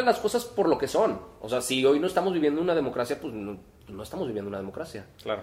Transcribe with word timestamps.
las 0.00 0.18
cosas 0.18 0.46
por 0.46 0.68
lo 0.68 0.78
que 0.78 0.88
son. 0.88 1.20
O 1.40 1.48
sea, 1.50 1.60
si 1.60 1.84
hoy 1.84 2.00
no 2.00 2.06
estamos 2.06 2.32
viviendo 2.32 2.62
una 2.62 2.74
democracia, 2.74 3.20
pues 3.20 3.34
no, 3.34 3.58
no 3.88 4.02
estamos 4.02 4.26
viviendo 4.26 4.48
una 4.48 4.58
democracia. 4.58 5.04
Claro. 5.22 5.42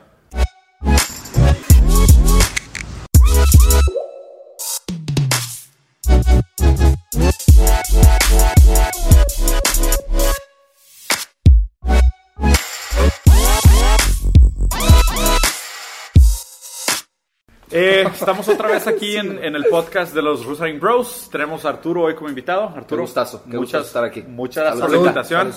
Eh, 17.72 18.04
estamos 18.12 18.50
otra 18.50 18.68
vez 18.68 18.88
aquí 18.88 19.16
en, 19.16 19.44
en 19.44 19.56
el 19.56 19.66
podcast 19.66 20.12
de 20.16 20.24
los 20.24 20.44
Rusain 20.44 20.80
Bros. 20.80 21.30
Tenemos 21.32 21.66
a 21.66 21.70
Arturo 21.70 22.02
hoy 22.04 22.16
como 22.16 22.28
invitado. 22.28 22.64
Arturo, 22.76 23.04
gustazo, 23.04 23.44
muchas, 23.46 23.86
estar 23.86 24.04
aquí. 24.04 24.24
Muchas 24.24 24.64
gracias 24.76 24.82
por 24.82 24.92
la 24.92 24.98
invitación. 24.98 25.54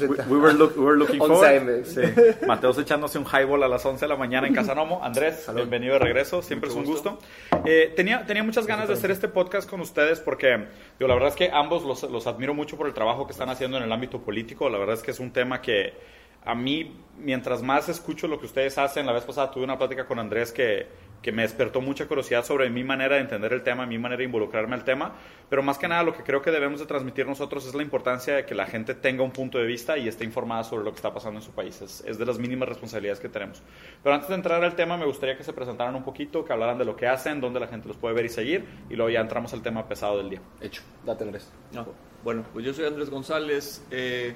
We, 0.00 0.36
we 0.36 0.38
were, 0.38 0.54
look- 0.54 0.72
we 0.78 0.84
were 0.84 0.96
looking 0.96 1.20
11 1.20 1.60
forward. 1.60 1.84
Sí. 1.84 2.46
Mateos 2.46 2.78
echándose 2.78 3.18
un 3.18 3.26
highball 3.26 3.62
a 3.62 3.68
las 3.68 3.84
11 3.84 4.06
de 4.06 4.08
la 4.08 4.16
mañana 4.16 4.46
en 4.46 4.54
Casanomo. 4.54 5.04
Andrés, 5.04 5.46
bienvenido 5.54 5.92
de 5.94 5.98
regreso. 5.98 6.40
Siempre 6.40 6.70
es 6.70 6.74
un 6.76 6.84
gusto. 6.86 7.18
Eh, 7.66 7.92
tenía, 7.94 8.24
tenía 8.24 8.42
muchas 8.42 8.66
ganas 8.66 8.88
de 8.88 8.94
hacer 8.94 9.10
este 9.10 9.28
podcast 9.28 9.68
con 9.68 9.82
ustedes 9.82 10.18
porque 10.20 10.66
la 10.98 11.14
verdad 11.14 11.28
es 11.28 11.34
que 11.36 11.50
ambos 11.52 11.82
los, 11.84 12.04
los 12.04 12.26
admiro 12.26 12.54
mucho 12.54 12.78
por 12.78 12.86
el 12.86 12.94
trabajo 12.94 13.26
que 13.26 13.32
están 13.32 13.50
haciendo 13.50 13.76
en 13.76 13.82
el 13.82 13.92
ámbito 13.92 14.18
político. 14.22 14.70
La 14.70 14.78
verdad 14.78 14.94
es 14.94 15.02
que 15.02 15.10
es 15.10 15.20
un 15.20 15.30
tema 15.30 15.60
que 15.60 15.92
a 16.42 16.54
mí, 16.54 16.96
mientras 17.18 17.62
más 17.62 17.90
escucho 17.90 18.26
lo 18.26 18.40
que 18.40 18.46
ustedes 18.46 18.78
hacen, 18.78 19.04
la 19.04 19.12
vez 19.12 19.24
pasada 19.24 19.50
tuve 19.50 19.64
una 19.64 19.76
plática 19.76 20.06
con 20.06 20.18
Andrés 20.18 20.52
que, 20.52 20.86
que 21.22 21.32
me 21.32 21.42
despertó 21.42 21.80
mucha 21.80 22.06
curiosidad 22.06 22.44
sobre 22.44 22.70
mi 22.70 22.84
manera 22.84 23.16
de 23.16 23.22
entender 23.22 23.52
el 23.52 23.62
tema, 23.62 23.86
mi 23.86 23.98
manera 23.98 24.18
de 24.18 24.24
involucrarme 24.24 24.74
al 24.74 24.84
tema, 24.84 25.14
pero 25.48 25.62
más 25.62 25.78
que 25.78 25.88
nada 25.88 26.02
lo 26.02 26.14
que 26.14 26.22
creo 26.22 26.40
que 26.40 26.50
debemos 26.50 26.80
de 26.80 26.86
transmitir 26.86 27.26
nosotros 27.26 27.66
es 27.66 27.74
la 27.74 27.82
importancia 27.82 28.36
de 28.36 28.44
que 28.46 28.54
la 28.54 28.66
gente 28.66 28.94
tenga 28.94 29.22
un 29.22 29.30
punto 29.30 29.58
de 29.58 29.66
vista 29.66 29.98
y 29.98 30.08
esté 30.08 30.24
informada 30.24 30.64
sobre 30.64 30.84
lo 30.84 30.90
que 30.90 30.96
está 30.96 31.12
pasando 31.12 31.40
en 31.40 31.44
su 31.44 31.52
país. 31.52 31.80
Es, 31.82 32.02
es 32.06 32.18
de 32.18 32.26
las 32.26 32.38
mínimas 32.38 32.68
responsabilidades 32.68 33.20
que 33.20 33.28
tenemos. 33.28 33.62
Pero 34.02 34.14
antes 34.14 34.28
de 34.28 34.34
entrar 34.34 34.62
al 34.64 34.74
tema, 34.74 34.96
me 34.96 35.04
gustaría 35.04 35.36
que 35.36 35.44
se 35.44 35.52
presentaran 35.52 35.94
un 35.94 36.04
poquito, 36.04 36.44
que 36.44 36.52
hablaran 36.52 36.78
de 36.78 36.84
lo 36.84 36.96
que 36.96 37.06
hacen, 37.06 37.40
dónde 37.40 37.60
la 37.60 37.66
gente 37.66 37.88
los 37.88 37.96
puede 37.96 38.14
ver 38.14 38.24
y 38.24 38.30
seguir, 38.30 38.64
y 38.88 38.94
luego 38.94 39.10
ya 39.10 39.20
entramos 39.20 39.52
al 39.52 39.62
tema 39.62 39.86
pesado 39.86 40.18
del 40.18 40.30
día. 40.30 40.40
Hecho, 40.60 40.82
date 41.04 41.24
Andrés. 41.24 41.52
No. 41.72 41.86
Bueno, 42.22 42.44
pues 42.52 42.64
yo 42.64 42.72
soy 42.72 42.84
Andrés 42.86 43.10
González. 43.10 43.84
Eh, 43.90 44.34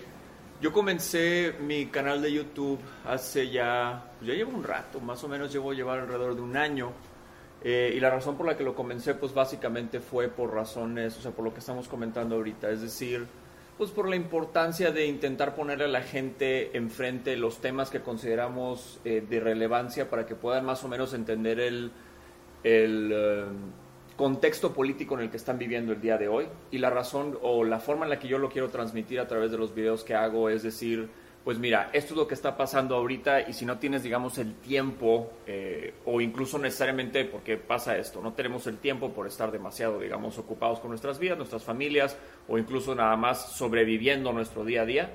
yo 0.60 0.72
comencé 0.72 1.54
mi 1.60 1.86
canal 1.86 2.22
de 2.22 2.32
YouTube 2.32 2.80
hace 3.06 3.50
ya, 3.50 4.10
pues 4.18 4.28
ya 4.28 4.34
llevo 4.34 4.56
un 4.56 4.64
rato, 4.64 5.00
más 5.00 5.22
o 5.24 5.28
menos 5.28 5.52
llevo 5.52 5.72
llevar 5.72 6.00
alrededor 6.00 6.34
de 6.36 6.42
un 6.42 6.56
año. 6.56 6.92
Eh, 7.62 7.94
y 7.96 8.00
la 8.00 8.10
razón 8.10 8.36
por 8.36 8.46
la 8.46 8.56
que 8.56 8.62
lo 8.62 8.74
comencé, 8.74 9.14
pues 9.14 9.32
básicamente 9.32 10.00
fue 10.00 10.28
por 10.28 10.52
razones, 10.52 11.16
o 11.16 11.22
sea, 11.22 11.30
por 11.30 11.44
lo 11.44 11.54
que 11.54 11.60
estamos 11.60 11.88
comentando 11.88 12.36
ahorita, 12.36 12.70
es 12.70 12.82
decir, 12.82 13.26
pues 13.78 13.90
por 13.90 14.08
la 14.08 14.16
importancia 14.16 14.92
de 14.92 15.06
intentar 15.06 15.54
ponerle 15.54 15.86
a 15.86 15.88
la 15.88 16.02
gente 16.02 16.76
enfrente 16.76 17.36
los 17.36 17.60
temas 17.60 17.90
que 17.90 18.00
consideramos 18.00 19.00
eh, 19.04 19.24
de 19.28 19.40
relevancia 19.40 20.10
para 20.10 20.26
que 20.26 20.34
puedan 20.34 20.64
más 20.64 20.84
o 20.84 20.88
menos 20.88 21.14
entender 21.14 21.58
el, 21.58 21.90
el 22.62 23.10
eh, 23.12 23.44
contexto 24.16 24.72
político 24.72 25.14
en 25.14 25.22
el 25.22 25.30
que 25.30 25.36
están 25.36 25.58
viviendo 25.58 25.92
el 25.92 26.00
día 26.00 26.16
de 26.18 26.28
hoy 26.28 26.46
y 26.70 26.78
la 26.78 26.90
razón 26.90 27.38
o 27.42 27.64
la 27.64 27.80
forma 27.80 28.04
en 28.04 28.10
la 28.10 28.18
que 28.18 28.28
yo 28.28 28.38
lo 28.38 28.48
quiero 28.48 28.70
transmitir 28.70 29.18
a 29.20 29.26
través 29.26 29.50
de 29.50 29.58
los 29.58 29.74
videos 29.74 30.04
que 30.04 30.14
hago 30.14 30.48
es 30.48 30.62
decir, 30.62 31.08
pues 31.44 31.58
mira, 31.58 31.90
esto 31.92 32.14
es 32.14 32.18
lo 32.18 32.26
que 32.26 32.34
está 32.34 32.56
pasando 32.56 32.96
ahorita 32.96 33.42
y 33.42 33.52
si 33.52 33.66
no 33.66 33.78
tienes, 33.78 34.02
digamos, 34.02 34.38
el 34.38 34.54
tiempo 34.54 35.30
eh, 35.46 35.92
o 36.06 36.20
incluso 36.22 36.58
necesariamente 36.58 37.24
porque 37.26 37.58
pasa 37.58 37.98
esto, 37.98 38.22
no 38.22 38.32
tenemos 38.32 38.66
el 38.66 38.78
tiempo 38.78 39.12
por 39.12 39.26
estar 39.26 39.52
demasiado, 39.52 40.00
digamos, 40.00 40.38
ocupados 40.38 40.80
con 40.80 40.88
nuestras 40.88 41.18
vidas, 41.18 41.36
nuestras 41.36 41.62
familias 41.62 42.16
o 42.48 42.56
incluso 42.56 42.94
nada 42.94 43.16
más 43.16 43.52
sobreviviendo 43.52 44.32
nuestro 44.32 44.64
día 44.64 44.82
a 44.82 44.86
día. 44.86 45.10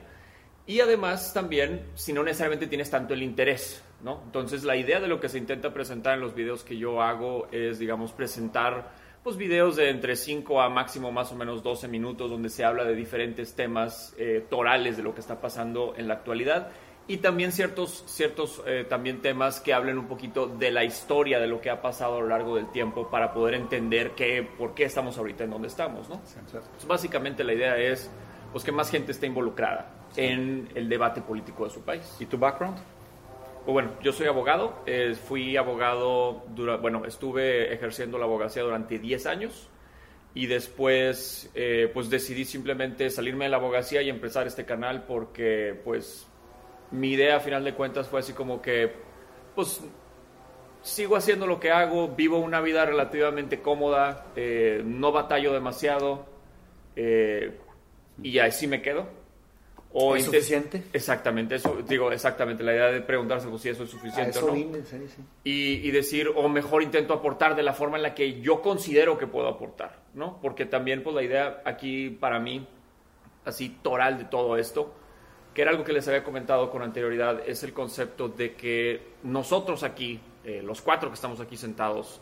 Y 0.68 0.82
además 0.82 1.34
también, 1.34 1.82
si 1.96 2.14
no 2.14 2.22
necesariamente 2.22 2.68
tienes 2.68 2.92
tanto 2.92 3.16
el 3.16 3.24
interés, 3.24 3.84
¿no? 4.04 4.22
Entonces 4.24 4.64
la 4.64 4.76
idea 4.76 5.00
de 5.00 5.08
lo 5.08 5.20
que 5.20 5.30
se 5.30 5.40
intenta 5.40 5.74
presentar 5.74 6.14
en 6.14 6.20
los 6.20 6.36
videos 6.36 6.64
que 6.64 6.78
yo 6.78 7.02
hago 7.02 7.48
es, 7.52 7.80
digamos, 7.80 8.12
presentar 8.12 8.92
pues 9.24 9.38
videos 9.38 9.76
de 9.76 9.90
entre 9.90 10.16
5 10.16 10.62
a 10.62 10.70
máximo 10.70 11.12
más 11.12 11.32
o 11.32 11.36
menos 11.36 11.64
12 11.64 11.88
minutos 11.88 12.30
donde 12.30 12.50
se 12.50 12.64
habla 12.64 12.84
de 12.86 12.96
diferentes 12.96 13.54
temas 13.54 14.14
eh, 14.18 14.46
torales 14.50 14.98
de 14.98 15.04
lo 15.04 15.14
que 15.14 15.22
está 15.22 15.42
pasando 15.42 15.94
en 15.98 16.08
la 16.08 16.16
actualidad 16.16 16.72
y 17.10 17.18
también 17.18 17.52
ciertos, 17.52 18.04
ciertos 18.06 18.62
eh, 18.68 18.86
también 18.88 19.22
temas 19.22 19.60
que 19.60 19.74
hablen 19.74 19.98
un 19.98 20.08
poquito 20.08 20.46
de 20.46 20.70
la 20.70 20.84
historia 20.84 21.40
de 21.40 21.48
lo 21.48 21.60
que 21.60 21.72
ha 21.72 21.82
pasado 21.82 22.18
a 22.18 22.22
lo 22.22 22.28
largo 22.28 22.56
del 22.56 22.72
tiempo 22.72 23.10
para 23.10 23.34
poder 23.34 23.56
entender 23.56 24.12
qué, 24.12 24.48
por 24.58 24.76
qué 24.76 24.84
estamos 24.84 25.18
ahorita 25.18 25.44
en 25.44 25.50
donde 25.50 25.70
estamos, 25.70 26.08
¿no? 26.08 26.22
Entonces, 26.38 26.88
básicamente 26.88 27.44
la 27.44 27.54
idea 27.54 27.78
es 27.78 28.12
pues 28.52 28.64
que 28.64 28.72
más 28.72 28.92
gente 28.92 29.12
esté 29.12 29.26
involucrada 29.26 29.92
en 30.16 30.70
el 30.76 30.88
debate 30.88 31.22
político 31.22 31.64
de 31.64 31.72
su 31.72 31.82
país. 31.82 32.16
¿Y 32.20 32.28
tu 32.28 32.38
background? 32.38 32.78
Bueno, 33.66 33.92
yo 34.02 34.12
soy 34.14 34.28
abogado, 34.28 34.82
eh, 34.88 35.14
fui 35.16 35.56
abogado, 35.58 36.44
dura- 36.56 36.78
bueno, 36.78 37.06
estuve 37.06 37.72
ejerciendo 37.74 38.18
la 38.18 38.26
abogacía 38.26 38.64
durante 38.64 38.98
10 38.98 39.26
años 39.28 39.70
y 40.34 40.48
después 40.48 41.52
eh, 41.56 41.90
pues 41.94 42.10
decidí 42.10 42.46
simplemente 42.46 43.10
salirme 43.12 43.46
de 43.46 43.52
la 43.52 43.58
abogacía 43.58 44.02
y 44.02 44.10
empezar 44.10 44.48
este 44.48 44.66
canal 44.66 45.04
porque 45.04 45.80
pues 45.84 46.28
mi 46.92 47.12
idea 47.12 47.38
a 47.38 47.40
final 47.42 47.64
de 47.64 47.74
cuentas 47.76 48.08
fue 48.08 48.22
así 48.22 48.34
como 48.34 48.62
que 48.62 48.92
pues 49.56 49.82
sigo 50.82 51.16
haciendo 51.16 51.46
lo 51.46 51.60
que 51.60 51.72
hago, 51.72 52.08
vivo 52.10 52.40
una 52.40 52.62
vida 52.62 52.86
relativamente 52.86 53.62
cómoda, 53.62 54.26
eh, 54.36 54.82
no 54.86 55.12
batallo 55.12 55.54
demasiado 55.54 56.26
eh, 56.96 57.58
y 58.24 58.40
así 58.40 58.68
me 58.68 58.82
quedo. 58.82 59.19
O 59.92 60.16
¿Es 60.16 60.26
suficiente? 60.26 60.84
Exactamente, 60.94 61.56
eso 61.56 61.82
digo 61.88 62.12
exactamente 62.12 62.64
la 62.64 62.74
idea 62.74 62.92
de 62.92 63.02
preguntarse 63.02 63.48
pues, 63.48 63.64
si 63.64 63.70
eso 63.70 63.84
es 63.84 63.90
suficiente 63.90 64.30
eso 64.30 64.46
o 64.46 64.50
no 64.50 64.54
vine, 64.54 64.86
sí, 64.86 64.98
sí. 65.08 65.24
y, 65.44 65.88
y 65.88 65.92
decir, 65.92 66.32
o 66.36 66.48
mejor 66.48 66.84
intento 66.84 67.12
aportar 67.14 67.56
de 67.56 67.64
la 67.64 67.74
forma 67.74 67.98
en 67.98 68.04
la 68.04 68.14
que 68.14 68.40
yo 68.40 68.62
considero 68.62 69.18
que 69.18 69.26
puedo 69.26 69.48
aportar, 69.48 70.04
¿no? 70.14 70.40
Porque 70.42 70.68
también, 70.68 71.02
pues 71.02 71.16
la 71.16 71.24
idea 71.24 71.64
aquí 71.66 72.12
para 72.12 72.40
mí, 72.40 72.68
así 73.46 73.78
toral 73.82 74.20
de 74.20 74.26
todo 74.26 74.58
esto, 74.58 74.94
que 75.56 75.64
era 75.64 75.72
algo 75.72 75.84
que 75.84 75.94
les 75.94 76.08
había 76.08 76.24
comentado 76.24 76.70
con 76.70 76.84
anterioridad, 76.84 77.42
es 77.48 77.64
el 77.64 77.74
concepto 77.74 78.30
de 78.30 78.54
que 78.54 79.02
nosotros 79.24 79.82
aquí, 79.82 80.20
eh, 80.44 80.62
los 80.64 80.82
cuatro 80.82 81.10
que 81.10 81.16
estamos 81.16 81.40
aquí 81.40 81.58
sentados, 81.58 82.22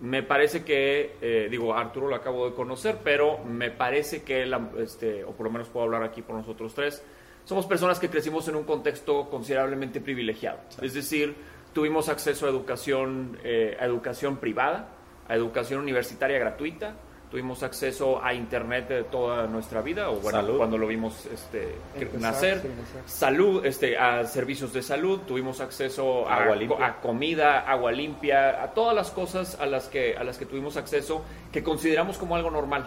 me 0.00 0.22
parece 0.22 0.64
que, 0.64 1.16
eh, 1.22 1.48
digo, 1.50 1.74
Arturo 1.74 2.08
lo 2.08 2.16
acabo 2.16 2.48
de 2.48 2.54
conocer, 2.54 2.98
pero 3.04 3.38
me 3.44 3.70
parece 3.70 4.22
que, 4.22 4.44
la- 4.46 4.70
este, 4.78 5.24
o 5.24 5.32
por 5.32 5.46
lo 5.46 5.52
menos 5.52 5.68
puedo 5.68 5.84
hablar 5.84 6.02
aquí 6.02 6.20
por 6.22 6.36
nosotros 6.36 6.74
tres, 6.74 7.02
somos 7.44 7.66
personas 7.66 7.98
que 7.98 8.08
crecimos 8.08 8.48
en 8.48 8.56
un 8.56 8.64
contexto 8.64 9.28
considerablemente 9.30 10.00
privilegiado. 10.00 10.58
Es 10.82 10.94
decir, 10.94 11.34
tuvimos 11.72 12.08
acceso 12.08 12.46
a 12.46 12.48
educación, 12.50 13.38
eh, 13.44 13.76
a 13.78 13.84
educación 13.84 14.38
privada, 14.38 14.88
a 15.28 15.34
educación 15.34 15.80
universitaria 15.80 16.38
gratuita, 16.38 16.94
tuvimos 17.30 17.62
acceso 17.62 18.22
a 18.22 18.32
internet 18.32 18.88
de 18.88 19.04
toda 19.04 19.46
nuestra 19.46 19.82
vida, 19.82 20.10
o 20.10 20.16
bueno, 20.16 20.40
Salud. 20.40 20.56
cuando 20.56 20.78
lo 20.78 20.86
vimos 20.86 21.26
este, 21.26 21.74
Empezar, 21.94 22.20
nacer, 22.20 22.60
sí, 22.62 22.68
salud, 23.06 23.64
este, 23.66 23.98
a 23.98 24.24
servicios 24.26 24.72
de 24.72 24.82
salud, 24.82 25.20
tuvimos 25.26 25.60
acceso 25.60 26.28
a, 26.28 26.44
a 26.44 27.00
comida, 27.00 27.60
agua 27.60 27.90
limpia, 27.92 28.62
a 28.62 28.72
todas 28.72 28.94
las 28.94 29.10
cosas 29.10 29.58
a 29.60 29.66
las 29.66 29.88
que, 29.88 30.16
a 30.16 30.24
las 30.24 30.38
que 30.38 30.46
tuvimos 30.46 30.76
acceso 30.76 31.22
que 31.52 31.62
consideramos 31.62 32.18
como 32.18 32.36
algo 32.36 32.50
normal. 32.50 32.86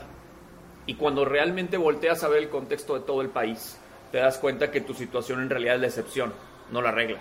Y 0.85 0.95
cuando 0.95 1.25
realmente 1.25 1.75
volteas 1.75 2.23
a 2.23 2.29
ver 2.29 2.43
el 2.43 2.49
contexto 2.49 2.97
de 2.97 3.01
todo 3.01 3.21
el 3.21 3.29
país, 3.29 3.77
te 4.11 4.19
das 4.19 4.37
cuenta 4.37 4.71
que 4.71 4.79
tu 4.81 4.93
situación 4.93 5.41
en 5.41 5.49
realidad 5.49 5.75
es 5.75 5.81
la 5.81 5.87
excepción, 5.87 6.33
no 6.71 6.81
la 6.81 6.91
regla. 6.91 7.19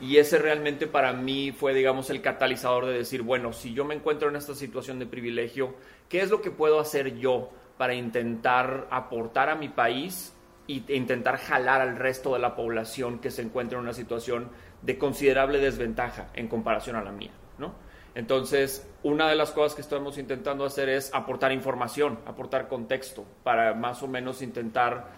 Y 0.00 0.18
ese 0.18 0.38
realmente 0.38 0.86
para 0.86 1.12
mí 1.12 1.52
fue, 1.52 1.72
digamos, 1.72 2.10
el 2.10 2.20
catalizador 2.20 2.86
de 2.86 2.92
decir, 2.92 3.22
bueno, 3.22 3.52
si 3.52 3.72
yo 3.72 3.84
me 3.84 3.94
encuentro 3.94 4.28
en 4.28 4.36
esta 4.36 4.54
situación 4.54 4.98
de 4.98 5.06
privilegio, 5.06 5.74
¿qué 6.08 6.20
es 6.22 6.30
lo 6.30 6.40
que 6.40 6.50
puedo 6.50 6.80
hacer 6.80 7.16
yo 7.18 7.50
para 7.78 7.94
intentar 7.94 8.86
aportar 8.90 9.50
a 9.50 9.54
mi 9.54 9.68
país 9.68 10.34
e 10.68 10.82
intentar 10.94 11.36
jalar 11.38 11.80
al 11.80 11.96
resto 11.96 12.32
de 12.32 12.40
la 12.40 12.56
población 12.56 13.18
que 13.20 13.30
se 13.30 13.42
encuentra 13.42 13.78
en 13.78 13.84
una 13.84 13.92
situación 13.92 14.48
de 14.82 14.98
considerable 14.98 15.58
desventaja 15.58 16.28
en 16.34 16.48
comparación 16.48 16.96
a 16.96 17.02
la 17.02 17.12
mía, 17.12 17.32
¿no? 17.58 17.74
Entonces, 18.16 18.88
una 19.02 19.28
de 19.28 19.36
las 19.36 19.52
cosas 19.52 19.74
que 19.74 19.82
estamos 19.82 20.16
intentando 20.16 20.64
hacer 20.64 20.88
es 20.88 21.12
aportar 21.12 21.52
información, 21.52 22.18
aportar 22.24 22.66
contexto, 22.66 23.26
para 23.42 23.74
más 23.74 24.02
o 24.02 24.08
menos 24.08 24.40
intentar, 24.40 25.08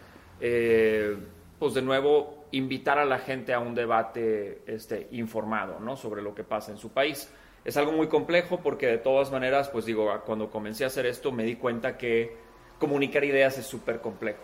eh, 0.40 1.16
pues 1.60 1.74
de 1.74 1.82
nuevo, 1.82 2.46
invitar 2.50 2.98
a 2.98 3.04
la 3.04 3.18
gente 3.18 3.54
a 3.54 3.60
un 3.60 3.74
debate 3.74 4.62
este, 4.66 5.06
informado, 5.12 5.78
¿no? 5.78 5.96
Sobre 5.96 6.22
lo 6.22 6.34
que 6.34 6.42
pasa 6.42 6.72
en 6.72 6.78
su 6.78 6.90
país. 6.90 7.32
Es 7.68 7.76
algo 7.76 7.92
muy 7.92 8.08
complejo 8.08 8.60
porque 8.62 8.86
de 8.86 8.96
todas 8.96 9.30
maneras, 9.30 9.68
pues 9.68 9.84
digo, 9.84 10.10
cuando 10.24 10.48
comencé 10.48 10.84
a 10.84 10.86
hacer 10.86 11.04
esto 11.04 11.32
me 11.32 11.44
di 11.44 11.56
cuenta 11.56 11.98
que 11.98 12.34
comunicar 12.78 13.22
ideas 13.24 13.58
es 13.58 13.66
súper 13.66 14.00
complejo. 14.00 14.40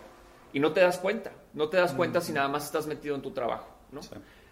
Y 0.53 0.59
no 0.59 0.73
te 0.73 0.81
das 0.81 0.99
cuenta, 0.99 1.31
no 1.55 1.67
te 1.67 1.77
das 1.77 1.93
cuenta 1.93 2.21
si 2.21 2.33
nada 2.33 2.47
más 2.49 2.65
estás 2.65 2.85
metido 2.85 3.15
en 3.15 3.23
tu 3.23 3.31
trabajo, 3.31 3.67
¿no? 3.91 4.01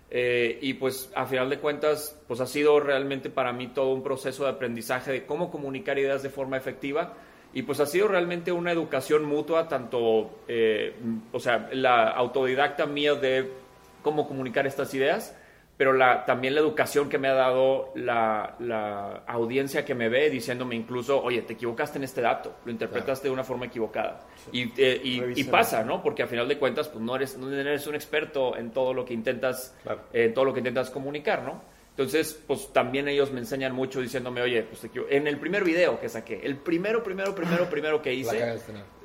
Eh, 0.10 0.58
y 0.60 0.74
pues 0.74 1.12
a 1.14 1.28
final 1.28 1.52
de 1.52 1.60
cuentas, 1.60 2.20
pues 2.28 2.40
ha 2.40 2.48
sido 2.48 2.80
realmente 2.80 3.30
para 3.30 3.54
mí 3.54 3.68
todo 3.68 3.94
un 3.94 4.02
proceso 4.02 4.46
de 4.46 4.50
aprendizaje 4.50 5.12
de 5.12 5.26
cómo 5.28 5.52
comunicar 5.52 6.00
ideas 6.00 6.24
de 6.24 6.32
forma 6.32 6.58
efectiva 6.58 7.14
Y 7.54 7.62
pues 7.62 7.80
ha 7.80 7.86
sido 7.86 8.08
realmente 8.08 8.52
una 8.52 8.72
educación 8.72 9.24
mutua, 9.26 9.68
tanto, 9.68 10.40
eh, 10.48 10.96
o 11.32 11.40
sea, 11.40 11.70
la 11.74 12.10
autodidacta 12.10 12.88
mía 12.88 13.14
de 13.14 13.52
cómo 14.02 14.28
comunicar 14.28 14.66
estas 14.66 14.92
ideas, 14.96 15.38
pero 15.78 15.94
la, 15.94 16.24
también 16.26 16.54
la 16.54 16.62
educación 16.62 17.10
que 17.10 17.18
me 17.18 17.28
ha 17.28 17.34
dado 17.34 17.92
la, 17.96 18.56
la, 18.60 19.24
audiencia 19.28 19.84
que 19.84 19.96
me 19.96 20.08
ve 20.08 20.30
diciéndome 20.30 20.76
incluso, 20.76 21.22
oye, 21.22 21.42
te 21.42 21.54
equivocaste 21.54 21.98
en 21.98 22.04
este 22.04 22.22
dato, 22.22 22.56
lo 22.66 22.72
interpretaste 22.72 23.28
de 23.28 23.34
una 23.34 23.44
forma 23.44 23.66
equivocada. 23.66 24.28
Y, 24.52 24.72
eh, 24.78 25.02
y, 25.04 25.44
pasa, 25.46 25.84
¿no? 25.84 26.02
Porque 26.04 26.24
a 26.24 26.28
final 26.28 26.48
de 26.48 26.58
cuentas, 26.58 26.90
pues 26.90 27.04
no 27.04 27.16
eres, 27.16 27.38
no 27.38 27.52
eres 27.52 27.88
un 27.88 27.96
experto 27.96 28.56
en 28.56 28.72
todo 28.72 28.94
lo 28.94 29.04
que 29.04 29.14
intentas, 29.14 29.76
en 30.14 30.34
todo 30.34 30.46
lo 30.46 30.54
que 30.54 30.60
intentas 30.60 30.90
comunicar, 30.90 31.44
¿no? 31.44 31.62
Entonces, 31.90 32.42
pues 32.48 32.74
también 32.74 33.08
ellos 33.08 33.32
me 33.32 33.40
enseñan 33.40 33.74
mucho 33.74 34.02
diciéndome, 34.02 34.42
oye, 34.42 34.64
pues 34.64 34.90
en 35.10 35.28
el 35.28 35.38
primer 35.38 35.64
video 35.64 36.00
que 36.00 36.10
saqué, 36.10 36.42
el 36.44 36.58
primero, 36.58 37.04
primero, 37.04 37.36
primero, 37.36 37.70
primero 37.70 38.02
que 38.02 38.12
hice, 38.12 38.58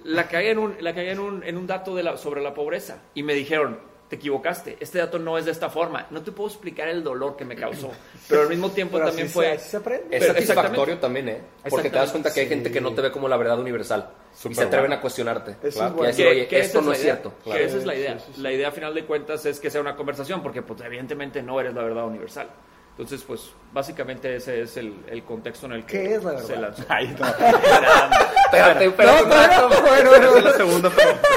la, 0.05 0.27
cagué 0.27 0.53
en 0.53 0.59
un, 0.59 0.75
la 0.81 0.95
cagué 0.95 1.11
en 1.11 1.19
un, 1.19 1.45
en 1.45 1.59
un 1.59 1.67
dato 1.67 1.95
de 1.95 2.03
la, 2.03 2.17
sobre 2.17 2.41
la 2.41 2.55
pobreza. 2.55 3.03
Y 3.13 3.23
me 3.23 3.35
dijeron, 3.35 3.79
te 4.09 4.17
equivocaste, 4.17 4.77
este 4.81 4.99
dato 4.99 5.19
no 5.19 5.37
es 5.37 5.45
de 5.45 5.51
esta 5.51 5.69
forma, 5.69 6.07
no 6.11 6.23
te 6.23 6.33
puedo 6.33 6.49
explicar 6.49 6.89
el 6.89 7.05
dolor 7.05 7.37
que 7.37 7.45
me 7.45 7.55
causó, 7.55 7.91
pero 8.29 8.43
al 8.43 8.49
mismo 8.49 8.71
tiempo 8.71 8.99
también 8.99 9.29
fue... 9.29 9.55
Es 9.55 10.27
satisfactorio 10.27 10.99
también, 10.99 11.29
¿eh? 11.29 11.41
Porque 11.69 11.91
te 11.91 11.97
das 11.97 12.11
cuenta 12.11 12.33
que 12.33 12.41
hay 12.41 12.49
gente 12.49 12.71
que 12.71 12.81
no 12.81 12.95
te 12.95 13.03
ve 13.03 13.13
como 13.13 13.29
la 13.29 13.37
verdad 13.37 13.59
universal 13.59 14.11
y 14.49 14.55
se 14.55 14.63
atreven 14.63 14.93
a 14.93 15.01
cuestionarte. 15.01 15.57
claro. 15.73 16.03
decir, 16.03 16.27
oye, 16.27 16.49
esto 16.51 16.81
no 16.81 16.93
es 16.93 17.01
cierto. 17.01 17.35
Que 17.45 17.65
esa 17.65 17.79
es 17.79 17.87
la 17.87 17.95
idea. 17.95 18.19
La 18.39 18.53
idea, 18.53 18.69
a 18.69 18.73
final 18.73 18.95
de 18.95 19.05
cuentas, 19.05 19.45
es 19.47 19.59
que 19.61 19.71
sea 19.71 19.81
una 19.81 19.97
conversación, 19.97 20.43
porque 20.43 20.63
pues, 20.63 20.81
evidentemente 20.81 21.43
no 21.43 21.61
eres 21.61 21.75
la 21.75 21.83
verdad 21.83 22.07
universal. 22.07 22.49
Entonces, 22.91 23.23
pues, 23.23 23.53
básicamente 23.73 24.35
ese 24.35 24.63
es 24.63 24.77
el, 24.77 25.05
el 25.09 25.23
contexto 25.23 25.67
en 25.67 25.73
el 25.73 25.87
que 25.87 26.03
¿Qué 26.03 26.15
es 26.15 26.25
la 26.25 26.33
verdad? 26.33 26.47
se 26.47 26.57
lanzó. 26.57 26.85
Ay, 26.89 27.17
no. 27.19 27.27
espérate, 28.47 28.87
espérate. 28.87 29.23
No, 29.23 29.69
bueno, 29.83 30.11
bueno, 30.11 30.37
Es 30.37 30.45
la 30.45 30.53
segunda 30.55 30.91
pregunta. 30.91 31.29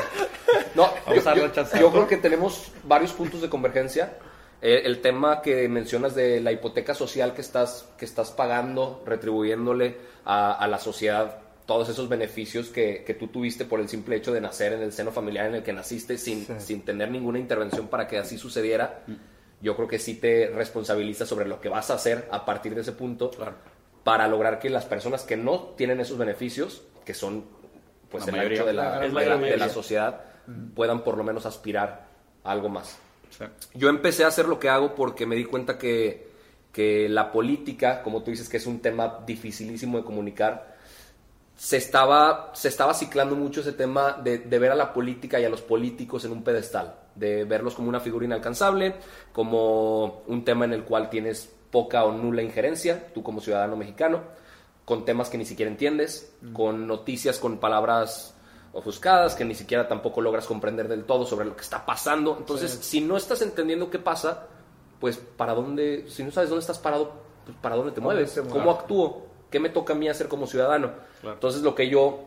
No, 0.82 0.94
Vamos 1.06 1.24
yo, 1.24 1.62
a 1.62 1.80
yo- 1.80 1.92
creo 1.92 2.08
que 2.08 2.18
tenemos 2.18 2.72
varios 2.84 3.14
puntos 3.14 3.42
de 3.42 3.50
convergencia. 3.50 4.14
Eh, 4.62 4.84
el 4.86 5.02
tema 5.02 5.42
que 5.42 5.68
mencionas 5.68 6.14
de 6.14 6.40
la 6.40 6.52
hipoteca 6.52 6.94
social 6.94 7.34
que 7.34 7.42
estás, 7.42 7.90
que 7.98 8.06
estás 8.06 8.32
pagando, 8.32 9.02
retribuyéndole 9.08 9.98
a, 10.26 10.54
a 10.54 10.68
la 10.68 10.78
sociedad 10.78 11.40
todos 11.66 11.90
esos 11.90 12.10
beneficios 12.10 12.70
que, 12.70 13.04
que 13.06 13.14
tú 13.14 13.28
tuviste 13.28 13.66
por 13.66 13.80
el 13.80 13.88
simple 13.90 14.16
hecho 14.18 14.32
de 14.34 14.42
nacer 14.42 14.74
en 14.74 14.82
el 14.82 14.92
seno 14.94 15.12
familiar 15.12 15.46
en 15.48 15.56
el 15.56 15.64
que 15.64 15.74
naciste 15.74 16.18
sin, 16.18 16.46
sin 16.60 16.84
tener 16.84 17.10
ninguna 17.10 17.40
intervención 17.40 17.88
para 17.88 18.08
que 18.08 18.18
así 18.20 18.38
sucediera. 18.38 19.00
Yo 19.62 19.76
creo 19.76 19.88
que 19.88 19.98
sí 20.00 20.16
te 20.16 20.48
responsabiliza 20.54 21.26
sobre 21.26 21.48
lo 21.48 21.62
que 21.62 21.70
vas 21.70 21.90
a 21.90 21.94
hacer 21.96 22.28
a 22.32 22.46
partir 22.46 22.76
de 22.76 22.82
ese 22.82 22.92
punto 22.92 23.32
para 24.04 24.28
lograr 24.28 24.60
que 24.60 24.70
las 24.70 24.86
personas 24.86 25.24
que 25.24 25.38
no 25.38 25.74
tienen 25.78 26.00
esos 26.00 26.18
beneficios, 26.18 26.84
que 27.06 27.14
son 27.14 27.46
pues 28.10 28.26
La 28.26 28.32
el 28.32 28.38
mayoría. 28.38 28.58
ancho 28.60 28.68
de 28.68 28.74
la, 28.74 28.84
la 28.84 29.00
de 29.00 29.10
la- 29.30 29.38
de 29.38 29.58
la 29.58 29.70
sociedad, 29.70 30.22
puedan 30.76 31.04
por 31.04 31.18
lo 31.18 31.24
menos 31.24 31.46
aspirar 31.46 32.08
a 32.44 32.52
algo 32.52 32.70
más. 32.70 32.98
Sí. 33.30 33.46
Yo 33.74 33.90
empecé 33.90 34.24
a 34.24 34.28
hacer 34.28 34.48
lo 34.48 34.60
que 34.60 34.70
hago 34.70 34.96
porque 34.96 35.26
me 35.26 35.36
di 35.36 35.46
cuenta 35.46 35.78
que, 35.78 36.32
que 36.72 37.08
la 37.10 37.32
política, 37.32 38.04
como 38.04 38.24
tú 38.24 38.32
dices, 38.32 38.50
que 38.50 38.58
es 38.58 38.66
un 38.66 38.80
tema 38.80 39.20
dificilísimo 39.26 39.98
de 39.98 40.04
comunicar, 40.04 40.76
se 41.56 41.78
estaba, 41.78 42.52
se 42.54 42.68
estaba 42.68 42.94
ciclando 42.94 43.36
mucho 43.36 43.62
ese 43.62 43.74
tema 43.74 44.14
de, 44.14 44.40
de 44.40 44.60
ver 44.60 44.72
a 44.72 44.76
la 44.76 44.94
política 44.94 45.40
y 45.40 45.46
a 45.46 45.50
los 45.50 45.62
políticos 45.62 46.26
en 46.26 46.32
un 46.32 46.44
pedestal, 46.44 46.96
de 47.16 47.44
verlos 47.46 47.76
como 47.76 47.88
una 47.90 48.00
figura 48.00 48.26
inalcanzable, 48.26 48.96
como 49.32 50.24
un 50.28 50.44
tema 50.44 50.66
en 50.66 50.74
el 50.74 50.84
cual 50.84 51.10
tienes 51.10 51.54
poca 51.70 52.04
o 52.04 52.12
nula 52.12 52.42
injerencia, 52.42 53.14
tú 53.14 53.24
como 53.24 53.42
ciudadano 53.42 53.76
mexicano, 53.76 54.22
con 54.86 55.06
temas 55.06 55.30
que 55.30 55.38
ni 55.38 55.46
siquiera 55.46 55.72
entiendes, 55.72 56.34
con 56.54 56.88
noticias 56.88 57.38
con 57.38 57.60
palabras 57.60 58.36
ofuscadas 58.74 59.36
que 59.36 59.44
ni 59.44 59.56
siquiera 59.56 59.88
tampoco 59.88 60.22
logras 60.22 60.46
comprender 60.46 60.88
del 60.88 61.04
todo 61.04 61.26
sobre 61.26 61.46
lo 61.46 61.56
que 61.56 61.62
está 61.62 61.86
pasando. 61.86 62.36
Entonces, 62.38 62.72
si 62.72 63.02
no 63.02 63.18
estás 63.18 63.42
entendiendo 63.42 63.90
qué 63.90 64.00
pasa, 64.00 64.48
pues 65.00 65.18
para 65.18 65.54
dónde, 65.54 66.06
si 66.08 66.24
no 66.24 66.32
sabes 66.32 66.50
dónde 66.50 66.62
estás 66.62 66.80
parado, 66.80 67.12
pues 67.46 67.58
para 67.62 67.76
dónde 67.76 67.92
te 67.92 68.00
¿Dónde 68.00 68.16
mueves, 68.16 68.42
cómo 68.50 68.72
actúo, 68.72 69.26
qué 69.50 69.60
me 69.60 69.70
toca 69.70 69.94
a 69.94 69.96
mí 69.96 70.08
hacer 70.08 70.28
como 70.28 70.48
ciudadano. 70.48 70.92
Entonces, 71.24 71.62
lo 71.62 71.76
que 71.76 71.90
yo, 71.90 72.20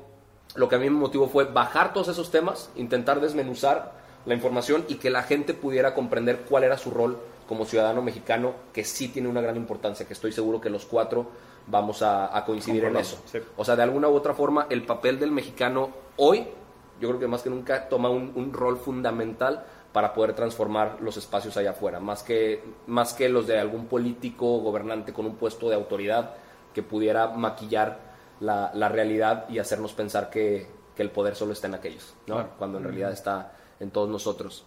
lo 0.55 0.69
que 0.69 0.77
a 0.77 0.79
mí 0.79 0.91
me 0.91 0.99
motivó 0.99 1.29
fue 1.29 1.45
bajar 1.45 1.93
todos 1.93 2.09
esos 2.09 2.31
temas, 2.31 2.71
intentar 2.77 3.21
desmenuzar 3.21 3.93
la 4.27 4.35
información 4.35 4.85
y 4.89 4.97
que 4.97 5.11
la 5.11 5.23
gente 5.23 5.55
pudiera 5.55 5.95
comprender 5.95 6.41
cuál 6.49 6.65
era 6.65 6.77
su 6.77 6.91
rol 6.91 7.19
como 7.49 7.65
ciudadano 7.65 8.03
mexicano, 8.03 8.55
que 8.73 8.85
sí 8.85 9.09
tiene 9.09 9.29
una 9.29 9.41
gran 9.41 9.57
importancia, 9.57 10.07
que 10.07 10.15
estoy 10.15 10.33
seguro 10.33 10.61
que 10.61 10.71
los 10.71 10.87
cuatro 10.87 11.27
vamos 11.67 12.03
a, 12.03 12.37
a 12.37 12.45
coincidir 12.45 12.85
en 12.85 12.97
eso. 12.97 13.19
Sí. 13.27 13.39
O 13.57 13.65
sea, 13.65 13.77
de 13.77 13.83
alguna 13.83 14.09
u 14.09 14.15
otra 14.15 14.35
forma, 14.35 14.67
el 14.71 14.85
papel 14.85 15.19
del 15.19 15.31
mexicano 15.31 16.04
hoy, 16.17 16.47
yo 17.01 17.09
creo 17.09 17.21
que 17.21 17.29
más 17.29 17.43
que 17.43 17.51
nunca 17.51 17.89
toma 17.89 18.11
un, 18.11 18.33
un 18.35 18.53
rol 18.53 18.79
fundamental 18.79 19.65
para 19.93 20.13
poder 20.13 20.35
transformar 20.35 20.99
los 21.01 21.17
espacios 21.17 21.57
allá 21.57 21.71
afuera, 21.71 22.01
más 22.01 22.23
que, 22.25 22.63
más 22.89 23.15
que 23.15 23.29
los 23.29 23.47
de 23.47 23.59
algún 23.61 23.87
político 23.87 24.59
gobernante 24.59 25.13
con 25.13 25.25
un 25.25 25.37
puesto 25.37 25.69
de 25.69 25.77
autoridad 25.77 26.35
que 26.73 26.83
pudiera 26.83 27.29
maquillar 27.29 28.01
la, 28.41 28.73
la 28.75 28.89
realidad 28.89 29.49
y 29.49 29.61
hacernos 29.61 29.93
pensar 29.93 30.31
que, 30.31 30.67
que 30.97 31.03
el 31.03 31.11
poder 31.11 31.37
solo 31.37 31.53
está 31.53 31.69
en 31.69 31.75
aquellos, 31.75 32.15
¿no? 32.27 32.35
Claro. 32.35 32.51
cuando 32.59 32.79
en 32.79 32.85
realidad 32.85 33.13
está 33.13 33.53
en 33.79 33.91
todos 33.91 34.09
nosotros. 34.09 34.65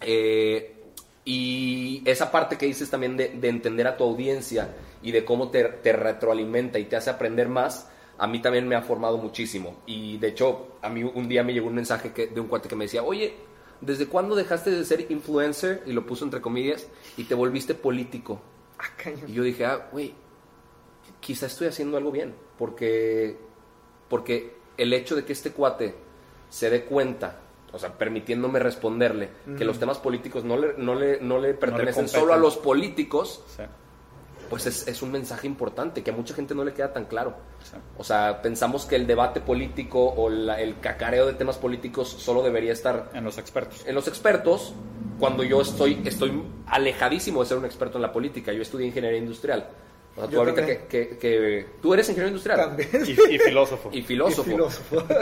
Eh, 0.00 0.84
y 1.24 2.02
esa 2.04 2.30
parte 2.30 2.58
que 2.58 2.66
dices 2.66 2.90
también 2.90 3.16
de, 3.16 3.28
de 3.28 3.48
entender 3.48 3.86
a 3.86 3.96
tu 3.96 4.04
audiencia 4.04 4.68
y 5.02 5.12
de 5.12 5.24
cómo 5.24 5.50
te, 5.50 5.64
te 5.64 5.92
retroalimenta 5.92 6.78
y 6.78 6.84
te 6.86 6.96
hace 6.96 7.10
aprender 7.10 7.48
más, 7.48 7.88
a 8.18 8.26
mí 8.26 8.40
también 8.40 8.66
me 8.66 8.74
ha 8.74 8.82
formado 8.82 9.18
muchísimo. 9.18 9.76
Y 9.86 10.18
de 10.18 10.28
hecho, 10.28 10.78
a 10.82 10.88
mí 10.88 11.02
un 11.02 11.28
día 11.28 11.42
me 11.42 11.52
llegó 11.52 11.68
un 11.68 11.74
mensaje 11.74 12.12
que, 12.12 12.28
de 12.28 12.40
un 12.40 12.48
cuate 12.48 12.68
que 12.68 12.76
me 12.76 12.84
decía, 12.84 13.02
oye, 13.02 13.34
¿desde 13.80 14.06
cuándo 14.06 14.34
dejaste 14.34 14.70
de 14.70 14.84
ser 14.84 15.10
influencer? 15.10 15.82
Y 15.86 15.92
lo 15.92 16.06
puso 16.06 16.24
entre 16.24 16.40
comillas, 16.40 16.88
y 17.16 17.24
te 17.24 17.34
volviste 17.34 17.74
político. 17.74 18.40
Ah, 18.78 18.88
cañón. 18.96 19.28
Y 19.28 19.32
yo 19.32 19.42
dije, 19.42 19.64
ah, 19.66 19.88
güey, 19.92 20.14
quizá 21.20 21.46
estoy 21.46 21.68
haciendo 21.68 21.96
algo 21.96 22.10
bien, 22.10 22.34
porque, 22.58 23.36
porque 24.08 24.56
el 24.76 24.92
hecho 24.92 25.16
de 25.16 25.24
que 25.24 25.32
este 25.32 25.52
cuate 25.52 25.94
se 26.48 26.70
dé 26.70 26.84
cuenta, 26.84 27.40
o 27.72 27.78
sea, 27.78 27.98
permitiéndome 27.98 28.58
responderle, 28.58 29.28
que 29.58 29.64
los 29.64 29.78
temas 29.78 29.98
políticos 29.98 30.44
no 30.44 30.56
le, 30.56 30.74
no 30.78 30.94
le, 30.94 31.20
no 31.20 31.38
le 31.38 31.54
pertenecen 31.54 32.08
solo 32.08 32.32
a 32.32 32.36
los 32.36 32.56
políticos, 32.56 33.42
Sí. 33.48 33.62
Pues 34.48 34.66
es, 34.66 34.86
es 34.88 35.02
un 35.02 35.12
mensaje 35.12 35.46
importante 35.46 36.02
que 36.02 36.10
a 36.10 36.14
mucha 36.14 36.34
gente 36.34 36.54
no 36.54 36.64
le 36.64 36.72
queda 36.72 36.92
tan 36.92 37.04
claro. 37.04 37.34
Sí. 37.62 37.76
O 37.98 38.04
sea, 38.04 38.40
pensamos 38.42 38.84
que 38.86 38.96
el 38.96 39.06
debate 39.06 39.40
político 39.40 40.04
o 40.16 40.28
la- 40.28 40.60
el 40.60 40.80
cacareo 40.80 41.26
de 41.26 41.34
temas 41.34 41.56
políticos 41.58 42.08
solo 42.08 42.42
debería 42.42 42.72
estar 42.72 43.10
En 43.14 43.24
los 43.24 43.38
expertos. 43.38 43.84
en 43.86 43.94
los 43.94 44.08
expertos 44.08 44.72
cuando 45.18 45.42
yo 45.42 45.60
estoy, 45.62 46.00
estoy 46.04 46.42
alejadísimo 46.66 47.40
de 47.42 47.46
ser 47.48 47.58
un 47.58 47.64
experto 47.64 47.98
en 47.98 48.02
la 48.02 48.12
política. 48.12 48.52
Yo 48.52 48.62
estudié 48.62 48.86
ingeniería 48.86 49.18
industrial. 49.18 49.68
O 50.16 50.20
sea, 50.20 50.28
tú 50.30 50.38
ahorita 50.38 50.54
que, 50.66 50.74
también. 50.74 50.88
que- 50.88 51.18
que- 51.18 51.66
Tú 51.82 51.92
eres 51.94 52.08
ingeniero 52.08 52.28
industrial 52.28 52.58
También. 52.58 52.88
Y, 53.06 53.34
y 53.34 53.38
filósofo. 53.38 53.90
y 53.92 54.02
filósofo. 54.02 54.50
Y 54.50 54.52
filósofo. 54.54 55.04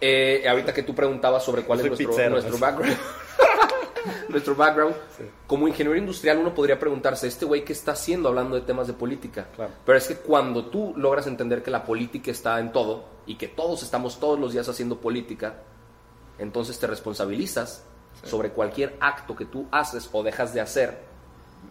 Eh, 0.00 0.44
ahorita 0.48 0.72
que 0.72 0.84
tú 0.84 0.94
preguntabas 0.94 1.42
sobre 1.44 1.62
cuál 1.62 1.80
es 1.80 1.86
nuestro, 1.86 2.08
pizzero, 2.10 2.30
nuestro 2.30 2.56
background. 2.56 2.96
nuestro 4.28 4.54
background. 4.54 4.94
Como 5.46 5.68
ingeniero 5.68 5.96
industrial 5.98 6.38
uno 6.38 6.54
podría 6.54 6.78
preguntarse, 6.78 7.26
¿este 7.26 7.44
güey 7.44 7.64
qué 7.64 7.72
está 7.72 7.92
haciendo 7.92 8.28
hablando 8.28 8.56
de 8.56 8.62
temas 8.62 8.86
de 8.86 8.92
política? 8.92 9.46
Claro. 9.54 9.72
Pero 9.84 9.98
es 9.98 10.06
que 10.08 10.16
cuando 10.16 10.66
tú 10.66 10.94
logras 10.96 11.26
entender 11.26 11.62
que 11.62 11.70
la 11.70 11.84
política 11.84 12.30
está 12.30 12.58
en 12.60 12.72
todo 12.72 13.04
y 13.26 13.36
que 13.36 13.48
todos 13.48 13.82
estamos 13.82 14.18
todos 14.20 14.38
los 14.38 14.52
días 14.52 14.68
haciendo 14.68 14.98
política, 15.00 15.54
entonces 16.38 16.78
te 16.78 16.86
responsabilizas 16.86 17.84
sobre 18.24 18.50
cualquier 18.50 18.96
acto 19.00 19.36
que 19.36 19.44
tú 19.44 19.66
haces 19.70 20.08
o 20.12 20.22
dejas 20.22 20.52
de 20.54 20.60
hacer 20.60 20.98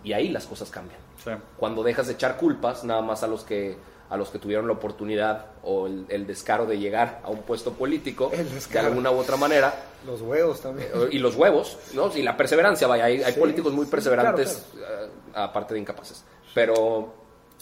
y 0.03 0.13
ahí 0.13 0.29
las 0.29 0.45
cosas 0.45 0.69
cambian 0.69 0.99
Sí. 1.23 1.31
cuando 1.57 1.83
dejas 1.83 2.07
de 2.07 2.13
echar 2.13 2.37
culpas 2.37 2.83
nada 2.83 3.01
más 3.01 3.23
a 3.23 3.27
los 3.27 3.43
que 3.43 3.75
a 4.09 4.15
los 4.17 4.29
que 4.29 4.39
tuvieron 4.39 4.67
la 4.67 4.73
oportunidad 4.73 5.47
o 5.63 5.87
el, 5.87 6.05
el 6.09 6.25
descaro 6.25 6.65
de 6.65 6.79
llegar 6.79 7.21
a 7.23 7.29
un 7.29 7.39
puesto 7.43 7.73
político 7.73 8.31
de 8.31 8.79
alguna 8.79 9.11
u 9.11 9.17
otra 9.17 9.35
manera. 9.37 9.73
Los 10.05 10.21
huevos 10.21 10.61
también. 10.61 10.89
eh, 10.93 11.09
y 11.11 11.19
los 11.19 11.35
huevos 11.35 11.77
no 11.93 12.09
y 12.15 12.21
la 12.21 12.37
perseverancia 12.37 12.87
vaya 12.87 13.05
hay, 13.05 13.21
hay 13.21 13.33
Sí, 13.33 13.39
políticos 13.39 13.73
muy 13.73 13.85
sí, 13.85 13.91
perseverantes 13.91 14.65
eh, 14.75 15.09
aparte 15.33 15.73
de 15.73 15.81
incapaces. 15.81 16.23
Pero 16.53 17.13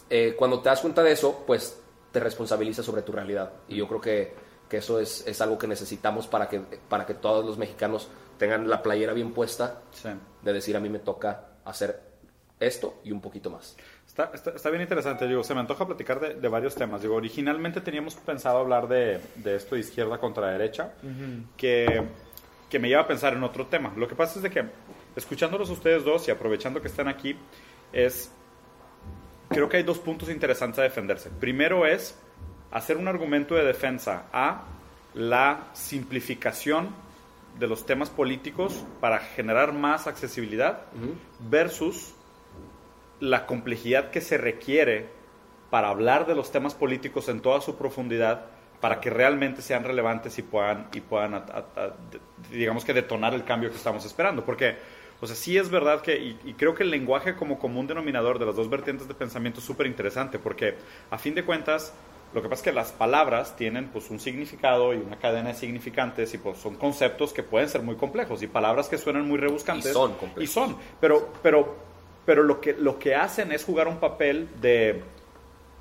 eh, 0.09 0.35
cuando 0.37 0.61
te 0.61 0.69
das 0.69 0.81
cuenta 0.81 1.01
de 1.01 1.11
eso 1.13 1.43
pues 1.47 1.79
te 2.11 2.19
responsabilizas 2.19 2.85
sobre 2.85 3.01
tu 3.01 3.11
realidad. 3.11 3.51
Y 3.67 3.77
yo 3.77 3.87
creo 3.87 3.99
que, 4.01 4.33
que 4.69 4.77
eso 4.77 4.99
es, 4.99 5.25
es 5.25 5.41
algo 5.41 5.57
que 5.57 5.67
necesitamos 5.67 6.27
para 6.27 6.47
que 6.47 6.59
para 6.59 7.05
que 7.07 7.15
todos 7.15 7.43
los 7.43 7.57
mexicanos 7.57 8.07
tengan 8.37 8.69
la 8.69 8.83
playera 8.83 9.13
bien 9.13 9.33
puesta 9.33 9.81
Sí. 9.91 10.09
de 10.43 10.53
decir 10.53 10.77
a 10.77 10.79
mí 10.79 10.89
me 10.89 10.99
toca 10.99 11.47
hacer 11.65 11.99
esto 12.59 12.95
y 13.03 13.11
un 13.11 13.19
poquito 13.21 13.49
más 13.49 13.75
Está, 14.17 14.31
está, 14.33 14.51
está 14.51 14.69
bien 14.69 14.81
interesante, 14.81 15.27
digo, 15.27 15.43
se 15.43 15.53
me 15.53 15.59
antoja 15.59 15.85
platicar 15.85 16.21
de, 16.21 16.35
de 16.35 16.47
varios 16.47 16.73
temas. 16.73 17.01
Digo, 17.01 17.15
originalmente 17.15 17.81
teníamos 17.81 18.15
pensado 18.15 18.59
hablar 18.59 18.87
de, 18.87 19.19
de 19.35 19.57
esto 19.57 19.75
de 19.75 19.81
izquierda 19.81 20.17
contra 20.19 20.51
derecha, 20.51 20.93
que, 21.57 22.01
que 22.69 22.79
me 22.79 22.87
lleva 22.87 23.01
a 23.01 23.07
pensar 23.07 23.33
en 23.33 23.43
otro 23.43 23.67
tema. 23.67 23.91
Lo 23.97 24.07
que 24.07 24.15
pasa 24.15 24.39
es 24.39 24.43
de 24.43 24.49
que, 24.49 24.63
escuchándolos 25.17 25.69
ustedes 25.69 26.05
dos 26.05 26.25
y 26.29 26.31
aprovechando 26.31 26.81
que 26.81 26.87
están 26.87 27.09
aquí, 27.09 27.35
es, 27.91 28.31
creo 29.49 29.67
que 29.67 29.75
hay 29.75 29.83
dos 29.83 29.99
puntos 29.99 30.29
interesantes 30.29 30.79
a 30.79 30.83
defenderse. 30.83 31.29
Primero 31.29 31.85
es 31.85 32.17
hacer 32.71 32.95
un 32.95 33.09
argumento 33.09 33.55
de 33.55 33.65
defensa 33.65 34.27
a 34.31 34.63
la 35.13 35.67
simplificación 35.73 36.87
de 37.59 37.67
los 37.67 37.85
temas 37.85 38.09
políticos 38.09 38.81
para 39.01 39.19
generar 39.19 39.73
más 39.73 40.07
accesibilidad 40.07 40.83
versus 41.49 42.13
la 43.19 43.45
complejidad 43.45 44.09
que 44.11 44.21
se 44.21 44.37
requiere 44.37 45.07
para 45.69 45.89
hablar 45.89 46.25
de 46.25 46.35
los 46.35 46.51
temas 46.51 46.73
políticos 46.73 47.29
en 47.29 47.41
toda 47.41 47.61
su 47.61 47.75
profundidad 47.75 48.45
para 48.79 48.99
que 48.99 49.09
realmente 49.09 49.61
sean 49.61 49.83
relevantes 49.83 50.37
y 50.37 50.43
puedan, 50.43 50.87
y 50.93 51.01
puedan 51.01 51.43
digamos 52.51 52.85
que 52.85 52.93
detonar 52.93 53.33
el 53.33 53.43
cambio 53.43 53.69
que 53.69 53.77
estamos 53.77 54.05
esperando. 54.05 54.45
Porque, 54.45 54.75
o 55.21 55.27
sea, 55.27 55.35
sí 55.35 55.57
es 55.57 55.69
verdad 55.69 56.01
que, 56.01 56.17
y, 56.17 56.53
creo 56.53 56.75
que 56.75 56.83
el 56.83 56.91
lenguaje 56.91 57.35
como 57.35 57.57
común 57.57 57.87
denominador 57.87 58.37
de 58.37 58.45
las 58.45 58.55
dos 58.55 58.69
vertientes 58.69 59.07
de 59.07 59.13
pensamiento 59.13 59.59
es 59.59 59.65
súper 59.65 59.87
interesante, 59.87 60.39
porque 60.39 60.75
a 61.09 61.17
fin 61.17 61.33
de 61.33 61.43
cuentas, 61.43 61.93
lo 62.33 62.41
que 62.41 62.49
pasa 62.49 62.59
es 62.59 62.63
que 62.63 62.73
las 62.73 62.91
palabras 62.91 63.55
tienen 63.55 63.87
pues 63.87 64.09
un 64.11 64.19
significado 64.19 64.93
y 64.93 64.97
una 64.97 65.17
cadena 65.17 65.49
de 65.49 65.55
significantes 65.55 66.33
y 66.33 66.37
pues 66.37 66.59
son 66.59 66.75
conceptos 66.75 67.33
que 67.33 67.43
pueden 67.43 67.69
ser 67.69 67.81
muy 67.81 67.95
complejos 67.95 68.43
y 68.43 68.47
palabras 68.47 68.87
que 68.87 68.97
suenan 68.97 69.27
muy 69.27 69.39
rebuscantes. 69.39 69.91
Y 69.91 69.93
son 69.93 70.13
complejos. 70.13 70.43
Y 70.43 70.47
son, 70.47 70.77
pero, 70.99 71.33
pero, 71.41 71.75
pero 72.25 72.43
lo, 72.43 72.61
que, 72.61 72.73
lo 72.73 72.99
que 72.99 73.15
hacen 73.15 73.51
es 73.51 73.63
jugar 73.63 73.87
un 73.87 73.99
papel 73.99 74.47
de, 74.61 75.03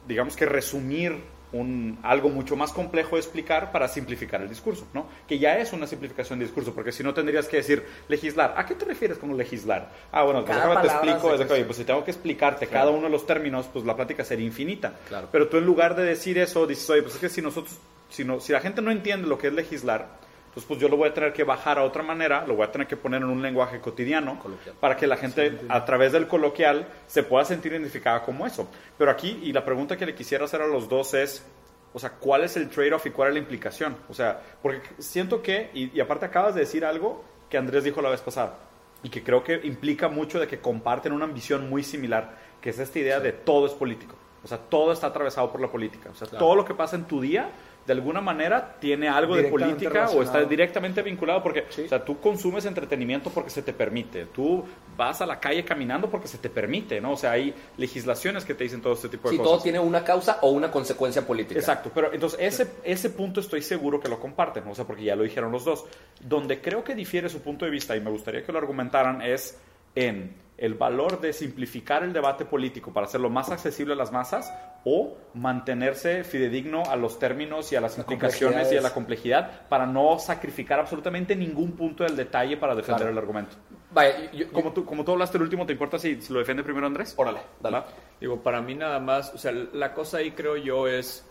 digamos 0.06 0.36
que 0.36 0.46
resumir 0.46 1.34
un, 1.54 1.98
algo 2.02 2.28
mucho 2.30 2.56
más 2.56 2.72
complejo 2.72 3.14
de 3.14 3.22
explicar 3.22 3.70
para 3.70 3.86
simplificar 3.86 4.42
el 4.42 4.48
discurso, 4.48 4.86
¿no? 4.92 5.06
Que 5.28 5.38
ya 5.38 5.56
es 5.58 5.72
una 5.72 5.86
simplificación 5.86 6.40
de 6.40 6.46
discurso, 6.46 6.74
porque 6.74 6.90
si 6.90 7.04
no 7.04 7.14
tendrías 7.14 7.46
que 7.46 7.58
decir 7.58 7.84
legislar. 8.08 8.54
¿A 8.56 8.66
qué 8.66 8.74
te 8.74 8.84
refieres 8.84 9.18
con 9.18 9.36
legislar? 9.36 9.90
Ah, 10.10 10.24
bueno, 10.24 10.44
pues 10.44 10.56
déjame 10.56 10.80
te 10.80 10.88
explico. 10.88 11.64
pues 11.66 11.76
si 11.76 11.84
tengo 11.84 12.04
que 12.04 12.10
explicarte 12.10 12.66
cada 12.66 12.90
uno 12.90 13.02
de 13.02 13.10
los 13.10 13.24
términos, 13.24 13.68
pues 13.72 13.84
la 13.84 13.94
plática 13.94 14.24
sería 14.24 14.44
infinita. 14.44 14.94
Claro. 15.08 15.28
Pero 15.30 15.48
tú 15.48 15.56
en 15.56 15.64
lugar 15.64 15.94
de 15.94 16.02
decir 16.02 16.38
eso, 16.38 16.66
dices, 16.66 16.90
oye, 16.90 17.02
pues 17.02 17.14
es 17.14 17.20
que 17.20 17.28
si 17.28 17.40
nosotros, 17.40 17.78
si, 18.10 18.24
no, 18.24 18.40
si 18.40 18.52
la 18.52 18.60
gente 18.60 18.82
no 18.82 18.90
entiende 18.90 19.28
lo 19.28 19.38
que 19.38 19.46
es 19.46 19.52
legislar, 19.52 20.08
entonces, 20.54 20.68
pues 20.68 20.80
yo 20.80 20.88
lo 20.88 20.96
voy 20.96 21.08
a 21.08 21.12
tener 21.12 21.32
que 21.32 21.42
bajar 21.42 21.80
a 21.80 21.82
otra 21.82 22.04
manera, 22.04 22.46
lo 22.46 22.54
voy 22.54 22.64
a 22.64 22.70
tener 22.70 22.86
que 22.86 22.96
poner 22.96 23.20
en 23.22 23.28
un 23.28 23.42
lenguaje 23.42 23.80
cotidiano 23.80 24.38
para 24.78 24.96
que 24.96 25.04
la 25.04 25.16
gente 25.16 25.58
a 25.68 25.84
través 25.84 26.12
del 26.12 26.28
coloquial 26.28 26.86
se 27.08 27.24
pueda 27.24 27.44
sentir 27.44 27.72
identificada 27.72 28.22
como 28.22 28.46
eso. 28.46 28.68
Pero 28.96 29.10
aquí, 29.10 29.40
y 29.42 29.52
la 29.52 29.64
pregunta 29.64 29.96
que 29.96 30.06
le 30.06 30.14
quisiera 30.14 30.44
hacer 30.44 30.62
a 30.62 30.68
los 30.68 30.88
dos 30.88 31.12
es, 31.14 31.44
o 31.92 31.98
sea, 31.98 32.10
¿cuál 32.10 32.44
es 32.44 32.56
el 32.56 32.70
trade-off 32.70 33.04
y 33.04 33.10
cuál 33.10 33.30
es 33.30 33.34
la 33.34 33.40
implicación? 33.40 33.96
O 34.08 34.14
sea, 34.14 34.40
porque 34.62 34.80
siento 35.00 35.42
que, 35.42 35.70
y, 35.74 35.90
y 35.92 36.00
aparte 36.00 36.26
acabas 36.26 36.54
de 36.54 36.60
decir 36.60 36.84
algo 36.84 37.24
que 37.50 37.58
Andrés 37.58 37.82
dijo 37.82 38.00
la 38.00 38.10
vez 38.10 38.20
pasada, 38.20 38.56
y 39.02 39.08
que 39.08 39.24
creo 39.24 39.42
que 39.42 39.60
implica 39.64 40.06
mucho 40.06 40.38
de 40.38 40.46
que 40.46 40.60
comparten 40.60 41.12
una 41.12 41.24
ambición 41.24 41.68
muy 41.68 41.82
similar, 41.82 42.38
que 42.60 42.70
es 42.70 42.78
esta 42.78 42.96
idea 42.96 43.18
de 43.18 43.32
todo 43.32 43.66
es 43.66 43.72
político. 43.72 44.14
O 44.44 44.46
sea, 44.46 44.58
todo 44.58 44.92
está 44.92 45.08
atravesado 45.08 45.50
por 45.50 45.60
la 45.60 45.68
política. 45.68 46.10
O 46.10 46.14
sea, 46.14 46.28
todo 46.28 46.54
lo 46.54 46.64
que 46.64 46.74
pasa 46.74 46.94
en 46.94 47.06
tu 47.06 47.20
día 47.20 47.50
de 47.86 47.92
alguna 47.92 48.20
manera 48.20 48.76
tiene 48.80 49.08
algo 49.08 49.36
de 49.36 49.44
política 49.44 50.08
o 50.10 50.22
está 50.22 50.42
directamente 50.44 51.02
vinculado 51.02 51.42
porque 51.42 51.66
o 51.84 51.88
sea, 51.88 52.04
tú 52.04 52.18
consumes 52.18 52.64
entretenimiento 52.64 53.30
porque 53.30 53.50
se 53.50 53.62
te 53.62 53.72
permite, 53.72 54.26
tú 54.26 54.64
vas 54.96 55.20
a 55.20 55.26
la 55.26 55.38
calle 55.38 55.64
caminando 55.64 56.08
porque 56.08 56.28
se 56.28 56.38
te 56.38 56.48
permite, 56.48 57.00
¿no? 57.00 57.12
O 57.12 57.16
sea, 57.16 57.32
hay 57.32 57.54
legislaciones 57.76 58.44
que 58.44 58.54
te 58.54 58.64
dicen 58.64 58.80
todo 58.80 58.94
este 58.94 59.08
tipo 59.08 59.28
de 59.28 59.34
sí, 59.34 59.38
cosas. 59.38 59.52
todo 59.52 59.62
tiene 59.62 59.80
una 59.80 60.02
causa 60.02 60.38
o 60.42 60.50
una 60.50 60.70
consecuencia 60.70 61.26
política. 61.26 61.60
Exacto, 61.60 61.90
pero 61.94 62.12
entonces 62.12 62.38
ese, 62.40 62.72
ese 62.84 63.10
punto 63.10 63.40
estoy 63.40 63.60
seguro 63.60 64.00
que 64.00 64.08
lo 64.08 64.18
comparten, 64.18 64.64
o 64.66 64.74
sea, 64.74 64.86
porque 64.86 65.04
ya 65.04 65.16
lo 65.16 65.22
dijeron 65.24 65.52
los 65.52 65.64
dos. 65.64 65.84
Donde 66.20 66.60
creo 66.60 66.82
que 66.82 66.94
difiere 66.94 67.28
su 67.28 67.40
punto 67.40 67.64
de 67.64 67.70
vista 67.70 67.94
y 67.96 68.00
me 68.00 68.10
gustaría 68.10 68.44
que 68.44 68.52
lo 68.52 68.58
argumentaran 68.58 69.20
es 69.20 69.58
en 69.94 70.43
el 70.56 70.74
valor 70.74 71.20
de 71.20 71.32
simplificar 71.32 72.04
el 72.04 72.12
debate 72.12 72.44
político 72.44 72.92
para 72.92 73.06
hacerlo 73.06 73.28
más 73.28 73.50
accesible 73.50 73.94
a 73.94 73.96
las 73.96 74.12
masas 74.12 74.52
o 74.84 75.16
mantenerse 75.34 76.24
fidedigno 76.24 76.82
a 76.88 76.96
los 76.96 77.18
términos 77.18 77.72
y 77.72 77.76
a 77.76 77.80
las 77.80 77.98
implicaciones 77.98 78.70
y 78.72 78.76
a 78.76 78.80
la 78.80 78.92
complejidad 78.92 79.66
para 79.68 79.86
no 79.86 80.18
sacrificar 80.18 80.78
absolutamente 80.78 81.34
ningún 81.34 81.72
punto 81.72 82.04
del 82.04 82.16
detalle 82.16 82.56
para 82.56 82.74
defender 82.74 83.08
el 83.08 83.18
argumento. 83.18 83.56
Vaya, 83.90 84.30
como, 84.52 84.72
tú, 84.72 84.84
como 84.84 85.04
tú 85.04 85.12
hablaste 85.12 85.38
el 85.38 85.44
último, 85.44 85.66
¿te 85.66 85.72
importa 85.72 85.98
si, 85.98 86.20
lo 86.28 86.40
defiende 86.40 86.62
primero 86.62 86.86
Andrés? 86.86 87.14
Órale, 87.16 87.40
dale. 87.60 87.82
Digo, 88.20 88.42
para 88.42 88.60
mí 88.60 88.74
nada 88.74 88.98
más, 89.00 89.32
o 89.34 89.38
sea, 89.38 89.52
la 89.52 89.94
cosa 89.94 90.18
ahí 90.18 90.32
creo 90.32 90.56
yo 90.56 90.88
es, 90.88 91.24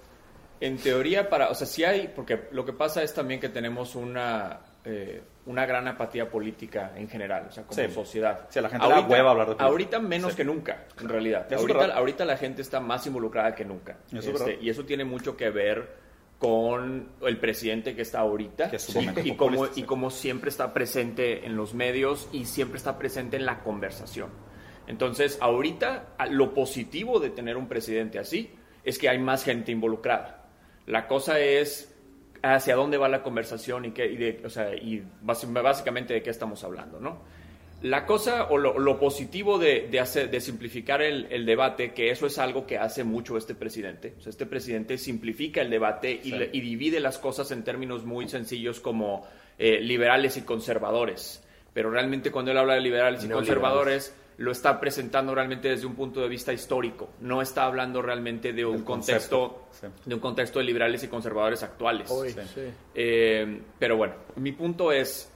en 0.59 0.77
teoría, 0.77 1.29
para, 1.29 1.49
o 1.49 1.55
sea, 1.55 1.67
si 1.67 1.83
hay, 1.83 2.11
porque 2.15 2.47
lo 2.51 2.65
que 2.65 2.73
pasa 2.73 3.03
es 3.03 3.13
también 3.13 3.39
que 3.39 3.49
tenemos 3.49 3.95
una... 3.95 4.61
Eh, 4.85 5.21
una 5.45 5.65
gran 5.65 5.87
apatía 5.87 6.29
política 6.29 6.93
en 6.95 7.07
general, 7.07 7.47
o 7.49 7.51
sea, 7.51 7.63
como 7.63 7.89
sociedad. 7.89 8.47
Sí, 8.49 8.61
la 8.61 8.69
gente 8.69 8.85
ahorita, 8.85 9.07
hueva 9.07 9.31
hablar 9.31 9.47
de 9.47 9.55
política. 9.55 9.65
Ahorita 9.65 9.99
menos 9.99 10.35
que 10.35 10.43
nunca, 10.43 10.85
en 10.99 11.09
realidad. 11.09 11.51
Ahorita, 11.53 11.85
ahorita, 11.95 12.25
la 12.25 12.37
gente 12.37 12.61
está 12.61 12.79
más 12.79 13.05
involucrada 13.07 13.53
que 13.53 13.65
nunca. 13.65 13.97
Este, 14.11 14.57
y 14.61 14.69
eso 14.69 14.85
tiene 14.85 15.03
mucho 15.03 15.35
que 15.35 15.49
ver 15.49 16.03
con 16.37 17.09
el 17.21 17.37
presidente 17.39 17.95
que 17.95 18.01
está 18.01 18.19
ahorita 18.19 18.71
y, 19.23 19.35
como, 19.35 19.67
y 19.73 19.83
como 19.83 20.09
siempre 20.09 20.49
está 20.49 20.73
presente 20.73 21.45
en 21.45 21.55
los 21.55 21.73
medios 21.73 22.27
y 22.33 22.45
siempre 22.45 22.77
está 22.77 22.97
presente 22.97 23.37
en 23.37 23.45
la 23.45 23.59
conversación. 23.59 24.29
Entonces, 24.87 25.37
ahorita 25.39 26.15
lo 26.29 26.53
positivo 26.53 27.19
de 27.19 27.29
tener 27.29 27.55
un 27.55 27.67
presidente 27.67 28.19
así 28.19 28.53
es 28.83 28.97
que 28.97 29.07
hay 29.07 29.19
más 29.19 29.45
gente 29.45 29.71
involucrada. 29.71 30.45
La 30.85 31.07
cosa 31.07 31.39
es 31.39 31.92
hacia 32.43 32.75
dónde 32.75 32.97
va 32.97 33.07
la 33.07 33.23
conversación 33.23 33.85
y, 33.85 33.91
qué, 33.91 34.05
y, 34.05 34.17
de, 34.17 34.41
o 34.45 34.49
sea, 34.49 34.75
y 34.75 35.01
básicamente 35.21 36.13
de 36.13 36.21
qué 36.21 36.29
estamos 36.29 36.63
hablando, 36.63 36.99
¿no? 36.99 37.21
La 37.81 38.05
cosa 38.05 38.45
o 38.45 38.57
lo, 38.57 38.99
positivo 38.99 39.57
de, 39.57 39.89
de, 39.91 39.99
hacer, 39.99 40.29
de 40.29 40.39
simplificar 40.39 41.01
el, 41.01 41.27
el, 41.29 41.45
debate, 41.45 41.93
que 41.93 42.11
eso 42.11 42.27
es 42.27 42.37
algo 42.37 42.65
que 42.65 42.77
hace 42.77 43.03
mucho 43.03 43.35
este 43.35 43.55
presidente. 43.55 44.13
O 44.17 44.21
sea, 44.21 44.29
este 44.29 44.45
presidente 44.45 44.97
simplifica 44.97 45.61
el 45.61 45.69
debate 45.69 46.17
y, 46.23 46.33
y, 46.33 46.61
divide 46.61 47.01
las 47.01 47.17
cosas 47.17 47.51
en 47.51 47.65
términos 47.65 48.05
muy 48.05 48.29
sencillos 48.29 48.79
como 48.79 49.27
eh, 49.57 49.81
liberales 49.81 50.37
y 50.37 50.43
conservadores. 50.43 51.43
Pero 51.73 51.91
realmente 51.91 52.31
cuando 52.31 52.51
él 52.51 52.57
habla 52.57 52.75
de 52.75 52.81
liberales 52.81 53.25
y 53.25 53.27
conservadores 53.27 54.15
lo 54.43 54.51
está 54.51 54.79
presentando 54.79 55.33
realmente 55.33 55.69
desde 55.69 55.85
un 55.85 55.95
punto 55.95 56.19
de 56.19 56.27
vista 56.27 56.51
histórico, 56.51 57.09
no 57.21 57.41
está 57.41 57.63
hablando 57.63 58.01
realmente 58.01 58.51
de 58.51 58.65
un 58.65 58.83
contexto 58.83 59.69
de 60.05 60.13
un 60.13 60.19
contexto 60.19 60.59
de 60.59 60.65
liberales 60.65 61.03
y 61.03 61.07
conservadores 61.07 61.63
actuales. 61.63 62.11
Eh, 62.93 63.61
pero 63.79 63.95
bueno, 63.95 64.15
mi 64.35 64.51
punto 64.51 64.91
es 64.91 65.31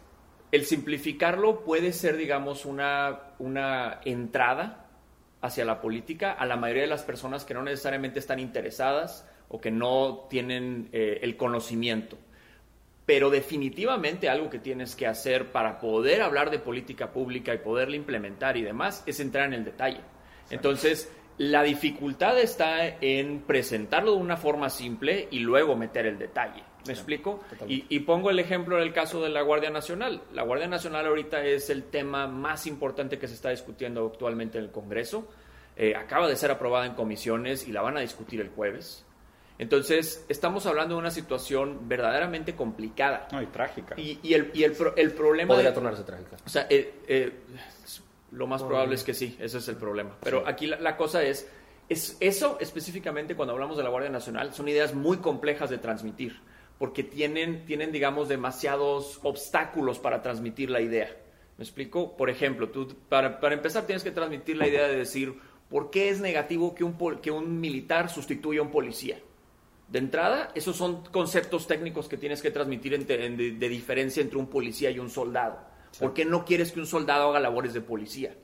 el 0.52 0.66
simplificarlo 0.66 1.64
puede 1.64 1.94
ser, 1.94 2.18
digamos, 2.18 2.66
una, 2.66 3.20
una 3.40 4.02
entrada 4.04 4.86
hacia 5.42 5.64
la 5.64 5.80
política 5.80 6.34
a 6.34 6.46
la 6.46 6.58
mayoría 6.58 6.84
de 6.84 6.90
las 6.90 7.04
personas 7.04 7.46
que 7.46 7.54
no 7.54 7.64
necesariamente 7.64 8.20
están 8.20 8.40
interesadas 8.40 9.26
o 9.48 9.62
que 9.62 9.72
no 9.72 10.28
tienen 10.30 10.90
eh, 10.92 11.20
el 11.22 11.38
conocimiento 11.38 12.18
pero 13.08 13.30
definitivamente 13.30 14.28
algo 14.28 14.50
que 14.50 14.60
tienes 14.60 14.94
que 14.94 15.08
hacer 15.08 15.54
para 15.54 15.80
poder 15.80 16.22
hablar 16.22 16.52
de 16.52 16.60
política 16.60 17.14
pública 17.14 17.54
y 17.54 17.60
poderla 17.60 17.96
implementar 17.96 18.58
y 18.58 18.64
demás 18.64 19.02
es 19.08 19.22
entrar 19.22 19.46
en 19.46 19.54
el 19.54 19.64
detalle. 19.64 20.02
Entonces, 20.50 21.10
la 21.38 21.64
dificultad 21.64 22.38
está 22.38 22.86
en 22.86 23.40
presentarlo 23.40 24.12
de 24.12 24.18
una 24.18 24.36
forma 24.36 24.70
simple 24.70 25.30
y 25.32 25.40
luego 25.40 25.78
meter 25.78 26.06
el 26.06 26.20
detalle. 26.20 26.62
¿Me 26.86 26.92
explico? 26.92 27.40
Y, 27.68 28.00
pongo 28.02 28.30
el 28.30 28.40
ejemplo 28.40 28.76
del 28.76 28.92
caso 28.92 29.22
de 29.22 29.30
la 29.30 29.42
Guardia 29.42 29.70
Nacional. 29.70 30.24
La 30.34 30.44
Guardia 30.44 30.68
Nacional 30.68 31.06
ahorita 31.06 31.46
es 31.46 31.70
el 31.70 31.86
tema 31.86 32.28
más 32.28 32.68
importante 32.68 33.18
que 33.18 33.30
se 33.30 33.36
está 33.36 33.52
discutiendo 33.52 34.06
actualmente 34.06 34.58
en 34.58 34.66
el 34.66 34.72
Congreso. 34.72 35.30
Eh, 35.78 35.96
acaba 35.96 36.28
de 36.28 36.36
ser 36.36 36.52
aprobada 36.52 36.86
en 36.86 36.94
comisiones 36.94 37.70
y 37.70 37.72
la 37.72 37.82
van 37.82 37.96
a 37.96 38.02
discutir 38.02 38.42
el 38.42 38.50
jueves. 38.50 39.07
Entonces, 39.60 40.26
estamos 40.30 40.66
hablando 40.68 40.96
de 40.96 41.00
una 41.00 41.12
situación 41.12 41.88
verdaderamente 41.88 42.56
complicada. 42.56 43.28
No, 43.32 43.42
y 43.42 43.48
trágica. 43.48 43.96
Y, 43.98 44.34
el, 44.34 44.52
y 44.54 44.64
el, 44.64 44.76
el, 44.96 45.12
problema... 45.14 45.56
Podría 45.56 45.74
tornarse 45.74 46.04
trágica. 46.04 46.38
O 46.46 46.50
sea, 46.50 46.68
eh, 46.70 46.94
eh, 47.08 47.32
lo 48.32 48.48
más 48.48 48.64
probable 48.64 48.96
es 48.96 49.04
que 49.04 49.14
sí, 49.14 49.36
ese 49.40 49.58
es 49.58 49.68
el 49.68 49.78
problema. 49.78 50.18
Pero 50.22 50.48
aquí 50.48 50.68
la, 50.68 50.98
cosa 50.98 51.24
es, 51.24 51.50
es, 51.90 52.18
eso 52.20 52.58
específicamente 52.60 53.36
cuando 53.36 53.54
hablamos 53.54 53.78
de 53.78 53.84
la 53.84 53.90
Guardia 53.90 54.12
Nacional, 54.12 54.54
son 54.54 54.68
ideas 54.68 54.94
muy 54.94 55.18
complejas 55.18 55.70
de 55.70 55.78
transmitir, 55.78 56.40
porque 56.78 57.04
tienen, 57.04 57.66
tienen 57.66 57.92
digamos, 57.92 58.28
demasiados 58.28 59.20
obstáculos 59.24 59.98
para 59.98 60.22
transmitir 60.22 60.70
la 60.70 60.82
idea. 60.82 61.16
¿Me 61.58 61.64
explico? 61.64 62.16
Por 62.16 62.30
ejemplo, 62.30 62.70
tú, 62.70 62.96
para, 63.10 63.40
para 63.40 63.56
empezar 63.56 63.88
tienes 63.88 64.04
que 64.04 64.12
transmitir 64.12 64.58
la 64.58 64.68
idea 64.68 64.88
de 64.88 64.96
decir, 64.96 65.34
¿por 65.70 65.90
qué 65.90 66.10
es 66.10 66.20
negativo 66.20 66.76
que 66.76 66.84
un, 66.84 66.96
que 67.22 67.32
un 67.32 67.60
militar 67.60 68.10
sustituya 68.10 68.60
a 68.60 68.64
un 68.64 68.72
policía? 68.72 69.18
De 69.88 70.00
entrada, 70.00 70.50
esos 70.54 70.76
son 70.76 71.06
conceptos 71.06 71.66
técnicos 71.66 72.10
que 72.10 72.18
tienes 72.18 72.42
que 72.42 72.52
transmitir 72.52 73.06
de, 73.06 73.70
diferencia 73.70 74.22
entre 74.22 74.38
un 74.38 74.48
policía 74.48 74.92
y 74.92 75.00
un 75.00 75.10
soldado. 75.10 75.60
¿Por 76.00 76.14
qué 76.14 76.26
no 76.26 76.44
quieres 76.44 76.72
que 76.72 76.80
un 76.80 76.88
soldado 76.88 77.30
haga 77.30 77.40
labores 77.40 77.74
de 77.74 77.82
policía? 77.82 78.36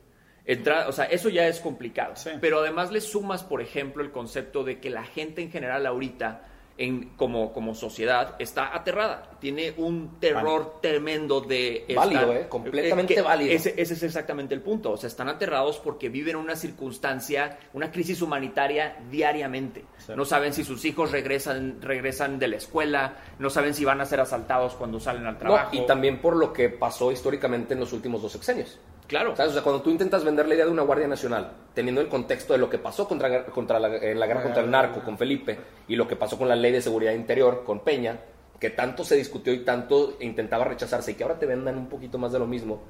o 0.86 0.92
sea, 0.92 1.04
eso 1.06 1.28
ya 1.28 1.46
es 1.46 1.60
complicado. 1.60 2.14
Pero 2.40 2.60
además 2.60 2.90
le 2.90 3.00
sumas, 3.00 3.42
por 3.42 3.60
ejemplo, 3.60 4.02
el 4.02 4.10
concepto 4.10 4.64
de 4.64 4.80
que 4.80 4.90
la 4.90 5.04
gente 5.04 5.42
en 5.42 5.50
general 5.50 5.86
ahorita 5.86 6.48
en, 6.76 7.10
como, 7.16 7.52
como 7.52 7.74
sociedad 7.74 8.34
está 8.38 8.74
aterrada. 8.74 9.30
Tiene 9.40 9.74
un 9.76 10.18
terror 10.18 10.78
tremendo 10.80 11.40
de... 11.40 11.84
Válido, 11.94 12.32
¿eh? 12.32 12.46
Completamente 12.48 13.14
que 13.14 13.22
válido. 13.22 13.52
Ese, 13.52 13.74
ese 13.76 13.94
es 13.94 14.02
exactamente 14.02 14.54
el 14.54 14.60
punto. 14.60 14.92
O 14.92 14.96
sea, 14.96 15.06
están 15.06 15.28
aterrados 15.28 15.78
porque 15.78 16.08
viven 16.08 16.36
una 16.36 16.56
circunstancia, 16.56 17.58
una 17.74 17.90
crisis 17.92 18.22
humanitaria 18.22 18.96
diariamente. 19.10 19.84
No 20.16 20.24
saben 20.24 20.52
si 20.52 20.64
sus 20.64 20.84
hijos 20.84 21.12
regresan, 21.12 21.80
regresan 21.80 22.38
de 22.38 22.48
la 22.48 22.56
escuela, 22.56 23.16
no 23.38 23.50
saben 23.50 23.74
si 23.74 23.84
van 23.84 24.00
a 24.00 24.04
ser 24.06 24.20
asaltados 24.20 24.74
cuando 24.74 24.98
salen 24.98 25.26
al 25.26 25.34
No, 25.34 25.38
trabajo. 25.38 25.76
y 25.76 25.86
también 25.86 26.20
por 26.20 26.36
lo 26.36 26.52
que 26.52 26.70
pasó 26.70 27.12
históricamente 27.12 27.74
en 27.74 27.80
los 27.80 27.92
últimos 27.92 28.20
dos 28.22 28.32
sexenios. 28.32 28.78
Claro. 29.06 29.36
¿Sabes? 29.36 29.50
O 29.50 29.54
sea, 29.54 29.62
cuando 29.62 29.82
tú 29.82 29.90
intentas 29.90 30.24
vender 30.24 30.48
la 30.48 30.54
idea 30.54 30.64
de 30.64 30.70
una 30.70 30.82
Guardia 30.82 31.06
Nacional, 31.06 31.52
teniendo 31.74 32.00
el 32.00 32.08
contexto 32.08 32.52
de 32.54 32.58
lo 32.58 32.70
que 32.70 32.78
pasó 32.78 33.06
contra, 33.06 33.44
contra 33.46 33.78
la, 33.78 33.96
en 33.96 34.18
la 34.18 34.26
guerra 34.26 34.42
contra 34.42 34.62
el 34.62 34.70
narco 34.70 35.00
con 35.02 35.18
Felipe 35.18 35.58
y 35.88 35.96
lo 35.96 36.08
que 36.08 36.16
pasó 36.16 36.38
con 36.38 36.48
la 36.48 36.56
ley 36.56 36.72
de 36.72 36.80
seguridad 36.80 37.12
interior 37.12 37.64
con 37.64 37.80
Peña, 37.80 38.18
que 38.58 38.70
tanto 38.70 39.04
se 39.04 39.16
discutió 39.16 39.52
y 39.52 39.58
tanto 39.58 40.16
intentaba 40.20 40.64
rechazarse 40.64 41.10
y 41.10 41.14
que 41.14 41.22
ahora 41.22 41.38
te 41.38 41.44
vendan 41.46 41.76
un 41.76 41.88
poquito 41.88 42.16
más 42.18 42.32
de 42.32 42.38
lo 42.38 42.46
mismo, 42.46 42.82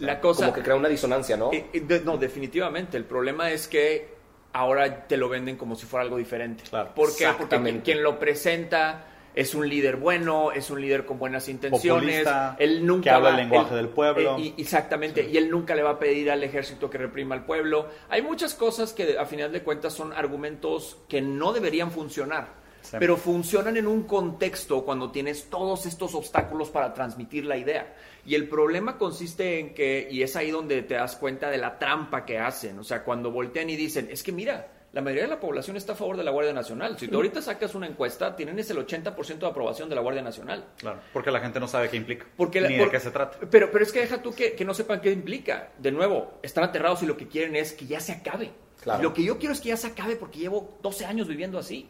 La 0.00 0.20
cosa... 0.20 0.40
como 0.46 0.52
que 0.54 0.62
crea 0.62 0.74
una 0.74 0.88
disonancia, 0.88 1.36
¿no? 1.36 1.52
Eh, 1.52 1.66
eh, 1.72 1.80
de- 1.80 2.00
no, 2.00 2.16
definitivamente. 2.16 2.96
El 2.96 3.04
problema 3.04 3.50
es 3.52 3.68
que 3.68 4.14
ahora 4.52 5.06
te 5.06 5.16
lo 5.16 5.28
venden 5.28 5.56
como 5.56 5.76
si 5.76 5.86
fuera 5.86 6.02
algo 6.02 6.16
diferente. 6.16 6.64
Claro. 6.68 6.90
¿Por 6.94 7.14
qué? 7.16 7.28
Porque 7.38 7.60
quien, 7.60 7.80
quien 7.82 8.02
lo 8.02 8.18
presenta 8.18 9.04
es 9.34 9.54
un 9.54 9.68
líder 9.68 9.96
bueno, 9.96 10.52
es 10.52 10.70
un 10.70 10.80
líder 10.80 11.04
con 11.04 11.18
buenas 11.18 11.48
intenciones. 11.48 12.02
Populista, 12.02 12.56
él 12.58 12.86
nunca 12.86 13.02
que 13.02 13.10
habla 13.10 13.28
va- 13.30 13.34
el 13.34 13.40
lenguaje 13.42 13.70
él- 13.70 13.76
del 13.76 13.88
pueblo. 13.88 14.36
eh, 14.38 14.52
y- 14.56 14.60
exactamente. 14.62 15.28
Y 15.30 15.36
él 15.36 15.50
nunca 15.50 15.74
le 15.74 15.82
va 15.82 15.90
a 15.90 15.98
pedir 15.98 16.30
al 16.30 16.42
ejército 16.44 16.88
que 16.88 16.98
reprima 16.98 17.34
al 17.34 17.44
pueblo. 17.44 17.88
Hay 18.08 18.22
muchas 18.22 18.54
cosas 18.54 18.92
que 18.92 19.18
a 19.18 19.26
final 19.26 19.52
de 19.52 19.62
cuentas 19.62 19.92
son 19.92 20.12
argumentos 20.12 20.98
que 21.08 21.20
no 21.20 21.52
deberían 21.52 21.90
funcionar. 21.90 22.62
Sí. 22.82 22.96
Pero 23.00 23.16
funcionan 23.16 23.78
en 23.78 23.86
un 23.86 24.02
contexto 24.02 24.84
cuando 24.84 25.10
tienes 25.10 25.48
todos 25.48 25.86
estos 25.86 26.14
obstáculos 26.14 26.68
para 26.68 26.92
transmitir 26.92 27.46
la 27.46 27.56
idea. 27.56 27.94
Y 28.26 28.34
el 28.34 28.46
problema 28.46 28.98
consiste 28.98 29.58
en 29.58 29.72
que, 29.72 30.06
y 30.10 30.22
es 30.22 30.36
ahí 30.36 30.50
donde 30.50 30.82
te 30.82 30.92
das 30.94 31.16
cuenta 31.16 31.48
de 31.48 31.56
la 31.56 31.78
trampa 31.78 32.26
que 32.26 32.38
hacen, 32.38 32.78
o 32.78 32.84
sea, 32.84 33.02
cuando 33.02 33.30
voltean 33.30 33.70
y 33.70 33.76
dicen, 33.76 34.08
es 34.10 34.22
que 34.22 34.32
mira, 34.32 34.68
la 34.94 35.02
mayoría 35.02 35.24
de 35.24 35.28
la 35.30 35.40
población 35.40 35.76
está 35.76 35.92
a 35.92 35.96
favor 35.96 36.16
de 36.16 36.24
la 36.24 36.30
Guardia 36.30 36.52
Nacional. 36.52 36.96
Si 36.98 37.08
tú 37.08 37.16
ahorita 37.16 37.42
sacas 37.42 37.74
una 37.74 37.86
encuesta, 37.86 38.34
tienen 38.36 38.58
ese 38.58 38.72
el 38.72 38.78
80% 38.86 39.38
de 39.38 39.46
aprobación 39.46 39.88
de 39.88 39.94
la 39.96 40.00
Guardia 40.00 40.22
Nacional. 40.22 40.64
Claro, 40.78 41.00
porque 41.12 41.30
la 41.30 41.40
gente 41.40 41.58
no 41.60 41.66
sabe 41.68 41.90
qué 41.90 41.96
implica, 41.96 42.24
Porque 42.36 42.60
la- 42.60 42.68
ni 42.68 42.78
por- 42.78 42.86
de 42.86 42.92
qué 42.92 43.00
se 43.00 43.10
trata. 43.10 43.38
Pero, 43.50 43.70
pero 43.72 43.84
es 43.84 43.92
que 43.92 44.00
deja 44.00 44.22
tú 44.22 44.32
que, 44.32 44.52
que 44.54 44.64
no 44.64 44.72
sepan 44.72 45.00
qué 45.00 45.10
implica. 45.10 45.72
De 45.78 45.90
nuevo, 45.92 46.38
están 46.42 46.64
aterrados 46.64 47.02
y 47.02 47.06
lo 47.06 47.16
que 47.16 47.26
quieren 47.28 47.56
es 47.56 47.72
que 47.72 47.86
ya 47.86 47.98
se 48.00 48.12
acabe. 48.12 48.52
Claro. 48.82 49.02
Lo 49.02 49.12
que 49.12 49.22
yo 49.24 49.38
quiero 49.38 49.52
es 49.52 49.60
que 49.60 49.68
ya 49.70 49.76
se 49.76 49.88
acabe 49.88 50.16
porque 50.16 50.38
llevo 50.38 50.78
12 50.82 51.04
años 51.06 51.26
viviendo 51.26 51.58
así. 51.58 51.88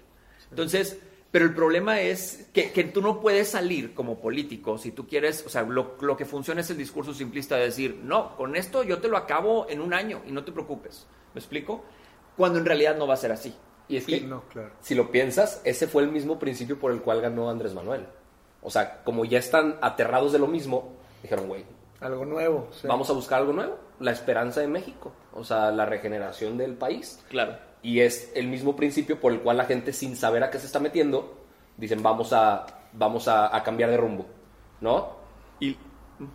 Entonces, 0.51 0.99
pero 1.31 1.45
el 1.47 1.55
problema 1.55 2.01
es 2.01 2.49
que, 2.53 2.71
que 2.71 2.85
tú 2.85 3.03
no 3.03 3.21
puedes 3.21 3.49
salir 3.49 3.93
como 3.93 4.21
político 4.21 4.79
si 4.79 4.93
tú 4.93 5.07
quieres, 5.09 5.45
o 5.45 5.49
sea, 5.49 5.63
lo, 5.63 5.97
lo 6.01 6.17
que 6.17 6.25
funciona 6.25 6.61
es 6.61 6.71
el 6.71 6.77
discurso 6.79 7.13
simplista 7.13 7.57
de 7.57 7.65
decir, 7.65 7.99
no, 8.03 8.37
con 8.37 8.55
esto 8.55 8.85
yo 8.85 8.99
te 8.99 9.09
lo 9.09 9.17
acabo 9.17 9.67
en 9.69 9.81
un 9.81 9.93
año 9.93 10.23
y 10.27 10.31
no 10.33 10.45
te 10.45 10.53
preocupes. 10.53 11.07
¿Me 11.35 11.41
explico? 11.41 11.85
Cuando 12.37 12.59
en 12.59 12.65
realidad 12.65 12.97
no 12.97 13.07
va 13.07 13.15
a 13.15 13.19
ser 13.19 13.33
así. 13.33 13.55
Y 13.89 13.97
es 13.99 14.07
que, 14.07 14.21
No, 14.23 14.43
claro. 14.49 14.71
si 14.81 14.95
lo 14.95 15.11
piensas, 15.11 15.61
ese 15.65 15.87
fue 15.87 16.03
el 16.03 16.11
mismo 16.11 16.39
principio 16.39 16.79
por 16.79 16.91
el 16.93 17.03
cual 17.03 17.21
ganó 17.21 17.51
Andrés 17.51 17.75
Manuel. 17.75 18.07
O 18.63 18.71
sea, 18.71 19.03
como 19.05 19.25
ya 19.27 19.39
están 19.39 19.77
aterrados 19.83 20.33
de 20.33 20.39
lo 20.39 20.47
mismo, 20.47 20.93
dijeron, 21.23 21.49
güey, 21.49 21.65
Algo 22.01 22.25
nuevo. 22.25 22.69
sí. 22.73 22.87
vamos 22.89 23.11
a 23.11 23.13
buscar 23.13 23.41
algo 23.41 23.53
nuevo, 23.53 23.79
la 24.01 24.11
esperanza 24.11 24.61
de 24.63 24.69
México, 24.69 25.13
o 25.35 25.45
sea, 25.45 25.71
la 25.71 25.85
regeneración 25.85 26.57
del 26.57 26.75
país. 26.75 27.23
Claro. 27.29 27.57
Y 27.83 28.01
es 28.01 28.33
el 28.35 28.49
mismo 28.49 28.75
principio 28.75 29.21
por 29.21 29.33
el 29.33 29.41
cual 29.41 29.59
la 29.59 29.67
gente, 29.67 29.93
sin 29.93 30.17
saber 30.17 30.43
a 30.45 30.51
qué 30.51 30.59
se 30.59 30.65
está 30.67 30.81
metiendo, 30.81 31.35
dicen, 31.77 32.03
vamos 32.03 32.33
a, 32.33 32.65
vamos 32.95 33.29
a, 33.29 33.55
a 33.55 33.63
cambiar 33.63 33.91
de 33.91 33.99
rumbo, 33.99 34.25
¿no? 34.81 35.11
Y 35.61 35.77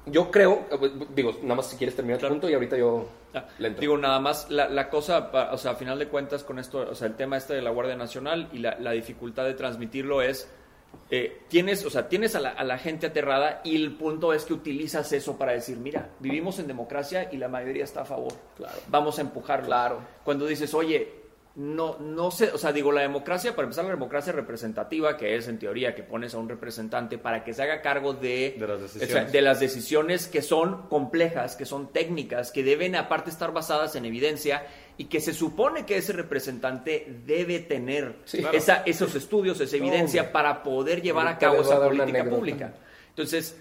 Yo 0.05 0.29
creo, 0.29 0.65
eh, 0.71 0.91
digo, 1.15 1.38
nada 1.41 1.55
más 1.55 1.67
si 1.67 1.77
quieres 1.77 1.95
terminar 1.95 2.19
Claro. 2.19 2.33
punto 2.36 2.50
y 2.50 2.53
ahorita 2.53 2.77
yo 2.77 3.07
Ah. 3.33 3.45
Digo, 3.79 3.95
nada 3.95 4.19
más, 4.19 4.50
la, 4.50 4.67
la 4.69 4.89
cosa, 4.89 5.29
o 5.51 5.57
sea, 5.57 5.71
a 5.71 5.75
final 5.75 6.00
de 6.00 6.07
cuentas 6.07 6.43
con 6.43 6.57
esto, 6.57 6.79
o 6.89 6.95
sea, 6.95 7.07
el 7.07 7.15
tema 7.15 7.38
este 7.38 7.53
de 7.53 7.62
la 7.62 7.69
Guardia 7.69 7.95
Nacional 7.95 8.50
y 8.51 8.57
la, 8.57 8.77
la 8.79 8.91
dificultad 8.91 9.45
de 9.45 9.53
transmitirlo 9.53 10.24
es, 10.24 10.50
eh, 11.12 11.43
tienes, 11.48 11.86
o 11.86 11.91
sea, 11.91 12.09
tienes 12.09 12.36
a 12.36 12.39
la, 12.39 12.50
a 12.50 12.63
la 12.63 12.79
gente 12.79 13.05
aterrada 13.05 13.62
y 13.63 13.75
el 13.75 13.95
punto 13.95 14.33
es 14.33 14.45
que 14.45 14.53
utilizas 14.53 15.13
eso 15.13 15.38
para 15.38 15.51
decir, 15.51 15.77
mira, 15.77 16.09
vivimos 16.19 16.57
en 16.57 16.65
democracia 16.65 17.29
y 17.31 17.38
la 17.38 17.48
mayoría 17.48 17.83
está 17.83 18.01
a 18.01 18.05
favor. 18.05 18.33
Claro. 18.57 18.79
Vamos 18.88 19.19
a 19.19 19.21
empujarlo. 19.21 19.67
Claro. 19.67 19.99
Cuando 20.23 20.47
dices, 20.47 20.73
oye, 20.73 21.18
no, 21.60 21.98
no 22.00 22.32
sé, 22.32 22.52
o 22.54 22.58
sea, 22.58 22.72
digo, 22.72 22.89
la 22.89 23.02
democracia, 23.02 23.54
para 23.54 23.65
empezar, 23.65 23.84
la 23.84 23.91
democracia 23.91 24.32
representativa, 24.32 25.17
que 25.17 25.36
es 25.36 25.50
en 25.50 25.60
teoría 25.60 25.93
que 25.93 26.04
pones 26.04 26.34
a 26.34 26.38
un 26.38 26.48
representante 26.48 27.17
para 27.17 27.43
que 27.43 27.54
se 27.54 27.62
haga 27.62 27.82
cargo 27.82 28.13
de, 28.13 28.56
De 28.58 28.65
las 28.65 28.78
o 28.80 28.82
decisiones. 28.84 29.10
sea, 29.12 29.24
de 29.26 29.41
las 29.41 29.60
decisiones 29.60 30.28
que 30.28 30.41
son 30.41 30.88
complejas, 30.88 31.58
que 31.58 31.65
son 31.65 31.91
técnicas, 31.91 32.52
que 32.54 32.63
deben 32.63 32.95
aparte 32.95 33.30
estar 33.30 33.52
basadas 33.52 33.93
en 33.98 34.06
evidencia 34.06 34.63
y 34.95 35.06
que 35.06 35.19
se 35.19 35.34
supone 35.34 35.86
que 35.86 35.98
ese 35.98 36.13
representante 36.13 37.06
debe 37.26 37.60
tener 37.60 38.15
Sí. 38.24 38.38
Claro. 38.38 38.58
esa- 38.58 38.84
esos 38.86 39.13
estudios, 39.15 39.60
esa 39.60 39.76
evidencia 39.76 40.32
para 40.32 40.63
poder 40.63 41.02
llevar 41.02 41.28
a 41.28 41.38
cabo 41.38 41.62
esa 41.62 41.82
política 41.84 42.24
pública. 42.24 42.74
Entonces, 43.10 43.60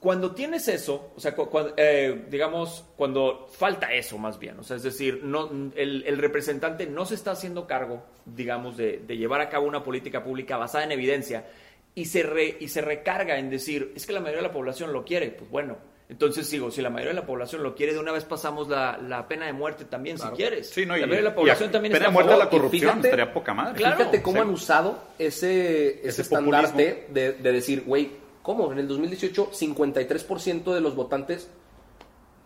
cuando 0.00 0.32
tienes 0.34 0.68
eso, 0.68 1.12
o 1.16 1.20
sea, 1.20 1.34
cu- 1.34 1.48
cuando, 1.48 1.74
eh, 1.76 2.26
digamos, 2.30 2.84
cuando 2.96 3.48
falta 3.50 3.92
eso 3.92 4.16
más 4.18 4.38
bien, 4.38 4.58
o 4.58 4.62
sea, 4.62 4.76
es 4.76 4.82
decir, 4.82 5.20
no, 5.24 5.50
el, 5.74 6.04
el 6.06 6.18
representante 6.18 6.86
no 6.86 7.04
se 7.04 7.14
está 7.16 7.32
haciendo 7.32 7.66
cargo, 7.66 8.04
digamos, 8.24 8.76
de, 8.76 8.98
de 9.06 9.16
llevar 9.16 9.40
a 9.40 9.48
cabo 9.48 9.66
una 9.66 9.82
política 9.82 10.22
pública 10.22 10.56
basada 10.56 10.84
en 10.84 10.92
evidencia 10.92 11.46
y 11.94 12.04
se, 12.04 12.22
re- 12.22 12.56
y 12.60 12.68
se 12.68 12.80
recarga 12.80 13.38
en 13.38 13.50
decir, 13.50 13.92
es 13.96 14.06
que 14.06 14.12
la 14.12 14.20
mayoría 14.20 14.42
de 14.42 14.48
la 14.48 14.52
población 14.54 14.92
lo 14.92 15.04
quiere, 15.04 15.30
pues 15.30 15.50
bueno. 15.50 15.76
Entonces 16.10 16.50
digo, 16.50 16.70
si 16.70 16.80
la 16.80 16.88
mayoría 16.88 17.12
de 17.12 17.20
la 17.20 17.26
población 17.26 17.62
lo 17.62 17.74
quiere, 17.74 17.92
de 17.92 17.98
una 17.98 18.12
vez 18.12 18.24
pasamos 18.24 18.66
la, 18.68 18.96
la 18.96 19.28
pena 19.28 19.44
de 19.44 19.52
muerte 19.52 19.84
también, 19.84 20.16
si 20.16 20.26
quieres. 20.28 20.70
Sí, 20.70 20.86
no, 20.86 20.96
y, 20.96 21.00
la 21.00 21.06
mayoría 21.06 21.16
de 21.16 21.28
la 21.28 21.30
y 21.30 21.34
población 21.34 21.68
a- 21.68 21.72
también 21.72 21.92
pena 21.92 22.06
está 22.06 22.08
de 22.08 22.14
muerte 22.14 22.30
a 22.32 22.36
favor. 22.36 22.44
la 22.46 22.50
corrupción 22.50 22.90
fíjate- 22.92 23.08
estaría 23.08 23.32
poca 23.34 23.52
madre. 23.52 23.74
Claro, 23.76 23.96
Fíjate 23.98 24.22
cómo 24.22 24.40
han 24.40 24.48
usado 24.48 25.02
ese, 25.18 25.98
ese, 25.98 26.08
Ese 26.08 26.22
estandarte 26.22 27.08
de, 27.10 27.32
de 27.32 27.52
decir, 27.52 27.82
güey, 27.84 28.10
¿cómo? 28.48 28.72
En 28.72 28.78
el 28.78 28.88
2018, 28.88 29.50
53% 29.50 30.72
de 30.72 30.80
los 30.80 30.96
votantes 30.96 31.50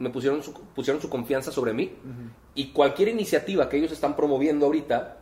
me 0.00 0.10
pusieron 0.10 0.42
su, 0.42 0.52
pusieron 0.52 1.00
su 1.00 1.08
confianza 1.08 1.52
sobre 1.52 1.72
mí. 1.72 1.92
Y 2.56 2.72
cualquier 2.72 3.06
iniciativa 3.10 3.68
que 3.68 3.76
ellos 3.76 3.92
están 3.92 4.16
promoviendo 4.16 4.66
ahorita, 4.66 5.18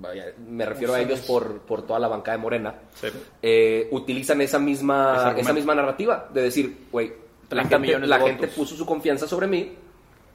vaya, 0.00 0.24
me 0.44 0.66
refiero 0.66 0.92
a 0.92 1.00
ellos 1.00 1.20
por, 1.20 1.60
por 1.60 1.86
toda 1.86 2.00
la 2.00 2.08
bancada 2.08 2.36
de 2.36 2.42
Morena, 2.42 2.74
Sí. 2.94 3.06
eh, 3.42 3.86
utilizan 3.92 4.40
esa 4.40 4.58
misma, 4.58 5.36
esa 5.38 5.52
misma 5.52 5.72
narrativa 5.72 6.28
de 6.34 6.42
decir, 6.42 6.86
güey, 6.90 7.12
la, 7.50 7.62
30 7.68 7.78
gente, 7.78 8.06
la 8.08 8.18
gente 8.18 8.48
puso 8.48 8.74
su 8.74 8.84
confianza 8.84 9.28
sobre 9.28 9.46
mí, 9.46 9.72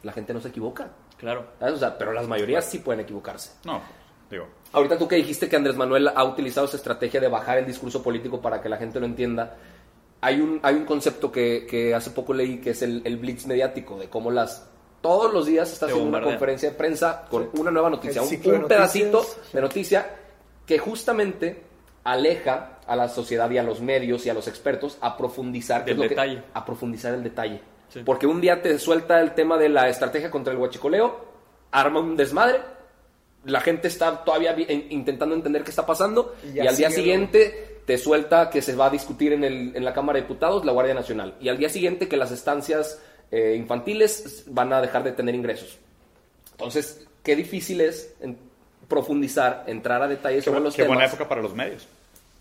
la 0.04 0.14
gente 0.14 0.34
no 0.34 0.40
se 0.40 0.48
equivoca. 0.48 0.88
Claro. 1.18 1.46
¿sabes? 1.60 1.74
O 1.74 1.78
sea, 1.78 1.98
pero 1.98 2.14
las 2.14 2.26
mayorías 2.26 2.64
sí 2.64 2.80
pueden 2.80 3.02
equivocarse. 3.02 3.52
No, 3.66 3.82
digo, 4.32 4.48
Ahorita 4.72 4.98
tú 4.98 5.10
que 5.10 5.18
dijiste 5.18 5.50
que 5.50 5.58
Andrés 5.58 5.76
Manuel 5.76 6.08
ha 6.08 6.24
utilizado 6.24 6.68
esa 6.68 6.78
estrategia 6.78 7.20
de 7.20 7.28
bajar 7.28 7.58
el 7.58 7.66
discurso 7.66 8.02
político 8.02 8.40
para 8.40 8.62
que 8.62 8.70
la 8.70 8.78
gente 8.78 9.00
lo 9.02 9.06
entienda, 9.08 9.58
hay 10.22 10.42
un, 10.42 10.60
hay 10.64 10.76
un 10.76 10.86
concepto 10.86 11.32
que, 11.32 11.66
que 11.70 11.94
hace 11.96 12.12
poco 12.12 12.34
leí 12.34 12.60
que 12.60 12.72
es 12.72 12.82
el, 12.82 13.02
el 13.06 13.18
blitz 13.18 13.46
mediático, 13.46 13.98
de 13.98 14.10
cómo 14.10 14.32
las 14.32 14.66
todos 15.02 15.34
los 15.34 15.46
días 15.46 15.72
está 15.72 15.86
haciendo 15.86 16.10
una 16.10 16.22
conferencia 16.22 16.72
de 16.72 16.76
prensa 16.76 17.26
con 17.30 17.50
una 17.58 17.72
nueva 17.72 17.90
noticia, 17.90 18.22
El 18.22 18.28
un, 18.28 18.62
de 18.64 18.68
pedacito 18.68 19.26
de 19.54 19.62
noticia 19.62 20.06
que 20.66 20.78
justamente 20.78 21.64
aleja 22.04 22.80
a 22.86 22.96
la 22.96 23.08
sociedad 23.08 23.50
y 23.52 23.58
a 23.58 23.64
los 23.64 23.82
medios 23.82 24.26
y 24.26 24.30
a 24.30 24.34
los 24.34 24.48
expertos 24.48 24.98
a 25.00 25.16
profundizar 25.16 25.90
es 25.90 25.96
lo 25.96 26.04
que- 26.04 26.10
detalle. 26.10 26.44
a 26.54 26.66
profundizar 26.66 27.14
el 27.14 27.24
detalle. 27.24 27.62
Sí. 27.88 28.02
Porque 28.06 28.28
un 28.28 28.42
día 28.42 28.62
te 28.62 28.78
suelta 28.78 29.20
el 29.22 29.34
tema 29.34 29.58
de 29.58 29.70
la 29.70 29.90
estrategia 29.90 30.30
contra 30.30 30.54
el 30.54 30.60
huachicoleo, 30.60 31.26
arma 31.72 32.00
un 32.02 32.16
desmadre, 32.18 32.60
la 33.46 33.62
gente 33.62 33.88
está 33.88 34.24
todavía 34.24 34.56
intentando 34.90 35.34
entender 35.34 35.64
qué 35.64 35.70
está 35.70 35.86
pasando 35.86 36.36
Y 36.44 36.58
y, 36.58 36.68
al 36.68 36.76
día 36.76 36.92
siguiente 36.92 37.69
te 37.90 37.98
suelta 37.98 38.52
que 38.52 38.62
se 38.62 38.76
va 38.76 38.86
a 38.86 38.90
discutir 38.92 39.34
en, 39.34 39.44
el- 39.44 39.76
en 39.76 39.84
la 39.84 39.94
Cámara 39.94 40.18
de 40.18 40.22
Diputados 40.22 40.64
la 40.64 40.72
Guardia 40.72 40.94
Nacional 40.94 41.34
y 41.42 41.50
al 41.50 41.58
día 41.58 41.70
siguiente 41.70 42.08
que 42.08 42.18
las 42.18 42.30
estancias 42.30 43.00
eh, 43.32 43.56
infantiles 43.58 44.44
van 44.46 44.72
a 44.74 44.80
dejar 44.80 45.04
de 45.04 45.12
tener 45.12 45.34
ingresos. 45.34 45.80
Entonces, 46.52 47.08
qué 47.24 47.36
difícil 47.36 47.82
es 47.82 48.14
en- 48.22 48.38
profundizar, 48.88 49.64
entrar 49.66 50.04
a 50.04 50.08
detalles 50.08 50.44
qué, 50.44 50.52
sobre 50.52 50.62
los 50.62 50.76
qué 50.76 50.84
temas. 50.84 50.98
buena 50.98 51.08
época 51.12 51.28
para 51.28 51.42
los 51.42 51.56
medios. 51.56 51.88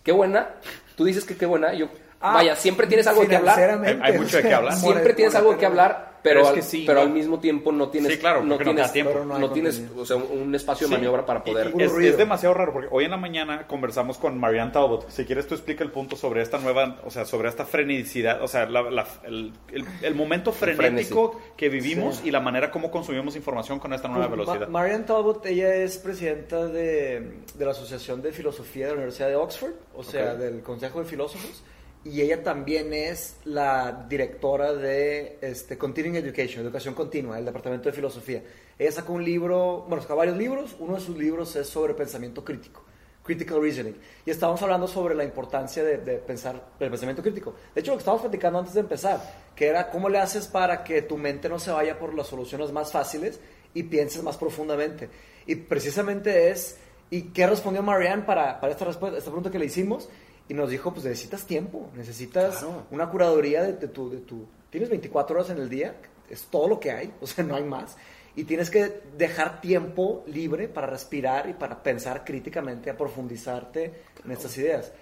Qué 0.04 0.12
buena. 0.12 0.48
Tú 0.96 1.06
dices 1.06 1.24
que 1.24 1.34
qué 1.34 1.46
buena. 1.46 1.72
Yo, 1.72 1.88
Ah, 2.20 2.34
vaya, 2.34 2.54
siempre 2.54 2.86
tienes 2.86 3.06
algo 3.06 3.26
que 3.26 3.36
hablar. 3.36 3.58
Hay- 3.86 3.98
hay 4.02 4.18
mucho 4.18 4.36
de 4.36 4.42
qué 4.42 4.52
hablar. 4.52 4.74
Siempre 4.76 5.14
tienes 5.14 5.34
algo 5.34 5.56
que 5.56 5.64
hablar, 5.64 6.07
pero, 6.28 6.40
es 6.42 6.48
al, 6.48 6.54
que 6.54 6.62
sí, 6.62 6.84
pero 6.86 7.00
no. 7.00 7.06
al 7.06 7.12
mismo 7.12 7.40
tiempo 7.40 7.72
no 7.72 7.88
tienes 7.88 8.12
Sí, 8.12 8.18
claro, 8.18 8.40
no 8.42 8.56
no 8.56 8.58
tienes 8.58 8.86
da 8.86 8.92
tiempo. 8.92 9.12
Pero 9.12 9.24
no 9.24 9.38
no 9.38 9.50
tienes 9.50 9.82
o 9.96 10.04
sea, 10.06 10.16
un, 10.16 10.54
espacio 10.54 10.86
de 10.86 10.94
Sí. 10.94 10.98
maniobra 11.00 11.24
para 11.26 11.42
poder 11.44 11.72
Y- 11.76 11.80
y 11.80 11.84
es, 11.84 11.92
es 11.92 12.16
demasiado 12.18 12.54
raro 12.54 12.72
porque 12.72 12.88
hoy 12.90 13.04
en 13.04 13.10
la 13.10 13.16
mañana 13.16 13.66
conversamos 13.66 14.18
con 14.18 14.38
Marianne 14.38 14.72
Talbot. 14.72 15.08
Si 15.10 15.24
quieres 15.24 15.46
tú 15.46 15.54
explica 15.54 15.82
el 15.84 15.90
punto 15.90 16.16
sobre 16.16 16.42
esta 16.42 16.58
nueva, 16.58 17.00
o 17.04 17.10
sea, 17.10 17.24
sobre 17.24 17.48
esta 17.48 17.64
freneticidad, 17.64 18.42
o 18.42 18.48
sea, 18.48 18.66
la- 18.68 18.90
la- 18.90 19.06
el, 19.24 19.52
el- 19.72 19.84
el 20.02 20.14
momento 20.14 20.52
frenético 20.52 21.40
que 21.56 21.68
vivimos 21.68 22.16
Sí. 22.16 22.28
y 22.28 22.30
la 22.30 22.40
manera 22.40 22.70
como 22.70 22.90
consumimos 22.90 23.36
información 23.36 23.78
con 23.78 23.92
esta 23.92 24.08
nueva 24.08 24.28
Pues, 24.28 24.38
velocidad. 24.40 24.68
Ma- 24.68 24.80
Marianne 24.80 25.04
Talbot, 25.04 25.44
ella 25.46 25.74
es 25.74 25.98
presidenta 25.98 26.66
de, 26.66 27.38
de 27.54 27.64
la 27.64 27.70
Asociación 27.72 28.22
de 28.22 28.32
Filosofía 28.32 28.86
de 28.86 28.90
la 28.92 28.96
Universidad 28.98 29.28
de 29.28 29.36
Oxford, 29.36 29.72
o 29.94 30.02
sea, 30.02 30.32
Ok. 30.32 30.38
del 30.38 30.62
Consejo 30.62 31.00
de 31.00 31.04
Filósofos, 31.06 31.62
y 32.04 32.20
ella 32.20 32.42
también 32.42 32.92
es 32.94 33.36
la 33.44 34.06
directora 34.08 34.72
de 34.72 35.38
este, 35.40 35.76
Continuing 35.76 36.16
Education, 36.16 36.62
Educación 36.62 36.94
Continua, 36.94 37.36
del 37.36 37.44
Departamento 37.44 37.88
de 37.88 37.94
Filosofía. 37.94 38.42
Ella 38.78 38.92
sacó 38.92 39.12
un 39.12 39.24
libro, 39.24 39.84
bueno, 39.88 40.02
sacó 40.02 40.16
varios 40.16 40.36
libros, 40.36 40.76
uno 40.78 40.94
de 40.94 41.00
sus 41.00 41.16
libros 41.18 41.54
es 41.56 41.68
sobre 41.68 41.94
pensamiento 41.94 42.44
crítico. 42.44 42.84
Critical 43.28 43.60
Reasoning. 43.60 43.94
Y 44.24 44.30
estábamos 44.30 44.62
hablando 44.62 44.88
sobre 44.88 45.14
la 45.14 45.22
importancia 45.22 45.84
de, 45.84 45.98
pensar, 45.98 46.70
del 46.78 46.88
pensamiento 46.88 47.22
crítico. 47.22 47.54
De 47.74 47.82
hecho, 47.82 47.90
lo 47.90 47.98
que 47.98 48.00
estábamos 48.00 48.22
platicando 48.22 48.58
antes 48.58 48.72
de 48.72 48.80
empezar, 48.80 49.20
que 49.54 49.66
era 49.66 49.90
cómo 49.90 50.08
le 50.08 50.18
haces 50.18 50.46
para 50.46 50.82
que 50.82 51.02
tu 51.02 51.18
mente 51.18 51.46
no 51.48 51.58
se 51.58 51.70
vaya 51.70 51.98
por 51.98 52.14
las 52.14 52.28
soluciones 52.28 52.72
más 52.72 52.90
fáciles 52.90 53.38
y 53.74 53.82
pienses 53.82 54.22
más 54.22 54.38
profundamente. 54.38 55.10
Y 55.46 55.56
precisamente 55.56 56.50
es, 56.50 56.78
¿y 57.10 57.24
qué 57.24 57.46
respondió 57.46 57.82
Marianne 57.82 58.22
para, 58.22 58.60
para 58.60 58.72
esta, 58.72 58.86
respuesta, 58.86 59.18
esta 59.18 59.30
pregunta 59.30 59.50
que 59.50 59.58
le 59.58 59.66
hicimos? 59.66 60.08
Y 60.48 60.54
nos 60.54 60.70
dijo, 60.70 60.92
pues 60.92 61.04
necesitas 61.04 61.44
tiempo, 61.44 61.90
necesitas 61.94 62.58
Claro. 62.58 62.86
una 62.90 63.10
curaduría 63.10 63.62
de, 63.62 63.74
de 63.74 63.88
tu, 63.88 64.10
de 64.10 64.18
tu... 64.18 64.46
Tienes 64.70 64.88
24 64.88 65.36
horas 65.36 65.50
en 65.50 65.58
el 65.58 65.68
día, 65.68 65.94
es 66.30 66.44
todo 66.44 66.68
lo 66.68 66.80
que 66.80 66.90
hay, 66.90 67.12
o 67.20 67.26
sea, 67.26 67.44
no 67.44 67.54
hay 67.54 67.64
más. 67.64 67.96
Y 68.36 68.44
tienes 68.44 68.70
que 68.70 69.02
dejar 69.16 69.60
tiempo 69.60 70.22
libre 70.26 70.68
para 70.68 70.86
respirar 70.86 71.48
y 71.48 71.54
para 71.54 71.82
pensar 71.82 72.24
críticamente, 72.24 72.88
a 72.88 72.96
profundizarte 72.96 73.92
en 74.24 74.30
estas 74.30 74.56
ideas. 74.58 74.92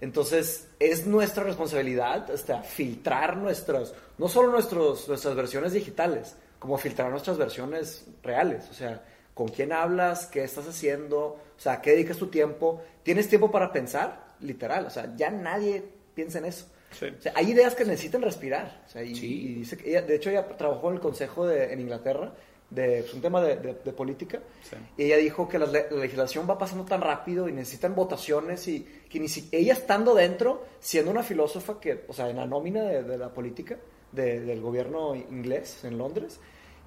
Entonces, 0.00 0.68
es 0.78 1.06
nuestra 1.06 1.44
responsabilidad 1.44 2.30
hasta 2.30 2.62
filtrar 2.62 3.36
nuestras, 3.36 3.94
no 4.18 4.28
solo 4.28 4.50
nuestros, 4.50 5.08
nuestras 5.08 5.34
versiones 5.34 5.72
digitales, 5.72 6.36
como 6.58 6.78
filtrar 6.78 7.10
nuestras 7.10 7.36
versiones 7.36 8.06
reales. 8.22 8.68
O 8.70 8.74
sea, 8.74 9.02
con 9.34 9.48
quién 9.48 9.72
hablas, 9.72 10.26
qué 10.26 10.44
estás 10.44 10.66
haciendo, 10.68 11.18
o 11.20 11.38
sea, 11.60 11.80
qué 11.80 11.92
dedicas 11.92 12.16
tu 12.16 12.28
tiempo. 12.28 12.82
¿Tienes 13.02 13.28
tiempo 13.28 13.50
para 13.50 13.72
pensar? 13.72 14.23
Literal, 14.44 14.86
o 14.86 14.90
sea, 14.90 15.12
ya 15.16 15.30
nadie 15.30 15.82
piensa 16.14 16.38
en 16.38 16.44
eso. 16.46 16.66
Sí. 16.92 17.06
O 17.06 17.20
sea, 17.20 17.32
hay 17.34 17.50
ideas 17.50 17.74
que 17.74 17.84
necesitan 17.84 18.22
respirar. 18.22 18.82
O 18.86 18.88
sea, 18.90 19.02
y, 19.02 19.14
Sí. 19.16 19.26
y 19.50 19.54
dice 19.54 19.76
que 19.76 19.90
ella, 19.90 20.02
de 20.02 20.14
hecho, 20.14 20.30
ella 20.30 20.46
trabajó 20.56 20.88
en 20.90 20.94
el 20.94 21.00
consejo 21.00 21.46
de, 21.46 21.72
en 21.72 21.80
Inglaterra 21.80 22.32
de 22.70 23.00
pues, 23.02 23.14
un 23.14 23.20
tema 23.20 23.40
de, 23.42 23.56
de- 23.56 23.74
de 23.84 23.92
política. 23.92 24.38
Sí. 24.62 24.76
Y 24.96 25.04
ella 25.04 25.16
dijo 25.16 25.48
que 25.48 25.58
la, 25.58 25.66
le- 25.66 25.86
la 25.90 25.96
legislación 25.98 26.48
va 26.48 26.56
pasando 26.58 26.84
tan 26.84 27.00
rápido 27.00 27.48
y 27.48 27.52
necesitan 27.52 27.94
votaciones 27.94 28.66
y 28.68 28.80
que 29.08 29.18
ni 29.20 29.28
si, 29.28 29.48
ella 29.52 29.72
estando 29.72 30.14
dentro, 30.14 30.64
siendo 30.80 31.10
una 31.10 31.22
filósofa 31.22 31.80
que, 31.80 32.04
o 32.08 32.12
sea, 32.12 32.28
en 32.30 32.36
la 32.36 32.46
nómina 32.46 32.82
de, 32.84 33.18
la 33.18 33.32
política 33.32 33.76
de- 34.12 34.40
del 34.40 34.60
gobierno 34.60 35.14
inglés 35.16 35.84
en 35.84 35.98
Londres, 35.98 36.38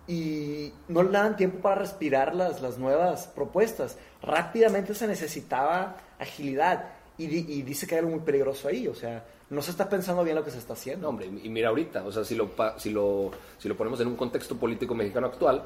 y 0.08 0.72
no 0.88 1.04
le 1.04 1.12
daban 1.12 1.36
tiempo 1.36 1.60
para 1.60 1.76
respirar 1.82 2.34
las, 2.34 2.62
las 2.62 2.78
nuevas 2.78 3.28
propuestas. 3.28 3.98
Rápidamente 4.22 4.96
se 4.96 5.06
necesitaba 5.06 5.98
agilidad 6.18 6.86
y, 7.18 7.28
di- 7.28 7.46
y 7.48 7.62
dice 7.64 7.88
que 7.88 7.96
hay 7.96 8.00
algo 8.00 8.12
muy 8.12 8.20
peligroso 8.22 8.68
ahí, 8.68 8.88
o 8.88 8.96
sea, 8.96 9.26
no 9.50 9.62
se 9.62 9.72
está 9.72 9.88
pensando 9.90 10.24
bien 10.24 10.36
lo 10.36 10.44
que 10.44 10.52
se 10.52 10.58
está 10.60 10.74
haciendo. 10.74 11.04
No, 11.04 11.10
hombre, 11.10 11.26
y 11.28 11.50
mira 11.50 11.70
ahorita, 11.70 12.04
o 12.06 12.12
sea, 12.12 12.24
si 12.24 12.36
lo, 12.36 12.50
si 12.78 12.90
lo, 12.92 13.32
si 13.58 13.68
lo 13.68 13.76
ponemos 13.78 14.00
en 14.02 14.08
un 14.08 14.16
contexto 14.16 14.56
político 14.58 14.94
mexicano 14.96 15.28
actual, 15.28 15.64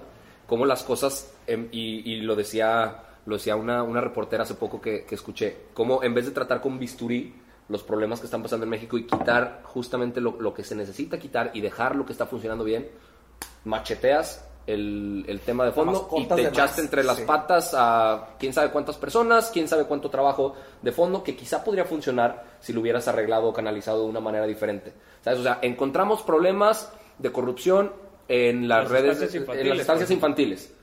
cómo 0.47 0.65
las 0.65 0.83
cosas, 0.83 1.33
em, 1.47 1.67
y, 1.71 2.09
y 2.11 2.21
lo 2.21 2.35
decía, 2.35 3.03
lo 3.25 3.35
decía 3.35 3.55
una, 3.55 3.83
una 3.83 4.01
reportera 4.01 4.43
hace 4.43 4.55
poco 4.55 4.79
que, 4.81 5.03
que 5.05 5.15
escuché, 5.15 5.55
cómo 5.73 6.03
en 6.03 6.13
vez 6.13 6.25
de 6.25 6.31
tratar 6.31 6.61
con 6.61 6.77
bisturí 6.79 7.33
los 7.69 7.83
problemas 7.83 8.19
que 8.19 8.25
están 8.25 8.43
pasando 8.43 8.65
en 8.65 8.69
México 8.69 8.97
y 8.97 9.05
quitar 9.05 9.61
justamente 9.63 10.19
lo, 10.19 10.39
lo 10.41 10.53
que 10.53 10.63
se 10.63 10.75
necesita 10.75 11.17
quitar 11.19 11.51
y 11.53 11.61
dejar 11.61 11.95
lo 11.95 12.05
que 12.05 12.11
está 12.11 12.25
funcionando 12.25 12.63
bien, 12.65 12.89
macheteas 13.65 14.45
el, 14.67 15.25
el 15.27 15.39
tema 15.41 15.65
de 15.65 15.71
fondo 15.71 16.07
y 16.17 16.25
te 16.25 16.35
de 16.35 16.41
echaste 16.43 16.81
más, 16.81 16.85
entre 16.85 17.03
las 17.03 17.17
sí. 17.17 17.23
patas 17.25 17.73
a 17.75 18.29
quién 18.39 18.53
sabe 18.53 18.69
cuántas 18.71 18.97
personas, 18.97 19.49
quién 19.51 19.67
sabe 19.67 19.85
cuánto 19.85 20.09
trabajo 20.09 20.55
de 20.81 20.91
fondo 20.91 21.23
que 21.23 21.35
quizá 21.35 21.63
podría 21.63 21.85
funcionar 21.85 22.45
si 22.59 22.73
lo 22.73 22.81
hubieras 22.81 23.07
arreglado 23.07 23.47
o 23.47 23.53
canalizado 23.53 24.03
de 24.03 24.09
una 24.09 24.19
manera 24.19 24.45
diferente. 24.45 24.93
¿Sabes? 25.23 25.39
O 25.39 25.43
sea, 25.43 25.59
encontramos 25.61 26.21
problemas 26.21 26.91
de 27.17 27.31
corrupción 27.31 27.91
en 28.27 28.67
las, 28.67 28.83
Las 28.83 28.91
redes, 28.91 29.33
en 29.33 29.45
las 29.69 29.87
ejemplo. 29.89 30.13
infantiles. 30.13 30.73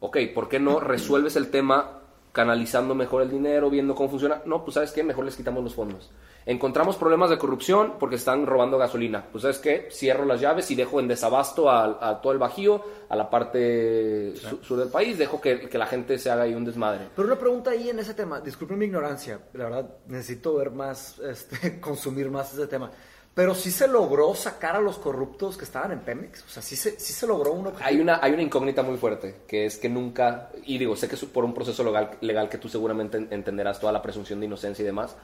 Ok, 0.00 0.16
¿por 0.34 0.48
qué 0.48 0.58
no 0.58 0.80
resuelves 0.80 1.36
el 1.36 1.50
tema 1.50 1.98
canalizando 2.32 2.94
mejor 2.94 3.22
el 3.22 3.30
dinero, 3.30 3.70
viendo 3.70 3.94
cómo 3.94 4.08
funciona? 4.08 4.42
No, 4.46 4.64
pues 4.64 4.74
¿sabes 4.74 4.92
qué? 4.92 5.02
Mejor 5.04 5.24
les 5.24 5.36
quitamos 5.36 5.62
los 5.62 5.74
fondos. 5.74 6.10
Encontramos 6.46 6.96
problemas 6.96 7.30
de 7.30 7.38
corrupción 7.38 7.94
porque 8.00 8.16
están 8.16 8.46
robando 8.46 8.78
gasolina. 8.78 9.26
Pues 9.30 9.42
¿sabes 9.42 9.58
qué? 9.58 9.88
Cierro 9.92 10.24
las 10.24 10.40
llaves 10.40 10.70
y 10.70 10.74
dejo 10.74 10.98
en 10.98 11.06
desabasto 11.08 11.68
a, 11.70 11.98
a 12.00 12.20
todo 12.20 12.32
el 12.32 12.38
Bajío, 12.38 12.82
a 13.08 13.16
la 13.16 13.28
parte 13.28 14.34
su- 14.36 14.58
sur 14.62 14.78
del 14.78 14.88
país, 14.88 15.18
dejo 15.18 15.40
que, 15.40 15.68
que 15.68 15.78
la 15.78 15.86
gente 15.86 16.18
se 16.18 16.30
haga 16.30 16.44
ahí 16.44 16.54
un 16.54 16.64
desmadre. 16.64 17.08
Pero 17.14 17.26
una 17.28 17.38
pregunta 17.38 17.70
ahí 17.70 17.90
en 17.90 17.98
ese 17.98 18.14
tema, 18.14 18.40
disculpen 18.40 18.78
mi 18.78 18.86
ignorancia, 18.86 19.38
la 19.54 19.64
verdad 19.64 19.90
necesito 20.06 20.54
ver 20.54 20.70
más, 20.70 21.18
este, 21.18 21.80
consumir 21.80 22.30
más 22.30 22.52
ese 22.54 22.66
tema. 22.66 22.90
Pero 23.32 23.54
sí 23.54 23.70
se 23.70 23.86
logró 23.86 24.34
sacar 24.34 24.74
a 24.76 24.80
los 24.80 24.98
corruptos 24.98 25.56
que 25.56 25.64
estaban 25.64 25.92
en 25.92 26.00
Pemex, 26.00 26.44
o 26.44 26.48
sea, 26.48 26.62
sí 26.62 26.74
se, 26.74 26.98
sí 26.98 27.12
se 27.12 27.26
logró 27.28 27.52
un 27.52 27.68
objetivo. 27.68 27.86
Hay 27.88 28.00
una, 28.00 28.18
hay 28.20 28.32
una 28.32 28.42
incógnita 28.42 28.82
muy 28.82 28.96
fuerte, 28.96 29.42
que 29.46 29.66
es 29.66 29.76
que 29.78 29.88
nunca, 29.88 30.50
y 30.64 30.78
digo, 30.78 30.96
sé 30.96 31.06
que 31.06 31.14
es 31.14 31.24
por 31.26 31.44
un 31.44 31.54
proceso 31.54 31.84
legal, 31.84 32.10
legal 32.22 32.48
que 32.48 32.58
tú 32.58 32.68
seguramente 32.68 33.18
en- 33.18 33.28
entenderás 33.30 33.78
toda 33.78 33.92
la 33.92 34.02
presunción 34.02 34.40
de 34.40 34.46
inocencia 34.46 34.82
y 34.82 34.86
demás, 34.86 35.16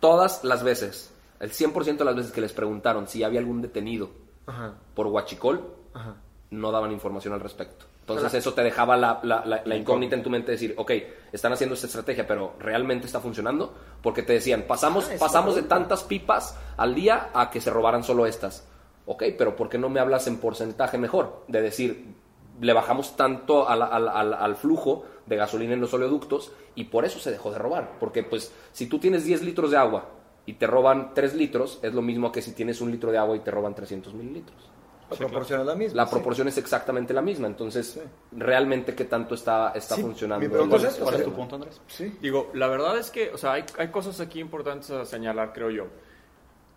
todas 0.00 0.44
las 0.44 0.62
veces, 0.62 1.12
el 1.40 1.50
100% 1.52 1.96
de 1.98 2.04
las 2.04 2.16
veces 2.16 2.32
que 2.32 2.40
les 2.40 2.52
preguntaron 2.52 3.06
si 3.08 3.22
había 3.22 3.40
algún 3.40 3.62
detenido 3.62 4.10
Ajá, 4.46 4.74
por 4.94 5.06
huachicol, 5.06 5.62
ajá. 5.94 6.16
no 6.50 6.72
daban 6.72 6.92
información 6.92 7.34
al 7.34 7.40
respecto. 7.40 7.86
Entonces 8.00 8.34
eso 8.34 8.54
te 8.54 8.62
dejaba 8.64 8.96
la, 8.96 9.20
la- 9.22 9.44
la- 9.46 9.62
la 9.64 9.76
incógnita 9.76 10.16
en 10.16 10.22
tu 10.24 10.30
mente 10.30 10.46
de 10.48 10.52
decir, 10.52 10.74
ok, 10.76 10.90
están 11.30 11.52
haciendo 11.52 11.74
esta 11.74 11.86
estrategia, 11.86 12.26
pero 12.26 12.54
¿realmente 12.58 13.06
está 13.06 13.20
funcionando? 13.20 13.72
Porque 14.02 14.24
te 14.24 14.32
decían, 14.32 14.64
pasamos, 14.66 15.08
Ah, 15.12 15.16
pasamos 15.20 15.54
de 15.54 15.62
tantas 15.62 16.02
pipas 16.02 16.56
al 16.76 16.94
día 16.96 17.30
a 17.32 17.50
que 17.50 17.60
se 17.60 17.70
robaran 17.70 18.02
solo 18.02 18.26
estas. 18.26 18.66
Ok, 19.06 19.22
pero 19.38 19.54
¿por 19.54 19.68
qué 19.68 19.78
no 19.78 19.88
me 19.88 20.00
hablas 20.00 20.26
en 20.26 20.38
porcentaje 20.38 20.98
mejor? 20.98 21.44
De 21.46 21.62
decir, 21.62 22.14
le 22.60 22.72
bajamos 22.72 23.16
tanto 23.16 23.68
al, 23.68 23.80
al- 23.82 24.08
al- 24.08 24.34
al 24.34 24.56
flujo 24.56 25.04
de 25.26 25.36
gasolina 25.36 25.74
en 25.74 25.80
los 25.80 25.92
oleoductos 25.94 26.52
y 26.74 26.84
por 26.84 27.04
eso 27.04 27.18
se 27.18 27.30
dejó 27.30 27.50
de 27.52 27.58
robar. 27.58 27.98
Porque 28.00 28.22
pues 28.22 28.52
si 28.72 28.86
tú 28.86 28.98
tienes 28.98 29.24
10 29.24 29.42
litros 29.42 29.70
de 29.70 29.76
agua 29.76 30.08
y 30.46 30.54
te 30.54 30.66
roban 30.66 31.12
3 31.14 31.34
litros, 31.34 31.78
es 31.82 31.92
lo 31.94 32.02
mismo 32.02 32.32
que 32.32 32.42
si 32.42 32.52
tienes 32.52 32.80
un 32.80 32.90
litro 32.90 33.10
de 33.12 33.18
agua 33.18 33.36
y 33.36 33.40
te 33.40 33.50
roban 33.50 33.74
300 33.74 34.14
mililitros. 34.14 34.70
La 35.10 35.16
proporción 35.16 35.60
es 35.60 35.66
la 35.66 35.74
misma. 35.74 35.96
La 35.96 36.06
sí. 36.06 36.12
proporción 36.12 36.46
es 36.48 36.56
exactamente 36.58 37.12
la 37.12 37.20
misma. 37.20 37.48
Entonces, 37.48 38.00
realmente, 38.30 38.94
¿qué 38.94 39.06
tanto 39.06 39.34
está, 39.34 39.72
está 39.74 39.96
Sí, 39.96 40.02
funcionando? 40.02 40.40
mi 40.46 40.48
pregunta 40.48 40.76
el 40.76 40.84
es 40.84 40.94
esa, 40.94 41.02
¿Cuál 41.02 41.14
es 41.16 41.24
tu 41.24 41.32
punto, 41.32 41.56
Andrés? 41.56 41.80
Sí. 41.88 42.16
Digo, 42.20 42.50
la 42.54 42.68
verdad 42.68 42.96
es 42.96 43.10
que, 43.10 43.30
o 43.30 43.36
sea, 43.36 43.54
hay, 43.54 43.64
hay 43.76 43.88
cosas 43.88 44.20
aquí 44.20 44.38
importantes 44.38 44.88
a 44.92 45.04
señalar, 45.04 45.52
creo 45.52 45.70
yo. 45.70 45.86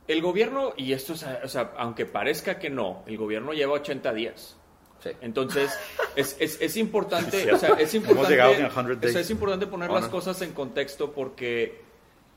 El 0.08 0.21
gobierno, 0.21 0.73
y 0.75 0.93
esto 0.93 1.13
es, 1.13 1.23
o 1.43 1.47
sea, 1.47 1.73
aunque 1.77 2.06
parezca 2.08 2.58
que 2.58 2.71
no, 2.71 3.03
el 3.06 3.17
gobierno 3.17 3.53
lleva 3.53 3.73
80 3.73 4.12
días. 4.13 4.58
Sí. 5.04 5.10
Entonces, 5.22 5.72
es, 6.16 6.38
es, 6.39 6.62
es 6.62 6.78
importante, 6.78 7.44
Sí, 7.44 7.50
o 7.50 7.58
sea, 7.58 7.72
es 7.72 7.94
importante, 7.94 8.32
llegado 8.32 8.54
en 8.54 8.72
100 8.72 9.04
o 9.04 9.08
sea, 9.10 9.22
es 9.22 9.30
importante 9.30 9.68
poner 9.68 9.89
Oh, 9.89 9.96
las 9.96 10.08
cosas 10.08 10.42
en 10.42 10.54
contexto 10.54 11.12
porque 11.12 11.82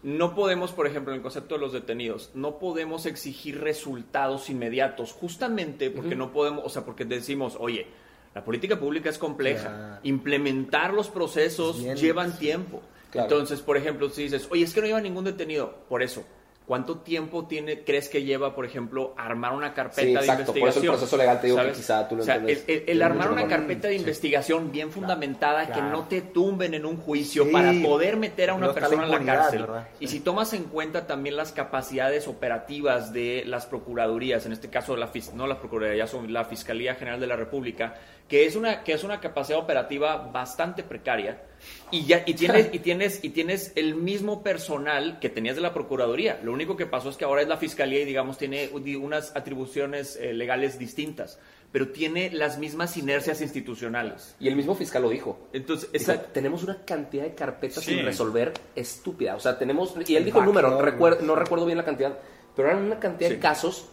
no 0.03 0.35
podemos, 0.35 0.73
por 0.73 0.87
ejemplo, 0.87 1.13
en 1.13 1.19
el 1.19 1.23
concepto 1.23 1.55
de 1.55 1.61
los 1.61 1.73
detenidos, 1.73 2.31
no 2.35 2.59
podemos 2.59 3.07
exigir 3.07 3.61
resultados 3.61 4.51
inmediatos, 4.51 5.13
justamente 5.13 5.91
porque 5.91 6.17
no 6.17 6.33
podemos, 6.33 6.65
o 6.65 6.69
sea, 6.69 6.85
porque 6.85 7.05
decimos, 7.05 7.57
oye, 7.59 7.87
la 8.35 8.45
política 8.45 8.79
pública 8.79 9.09
es 9.09 9.19
compleja, 9.19 10.01
implementar 10.03 10.93
los 10.93 11.09
procesos 11.09 11.79
Bien, 11.79 11.97
llevan 11.97 12.33
sí. 12.33 12.39
tiempo. 12.39 12.83
Claro. 13.11 13.29
Entonces, 13.31 13.61
por 13.61 13.77
ejemplo, 13.77 14.11
si 14.11 14.25
dices, 14.25 14.47
oye, 14.51 14.65
es 14.65 14.75
que 14.75 14.81
no 14.81 14.87
lleva 14.87 15.01
ningún 15.01 15.25
detenido, 15.25 15.75
por 15.89 16.03
eso. 16.03 16.25
¿Cuánto 16.67 16.99
tiempo 16.99 17.47
tiene, 17.47 17.85
crees 17.85 18.09
que 18.09 18.25
lleva, 18.25 18.53
por 18.57 18.67
ejemplo, 18.67 19.15
armar 19.17 19.53
una 19.53 19.73
carpeta 19.73 20.01
Sí, 20.03 20.07
de 20.09 20.15
exacto. 20.15 20.47
Por 20.53 20.69
eso 20.69 20.81
el 20.81 20.85
investigación? 20.87 20.95
proceso 20.97 21.17
legal 21.17 21.41
te 21.41 21.47
digo 21.47 21.63
que 21.63 21.73
quizá 21.73 22.09
tú 22.09 22.17
lo 22.17 22.23
O 22.23 22.25
sea, 22.25 22.35
entiendes. 22.37 22.65
el, 22.67 22.75
el- 22.75 22.79
el 22.81 22.85
Tiene 22.87 23.05
armar 23.05 23.27
una 23.29 23.37
mejor. 23.45 23.51
carpeta 23.51 23.87
de 23.89 23.95
investigación 23.95 24.73
bien 24.73 24.91
fundamentada 24.91 25.67
que 25.67 25.73
Claro. 25.75 25.91
no 25.91 26.05
te 26.09 26.23
tumben 26.23 26.75
en 26.75 26.85
un 26.85 26.97
juicio 26.97 27.45
Sí. 27.45 27.51
para 27.53 27.73
poder 27.85 28.17
meter 28.17 28.51
a 28.51 28.55
una 28.55 28.73
persona 28.75 29.05
en 29.05 29.11
la 29.13 29.21
cárcel. 29.25 29.61
¿verdad? 29.61 29.89
Y 30.01 30.09
Sí. 30.09 30.15
si 30.17 30.21
tomas 30.25 30.53
en 30.55 30.65
cuenta 30.65 31.07
también 31.07 31.37
las 31.37 31.53
capacidades 31.53 32.27
operativas 32.27 33.13
de 33.13 33.45
las 33.47 33.65
procuradurías, 33.67 34.45
en 34.45 34.53
este 34.53 34.69
caso 34.69 34.97
la 34.97 35.11
no 35.35 35.47
la 35.47 35.61
procuraduría, 35.61 36.05
ya 36.05 36.09
son 36.11 36.33
la 36.33 36.45
Fiscalía 36.47 36.97
General 36.97 37.21
de 37.21 37.29
la 37.29 37.37
República, 37.37 37.95
que 38.29 38.45
es 38.45 38.57
una 38.57 38.83
que 38.83 38.93
es 38.93 39.05
una 39.05 39.21
capacidad 39.21 39.61
operativa 39.61 40.17
bastante 40.33 40.83
precaria. 40.83 41.43
Y, 41.91 42.05
ya, 42.05 42.23
y, 42.27 42.35
tienes, 42.35 42.69
y, 42.73 42.79
tienes, 42.81 43.25
y 43.25 43.31
tienes 43.31 43.73
el 43.77 43.95
mismo 43.95 44.43
personal 44.43 45.19
que 45.21 45.29
tenías 45.29 45.57
de 45.57 45.63
la 45.63 45.73
Procuraduría. 45.73 46.41
Lo 46.43 46.53
único 46.53 46.77
que 46.77 46.87
pasó 46.87 47.11
es 47.11 47.17
que 47.17 47.25
ahora 47.25 47.43
es 47.43 47.49
la 47.49 47.57
Fiscalía 47.57 48.01
y, 48.01 48.05
digamos, 48.05 48.39
tiene 48.39 48.71
unas 48.99 49.35
atribuciones 49.37 50.17
eh, 50.17 50.33
legales 50.33 50.79
distintas, 50.79 51.39
pero 51.71 51.89
tiene 51.89 52.31
las 52.33 52.59
mismas 52.59 52.97
inercias 52.97 53.41
institucionales. 53.41 54.35
Y 54.41 54.49
el 54.49 54.57
mismo 54.57 54.75
fiscal 54.75 55.03
lo 55.03 55.11
dijo. 55.11 55.49
Entonces, 55.53 55.91
Dijo, 55.93 56.13
esa- 56.13 56.23
tenemos 56.23 56.63
una 56.65 56.85
cantidad 56.85 57.25
de 57.25 57.35
carpetas 57.35 57.85
Sí. 57.85 57.95
sin 57.97 58.05
resolver 58.05 58.53
estúpida. 58.75 59.37
O 59.37 59.41
sea, 59.41 59.59
tenemos. 59.59 59.95
Y 60.09 60.17
él 60.17 60.25
dijo 60.25 60.41
el 60.41 60.45
número, 60.47 60.81
recuer- 60.81 61.21
no 61.21 61.35
recuerdo 61.37 61.67
bien 61.67 61.79
la 61.79 61.85
cantidad, 61.85 62.19
pero 62.57 62.69
eran 62.69 62.85
una 62.85 62.99
cantidad 62.99 63.29
Sí. 63.31 63.37
de 63.37 63.41
casos 63.41 63.89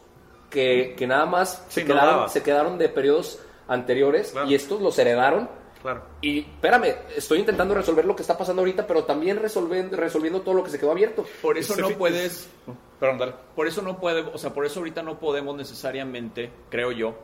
que, 0.49 0.93
que 0.97 1.07
nada 1.07 1.25
más 1.25 1.63
Sí, 1.69 1.81
se, 1.81 1.85
no 1.85 1.93
quedaron, 1.95 2.29
se 2.29 2.41
quedaron 2.43 2.77
de 2.77 2.89
periodos 2.89 3.39
anteriores 3.67 4.31
Claro. 4.31 4.49
y 4.49 4.55
estos 4.55 4.81
los 4.81 4.97
heredaron. 4.99 5.49
Claro. 5.83 6.01
Y 6.21 6.39
espérame, 6.39 6.95
estoy 7.15 7.39
intentando 7.39 7.75
resolver 7.75 8.05
lo 8.05 8.15
que 8.15 8.23
está 8.23 8.35
pasando 8.37 8.61
ahorita, 8.63 8.87
pero 8.87 9.03
también 9.03 9.37
resolviendo, 9.37 9.95
resolviendo 9.95 10.41
todo 10.41 10.55
lo 10.55 10.63
que 10.63 10.71
se 10.71 10.79
quedó 10.79 10.91
abierto. 10.91 11.25
por 11.41 11.57
eso 11.59 11.75
no 11.77 11.89
puedes... 11.91 12.49
Perdón, 12.99 13.17
dale. 13.19 13.33
Por 13.55 13.67
eso 13.67 13.81
no 13.83 13.99
puede, 13.99 14.21
o 14.21 14.37
sea, 14.39 14.53
por 14.53 14.65
eso 14.65 14.79
ahorita 14.79 15.03
no 15.03 15.19
podemos 15.19 15.55
necesariamente, 15.57 16.49
creo 16.71 16.91
yo, 16.91 17.15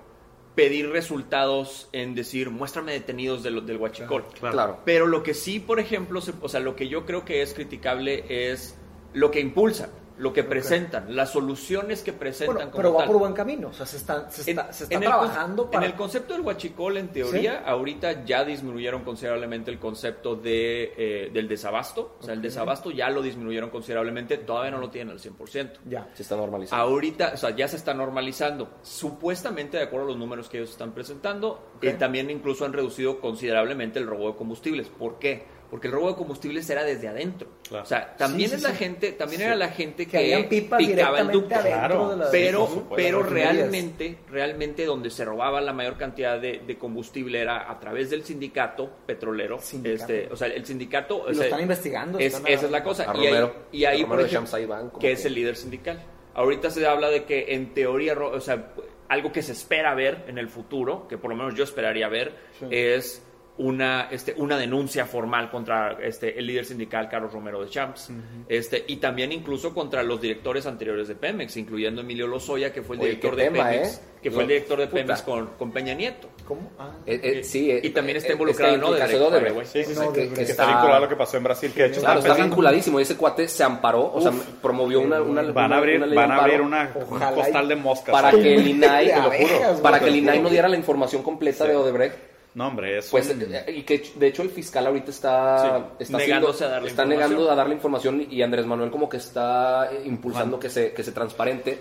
pedir 0.56 0.90
resultados 0.90 1.88
en 1.94 2.16
decir, 2.16 2.50
muéstrame 2.50 2.92
detenidos 2.92 3.44
del, 3.44 3.66
del 3.66 3.78
huachicol. 3.78 4.26
Claro. 4.40 4.54
Claro. 4.54 4.78
Pero 4.84 5.08
lo 5.08 5.24
que 5.24 5.34
sí, 5.34 5.60
por 5.62 5.80
ejemplo, 5.80 6.20
se- 6.20 6.34
o 6.42 6.50
sea, 6.50 6.60
lo 6.60 6.76
que 6.76 6.90
yo 6.90 7.06
creo 7.06 7.24
que 7.24 7.42
es 7.42 7.54
criticable 7.54 8.26
es 8.28 8.78
lo 9.14 9.32
que 9.32 9.40
impulsan, 9.40 9.90
lo 10.20 10.32
que 10.34 10.44
presentan, 10.44 11.16
las 11.16 11.32
soluciones 11.32 12.04
que 12.04 12.14
presentan 12.14 12.56
Bueno, 12.56 12.72
como 12.72 12.78
pero 12.82 12.94
va 12.94 13.00
tal. 13.00 13.08
por 13.08 13.18
buen 13.20 13.34
camino. 13.34 13.70
O 13.70 13.74
sea, 13.74 13.86
se 13.86 13.98
está, 13.98 14.30
se 14.30 14.42
está, 14.52 14.68
En- 14.68 14.74
se 14.74 14.84
está 14.84 14.96
en 14.96 15.02
trabajando 15.02 15.72
para. 15.72 15.86
En 15.86 15.92
el 15.92 15.98
concepto 15.98 16.34
del 16.34 16.42
huachicol, 16.44 16.98
en 16.98 17.08
teoría, 17.08 17.64
ahorita 17.66 18.26
ya 18.26 18.44
disminuyeron 18.44 19.04
considerablemente 19.04 19.72
el 19.72 19.80
concepto 19.80 20.36
de, 20.36 20.94
eh, 20.98 21.30
del 21.34 21.48
desabasto. 21.48 22.18
O 22.20 22.24
sea, 22.24 22.34
el 22.34 22.42
desabasto 22.42 22.92
ya 22.92 23.10
lo 23.10 23.22
disminuyeron 23.22 23.70
considerablemente, 23.70 24.38
todavía 24.38 24.72
no 24.72 24.78
lo 24.80 24.90
tienen 24.90 25.14
al 25.14 25.20
100%. 25.20 25.80
Ya. 25.86 26.08
Se 26.14 26.24
está 26.24 26.36
normalizando. 26.36 26.84
Ahorita, 26.84 27.32
o 27.34 27.38
sea, 27.38 27.52
ya 27.56 27.68
se 27.68 27.78
está 27.78 27.94
normalizando. 27.94 28.70
Supuestamente, 28.82 29.78
de 29.78 29.84
acuerdo 29.84 30.08
a 30.08 30.10
los 30.10 30.18
números 30.18 30.50
que 30.50 30.58
ellos 30.58 30.70
están 30.72 30.92
presentando, 30.92 31.64
eh, 31.82 31.94
también 31.94 32.30
incluso 32.30 32.66
han 32.66 32.74
reducido 32.74 33.20
considerablemente 33.22 33.98
el 34.00 34.06
robo 34.08 34.32
de 34.32 34.36
combustibles. 34.38 34.90
¿Por 34.90 35.18
qué? 35.18 35.46
Porque 35.70 35.88
el 35.88 35.94
robo 35.94 36.10
de 36.10 36.16
combustibles 36.16 36.68
era 36.70 36.84
desde 36.84 37.08
adentro. 37.08 37.48
Claro. 37.68 37.84
O 37.84 37.88
sea, 37.88 38.16
también 38.18 38.50
Sí, 38.50 38.56
es 38.56 38.62
sí, 38.62 38.68
la 38.68 38.74
sí. 38.74 38.78
gente, 38.80 39.12
también 39.12 39.42
era 39.44 39.56
la 39.56 39.68
gente 39.70 40.08
que, 40.08 40.18
que 40.18 40.44
pipas 40.50 40.80
picaba 40.80 41.20
el 41.20 41.30
ducto. 41.32 41.54
adentro 41.56 41.78
Claro. 41.78 42.16
de 42.18 42.26
Pero, 42.32 42.68
supuesto, 42.68 42.96
pero 42.96 43.24
realmente, 43.24 44.18
realmente 44.32 44.86
donde 44.86 45.10
se 45.12 45.24
robaba 45.26 45.62
la 45.62 45.72
mayor 45.74 45.96
cantidad 45.98 46.40
de, 46.40 46.62
de 46.66 46.78
combustible 46.78 47.40
era 47.42 47.70
a 47.70 47.80
través 47.80 48.10
del 48.10 48.24
sindicato 48.24 48.90
petrolero. 49.06 49.60
Sindicato. 49.60 50.12
Este, 50.14 50.34
o 50.34 50.36
sea, 50.36 50.48
el 50.48 50.66
sindicato. 50.66 51.26
Lo 51.28 51.34
sea, 51.36 51.44
están 51.46 51.62
investigando, 51.62 52.18
es- 52.20 52.34
están 52.34 52.46
a- 52.46 52.50
esa 52.50 52.66
es 52.66 52.72
la 52.72 52.84
cosa. 52.84 53.12
a 53.12 53.16
y 53.18 53.28
ahí, 53.28 53.50
y 53.72 53.86
ahí, 53.86 54.06
por 54.06 54.20
ejemplo, 54.22 54.92
que 55.00 55.12
es 55.12 55.24
el 55.26 55.34
líder 55.36 55.56
sindical. 55.56 56.02
Ahorita 56.34 56.72
se 56.72 56.86
habla 56.88 57.10
de 57.10 57.26
que 57.26 57.54
en 57.54 57.74
teoría, 57.74 58.14
o 58.18 58.40
sea, 58.40 58.74
algo 59.08 59.32
que 59.32 59.42
se 59.44 59.52
espera 59.52 59.94
ver 59.94 60.24
en 60.28 60.38
el 60.38 60.50
futuro, 60.50 61.08
que 61.08 61.18
por 61.18 61.30
lo 61.32 61.36
menos 61.36 61.56
yo 61.56 61.64
esperaría 61.64 62.08
ver, 62.08 62.34
es 62.70 63.24
una, 63.60 64.08
este, 64.10 64.34
una 64.38 64.58
denuncia 64.58 65.06
formal 65.06 65.50
contra 65.52 65.98
este, 66.02 66.38
el 66.40 66.48
líder 66.48 66.66
sindical 66.66 67.08
Carlos 67.10 67.32
Romero 67.34 67.62
de 67.64 67.70
Champs, 67.70 68.10
este, 68.48 68.84
y 68.88 68.96
también 68.98 69.32
incluso 69.32 69.74
contra 69.74 70.02
los 70.02 70.20
directores 70.22 70.66
anteriores 70.66 71.08
de 71.08 71.16
Pemex, 71.16 71.56
incluyendo 71.58 72.02
Emilio 72.02 72.26
Lozoya, 72.26 72.72
que 72.74 72.82
fue 72.82 72.96
el 72.96 73.02
Oye, 73.02 73.10
director 73.10 73.36
de 73.36 73.44
tema, 73.52 73.70
Pemex, 73.70 73.98
¿eh? 73.98 74.02
que 74.24 74.32
fue 74.32 74.44
el 74.44 74.48
director 74.50 74.80
de 74.80 74.88
puta. 74.88 75.02
Pemex 75.04 75.22
con, 75.24 75.48
con 75.58 75.72
Peña 75.72 75.94
Nieto. 75.94 76.30
¿Cómo? 76.48 76.72
Ah. 76.80 76.92
Eh, 77.06 77.20
eh, 77.22 77.44
sí, 77.44 77.70
eh, 77.70 77.82
y 77.84 77.90
también 77.92 78.18
está 78.18 78.32
involucrado 78.32 78.98
caso 78.98 79.20
de 79.20 79.26
Odebrecht. 79.26 79.66
Sí, 79.66 79.84
sí, 79.84 79.94
sí. 79.94 80.00
No, 80.00 80.12
que, 80.14 80.30
que 80.30 80.42
está 80.42 80.42
está- 80.64 80.66
vinculado 80.66 80.96
a 80.96 81.00
lo 81.02 81.10
que 81.10 81.16
pasó 81.16 81.38
en 81.38 81.44
Brasil, 81.44 81.72
que 81.76 81.84
de 81.84 81.88
hecho 81.90 82.00
Claro, 82.00 82.20
están 82.20 82.32
está 82.32 82.34
pensando- 82.36 82.56
vinculadísimo. 82.56 83.00
Ese 83.00 83.18
cuate 83.18 83.48
se 83.50 83.64
amparó, 83.64 84.12
o 84.14 84.22
sea, 84.22 84.32
promovió 84.62 85.02
una, 85.02 85.22
una 85.22 85.42
Van 85.44 85.66
a 85.66 85.68
una- 85.68 85.78
abrir, 85.78 86.02
una 86.02 86.16
van 86.16 86.32
a 86.32 86.36
abrir 86.38 86.62
una, 86.62 86.94
costal 86.94 87.68
de 87.68 87.76
moscas. 87.76 88.14
para 88.14 88.32
que 88.32 88.56
el 88.56 88.68
INAI, 88.68 89.08
De 89.08 89.14
te 89.14 89.18
lo 89.18 89.24
juro, 89.32 89.36
abejas, 89.56 89.80
para 89.82 90.00
que 90.00 90.08
el 90.08 90.16
INAI 90.16 90.42
no 90.42 90.50
diera 90.50 90.68
la 90.70 90.78
información 90.78 91.22
completa 91.24 91.66
de 91.66 91.76
Odebrecht. 91.76 92.29
No, 92.56 92.68
hombre, 92.68 92.98
es 92.98 93.10
Pues, 93.10 93.30
un- 93.30 93.42
eh, 93.54 93.64
y 93.68 93.84
que 93.84 94.02
de 94.16 94.28
hecho 94.28 94.42
el 94.42 94.50
fiscal 94.50 94.86
ahorita 94.88 95.12
está, 95.12 95.60
Sí, 96.00 96.04
está 96.04 96.18
negándose 96.18 96.66
haciendo- 96.66 96.66
a 96.66 96.70
dar 96.72 96.82
la 96.82 96.88
está 96.90 97.04
información. 97.04 97.30
negando 97.30 97.52
a 97.52 97.56
dar 97.56 97.68
la 97.68 97.74
información 97.76 98.28
y 98.30 98.42
Andrés 98.42 98.66
Manuel 98.66 98.90
como 98.90 99.08
que 99.08 99.18
está 99.18 99.92
eh, 99.94 100.02
impulsando 100.06 100.60
que 100.60 100.70
se, 100.70 100.92
que 100.92 101.04
se 101.04 101.12
transparente, 101.12 101.80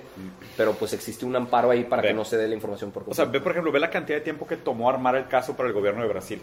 pero 0.57 0.73
pues 0.75 0.93
existe 0.93 1.25
un 1.25 1.35
amparo 1.37 1.71
ahí 1.71 1.85
para 1.85 2.03
Ve. 2.03 2.09
que 2.09 2.15
no 2.15 2.25
se 2.25 2.37
dé 2.37 2.47
la 2.47 2.55
información 2.55 2.91
por 2.91 3.05
O 3.09 3.15
sea, 3.15 3.25
completo. 3.25 3.33
ve, 3.33 3.45
por 3.45 3.53
ejemplo, 3.53 3.73
ve 3.73 3.81
la 3.81 3.91
cantidad 3.91 4.19
de 4.19 4.25
tiempo 4.25 4.47
que 4.47 4.59
tomó 4.59 4.91
armar 4.91 5.17
el 5.17 5.27
caso 5.27 5.57
para 5.57 5.69
el 5.71 5.75
gobierno 5.75 6.03
de 6.03 6.09
Brasil. 6.09 6.43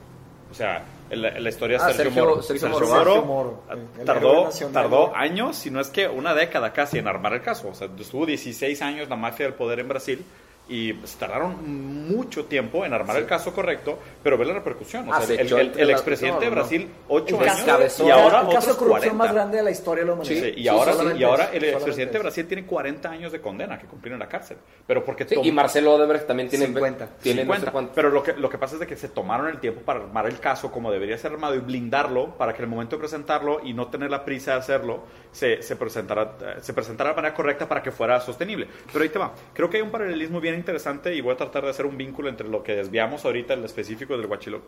O 0.52 0.54
sea, 0.56 0.84
la, 1.12 1.40
la 1.40 1.50
historia 1.50 1.78
de 1.78 1.84
Ah, 1.84 1.88
Sergio, 1.88 2.04
Sergio- 2.06 2.24
Moro. 2.26 2.42
Sergio 2.42 2.62
Sergio 2.70 2.80
Moro. 2.80 2.88
Moro, 2.88 3.04
Sergio 3.14 3.26
Moro, 3.26 3.64
ah, 3.70 3.74
héroe 3.74 4.06
tardó, 4.06 4.50
tardó 4.72 5.16
años, 5.16 5.56
si 5.58 5.70
no 5.70 5.80
es 5.82 5.90
que 5.90 6.08
una 6.08 6.34
década 6.34 6.72
casi 6.74 6.98
en 6.98 7.08
armar 7.08 7.34
el 7.34 7.42
caso. 7.42 7.68
O 7.70 7.74
sea, 7.76 7.90
estuvo 8.00 8.26
16 8.26 8.82
años 8.82 9.08
la 9.10 9.16
mafia 9.18 9.46
del 9.46 9.56
poder 9.56 9.80
en 9.82 9.88
Brasil 9.90 10.24
y 10.68 10.94
pues, 10.94 11.16
tardaron 11.16 12.08
mucho 12.10 12.46
tiempo 12.46 12.86
en 12.86 12.94
armar 12.94 13.18
el 13.18 13.26
caso 13.26 13.54
correcto, 13.54 14.00
pero 14.24 14.38
ve 14.38 14.46
la 14.46 14.54
repercusión. 14.56 15.08
O 15.10 15.14
Ah, 15.14 15.18
sea, 15.22 15.36
se 15.36 15.42
el, 15.42 15.54
el- 15.54 15.80
el 15.80 15.90
expresidente 15.92 16.36
no, 16.38 16.42
de 16.42 16.48
no. 16.48 16.52
Brasil, 16.56 16.90
8 17.08 17.42
El 17.44 17.50
años, 17.50 17.64
cabezón. 17.66 18.08
y 18.08 18.12
ahora 18.12 18.42
el 18.42 18.50
caso 18.50 18.72
de 18.74 18.78
corrupción 18.78 19.16
40. 19.18 19.24
más 19.24 19.34
grande 19.34 19.58
de 19.58 19.64
la 19.64 19.72
historia 19.72 20.04
de 20.04 20.08
la 20.08 20.14
humanidad. 20.14 20.42
Sí, 20.44 20.54
y, 20.58 20.62
Sí, 20.64 20.68
ahora, 20.68 20.94
y 21.16 21.24
ahora 21.24 21.50
el 21.54 21.64
expresidente 21.66 22.14
de. 22.14 22.20
Brasil 22.20 22.48
tiene 22.48 22.66
40 22.66 23.10
años 23.10 23.32
de 23.32 23.42
condena 23.42 23.78
que 23.78 23.86
cumplir 23.86 24.14
en 24.14 24.20
la 24.20 24.28
cárcel. 24.28 24.58
Pero 24.88 25.04
porque 25.06 25.26
y 25.44 25.52
Marcelo 25.52 25.94
Odebrecht 25.96 26.26
también 26.28 26.50
tiene 26.50 26.66
50. 26.66 27.08
tiene 27.22 27.44
no 27.46 27.54
sé 27.54 27.60
50. 27.60 27.72
cuánto. 27.72 27.92
Pero 27.94 28.10
lo 28.10 28.24
que, 28.24 28.34
lo 28.34 28.50
que 28.50 28.58
pasa 28.58 28.74
es 28.76 28.80
de 28.80 28.88
que 28.88 28.96
se 28.96 29.10
tomaron 29.10 29.48
el 29.48 29.60
tiempo 29.60 29.82
para 29.82 30.00
armar 30.00 30.26
el 30.26 30.40
caso 30.40 30.72
como 30.72 30.92
debería 30.92 31.18
ser 31.18 31.32
armado 31.34 31.54
y 31.56 31.60
blindarlo 31.60 32.32
para 32.38 32.54
que 32.54 32.60
en 32.60 32.64
el 32.66 32.70
momento 32.72 32.96
de 32.96 33.02
presentarlo 33.02 33.60
y 33.64 33.74
no 33.74 33.88
tener 33.88 34.10
la 34.10 34.26
prisa 34.26 34.54
de 34.54 34.58
hacerlo, 34.60 35.04
se, 35.32 35.62
se, 35.62 35.76
presentara, 35.76 36.32
eh, 36.42 36.56
se 36.62 36.74
presentara 36.74 37.12
de 37.12 37.16
manera 37.18 37.36
correcta 37.36 37.68
para 37.68 37.84
que 37.84 37.92
fuera 37.92 38.20
sostenible. 38.22 38.68
Pero 38.92 39.04
ahí 39.04 39.10
te 39.10 39.20
va. 39.20 39.32
Creo 39.54 39.70
que 39.70 39.78
hay 39.78 39.84
un 39.84 39.92
paralelismo 39.92 40.40
bien 40.40 40.55
interesante 40.56 41.14
y 41.16 41.22
voy 41.22 41.34
a 41.34 41.38
tratar 41.38 41.64
de 41.64 41.70
hacer 41.70 41.86
un 41.86 41.98
vínculo 41.98 42.30
entre 42.30 42.48
lo 42.48 42.64
que 42.64 42.76
desviamos 42.76 43.26
ahorita, 43.26 43.54
el 43.54 43.64
específico 43.64 44.18
del, 44.18 44.28
guachilo, 44.28 44.62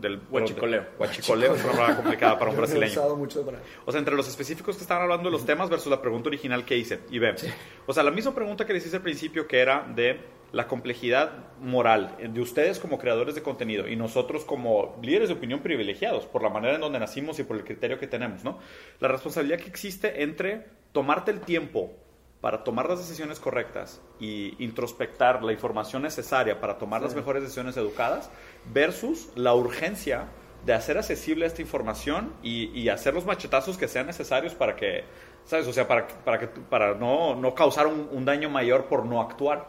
del 0.00 0.20
Huachicoleo. 0.30 0.86
Huachicoleo 0.98 1.54
es 1.54 1.64
una 1.64 1.72
palabra 1.72 1.96
complicada 1.96 2.38
para 2.38 2.50
un 2.50 2.56
brasileño. 2.56 3.02
O 3.84 3.92
sea, 3.92 3.98
entre 3.98 4.14
los 4.14 4.28
específicos 4.28 4.76
que 4.76 4.82
estaban 4.82 5.04
hablando 5.04 5.28
de 5.28 5.32
los 5.32 5.44
temas 5.44 5.68
versus 5.70 5.90
la 5.90 6.00
pregunta 6.00 6.28
original 6.28 6.64
que 6.64 6.76
hice. 6.76 7.00
Y 7.10 7.18
ve, 7.18 7.34
o 7.86 7.92
sea, 7.92 8.02
la 8.02 8.10
misma 8.10 8.34
pregunta 8.34 8.64
que 8.66 8.72
les 8.72 8.86
hice 8.86 8.96
al 8.96 9.02
principio 9.02 9.46
que 9.46 9.60
era 9.60 9.86
de 9.94 10.20
la 10.52 10.68
complejidad 10.68 11.32
moral 11.60 12.16
de 12.20 12.40
ustedes 12.40 12.78
como 12.78 12.96
creadores 12.96 13.34
de 13.34 13.42
contenido 13.42 13.88
y 13.88 13.96
nosotros 13.96 14.44
como 14.44 14.96
líderes 15.02 15.28
de 15.28 15.34
opinión 15.34 15.60
privilegiados 15.60 16.26
por 16.26 16.42
la 16.42 16.48
manera 16.48 16.76
en 16.76 16.80
donde 16.80 17.00
nacimos 17.00 17.40
y 17.40 17.42
por 17.42 17.56
el 17.56 17.64
criterio 17.64 17.98
que 17.98 18.06
tenemos, 18.06 18.44
¿no? 18.44 18.60
La 19.00 19.08
responsabilidad 19.08 19.58
que 19.58 19.68
existe 19.68 20.22
entre 20.22 20.66
tomarte 20.92 21.32
el 21.32 21.40
tiempo 21.40 21.90
para 22.44 22.62
tomar 22.62 22.90
las 22.90 22.98
decisiones 22.98 23.40
correctas 23.40 24.02
y 24.20 24.54
introspectar 24.62 25.42
la 25.42 25.50
información 25.50 26.02
necesaria 26.02 26.60
para 26.60 26.76
tomar 26.76 27.00
las 27.00 27.14
mejores 27.14 27.42
decisiones 27.42 27.74
educadas 27.78 28.28
versus 28.70 29.30
la 29.34 29.54
urgencia 29.54 30.26
de 30.66 30.74
hacer 30.74 30.98
accesible 30.98 31.46
esta 31.46 31.62
información 31.62 32.34
y, 32.42 32.64
y 32.78 32.90
hacer 32.90 33.14
los 33.14 33.24
machetazos 33.24 33.78
que 33.78 33.88
sean 33.88 34.04
necesarios 34.04 34.54
para 34.54 34.76
que, 34.76 35.04
¿sabes? 35.46 35.66
O 35.68 35.72
sea, 35.72 35.88
para, 35.88 36.06
para, 36.06 36.38
que, 36.38 36.48
para 36.48 36.94
no, 36.94 37.34
no 37.34 37.54
causar 37.54 37.86
un, 37.86 38.10
un 38.12 38.26
daño 38.26 38.50
mayor 38.50 38.88
por 38.88 39.06
no 39.06 39.22
actuar, 39.22 39.66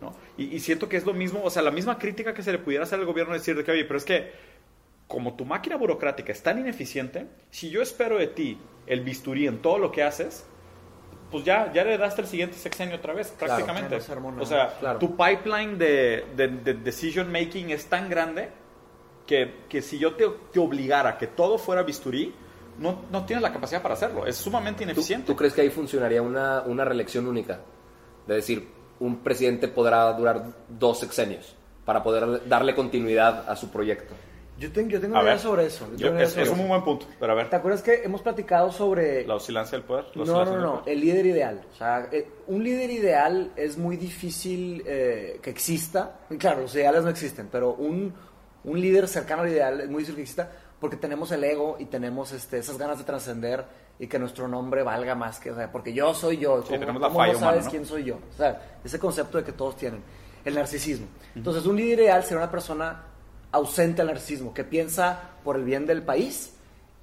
¿no? 0.00 0.12
Y, 0.36 0.46
y 0.46 0.58
siento 0.58 0.88
que 0.88 0.96
es 0.96 1.06
lo 1.06 1.14
mismo, 1.14 1.44
o 1.44 1.50
sea, 1.50 1.62
la 1.62 1.70
misma 1.70 1.96
crítica 1.96 2.34
que 2.34 2.42
se 2.42 2.50
le 2.50 2.58
pudiera 2.58 2.82
hacer 2.82 2.98
al 2.98 3.06
gobierno 3.06 3.34
decir 3.34 3.56
de 3.56 3.62
que, 3.62 3.70
oye, 3.70 3.84
pero 3.84 3.98
es 3.98 4.04
que 4.04 4.32
como 5.06 5.36
tu 5.36 5.44
máquina 5.44 5.76
burocrática 5.76 6.32
es 6.32 6.42
tan 6.42 6.58
ineficiente, 6.58 7.28
si 7.50 7.70
yo 7.70 7.82
espero 7.82 8.18
de 8.18 8.26
ti 8.26 8.58
el 8.88 9.02
bisturí 9.02 9.46
en 9.46 9.62
todo 9.62 9.78
lo 9.78 9.92
que 9.92 10.02
haces, 10.02 10.44
pues 11.30 11.44
ya, 11.44 11.72
ya 11.72 11.84
le 11.84 11.98
daste 11.98 12.22
el 12.22 12.28
siguiente 12.28 12.56
sexenio 12.56 12.96
otra 12.96 13.12
vez, 13.12 13.28
prácticamente. 13.38 13.98
no 13.98 14.30
nada. 14.30 14.42
o 14.42 14.46
sea, 14.46 14.74
Claro. 14.78 14.98
tu 14.98 15.16
pipeline 15.16 15.76
de, 15.78 16.24
de- 16.36 16.48
de 16.48 16.74
decision 16.74 17.30
making 17.32 17.70
es 17.70 17.86
tan 17.86 18.08
grande 18.08 18.50
que, 19.26 19.62
que 19.68 19.82
si 19.82 19.98
yo 19.98 20.14
te, 20.14 20.24
te 20.52 20.60
obligara 20.60 21.18
que 21.18 21.26
todo 21.26 21.58
fuera 21.58 21.82
bisturí, 21.82 22.32
no, 22.78 23.02
no 23.10 23.24
tienes 23.24 23.42
la 23.42 23.52
capacidad 23.52 23.82
para 23.82 23.94
hacerlo. 23.94 24.26
Es 24.26 24.36
sumamente 24.36 24.78
¿Tú, 24.78 24.90
ineficiente. 24.90 25.26
tú 25.26 25.34
crees 25.36 25.52
que 25.54 25.62
ahí 25.62 25.70
funcionaría 25.70 26.22
una, 26.22 26.62
una 26.62 26.84
reelección 26.84 27.26
única? 27.26 27.60
De 28.26 28.34
decir, 28.36 28.68
un 29.00 29.18
presidente 29.18 29.66
podrá 29.68 30.12
durar 30.12 30.44
dos 30.68 31.00
sexenios 31.00 31.54
para 31.84 32.02
poder 32.02 32.46
darle 32.48 32.74
continuidad 32.74 33.48
a 33.50 33.56
su 33.56 33.70
proyecto. 33.70 34.14
Yo 34.58 34.72
tengo, 34.72 34.88
yo 34.88 35.00
tengo 35.00 35.12
una 35.14 35.22
idea 35.22 35.32
ver. 35.34 35.40
sobre 35.42 35.66
eso. 35.66 35.86
Yo 35.96 36.08
Yo- 36.08 36.18
es, 36.18 36.30
sobre 36.30 36.42
es 36.44 36.48
un 36.48 36.54
eso. 36.54 36.56
muy 36.56 36.68
buen 36.68 36.82
punto, 36.84 37.06
pero 37.20 37.32
a 37.32 37.34
ver, 37.34 37.50
¿Te 37.50 37.56
acuerdas 37.56 37.82
que 37.82 38.02
hemos 38.04 38.22
platicado 38.22 38.72
sobre... 38.72 39.26
la 39.26 39.34
oscilancia 39.34 39.76
del 39.76 39.86
poder. 39.86 40.06
No, 40.14 40.24
no, 40.24 40.44
no, 40.58 40.80
poder. 40.80 40.94
el 40.94 41.00
líder 41.00 41.26
ideal. 41.26 41.62
O 41.72 41.76
sea, 41.76 42.08
eh, 42.10 42.26
un 42.46 42.64
líder 42.64 42.90
ideal 42.90 43.52
es 43.56 43.76
muy 43.76 43.96
difícil 43.98 44.82
eh, 44.86 45.38
que 45.42 45.50
exista. 45.50 46.20
Claro, 46.38 46.62
los 46.62 46.74
ideales 46.74 47.04
no 47.04 47.10
existen, 47.10 47.48
pero 47.52 47.74
un, 47.74 48.14
un 48.64 48.80
líder 48.80 49.08
cercano 49.08 49.42
al 49.42 49.48
ideal 49.50 49.80
es 49.80 49.88
muy 49.88 49.98
difícil 49.98 50.16
que 50.16 50.22
exista 50.22 50.50
porque 50.80 50.96
tenemos 50.96 51.30
el 51.32 51.42
ego 51.44 51.76
y 51.78 51.86
tenemos 51.86 52.32
este, 52.32 52.58
esas 52.58 52.78
ganas 52.78 52.98
de 52.98 53.04
trascender 53.04 53.64
y 53.98 54.06
que 54.08 54.18
nuestro 54.18 54.46
nombre 54.48 54.82
valga 54.82 55.14
más 55.14 55.38
que... 55.40 55.50
O 55.50 55.54
sea, 55.54 55.70
porque 55.72 55.92
yo 55.92 56.12
soy 56.14 56.36
yo. 56.38 56.62
¿Cómo, 56.62 56.78
tenemos 56.78 57.00
la 57.00 57.08
cómo 57.08 57.20
no 57.24 57.30
humana, 57.30 57.38
sabes 57.46 57.64
¿no? 57.66 57.70
quién 57.70 57.86
soy 57.86 58.04
yo? 58.04 58.16
O 58.16 58.36
sea, 58.36 58.78
ese 58.84 58.98
concepto 58.98 59.38
de 59.38 59.44
que 59.44 59.52
todos 59.52 59.76
tienen. 59.76 60.02
El 60.44 60.54
narcisismo. 60.54 61.06
Entonces, 61.34 61.64
un 61.66 61.76
líder 61.76 62.00
ideal 62.00 62.22
será 62.24 62.40
una 62.40 62.50
persona 62.50 63.02
ausente 63.52 64.02
al 64.02 64.08
narcisismo, 64.08 64.52
que 64.52 64.64
piensa 64.64 65.30
por 65.42 65.56
el 65.56 65.64
bien 65.64 65.86
del 65.86 66.02
país 66.02 66.54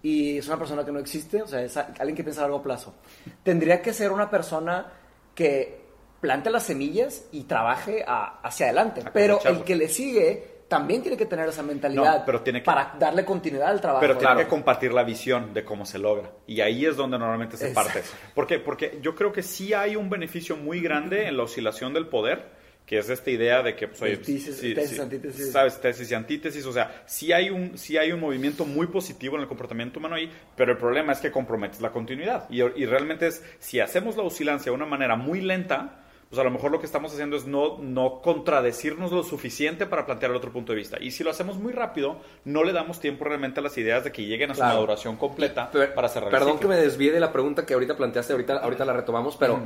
y 0.01 0.37
es 0.37 0.47
una 0.47 0.57
persona 0.57 0.83
que 0.83 0.91
no 0.91 0.99
existe, 0.99 1.41
o 1.41 1.47
sea, 1.47 1.61
es 1.61 1.77
alguien 1.77 2.15
que 2.15 2.23
piensa 2.23 2.41
a 2.41 2.43
largo 2.43 2.61
plazo. 2.61 2.93
Tendría 3.41 3.81
que 3.81 3.93
ser 3.93 4.11
una 4.11 4.29
persona 4.29 4.91
que 5.33 5.81
plante 6.19 6.49
las 6.49 6.63
semillas 6.63 7.25
y 7.31 7.43
trabaje 7.43 8.03
hacia 8.07 8.67
adelante, 8.67 9.03
pero 9.13 9.39
el 9.45 9.63
que 9.63 9.75
le 9.75 9.87
sigue 9.87 10.53
también 10.67 11.01
tiene 11.01 11.15
que 11.15 11.25
tener 11.25 11.47
esa 11.47 11.61
mentalidad 11.61 12.23
pero 12.25 12.41
tiene 12.41 12.61
para 12.61 12.95
darle 12.97 13.23
continuidad 13.23 13.69
al 13.69 13.79
trabajo. 13.79 14.01
Pero 14.01 14.17
tiene 14.17 14.37
que 14.37 14.47
compartir 14.47 14.93
la 14.93 15.03
visión 15.03 15.53
de 15.53 15.63
cómo 15.63 15.85
se 15.85 15.99
logra. 15.99 16.31
Y 16.47 16.61
ahí 16.61 16.85
es 16.85 16.97
donde 16.97 17.19
normalmente 17.19 17.57
se 17.57 17.69
parte. 17.69 18.01
¿Por 18.33 18.47
qué? 18.47 18.59
Porque 18.59 18.99
yo 19.01 19.15
creo 19.15 19.31
que 19.31 19.43
sí 19.43 19.73
hay 19.73 19.95
un 19.95 20.09
beneficio 20.09 20.57
muy 20.57 20.81
grande 20.81 21.27
en 21.27 21.37
la 21.37 21.43
oscilación 21.43 21.93
del 21.93 22.07
poder 22.07 22.62
que 22.85 22.97
es 22.97 23.09
esta 23.09 23.31
idea 23.31 23.63
de 23.63 23.75
que 23.75 23.87
pues, 23.87 24.01
oye, 24.01 24.17
tesis, 24.17 24.99
antítesis. 24.99 25.51
sabes 25.51 25.79
tesis 25.79 26.11
y 26.11 26.13
antítesis 26.13 26.65
o 26.65 26.73
sea 26.73 27.03
sí 27.05 27.31
hay 27.31 27.49
un 27.49 27.77
sí 27.77 27.97
hay 27.97 28.11
un 28.11 28.19
movimiento 28.19 28.65
muy 28.65 28.87
positivo 28.87 29.35
en 29.35 29.43
el 29.43 29.47
comportamiento 29.47 29.99
humano 29.99 30.15
ahí 30.15 30.29
pero 30.55 30.73
el 30.73 30.77
problema 30.77 31.13
es 31.13 31.19
que 31.19 31.31
comprometes 31.31 31.81
la 31.81 31.91
continuidad 31.91 32.49
y, 32.49 32.61
y 32.61 32.85
realmente 32.85 33.27
es 33.27 33.43
si 33.59 33.79
hacemos 33.79 34.17
la 34.17 34.23
oscilancia 34.23 34.71
de 34.71 34.75
una 34.75 34.85
manera 34.85 35.15
muy 35.15 35.41
lenta 35.41 36.03
pues 36.33 36.41
a 36.41 36.45
lo 36.45 36.49
mejor 36.49 36.71
lo 36.71 36.79
que 36.79 36.87
estamos 36.87 37.13
haciendo 37.13 37.35
es 37.35 37.45
no, 37.45 37.77
no 37.77 38.19
contradecirnos 38.19 39.11
lo 39.11 39.21
suficiente 39.21 39.85
para 39.85 40.03
plantear 40.03 40.31
el 40.31 40.37
otro 40.37 40.51
punto 40.51 40.71
de 40.71 40.79
vista. 40.79 40.97
Y 40.99 41.11
si 41.11 41.23
lo 41.23 41.29
hacemos 41.29 41.59
muy 41.59 41.71
rápido, 41.73 42.21
no 42.43 42.63
le 42.63 42.73
damos 42.73 42.99
tiempo 42.99 43.23
realmente 43.25 43.59
a 43.59 43.63
las 43.63 43.77
ideas 43.77 44.03
de 44.03 44.11
que 44.11 44.25
lleguen 44.25 44.49
a 44.49 44.55
su 44.55 44.61
maduración 44.61 45.15
completa 45.15 45.69
para 45.93 46.09
cerrar 46.09 46.31
Perdón 46.31 46.57
que 46.57 46.67
me 46.67 46.75
desvíe 46.75 47.11
de 47.11 47.19
la 47.19 47.31
pregunta 47.31 47.67
que 47.67 47.75
ahorita 47.75 47.95
planteaste, 47.95 48.33
ahorita, 48.33 48.57
ahorita 48.57 48.83
la 48.83 48.93
retomamos, 48.93 49.37
pero 49.37 49.59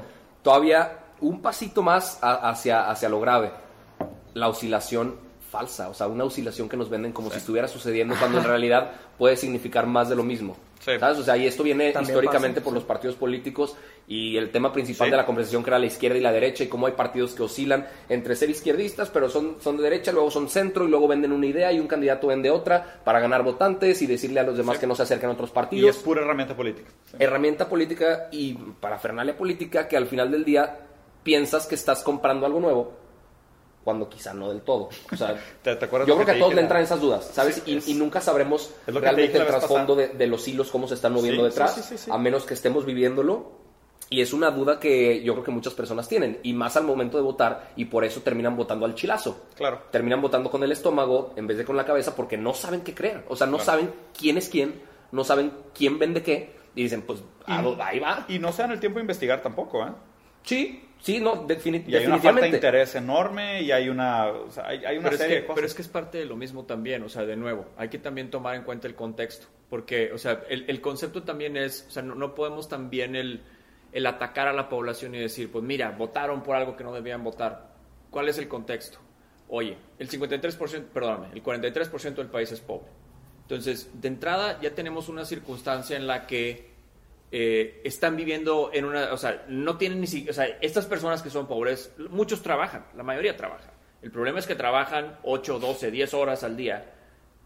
todavía 0.44 1.07
un 1.22 1.42
pasito 1.42 1.82
más 1.82 2.20
hacia, 2.22 2.90
hacia 2.90 3.10
lo 3.10 3.20
grave. 3.20 3.52
La 4.34 4.50
oscilación 4.50 5.16
falsa, 5.50 5.90
o 5.90 5.94
sea, 5.94 6.08
una 6.08 6.26
oscilación 6.26 6.68
que 6.68 6.78
nos 6.78 6.90
venden 6.90 7.14
como 7.14 7.32
si 7.32 7.38
estuviera 7.38 7.68
sucediendo 7.68 8.16
cuando 8.20 8.40
en 8.40 8.44
realidad 8.46 8.92
puede 9.18 9.38
significar 9.38 9.88
más 9.88 10.10
de 10.10 10.16
lo 10.16 10.24
mismo. 10.24 10.58
¿Sabes? 10.80 11.18
O 11.18 11.24
sea, 11.24 11.36
y 11.36 11.46
esto 11.46 11.64
viene 11.64 11.94
históricamente 12.02 12.62
por 12.62 12.72
los 12.72 12.84
partidos 12.84 13.16
políticos 13.16 13.76
y 14.08 14.38
el 14.38 14.52
tema 14.52 14.72
principal 14.72 15.12
de 15.12 15.18
la 15.18 15.26
conversación 15.26 15.62
que 15.62 15.70
era 15.70 15.80
la 15.80 15.86
izquierda 15.86 16.18
y 16.18 16.22
la 16.22 16.32
derecha 16.32 16.64
y 16.64 16.68
cómo 16.68 16.88
hay 16.88 16.94
partidos 16.94 17.34
que 17.34 17.44
oscilan 17.44 17.86
entre 18.08 18.38
ser 18.38 18.50
izquierdistas, 18.50 19.10
pero 19.10 19.30
son, 19.30 19.58
son 19.60 19.76
de 19.76 19.84
derecha, 19.84 20.14
luego 20.14 20.32
son 20.32 20.48
centro 20.48 20.86
y 20.86 20.90
luego 20.90 21.08
venden 21.10 21.34
una 21.34 21.46
idea 21.46 21.74
y 21.74 21.80
un 21.82 21.88
candidato 21.88 22.28
vende 22.28 22.50
otra 22.50 23.02
para 23.04 23.20
ganar 23.20 23.44
votantes 23.44 24.02
y 24.02 24.06
decirle 24.08 24.40
a 24.40 24.44
los 24.44 24.56
demás 24.56 24.78
que 24.78 24.88
no 24.88 24.96
se 24.96 25.04
acerquen 25.04 25.30
a 25.30 25.34
otros 25.34 25.52
partidos. 25.52 25.84
Y 25.84 25.90
es 25.90 25.98
pura 25.98 26.22
herramienta 26.22 26.56
política. 26.56 26.90
Herramienta 27.20 27.68
política 27.68 28.30
y 28.32 28.54
parafernalia 28.54 29.36
política 29.36 29.90
que 29.90 29.98
al 29.98 30.06
final 30.06 30.32
del 30.32 30.46
día 30.46 30.87
piensas 31.28 31.68
que 31.68 31.76
estás 31.76 32.04
comprando 32.04 32.46
algo 32.46 32.62
nuevo 32.62 32.94
cuando 33.84 34.08
quizá 34.08 34.34
no 34.34 34.48
del 34.48 34.62
todo. 34.62 34.88
O 35.12 35.16
sea, 35.18 35.36
yo 35.66 35.78
creo 35.78 36.26
que, 36.26 36.32
a 36.32 36.40
todos 36.40 36.56
le 36.56 36.62
entran 36.62 36.82
esas 36.82 37.02
dudas, 37.02 37.30
¿sabes? 37.34 37.64
y, 37.66 37.94
nunca 37.96 38.22
sabremos 38.22 38.74
realmente 38.86 39.38
el 39.38 39.46
trasfondo 39.46 39.94
de, 39.94 40.28
los 40.28 40.48
hilos, 40.48 40.72
cómo 40.72 40.88
se 40.88 40.94
están 40.94 41.12
moviendo 41.12 41.44
detrás, 41.44 42.08
a 42.10 42.18
menos 42.18 42.46
que 42.46 42.54
estemos 42.54 42.86
viviéndolo. 42.86 43.68
Y 44.10 44.22
es 44.22 44.32
una 44.32 44.52
duda 44.52 44.80
que 44.80 45.22
yo 45.22 45.34
creo 45.34 45.44
que 45.44 45.52
muchas 45.52 45.74
personas 45.74 46.08
tienen, 46.08 46.40
y 46.44 46.54
más 46.54 46.78
al 46.78 46.86
momento 46.86 47.18
de 47.18 47.24
votar, 47.24 47.74
y 47.76 47.86
por 47.86 48.06
eso 48.06 48.22
terminan 48.22 48.56
votando 48.56 48.86
al 48.86 48.96
chilazo. 48.96 49.48
Claro. 49.58 49.82
Terminan 49.92 50.22
votando 50.22 50.50
con 50.50 50.64
el 50.64 50.72
estómago 50.72 51.34
en 51.36 51.46
vez 51.46 51.58
de 51.58 51.66
con 51.66 51.76
la 51.76 51.84
cabeza 51.84 52.16
porque 52.16 52.38
no 52.38 52.54
saben 52.54 52.82
qué 52.82 52.96
creer. 52.96 53.26
O 53.28 53.36
sea, 53.36 53.48
no 53.48 53.60
saben 53.60 53.92
quién 54.18 54.38
es 54.38 54.48
quién, 54.48 54.82
no 55.12 55.26
saben 55.26 55.52
quién 55.74 56.00
vende 56.00 56.24
qué, 56.24 56.56
y 56.74 56.84
dicen, 56.84 57.02
pues, 57.02 57.22
ahí 57.46 58.00
va. 58.00 58.26
Y 58.30 58.40
no 58.40 58.54
se 58.54 58.62
dan 58.62 58.72
el 58.72 58.80
tiempo 58.80 59.00
de 59.00 59.02
investigar 59.02 59.42
tampoco, 59.42 59.86
¿eh? 59.86 59.92
Sí, 60.44 60.87
Sí, 61.00 61.20
no, 61.20 61.46
definitivamente. 61.48 61.92
Y 61.92 61.96
hay 61.96 62.06
una 62.08 62.18
falta 62.20 62.42
de 62.42 62.50
interés 62.50 62.96
enorme 62.96 63.62
y 63.62 63.72
hay 63.72 63.90
una, 63.90 64.26
hay, 64.64 64.98
una 64.98 65.10
pero 65.10 65.18
serie 65.18 65.38
es 65.38 65.44
que, 65.44 65.54
Pero 65.54 65.68
es 65.68 65.74
que 65.74 65.82
es 65.82 65.88
parte 65.88 66.18
de 66.18 66.26
lo 66.26 66.36
mismo 66.36 66.66
también, 66.66 67.04
o 67.04 67.10
sea, 67.10 67.26
de 67.26 67.36
nuevo, 67.36 67.68
hay 67.78 67.90
que 67.90 68.00
también 68.00 68.30
tomar 68.30 68.56
en 68.56 68.64
cuenta 68.64 68.88
el 68.88 68.96
contexto, 68.96 69.48
porque, 69.70 70.12
o 70.12 70.18
sea, 70.18 70.44
el, 70.50 70.82
concepto 70.82 71.24
también 71.24 71.56
es, 71.56 71.86
o 71.88 71.92
sea, 71.92 72.04
no, 72.04 72.36
podemos 72.36 72.68
también 72.68 73.16
el, 73.16 73.42
el 73.92 74.06
atacar 74.06 74.48
a 74.48 74.54
la 74.54 74.70
población 74.70 75.16
y 75.16 75.20
decir, 75.20 75.52
pues 75.52 75.64
mira, 75.64 75.92
votaron 75.92 76.44
por 76.44 76.56
algo 76.56 76.76
que 76.76 76.84
no 76.84 76.94
debían 76.94 77.24
votar. 77.24 77.76
¿Cuál 78.10 78.30
es 78.30 78.38
el 78.38 78.48
contexto? 78.48 79.00
Oye, 79.50 79.78
el 80.00 80.10
53%, 80.10 80.84
perdóname, 80.86 81.30
el 81.34 81.44
43% 81.44 82.16
del 82.16 82.28
país 82.28 82.52
es 82.52 82.60
pobre. 82.60 82.88
Entonces, 83.44 83.90
de 83.94 84.10
entrada 84.10 84.60
ya 84.62 84.76
tenemos 84.76 85.08
una 85.08 85.24
circunstancia 85.24 85.96
en 85.96 86.06
la 86.06 86.28
que 86.28 86.67
eh, 87.32 87.82
están 87.84 88.16
viviendo 88.16 88.72
en 88.74 88.86
una, 88.86 89.14
o 89.14 89.18
sea, 89.18 89.46
no 89.48 89.78
tienen 89.78 90.02
ni 90.02 90.08
siquiera, 90.08 90.32
o 90.32 90.34
sea, 90.34 90.46
estas 90.62 90.86
personas 90.86 91.22
que 91.22 91.30
son 91.30 91.48
pobres, 91.48 91.94
muchos 92.10 92.42
trabajan, 92.42 92.86
la 92.96 93.04
mayoría 93.04 93.36
trabaja. 93.36 93.72
El 94.02 94.12
problema 94.12 94.40
es 94.40 94.48
que 94.48 94.56
trabajan 94.56 95.18
8, 95.24 95.60
12, 95.60 95.92
10 95.92 96.14
horas 96.14 96.44
al 96.44 96.56
día 96.56 96.94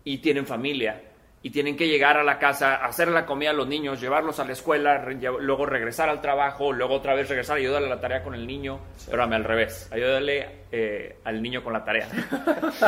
y 0.03 0.19
tienen 0.19 0.45
familia 0.45 1.10
y 1.43 1.49
tienen 1.49 1.75
que 1.75 1.87
llegar 1.87 2.17
a 2.17 2.23
la 2.23 2.37
casa, 2.37 2.75
hacer 2.75 3.07
la 3.07 3.25
comida 3.25 3.49
a 3.49 3.53
los 3.53 3.67
niños, 3.67 3.99
llevarlos 3.99 4.39
a 4.39 4.45
la 4.45 4.53
escuela, 4.53 5.03
luego 5.39 5.65
regresar 5.65 6.07
al 6.07 6.21
trabajo, 6.21 6.71
luego 6.71 6.93
otra 6.93 7.15
vez 7.15 7.29
regresar, 7.29 7.57
ayudarle 7.57 7.87
a 7.87 7.95
la 7.95 7.99
tarea 7.99 8.21
con 8.21 8.35
el 8.35 8.45
niño, 8.45 8.79
pero 9.09 9.23
al 9.23 9.43
revés, 9.43 9.89
ayudarle 9.91 10.61
eh, 10.71 11.17
al 11.23 11.41
niño 11.41 11.63
con 11.63 11.73
la 11.73 11.83
tarea. 11.83 12.07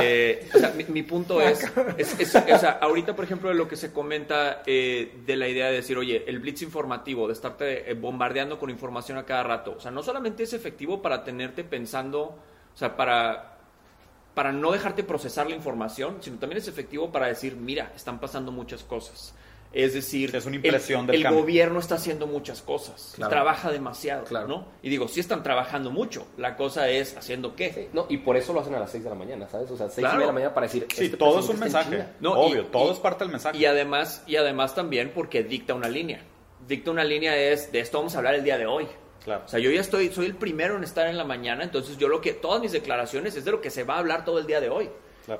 Eh, 0.02 0.50
o 0.54 0.58
sea, 0.58 0.74
mi, 0.88 1.04
punto 1.04 1.40
es, 1.42 1.72
es, 1.98 2.36
o 2.36 2.58
sea, 2.58 2.80
ahorita 2.82 3.16
por 3.16 3.26
ejemplo 3.26 3.50
de 3.50 3.56
lo 3.56 3.68
que 3.68 3.76
se 3.76 3.94
comenta 3.94 4.64
eh, 4.66 5.18
de 5.26 5.36
la 5.36 5.48
idea 5.48 5.68
de 5.68 5.74
decir, 5.74 5.98
oye, 5.98 6.24
el 6.28 6.40
blitz 6.40 6.62
informativo, 6.64 7.28
de 7.28 7.34
estarte 7.34 7.94
bombardeando 7.94 8.58
con 8.58 8.70
información 8.70 9.18
a 9.18 9.26
cada 9.26 9.44
rato, 9.44 9.76
o 9.78 9.80
sea, 9.80 9.92
no 9.92 10.02
solamente 10.02 10.44
es 10.44 10.54
efectivo 10.54 11.02
para 11.02 11.24
tenerte 11.24 11.64
pensando, 11.64 12.22
o 12.22 12.76
sea, 12.78 12.96
para 12.96 13.53
para 14.34 14.52
no 14.52 14.72
dejarte 14.72 15.04
procesar 15.04 15.50
la 15.50 15.56
información, 15.56 16.18
sino 16.22 16.38
también 16.38 16.58
es 16.58 16.68
efectivo 16.68 17.12
para 17.12 17.28
decir, 17.28 17.56
mira, 17.56 17.92
están 17.96 18.20
pasando 18.20 18.52
muchas 18.52 18.84
cosas. 18.84 19.34
Es 19.74 19.96
decir, 19.96 20.36
es 20.36 20.46
una 20.46 20.58
impresión 20.58 21.10
el, 21.10 21.26
el 21.26 21.34
gobierno 21.34 21.80
está 21.80 21.96
haciendo 21.96 22.28
muchas 22.28 22.62
cosas, 22.62 23.16
trabaja 23.18 23.72
demasiado, 23.72 24.24
claro. 24.24 24.48
¿no? 24.48 24.68
Y 24.84 24.90
digo, 24.90 25.08
sí 25.08 25.20
están 25.20 25.42
trabajando 25.42 25.90
mucho, 25.90 26.28
la 26.38 26.56
cosa 26.56 26.90
es 26.90 27.18
haciendo 27.18 27.56
qué. 27.56 27.90
no, 27.92 28.06
y 28.08 28.18
por 28.18 28.38
eso 28.38 28.54
lo 28.54 28.60
hacen 28.60 28.76
a 28.76 28.80
las 28.80 28.92
6 28.92 29.04
de 29.04 29.10
la 29.10 29.16
mañana, 29.16 29.48
¿sabes? 29.48 29.72
O 29.72 29.78
sea, 29.78 29.90
6 29.90 29.96
de 30.20 30.26
la 30.28 30.32
mañana 30.32 30.54
para 30.54 30.68
decir, 30.68 30.86
sí, 30.94 31.06
este 31.06 31.18
todo 31.18 31.40
es 31.40 31.50
un 31.50 31.60
mensaje, 31.60 32.06
no, 32.20 32.34
obvio, 32.34 32.68
todo 32.68 32.94
es 32.94 33.00
parte 33.00 33.24
del 33.24 33.32
mensaje. 33.32 33.58
Y 33.58 33.66
además, 33.66 34.24
y 34.28 34.36
además 34.36 34.76
también 34.76 35.12
porque 35.14 35.44
dicta 35.44 35.74
una 35.74 35.90
línea. 35.90 36.24
Dicta 36.68 36.92
una 36.92 37.04
línea 37.04 37.36
es, 37.36 37.72
de 37.72 37.80
esto 37.80 37.98
vamos 37.98 38.14
a 38.14 38.20
hablar 38.20 38.36
el 38.36 38.44
día 38.44 38.60
de 38.60 38.68
hoy. 38.68 38.88
Claro. 39.24 39.44
O 39.46 39.48
sea, 39.48 39.60
yo 39.60 39.72
ya 39.72 39.82
estoy, 39.82 40.10
soy 40.10 40.26
el 40.26 40.36
primero 40.36 40.76
en 40.76 40.84
estar 40.84 41.08
en 41.08 41.18
la 41.18 41.24
mañana, 41.24 41.64
entonces 41.64 41.98
yo 41.98 42.08
lo 42.08 42.20
que, 42.20 42.34
todas 42.34 42.62
mis 42.62 42.72
declaraciones 42.72 43.36
es 43.36 43.46
de 43.46 43.52
lo 43.52 43.62
que 43.62 43.70
se 43.70 43.84
va 43.84 43.96
a 43.96 44.00
hablar 44.00 44.26
todo 44.26 44.40
el 44.40 44.46
día 44.46 44.60
de 44.60 44.70
hoy. 44.70 44.90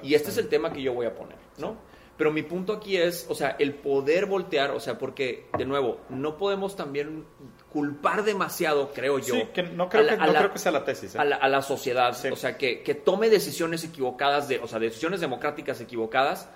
Y 0.02 0.14
este 0.14 0.30
es 0.30 0.38
el 0.38 0.48
tema 0.48 0.72
que 0.72 0.82
yo 0.82 0.94
voy 0.94 1.06
a 1.06 1.14
poner, 1.14 1.38
¿no? 1.58 1.76
Pero 2.16 2.32
mi 2.32 2.44
punto 2.44 2.74
aquí 2.74 2.96
es, 2.96 3.26
o 3.28 3.36
sea, 3.36 3.56
el 3.60 3.74
poder 3.74 4.28
voltear, 4.28 4.72
o 4.72 4.80
sea, 4.80 5.00
porque, 5.00 5.48
de 5.58 5.66
nuevo, 5.66 6.00
no 6.10 6.38
podemos 6.38 6.76
también 6.76 7.26
culpar 7.72 8.24
demasiado, 8.24 8.92
creo 8.94 9.18
yo. 9.18 9.34
Sí, 9.34 9.44
que 9.52 9.64
no 9.64 9.90
creo, 9.90 10.08
que, 10.08 10.18
no 10.18 10.34
creo 10.34 10.54
que 10.54 10.60
sea 10.60 10.72
la 10.72 10.86
tesis. 10.86 11.16
¿eh? 11.16 11.18
A, 11.18 11.50
la, 11.50 11.62
sociedad, 11.64 12.16
o 12.32 12.36
sea, 12.36 12.56
que, 12.56 12.84
que, 12.84 12.94
tome 12.94 13.30
decisiones 13.30 13.84
equivocadas, 13.84 14.48
de, 14.48 14.60
o 14.60 14.68
sea, 14.68 14.78
decisiones 14.78 15.22
democráticas 15.22 15.82
equivocadas 15.82 16.48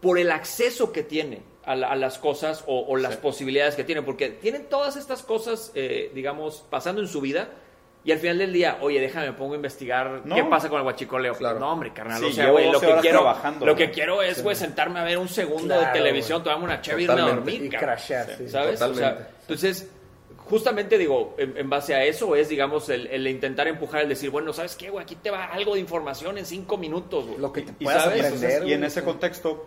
por 0.00 0.18
el 0.18 0.30
acceso 0.30 0.92
que 0.92 1.02
tiene 1.02 1.42
a, 1.66 1.96
las 1.96 2.18
cosas 2.18 2.64
o, 2.66 2.96
las 2.96 3.16
posibilidades 3.16 3.74
que 3.74 3.84
tienen, 3.84 4.04
porque 4.04 4.30
tienen 4.30 4.66
todas 4.66 4.96
estas 4.96 5.22
cosas, 5.22 5.72
eh, 5.74 6.10
digamos, 6.14 6.64
pasando 6.70 7.02
en 7.02 7.08
su 7.08 7.20
vida. 7.20 7.48
Y 8.04 8.12
al 8.12 8.20
final 8.20 8.38
del 8.38 8.52
día, 8.52 8.78
oye, 8.82 9.00
déjame, 9.00 9.26
me 9.26 9.32
pongo 9.32 9.54
a 9.54 9.56
investigar 9.56 10.22
qué 10.32 10.44
pasa 10.44 10.68
con 10.68 10.78
el 10.78 10.84
guachicoleo. 10.84 11.34
Claro. 11.34 11.58
No, 11.58 11.72
hombre, 11.72 11.92
carnal. 11.92 12.22
o 12.22 12.30
sea, 12.30 12.52
güey, 12.52 12.70
lo, 12.70 12.80
que 12.80 12.94
quiero, 13.00 13.36
lo 13.60 13.74
que 13.74 13.90
quiero 13.90 14.22
es, 14.22 14.44
güey, 14.44 14.54
sentarme 14.54 15.00
a 15.00 15.02
ver 15.02 15.18
un 15.18 15.28
segundo 15.28 15.76
de 15.78 15.86
televisión, 15.86 16.40
tomarme 16.44 16.66
una 16.66 16.80
chévere 16.80 17.02
y 17.02 17.04
irme 17.06 17.20
a 17.20 17.24
dormir. 17.24 17.64
Y 17.64 17.68
crashear, 17.68 18.28
¿Sabes? 18.48 18.80
O 18.80 18.94
sea, 18.94 19.28
entonces, 19.40 19.90
justamente 20.36 20.98
digo, 20.98 21.34
en, 21.36 21.68
base 21.68 21.96
a 21.96 22.04
eso 22.04 22.36
es, 22.36 22.48
digamos, 22.48 22.88
el, 22.90 23.26
intentar 23.26 23.66
empujar, 23.66 24.02
el 24.02 24.08
decir, 24.08 24.30
bueno, 24.30 24.52
¿sabes 24.52 24.76
qué, 24.76 24.88
güey? 24.88 25.02
Aquí 25.02 25.16
te 25.16 25.32
va 25.32 25.46
algo 25.46 25.74
de 25.74 25.80
información 25.80 26.38
en 26.38 26.46
cinco 26.46 26.76
minutos, 26.76 27.26
Lo 27.38 27.52
que 27.52 27.62
te 27.62 27.74
y, 27.80 27.88
aprender, 27.88 28.68
y 28.68 28.72
en 28.72 28.84
ese 28.84 29.02
contexto, 29.02 29.66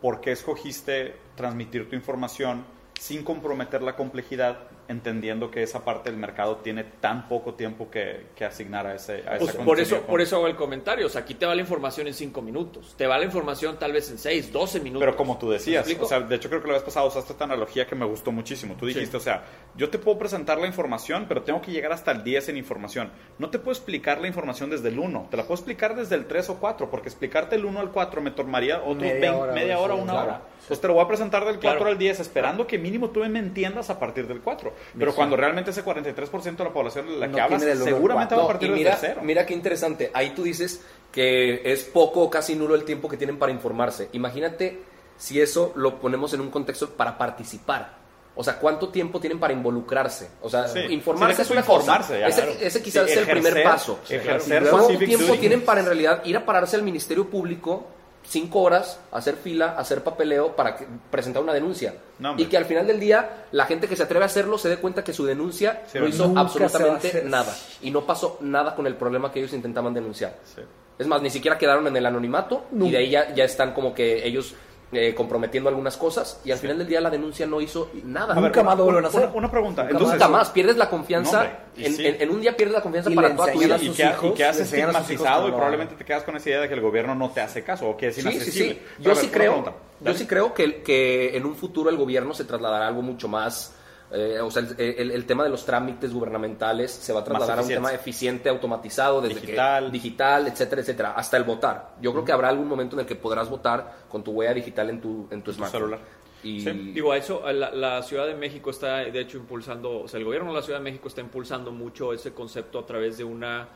¿por 0.00 0.20
qué 0.20 0.32
escogiste 0.32 1.16
transmitir 1.36 1.88
tu 1.88 1.96
información 1.96 2.64
sin 2.98 3.24
comprometer 3.24 3.82
la 3.82 3.96
complejidad 3.96 4.58
entendiendo 4.88 5.50
que 5.50 5.62
esa 5.62 5.84
parte 5.84 6.10
del 6.10 6.18
mercado 6.18 6.56
tiene 6.56 6.82
tan 6.82 7.28
poco 7.28 7.54
tiempo 7.54 7.90
que, 7.90 8.28
asignar 8.44 8.86
a 8.86 8.94
ese 8.94 9.22
a 9.28 9.36
pues 9.36 9.54
por 9.56 9.78
eso 9.78 10.00
por 10.02 10.22
eso 10.22 10.36
hago 10.36 10.46
el 10.46 10.56
comentario 10.56 11.06
o 11.06 11.08
sea 11.10 11.20
aquí 11.20 11.34
te 11.34 11.44
va 11.44 11.54
la 11.54 11.60
información 11.60 12.06
en 12.06 12.14
5 12.14 12.40
minutos 12.40 12.94
te 12.96 13.06
va 13.06 13.18
la 13.18 13.24
información 13.24 13.78
tal 13.78 13.92
vez 13.92 14.10
en 14.10 14.16
6 14.16 14.52
12 14.52 14.80
minutos. 14.80 15.00
Pero 15.00 15.16
como 15.16 15.36
tú 15.36 15.50
decías 15.50 15.86
o 16.00 16.06
sea 16.06 16.20
de 16.20 16.34
hecho 16.36 16.48
creo 16.48 16.62
que 16.62 16.68
la 16.68 16.74
vez 16.74 16.82
pasada 16.82 17.04
usaste 17.06 17.32
esta 17.32 17.44
analogía 17.44 17.86
que 17.86 17.94
me 17.94 18.06
gustó 18.06 18.32
muchísimo. 18.32 18.74
Tú 18.78 18.86
dijiste 18.86 19.16
o 19.16 19.20
sea 19.20 19.44
yo 19.76 19.90
te 19.90 19.98
puedo 19.98 20.18
presentar 20.18 20.58
la 20.58 20.66
información 20.66 21.26
pero 21.28 21.42
tengo 21.42 21.60
que 21.60 21.70
llegar 21.70 21.92
hasta 21.92 22.10
el 22.12 22.24
10 22.24 22.48
en 22.50 22.56
información. 22.56 23.10
No 23.38 23.50
te 23.50 23.58
puedo 23.58 23.72
explicar 23.72 24.20
la 24.20 24.28
información 24.28 24.70
desde 24.70 24.88
el 24.88 24.98
1 24.98 25.28
te 25.30 25.36
la 25.36 25.42
puedo 25.42 25.54
explicar 25.54 25.94
desde 25.94 26.14
el 26.14 26.26
3 26.26 26.50
o 26.50 26.54
4 26.58 26.90
porque 26.90 27.08
explicarte 27.08 27.56
el 27.56 27.66
1 27.66 27.80
al 27.80 27.90
4 27.90 28.22
me 28.22 28.30
tomaría 28.30 28.78
otros 28.78 29.02
media, 29.02 29.36
hora, 29.36 29.52
media 29.52 29.78
hora, 29.78 29.94
una 29.94 30.14
hora 30.14 30.42
pues 30.66 30.80
te 30.80 30.86
lo 30.88 30.94
voy 30.94 31.04
a 31.04 31.08
presentar 31.08 31.44
del 31.44 31.58
4 31.60 31.86
al 31.86 31.96
10 31.98 32.20
esperando 32.20 32.66
que 32.66 32.78
mínimo 32.78 33.10
tú 33.10 33.20
me 33.20 33.38
entiendas 33.38 33.90
a 33.90 33.98
partir 33.98 34.26
del 34.26 34.40
4 34.40 34.72
pero 34.98 35.14
cuando 35.14 35.36
realmente 35.36 35.70
ese 35.70 35.84
43% 35.84 36.56
de 36.56 36.64
la 36.64 36.70
población 36.72 37.06
de 37.06 37.16
la 37.16 37.30
que 37.30 37.40
hablas 37.40 37.62
seguramente 37.62 38.34
va 38.34 38.44
a 38.44 38.46
partir 38.48 38.70
mira, 38.70 38.92
de 38.92 38.96
cero. 39.00 39.20
Mira 39.22 39.46
qué 39.46 39.54
interesante. 39.54 40.10
Ahí 40.14 40.30
tú 40.30 40.42
dices 40.42 40.82
que 41.12 41.62
es 41.72 41.84
poco 41.84 42.20
o 42.22 42.30
casi 42.30 42.54
nulo 42.54 42.74
el 42.74 42.84
tiempo 42.84 43.08
que 43.08 43.16
tienen 43.16 43.38
para 43.38 43.52
informarse. 43.52 44.08
Imagínate 44.12 44.80
si 45.16 45.40
eso 45.40 45.72
lo 45.76 45.98
ponemos 46.00 46.32
en 46.34 46.40
un 46.40 46.50
contexto 46.50 46.90
para 46.90 47.16
participar. 47.18 47.96
O 48.40 48.44
sea, 48.44 48.58
¿cuánto 48.60 48.90
tiempo 48.90 49.18
tienen 49.18 49.40
para 49.40 49.52
involucrarse? 49.52 50.28
O 50.42 50.48
sea, 50.48 50.68
Sí. 50.68 50.78
informarse 50.90 51.36
Sí, 51.36 51.42
es 51.42 51.50
una 51.50 51.60
informarse, 51.60 52.12
cosa. 52.14 52.18
ya, 52.20 52.26
ese, 52.28 52.42
claro. 52.42 52.56
ese 52.60 52.82
quizás 52.82 53.06
Sí, 53.06 53.12
es 53.12 53.16
el 53.18 53.26
primer 53.26 53.62
paso. 53.64 53.98
ejercer 54.08 54.68
¿Cuánto 54.70 54.96
tiempo 54.96 55.26
duty. 55.26 55.38
tienen 55.38 55.62
para 55.64 55.80
en 55.80 55.86
realidad 55.86 56.24
ir 56.24 56.36
a 56.36 56.44
pararse 56.46 56.76
al 56.76 56.82
Ministerio 56.82 57.28
Público 57.28 57.86
cinco 58.28 58.60
horas, 58.60 59.00
hacer 59.10 59.36
fila, 59.36 59.74
hacer 59.78 60.02
papeleo 60.04 60.54
para 60.54 60.76
que- 60.76 60.86
presentar 61.10 61.42
una 61.42 61.52
denuncia? 61.54 61.94
No, 62.18 62.34
y 62.38 62.46
que 62.46 62.56
al 62.56 62.64
final 62.66 62.86
del 62.86 63.00
día 63.00 63.46
la 63.52 63.64
gente 63.66 63.88
que 63.88 63.96
se 63.96 64.02
atreve 64.02 64.24
a 64.24 64.26
hacerlo 64.26 64.58
se 64.58 64.68
dé 64.68 64.76
cuenta 64.76 65.02
que 65.02 65.12
su 65.12 65.24
denuncia 65.24 65.82
Sí, 65.90 65.98
no 65.98 66.06
hizo 66.06 66.32
a 66.36 66.40
absolutamente 66.40 67.22
nada. 67.24 67.54
Y 67.82 67.90
no 67.90 68.04
pasó 68.04 68.38
nada 68.40 68.74
con 68.74 68.86
el 68.86 68.94
problema 68.96 69.32
que 69.32 69.38
ellos 69.40 69.52
intentaban 69.52 69.94
denunciar. 69.94 70.36
Sí. 70.44 70.62
Es 70.98 71.06
más, 71.06 71.22
ni 71.22 71.30
siquiera 71.30 71.56
quedaron 71.56 71.86
en 71.86 71.96
el 71.96 72.04
anonimato 72.06 72.64
y 72.76 72.90
de 72.90 72.96
ahí 72.98 73.10
ya, 73.10 73.32
ya 73.32 73.44
están 73.44 73.72
como 73.72 73.94
que 73.94 74.26
ellos 74.26 74.54
eh, 74.90 75.14
comprometiendo 75.14 75.68
algunas 75.68 75.96
cosas 75.98 76.40
y 76.44 76.50
al 76.50 76.58
final 76.58 76.78
del 76.78 76.86
día 76.86 77.00
la 77.00 77.10
denuncia 77.10 77.46
no 77.46 77.60
hizo 77.60 77.90
nada. 78.04 78.32
A 78.32 78.36
ver, 78.40 78.44
Nunca 78.44 78.62
más 78.62 78.78
lo 78.78 78.84
una- 78.84 78.92
vuelven 78.92 79.04
a 79.04 79.08
hacer. 79.08 79.20
Una, 79.28 79.34
una 79.34 79.50
pregunta. 79.50 79.82
Nunca 79.82 79.92
Entonces, 79.92 80.14
Nunca 80.18 80.28
más, 80.28 80.50
pierdes 80.50 80.76
la 80.78 80.88
confianza. 80.88 81.44
No, 81.76 81.84
en, 81.84 81.94
sí. 81.94 82.06
en- 82.06 82.22
en 82.22 82.30
un 82.30 82.40
día 82.40 82.56
pierdes 82.56 82.74
la 82.74 82.82
confianza 82.82 83.10
Y 83.10 83.14
para 83.14 83.36
toda 83.36 83.52
tu 83.52 83.58
vida. 83.58 83.76
y, 83.76 83.90
que, 83.90 84.02
hijos, 84.04 84.38
y 84.38 84.42
hijos 84.42 84.56
estigmatizado 84.60 85.42
que 85.42 85.48
y 85.48 85.50
no. 85.50 85.56
probablemente 85.56 85.94
te 85.94 86.04
quedas 86.04 86.22
con 86.24 86.36
esa 86.36 86.48
idea 86.48 86.60
de 86.62 86.68
que 86.68 86.74
el 86.74 86.80
gobierno 86.80 87.14
no 87.14 87.30
te 87.30 87.40
hace 87.42 87.62
caso 87.62 87.88
o 87.90 87.96
que 87.96 88.08
es 88.08 88.14
Sí, 88.14 88.22
sí, 88.22 88.28
inaccesible. 88.28 88.72
sí. 88.74 88.80
Pero 88.80 89.02
Yo 89.04 89.10
ver, 89.10 89.16
sí 89.24 89.28
creo, 89.30 89.74
yo 90.00 90.14
sí 90.14 90.26
creo 90.26 90.54
que, 90.54 90.82
que 90.82 91.36
en 91.36 91.44
un 91.44 91.54
futuro 91.54 91.90
el 91.90 91.96
gobierno 91.96 92.32
se 92.34 92.44
trasladará 92.44 92.86
a 92.86 92.88
algo 92.88 93.02
mucho 93.02 93.28
más. 93.28 93.74
Eh, 94.10 94.40
o 94.40 94.50
sea, 94.50 94.62
el, 94.62 94.74
el- 94.78 95.10
el 95.10 95.26
tema 95.26 95.44
de 95.44 95.50
los 95.50 95.64
trámites 95.64 96.12
gubernamentales 96.12 96.90
se 96.90 97.12
va 97.12 97.20
a 97.20 97.24
trasladar 97.24 97.58
a 97.58 97.62
un 97.62 97.68
tema 97.68 97.92
eficiente, 97.92 98.48
automatizado, 98.48 99.20
desde 99.20 99.40
Digital. 99.40 99.86
que 99.86 99.90
digital, 99.92 100.46
etcétera, 100.46 100.80
etcétera, 100.82 101.10
hasta 101.12 101.36
el 101.36 101.44
votar. 101.44 101.94
Yo 102.00 102.12
creo 102.12 102.24
que 102.24 102.32
habrá 102.32 102.48
algún 102.48 102.68
momento 102.68 102.96
en 102.96 103.00
el 103.00 103.06
que 103.06 103.16
podrás 103.16 103.48
votar 103.50 103.96
con 104.08 104.24
tu 104.24 104.32
huella 104.32 104.54
digital 104.54 104.88
en 104.90 105.00
tu, 105.00 105.28
en 105.30 105.42
tu 105.42 105.52
smartphone. 105.52 105.80
celular. 105.80 106.00
Y 106.42 106.60
Sí. 106.60 106.70
Digo, 106.94 107.10
a 107.12 107.16
eso, 107.16 107.42
la, 107.52 107.70
la 107.72 108.02
Ciudad 108.02 108.26
de 108.26 108.34
México 108.34 108.70
está, 108.70 108.98
de 108.98 109.20
hecho, 109.20 109.38
impulsando, 109.38 110.02
o 110.02 110.08
sea, 110.08 110.18
el 110.18 110.24
gobierno 110.24 110.50
de 110.50 110.56
la 110.56 110.62
Ciudad 110.62 110.78
de 110.78 110.84
México 110.84 111.08
está 111.08 111.20
impulsando 111.20 111.72
mucho 111.72 112.12
ese 112.12 112.32
concepto 112.32 112.78
a 112.78 112.86
través 112.86 113.18
de 113.18 113.24
una, 113.24 113.62
eh, 113.62 113.66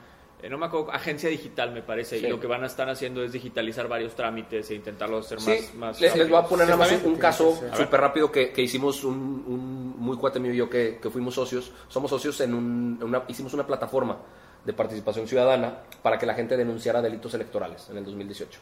no 0.50 0.58
me 0.58 0.66
acuerdo, 0.66 0.90
agencia 0.92 1.28
digital, 1.30 1.72
me 1.72 1.82
parece, 1.82 2.18
Sí. 2.18 2.26
y 2.26 2.28
lo 2.28 2.40
que 2.40 2.46
van 2.46 2.62
a 2.64 2.66
estar 2.66 2.88
haciendo 2.90 3.22
es 3.22 3.32
digitalizar 3.32 3.86
varios 3.88 4.14
trámites 4.14 4.70
e 4.70 4.74
intentarlo 4.74 5.18
hacer 5.18 5.40
Sí, 5.40 5.50
más... 5.50 5.74
más 5.74 6.00
les, 6.00 6.16
les 6.16 6.28
voy 6.28 6.38
a 6.38 6.42
poner 6.44 6.66
Sí, 6.66 6.72
nada 6.72 6.84
más 6.84 7.02
un, 7.04 7.16
caso 7.16 7.60
súper 7.76 8.00
rápido 8.00 8.30
que, 8.32 8.52
que 8.52 8.62
hicimos 8.62 9.04
un, 9.04 9.14
un 9.14 9.94
muy 9.98 10.16
cuate 10.16 10.40
mío 10.40 10.52
y 10.52 10.56
yo 10.56 10.68
que, 10.68 10.98
que 11.00 11.10
fuimos 11.10 11.34
socios. 11.34 11.72
Somos 11.88 12.10
socios 12.10 12.40
en, 12.40 12.54
un- 12.54 12.98
en 13.00 13.06
una, 13.08 13.22
hicimos 13.28 13.54
una 13.54 13.66
plataforma 13.66 14.18
de 14.64 14.72
participación 14.72 15.26
ciudadana 15.28 15.78
para 16.02 16.18
que 16.18 16.26
la 16.26 16.34
gente 16.34 16.56
denunciara 16.56 17.00
delitos 17.02 17.34
electorales 17.34 17.88
en 17.90 17.98
el 17.98 18.04
2018. 18.04 18.60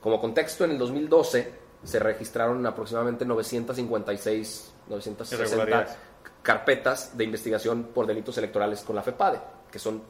Como 0.00 0.20
contexto, 0.20 0.64
en 0.64 0.72
el 0.72 0.78
2012 0.78 1.52
se 1.84 1.98
registraron 1.98 2.64
aproximadamente 2.66 3.24
956, 3.26 4.72
960 4.88 5.44
Irregularidades. 5.44 5.96
carpetas 6.42 7.16
de 7.16 7.24
investigación 7.24 7.84
por 7.94 8.06
delitos 8.06 8.36
electorales 8.38 8.80
con 8.82 8.96
la 8.96 9.02
FEPADE, 9.02 9.38
que 9.70 9.78
son 9.78 10.02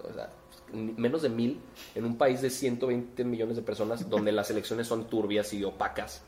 o 0.00 0.12
sea, 0.14 0.26
ni- 0.26 0.47
menos 0.72 1.22
de 1.22 1.28
mil 1.28 1.60
en 1.94 2.04
un 2.04 2.16
país 2.16 2.42
de 2.42 2.50
120 2.50 3.24
millones 3.24 3.56
de 3.56 3.62
personas 3.62 4.08
donde 4.08 4.32
las 4.32 4.50
elecciones 4.50 4.86
son 4.86 5.06
turbias 5.08 5.52
y 5.52 5.64
opacas. 5.64 6.22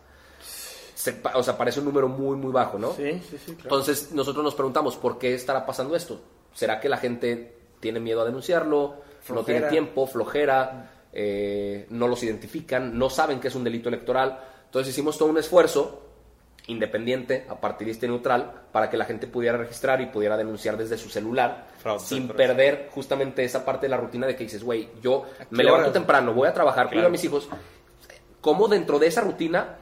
Se 0.94 1.20
o 1.34 1.42
sea, 1.42 1.56
parece 1.56 1.80
un 1.80 1.86
número 1.86 2.08
muy, 2.08 2.36
muy 2.36 2.52
bajo, 2.52 2.78
¿no? 2.78 2.92
Sí, 2.92 3.20
sí, 3.30 3.38
sí. 3.38 3.54
claro. 3.54 3.62
Entonces 3.62 4.12
nosotros 4.12 4.44
nos 4.44 4.54
preguntamos, 4.54 4.96
¿por 4.96 5.18
qué 5.18 5.34
estará 5.34 5.64
pasando 5.64 5.96
esto? 5.96 6.20
¿Será 6.52 6.78
que 6.80 6.88
la 6.88 6.98
gente 6.98 7.56
tiene 7.80 8.00
miedo 8.00 8.20
a 8.20 8.24
denunciarlo? 8.24 8.96
¿No 9.28 9.44
tiene 9.44 9.62
tiempo? 9.68 10.06
¿Flojera? 10.06 10.90
eh, 11.12 11.86
¿No 11.90 12.06
los 12.08 12.22
identifican? 12.22 12.96
¿No 12.98 13.10
saben 13.10 13.40
que 13.40 13.48
es 13.48 13.54
un 13.54 13.64
delito 13.64 13.88
electoral? 13.88 14.38
Entonces 14.66 14.92
hicimos 14.92 15.18
todo 15.18 15.28
un 15.28 15.38
esfuerzo 15.38 16.09
independiente, 16.70 17.46
apartidista 17.48 18.06
y 18.06 18.08
neutral, 18.08 18.52
para 18.72 18.88
que 18.88 18.96
la 18.96 19.04
gente 19.04 19.26
pudiera 19.26 19.58
registrar 19.58 20.00
y 20.00 20.06
pudiera 20.06 20.36
denunciar 20.36 20.76
desde 20.76 20.96
su 20.96 21.08
celular, 21.08 21.66
Fraude, 21.78 22.04
sin 22.04 22.28
perder 22.28 22.88
justamente 22.92 23.44
esa 23.44 23.64
parte 23.64 23.86
de 23.86 23.90
la 23.90 23.96
rutina 23.96 24.26
de 24.26 24.36
que 24.36 24.44
dices, 24.44 24.62
güey, 24.64 24.88
yo 25.02 25.24
me 25.50 25.64
levanto 25.64 25.90
temprano, 25.92 26.32
voy 26.32 26.48
a 26.48 26.54
trabajar, 26.54 26.86
cuido 26.86 27.00
Claro. 27.00 27.08
a 27.08 27.10
mis 27.12 27.24
hijos. 27.24 27.48
¿Cómo 28.40 28.68
dentro 28.68 28.98
de 28.98 29.06
esa 29.08 29.20
rutina 29.20 29.76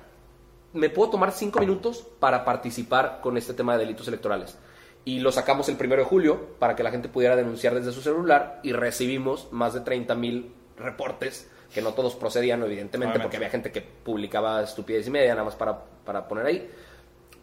me 0.73 0.91
puedo 0.91 1.11
tomar 1.11 1.33
cinco 1.33 1.61
minutos 1.61 2.07
para 2.19 2.45
participar 2.45 3.21
con 3.23 3.37
este 3.37 3.55
tema 3.55 3.75
de 3.75 3.81
delitos 3.85 4.09
electorales? 4.09 4.57
Y 5.05 5.21
lo 5.21 5.33
sacamos 5.33 5.69
el 5.69 5.77
primero 5.77 6.03
de 6.03 6.09
julio 6.09 6.57
para 6.59 6.75
que 6.77 6.83
la 6.83 6.91
gente 6.91 7.09
pudiera 7.09 7.37
denunciar 7.37 7.75
desde 7.75 7.93
su 7.93 8.03
celular 8.03 8.61
y 8.63 8.73
recibimos 8.73 9.49
más 9.53 9.73
de 9.75 9.81
30 9.81 10.15
mil 10.17 10.53
reportes, 10.77 11.51
que 11.73 11.83
no 11.83 11.93
todos 11.95 12.15
procedían, 12.17 12.63
evidentemente, 12.63 13.13
Obviamente. 13.13 13.23
porque 13.25 13.37
había 13.37 13.51
gente 13.51 13.71
que 13.73 13.81
publicaba 13.83 14.63
estupidez 14.63 15.07
y 15.07 15.11
media, 15.11 15.35
nada 15.35 15.45
más 15.45 15.55
para, 15.55 15.79
para 16.05 16.27
poner 16.27 16.47
ahí. 16.47 16.71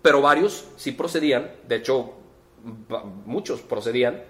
Pero 0.02 0.22
varios 0.22 0.66
sí 0.78 0.92
procedían, 0.92 1.52
de 1.68 1.76
hecho, 1.76 2.14
muchos 3.26 3.62
procedían, 3.62 4.24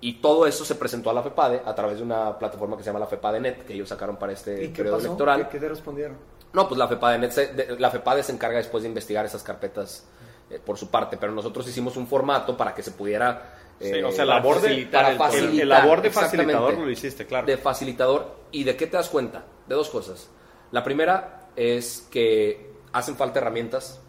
y 0.00 0.14
todo 0.14 0.46
eso 0.46 0.64
se 0.64 0.74
presentó 0.74 1.10
a 1.10 1.12
la 1.12 1.22
FEPADE 1.22 1.62
a 1.64 1.74
través 1.74 1.98
de 1.98 2.02
una 2.02 2.36
plataforma 2.38 2.76
que 2.76 2.82
se 2.82 2.88
llama 2.88 2.98
la 2.98 3.06
FEPADE.net, 3.06 3.58
que 3.58 3.74
ellos 3.74 3.88
sacaron 3.88 4.16
para 4.16 4.32
este 4.32 4.64
¿Y 4.64 4.68
qué 4.68 4.78
periodo 4.78 4.96
pasó? 4.96 5.06
electoral. 5.06 5.44
¿Qué, 5.46 5.52
qué 5.52 5.60
te 5.60 5.68
respondieron? 5.68 6.16
No, 6.52 6.68
pues 6.68 6.78
la 6.78 6.88
FEPADE, 6.88 7.30
se, 7.30 7.46
de- 7.54 7.78
la 7.78 7.90
FEPADE 7.90 8.22
se 8.24 8.32
encarga 8.32 8.58
después 8.58 8.82
de 8.82 8.88
investigar 8.88 9.24
esas 9.24 9.42
carpetas 9.42 10.04
eh, 10.52 10.60
por 10.64 10.76
su 10.78 10.90
parte, 10.90 11.16
pero 11.16 11.32
nosotros 11.32 11.66
hicimos 11.68 11.96
un 11.96 12.06
formato 12.06 12.56
para 12.56 12.74
que 12.74 12.82
se 12.82 12.92
pudiera... 12.92 13.58
Sí, 13.80 13.88
eh, 13.88 14.04
o 14.04 14.12
sea, 14.12 14.24
para 14.26 14.38
labor 14.38 14.56
de, 14.56 14.68
facilitar 14.68 15.00
para 15.02 15.12
el- 15.12 15.18
facilitar, 15.18 15.52
el- 15.54 15.60
el 15.60 15.68
labor 15.68 16.02
de 16.02 16.10
facilitador 16.10 16.78
lo 16.78 16.90
hiciste, 16.90 17.26
claro. 17.26 17.46
de 17.46 17.56
facilitador. 17.56 18.36
¿Y 18.52 18.64
de 18.64 18.76
qué 18.76 18.86
te 18.86 18.96
das 18.96 19.08
cuenta? 19.08 19.44
De 19.66 19.74
dos 19.74 19.88
cosas. 19.90 20.28
La 20.70 20.84
primera 20.84 21.48
es 21.56 22.06
que 22.10 22.70
hacen 22.92 23.16
falta 23.16 23.40
herramientas 23.40 24.00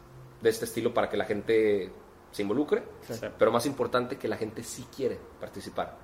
de 0.41 0.50
este 0.50 0.66
estilo 0.66 0.94
para 0.94 1.10
que 1.10 1.18
la 1.18 1.26
gente 1.26 1.91
se 2.32 2.41
involucre, 2.41 2.84
Sí. 3.08 3.14
pero 3.38 3.52
más 3.52 3.66
importante 3.66 4.18
que 4.18 4.28
la 4.28 4.38
gente 4.38 4.64
sí 4.64 4.86
quiere 4.96 5.18
participar. 5.39 5.96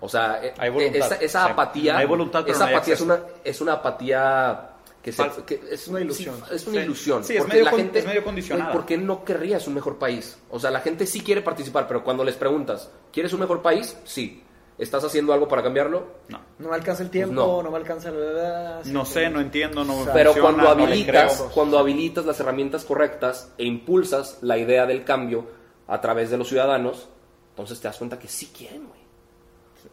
O 0.00 0.08
sea, 0.08 0.40
Hay 0.58 0.70
voluntad. 0.70 0.96
esa, 1.12 1.14
esa 1.16 1.44
Sí. 1.46 1.52
apatía, 1.52 1.98
Hay 1.98 2.06
voluntad, 2.06 2.48
esa 2.48 2.60
no 2.60 2.64
hay 2.66 2.74
apatía 2.76 2.94
es 2.94 3.00
acceso. 3.02 3.14
una, 3.22 3.26
es 3.42 3.60
una 3.60 3.72
apatía 3.74 4.70
que, 5.02 5.12
se- 5.12 5.22
Falsa. 5.22 5.44
que 5.46 5.60
es 5.70 5.88
Una 5.88 6.00
ilusión. 6.00 6.34
sí, 6.48 6.54
es 6.54 6.66
una 6.66 6.78
Sí. 6.80 6.84
ilusión. 6.84 7.24
Sí, 7.24 7.32
es 7.34 7.38
porque 7.40 7.52
medio 7.54 7.64
la 7.64 7.70
gente, 7.76 7.98
es 8.00 8.06
medio 8.06 8.24
condicionada. 8.24 8.72
¿Por 8.72 8.84
qué 8.86 8.96
no 8.98 9.24
querrías 9.24 9.66
un 9.66 9.74
mejor 9.74 9.98
país? 9.98 10.38
O 10.50 10.58
sea, 10.58 10.70
la 10.70 10.80
gente 10.80 11.06
sí 11.06 11.20
quiere 11.20 11.42
participar, 11.42 11.86
pero 11.88 12.02
cuando 12.04 12.24
les 12.24 12.34
preguntas, 12.36 12.90
¿quieres 13.12 13.32
un 13.32 13.40
mejor 13.40 13.62
país? 13.62 13.96
Sí. 14.04 14.42
¿Estás 14.76 15.02
haciendo 15.02 15.32
algo 15.32 15.48
para 15.48 15.60
cambiarlo? 15.60 16.06
No. 16.28 16.40
No 16.60 16.68
me 16.68 16.74
alcanza 16.76 17.02
el 17.02 17.10
tiempo, 17.10 17.34
no. 17.34 17.62
no, 17.64 17.70
me 17.72 17.78
alcanza 17.78 18.12
la... 18.12 18.80
No 18.84 19.04
sé, 19.04 19.28
no 19.28 19.40
entiendo, 19.40 19.82
no 19.84 20.04
me 20.04 20.12
Pero 20.12 20.32
funciona, 20.32 20.40
cuando 20.62 20.62
no 20.76 20.84
habilitas, 20.86 21.36
creo. 21.36 21.50
cuando 21.50 21.78
habilitas 21.80 22.24
las 22.24 22.38
herramientas 22.38 22.84
correctas 22.84 23.52
e 23.58 23.64
impulsas 23.64 24.38
la 24.40 24.56
idea 24.56 24.86
del 24.86 25.02
cambio 25.02 25.46
a 25.88 26.00
través 26.00 26.30
de 26.30 26.36
los 26.38 26.46
ciudadanos, 26.48 27.08
entonces 27.50 27.80
te 27.80 27.88
das 27.88 27.96
cuenta 27.98 28.20
que 28.20 28.28
sí 28.28 28.52
quieren, 28.56 28.86
güey. 28.86 29.00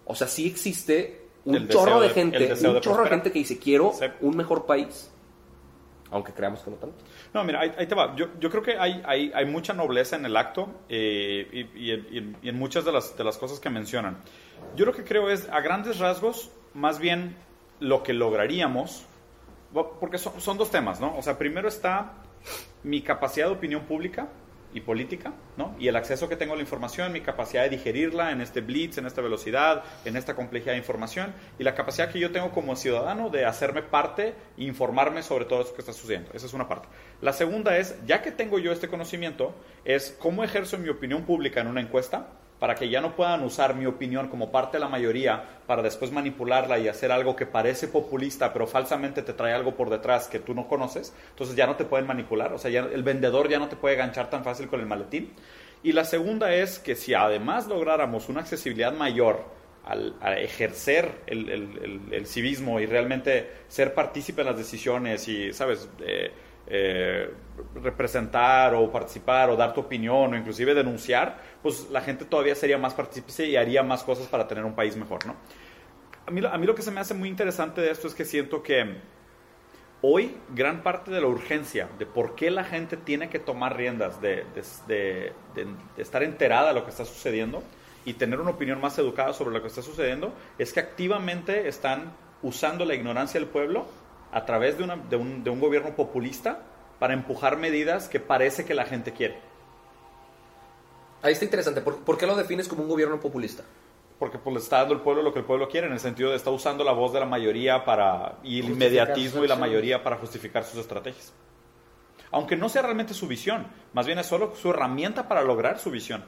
O 0.06 0.14
sea, 0.14 0.28
sí 0.28 0.46
existe 0.46 1.25
un 1.46 1.68
chorro 1.68 2.00
de 2.02 2.08
de- 2.10 2.14
gente, 2.14 2.38
un 2.68 2.74
de 2.74 2.82
chorro 2.82 3.04
de 3.04 3.10
gente 3.10 3.32
que 3.32 3.40
dice, 3.40 3.58
quiero 3.60 3.94
Sí. 3.94 4.06
un 4.22 4.36
mejor 4.36 4.66
país. 4.66 5.12
Aunque 6.12 6.32
creamos 6.34 6.62
que 6.62 6.70
no 6.72 6.78
tanto. 6.78 6.96
No, 7.34 7.44
mira, 7.44 7.62
ahí, 7.62 7.72
ahí 7.78 7.88
te 7.88 7.96
va. 7.96 8.16
Yo, 8.16 8.28
yo 8.40 8.50
creo 8.50 8.62
que 8.64 8.78
hay, 8.78 9.02
hay, 9.06 9.32
hay 9.34 9.46
mucha 9.46 9.74
nobleza 9.74 10.16
en 10.16 10.26
el 10.26 10.38
acto 10.38 10.70
eh, 10.88 11.68
y, 11.76 11.88
y 11.88 11.92
en- 11.92 12.08
y 12.12 12.18
en, 12.20 12.38
y 12.44 12.50
en 12.50 12.58
muchas 12.60 12.86
de 12.86 12.92
las, 12.92 13.18
de 13.18 13.24
las 13.24 13.38
cosas 13.38 13.60
que 13.60 13.70
mencionan. 13.70 14.18
Yo 14.76 14.86
lo 14.86 14.94
que 14.94 15.04
creo 15.04 15.30
es, 15.30 15.50
a 15.50 15.60
grandes 15.62 16.00
rasgos, 16.00 16.52
más 16.74 17.00
bien 17.00 17.36
lo 17.80 18.04
que 18.04 18.14
lograríamos, 18.14 19.06
porque 20.00 20.18
son, 20.18 20.40
son 20.40 20.58
dos 20.58 20.70
temas, 20.72 21.02
¿no? 21.02 21.18
O 21.18 21.22
sea, 21.22 21.38
primero 21.38 21.68
está 21.68 22.14
mi 22.84 23.02
capacidad 23.02 23.48
de 23.48 23.54
opinión 23.54 23.82
pública 23.82 24.30
y 24.76 24.82
política, 24.82 25.34
¿no? 25.56 25.74
Y 25.80 25.88
el 25.88 25.96
acceso 25.96 26.28
que 26.28 26.36
tengo 26.36 26.54
a 26.54 26.56
la 26.58 26.62
información, 26.62 27.14
mi 27.14 27.22
capacidad 27.22 27.64
de 27.64 27.70
digerirla 27.70 28.32
en 28.32 28.42
este 28.42 28.60
blitz, 28.60 28.98
en 28.98 29.06
esta 29.06 29.22
velocidad, 29.22 29.84
en 30.04 30.18
esta 30.18 30.36
complejidad 30.36 30.74
de 30.74 30.80
información, 30.80 31.34
y 31.58 31.64
la 31.64 31.74
capacidad 31.74 32.12
que 32.12 32.20
yo 32.20 32.32
tengo 32.34 32.52
como 32.52 32.76
ciudadano 32.76 33.30
de 33.30 33.46
hacerme 33.46 33.82
parte 33.82 34.36
e 34.58 34.64
informarme 34.64 35.24
sobre 35.24 35.46
todo 35.46 35.62
eso 35.62 35.74
que 35.74 35.82
está 35.82 35.94
sucediendo. 35.94 36.30
Esa 36.34 36.46
es 36.46 36.54
una 36.54 36.68
parte. 36.68 36.90
La 37.22 37.32
segunda 37.32 37.78
es, 37.78 37.96
ya 38.06 38.22
que 38.22 38.32
tengo 38.32 38.60
yo 38.60 38.74
este 38.74 38.90
conocimiento, 38.90 39.56
es 39.86 40.16
cómo 40.20 40.44
ejerzo 40.44 40.78
mi 40.78 40.90
opinión 40.90 41.24
pública 41.24 41.62
en 41.62 41.68
una 41.68 41.80
encuesta 41.80 42.28
para 42.60 42.76
que 42.76 42.90
ya 42.90 43.02
no 43.02 43.16
puedan 43.16 43.44
usar 43.44 43.76
mi 43.76 43.86
opinión 43.86 44.28
como 44.30 44.52
parte 44.52 44.78
de 44.78 44.82
la 44.82 44.88
mayoría 44.90 45.44
para 45.68 45.82
después 45.82 46.12
manipularla 46.12 46.80
y 46.80 46.88
hacer 46.88 47.12
algo 47.12 47.36
que 47.36 47.46
parece 47.46 47.88
populista, 47.88 48.54
pero 48.54 48.66
falsamente 48.68 49.22
te 49.22 49.34
trae 49.34 49.54
algo 49.54 49.76
por 49.76 49.90
detrás 49.90 50.28
que 50.28 50.40
tú 50.40 50.54
no 50.54 50.68
conoces, 50.68 51.14
entonces 51.32 51.56
ya 51.56 51.68
no 51.68 51.76
te 51.76 51.86
pueden 51.86 52.08
manipular, 52.08 52.54
o 52.54 52.58
sea, 52.58 52.72
el 52.72 53.04
vendedor 53.04 53.50
ya 53.50 53.60
no 53.60 53.68
te 53.68 53.76
puede 53.76 53.96
ganchar 53.96 54.30
tan 54.30 54.44
fácil 54.44 54.68
con 54.68 54.80
el 54.80 54.86
maletín. 54.86 55.34
Y 55.84 55.92
la 55.92 56.04
segunda 56.06 56.54
es 56.56 56.80
que 56.80 56.96
si 56.96 57.14
además 57.14 57.68
lográramos 57.68 58.30
una 58.30 58.42
accesibilidad 58.42 58.94
mayor 58.94 59.44
al, 59.86 60.16
ejercer 60.40 61.12
el, 61.28 61.48
el- 61.50 61.78
el- 61.84 62.14
el 62.14 62.26
civismo 62.26 62.80
y 62.80 62.88
realmente 62.88 63.52
ser 63.68 63.94
partícipe 63.94 64.42
en 64.42 64.48
las 64.48 64.58
decisiones 64.58 65.28
y, 65.28 65.54
¿sabes? 65.54 65.88
Eh, 66.00 66.32
eh, 66.68 67.32
representar 67.82 68.74
o 68.74 68.92
participar 68.92 69.50
o 69.50 69.56
dar 69.56 69.74
tu 69.74 69.82
opinión 69.82 70.34
o 70.34 70.38
inclusive 70.38 70.74
denunciar, 70.74 71.38
pues 71.62 71.90
la 71.92 72.02
gente 72.02 72.26
todavía 72.26 72.56
sería 72.56 72.78
más 72.78 72.94
partícipe 72.94 73.46
y 73.46 73.56
haría 73.56 73.84
más 73.84 74.04
cosas 74.04 74.28
para 74.28 74.48
tener 74.48 74.66
un 74.66 74.74
país 74.74 74.96
mejor, 74.96 75.26
¿no? 75.26 75.36
A 76.28 76.32
mí, 76.32 76.42
lo- 76.42 76.74
que 76.74 76.82
se 76.82 76.90
me 76.90 77.00
hace 77.00 77.14
muy 77.14 77.30
interesante 77.30 77.82
de 77.82 77.92
esto 77.92 78.08
es 78.08 78.16
que 78.16 78.26
siento 78.26 78.64
que 78.64 78.96
hoy 80.02 80.36
gran 80.50 80.82
parte 80.82 81.12
de 81.12 81.22
la 81.22 81.28
urgencia 81.28 81.88
de 82.00 82.08
por 82.08 82.36
qué 82.36 82.50
la 82.50 82.64
gente 82.64 82.98
tiene 82.98 83.30
que 83.30 83.38
tomar 83.38 83.78
riendas, 83.78 84.20
de, 84.22 84.44
estar 85.98 86.24
enterada 86.24 86.70
de 86.70 86.74
lo 86.74 86.84
que 86.84 86.90
está 86.90 87.06
sucediendo 87.06 87.62
y 88.06 88.14
tener 88.14 88.40
una 88.40 88.52
opinión 88.52 88.82
más 88.82 88.98
educada 88.98 89.34
sobre 89.34 89.54
lo 89.54 89.62
que 89.62 89.68
está 89.68 89.84
sucediendo, 89.84 90.34
es 90.58 90.74
que 90.74 90.80
activamente 90.80 91.68
están 91.68 92.14
usando 92.42 92.86
la 92.86 92.96
ignorancia 92.96 93.40
del 93.40 93.50
pueblo 93.50 93.86
a 94.32 94.46
través 94.46 94.78
de, 94.78 94.84
un, 94.84 95.44
de 95.44 95.50
un 95.50 95.60
gobierno 95.60 95.96
populista 95.96 96.60
para 97.00 97.14
empujar 97.14 97.58
medidas 97.58 98.08
que 98.08 98.20
parece 98.20 98.66
que 98.66 98.74
la 98.74 98.86
gente 98.86 99.12
quiere. 99.12 99.40
Ahí 101.26 101.34
está 101.34 101.46
interesante. 101.46 101.82
¿Por, 101.82 102.18
qué 102.18 102.28
lo 102.28 102.36
defines 102.36 102.68
como 102.68 102.84
un 102.84 102.90
gobierno 102.90 103.20
populista? 103.20 103.64
Porque 104.20 104.38
pues, 104.38 104.54
le 104.54 104.62
está 104.62 104.78
dando 104.78 104.94
el 104.94 105.02
pueblo 105.02 105.24
lo 105.24 105.34
que 105.34 105.40
el 105.40 105.46
pueblo 105.46 105.68
quiere, 105.68 105.88
en 105.88 105.94
el 105.94 106.00
sentido 106.00 106.30
de 106.30 106.36
está 106.36 106.52
usando 106.52 106.84
la 106.84 106.92
voz 106.92 107.14
de 107.14 107.20
la 107.20 107.26
mayoría 107.26 107.84
para, 107.84 108.38
y 108.44 108.60
el 108.60 108.70
inmediatismo 108.70 109.44
y 109.44 109.48
la 109.48 109.56
mayoría 109.56 110.04
para 110.04 110.18
justificar 110.18 110.64
sus 110.64 110.80
estrategias. 110.80 111.34
Aunque 112.32 112.56
no 112.56 112.70
sea 112.70 112.84
realmente 112.84 113.16
su 113.16 113.28
visión, 113.28 113.66
más 113.94 114.06
bien 114.06 114.20
es 114.20 114.28
solo 114.28 114.56
su 114.56 114.70
herramienta 114.70 115.28
para 115.28 115.42
lograr 115.42 115.80
su 115.80 115.90
visión. 115.90 116.24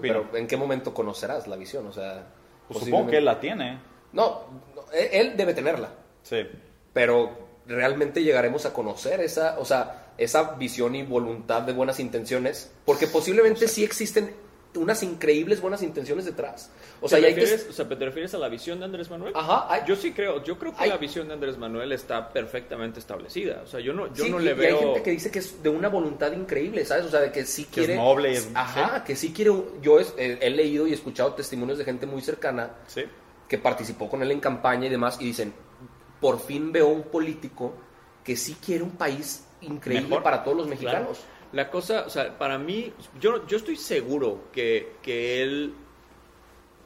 pero 0.00 0.34
¿en 0.34 0.46
qué 0.46 0.56
momento 0.56 0.94
conocerás 0.94 1.46
la 1.46 1.56
visión? 1.56 1.86
O 1.88 1.92
sea, 1.92 2.26
pues 2.68 2.84
supongo 2.86 3.10
que 3.10 3.18
él 3.18 3.24
la 3.26 3.38
tiene. 3.38 3.80
No, 4.14 4.44
él 4.92 5.36
debe 5.36 5.52
tenerla. 5.52 5.90
Sí. 6.22 6.46
Pero 6.92 7.48
realmente 7.66 8.22
llegaremos 8.22 8.66
a 8.66 8.72
conocer 8.72 9.20
esa, 9.20 9.58
o 9.58 9.64
sea, 9.64 10.12
esa 10.18 10.54
visión 10.54 10.94
y 10.94 11.02
voluntad 11.02 11.62
de 11.62 11.72
buenas 11.72 12.00
intenciones, 12.00 12.70
porque 12.84 13.06
posiblemente 13.06 13.68
sí 13.68 13.84
existen 13.84 14.34
unas 14.76 15.02
increíbles 15.02 15.60
buenas 15.60 15.82
intenciones 15.82 16.24
detrás. 16.24 16.70
O 17.00 17.08
sea, 17.08 17.18
¿Te, 17.18 17.26
refieres, 17.26 17.66
o 17.68 17.72
sea, 17.72 17.88
¿te 17.88 18.04
refieres 18.04 18.34
a 18.34 18.38
la 18.38 18.48
visión 18.48 18.78
de 18.78 18.84
Andrés 18.84 19.10
Manuel? 19.10 19.32
Ajá. 19.34 19.84
yo 19.84 19.96
sí 19.96 20.12
creo, 20.12 20.44
yo 20.44 20.58
creo 20.58 20.76
que 20.76 20.86
la 20.86 20.96
visión 20.96 21.26
de 21.28 21.34
Andrés 21.34 21.58
Manuel 21.58 21.92
está 21.92 22.32
perfectamente 22.32 23.00
establecida. 23.00 23.62
O 23.64 23.66
sea, 23.66 23.80
yo 23.80 23.92
no, 23.92 24.12
yo 24.14 24.28
no 24.28 24.38
le 24.38 24.54
veo. 24.54 24.78
hay 24.78 24.84
gente 24.84 25.02
que 25.02 25.10
dice 25.10 25.30
que 25.30 25.40
es 25.40 25.62
de 25.62 25.70
una 25.70 25.88
voluntad 25.88 26.30
increíble, 26.32 26.84
¿sabes? 26.84 27.06
O 27.06 27.10
sea, 27.10 27.20
de 27.20 27.32
que 27.32 27.44
sí 27.46 27.66
quiere. 27.72 27.94
es 27.94 27.98
noble. 27.98 28.38
Ajá, 28.54 29.02
que 29.02 29.16
sí 29.16 29.32
quiere. 29.32 29.52
Yo 29.82 29.98
he, 29.98 30.38
he, 30.40 30.50
leído 30.50 30.86
y 30.86 30.92
escuchado 30.92 31.32
testimonios 31.32 31.78
de 31.78 31.84
gente 31.84 32.06
muy 32.06 32.20
cercana 32.20 32.70
que 33.48 33.58
participó 33.58 34.08
con 34.08 34.22
él 34.22 34.30
en 34.30 34.40
campaña 34.40 34.86
y 34.86 34.90
demás 34.90 35.16
y 35.20 35.24
dicen, 35.24 35.52
por 36.20 36.40
fin 36.40 36.72
veo 36.72 36.88
un 36.88 37.04
político 37.04 37.74
que 38.24 38.36
sí 38.36 38.56
quiere 38.64 38.84
un 38.84 38.92
país 38.92 39.46
increíble 39.62 40.20
para 40.20 40.44
todos 40.44 40.56
los 40.56 40.68
mexicanos. 40.68 41.24
La 41.52 41.70
cosa, 41.70 42.04
o 42.06 42.10
sea, 42.10 42.38
para 42.38 42.58
mí, 42.58 42.92
yo, 43.20 43.46
yo 43.46 43.56
estoy 43.56 43.76
seguro 43.76 44.44
que, 44.52 44.92
que 45.02 45.42
él 45.42 45.74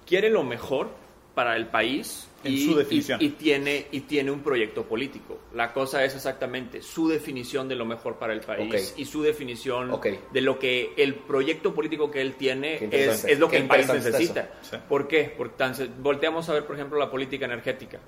quiere 0.06 0.30
lo 0.30 0.42
mejor 0.42 0.88
para 1.34 1.56
el 1.56 1.66
país 1.66 2.28
y, 2.44 2.64
su 2.64 2.76
definición. 2.76 3.20
Y, 3.20 3.30
tiene, 3.30 3.86
y 3.90 4.00
tiene 4.00 4.30
un 4.30 4.40
proyecto 4.40 4.84
político. 4.84 5.40
La 5.52 5.72
cosa 5.72 6.04
es 6.04 6.14
exactamente 6.14 6.80
su 6.80 7.08
definición 7.08 7.68
de 7.68 7.74
lo 7.74 7.84
mejor 7.84 8.16
para 8.16 8.32
el 8.32 8.40
país 8.40 8.94
y 8.96 9.04
su 9.04 9.22
definición 9.22 9.90
de 10.32 10.40
lo 10.40 10.58
que 10.58 10.94
el 10.96 11.14
proyecto 11.16 11.74
político 11.74 12.10
que 12.10 12.20
él 12.20 12.34
tiene 12.36 12.88
es, 12.90 13.24
es, 13.24 13.38
lo 13.38 13.48
que 13.48 13.58
el 13.58 13.66
país 13.66 13.88
necesita. 13.92 14.48
¿Por 14.88 15.08
qué? 15.08 15.34
Porque 15.36 15.90
volteamos 15.98 16.48
a 16.48 16.52
ver, 16.52 16.64
por 16.64 16.76
ejemplo, 16.76 16.98
la 16.98 17.10
política 17.10 17.44
energética 17.44 18.00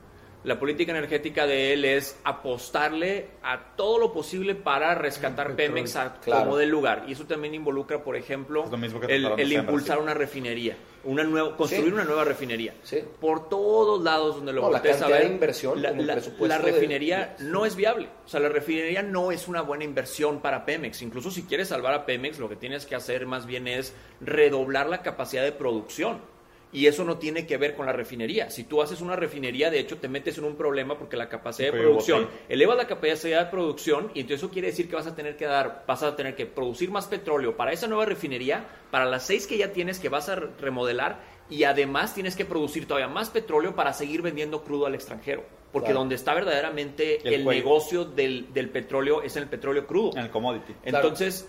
la 0.46 0.60
política 0.60 0.92
energética 0.92 1.44
de 1.44 1.72
él 1.72 1.84
es 1.84 2.20
apostarle 2.22 3.30
a 3.42 3.74
todo 3.74 3.98
lo 3.98 4.12
posible 4.12 4.54
para 4.54 4.94
rescatar 4.94 5.56
Pemex 5.56 5.98
como 6.24 6.56
del 6.56 6.68
lugar. 6.68 7.04
Y 7.08 7.12
eso 7.12 7.24
también 7.24 7.52
involucra, 7.52 8.04
por 8.04 8.14
ejemplo, 8.14 8.64
el, 9.08 9.52
impulsar 9.52 9.98
una 9.98 10.14
refinería, 10.14 10.76
una 11.02 11.24
nueva, 11.24 11.56
construir 11.56 11.92
una 11.92 12.04
nueva 12.04 12.22
refinería. 12.22 12.74
Por 13.20 13.48
todos 13.48 14.00
lados 14.04 14.36
donde 14.36 14.52
lo 14.52 14.62
no, 14.62 14.68
voltees 14.68 15.02
a 15.02 15.08
ver, 15.08 15.26
inversión 15.26 15.82
la, 15.82 15.90
la, 15.90 16.58
refinería 16.58 17.34
no 17.40 17.66
es 17.66 17.74
viable. 17.74 18.08
O 18.24 18.28
sea, 18.28 18.38
la 18.38 18.48
refinería 18.48 19.02
no 19.02 19.32
es 19.32 19.48
una 19.48 19.62
buena 19.62 19.82
inversión 19.82 20.40
para 20.40 20.64
Pemex. 20.64 21.02
Incluso 21.02 21.32
si 21.32 21.42
quieres 21.42 21.68
salvar 21.68 21.92
a 21.92 22.06
Pemex, 22.06 22.38
lo 22.38 22.48
que 22.48 22.54
tienes 22.54 22.86
que 22.86 22.94
hacer 22.94 23.26
más 23.26 23.46
bien 23.46 23.66
es 23.66 23.94
redoblar 24.20 24.88
la 24.88 25.02
capacidad 25.02 25.42
de 25.42 25.50
producción. 25.50 26.35
Y 26.72 26.86
eso 26.86 27.04
no 27.04 27.16
tiene 27.16 27.46
que 27.46 27.56
ver 27.56 27.74
con 27.74 27.86
la 27.86 27.92
refinería. 27.92 28.50
Si 28.50 28.64
tú 28.64 28.82
haces 28.82 29.00
una 29.00 29.16
refinería, 29.16 29.70
de 29.70 29.78
hecho, 29.78 29.98
te 29.98 30.08
metes 30.08 30.36
en 30.38 30.44
un 30.44 30.56
problema 30.56 30.98
porque 30.98 31.16
la 31.16 31.28
capacidad 31.28 31.72
de 31.72 31.78
producción, 31.78 32.28
eleva 32.48 32.74
la 32.74 32.86
capacidad 32.86 33.44
de 33.44 33.50
producción 33.50 34.10
y 34.14 34.20
entonces 34.20 34.42
eso 34.42 34.50
quiere 34.50 34.68
decir 34.68 34.88
que 34.88 34.96
vas 34.96 35.06
a 35.06 35.14
tener 35.14 35.36
que 35.36 35.46
dar, 35.46 35.84
vas 35.86 36.02
a 36.02 36.16
tener 36.16 36.34
que 36.34 36.44
producir 36.44 36.90
más 36.90 37.06
petróleo 37.06 37.56
para 37.56 37.72
esa 37.72 37.86
nueva 37.86 38.04
refinería, 38.04 38.66
para 38.90 39.06
las 39.06 39.26
seis 39.26 39.46
que 39.46 39.56
ya 39.56 39.72
tienes 39.72 39.98
que 39.98 40.08
vas 40.08 40.28
a 40.28 40.34
remodelar 40.34 41.20
y 41.48 41.64
además 41.64 42.14
tienes 42.14 42.36
que 42.36 42.44
producir 42.44 42.86
todavía 42.86 43.08
más 43.08 43.30
petróleo 43.30 43.74
para 43.74 43.92
seguir 43.92 44.22
vendiendo 44.22 44.62
crudo 44.62 44.86
al 44.86 44.94
extranjero. 44.94 45.44
Porque 45.72 45.92
donde 45.92 46.14
está 46.14 46.32
verdaderamente 46.34 47.20
el, 47.34 47.44
negocio 47.44 48.04
del, 48.04 48.70
petróleo 48.72 49.22
es 49.22 49.36
en 49.36 49.42
el 49.42 49.48
petróleo 49.48 49.86
crudo. 49.86 50.12
En 50.16 50.24
el 50.24 50.30
commodity. 50.30 50.74
Entonces, 50.84 51.46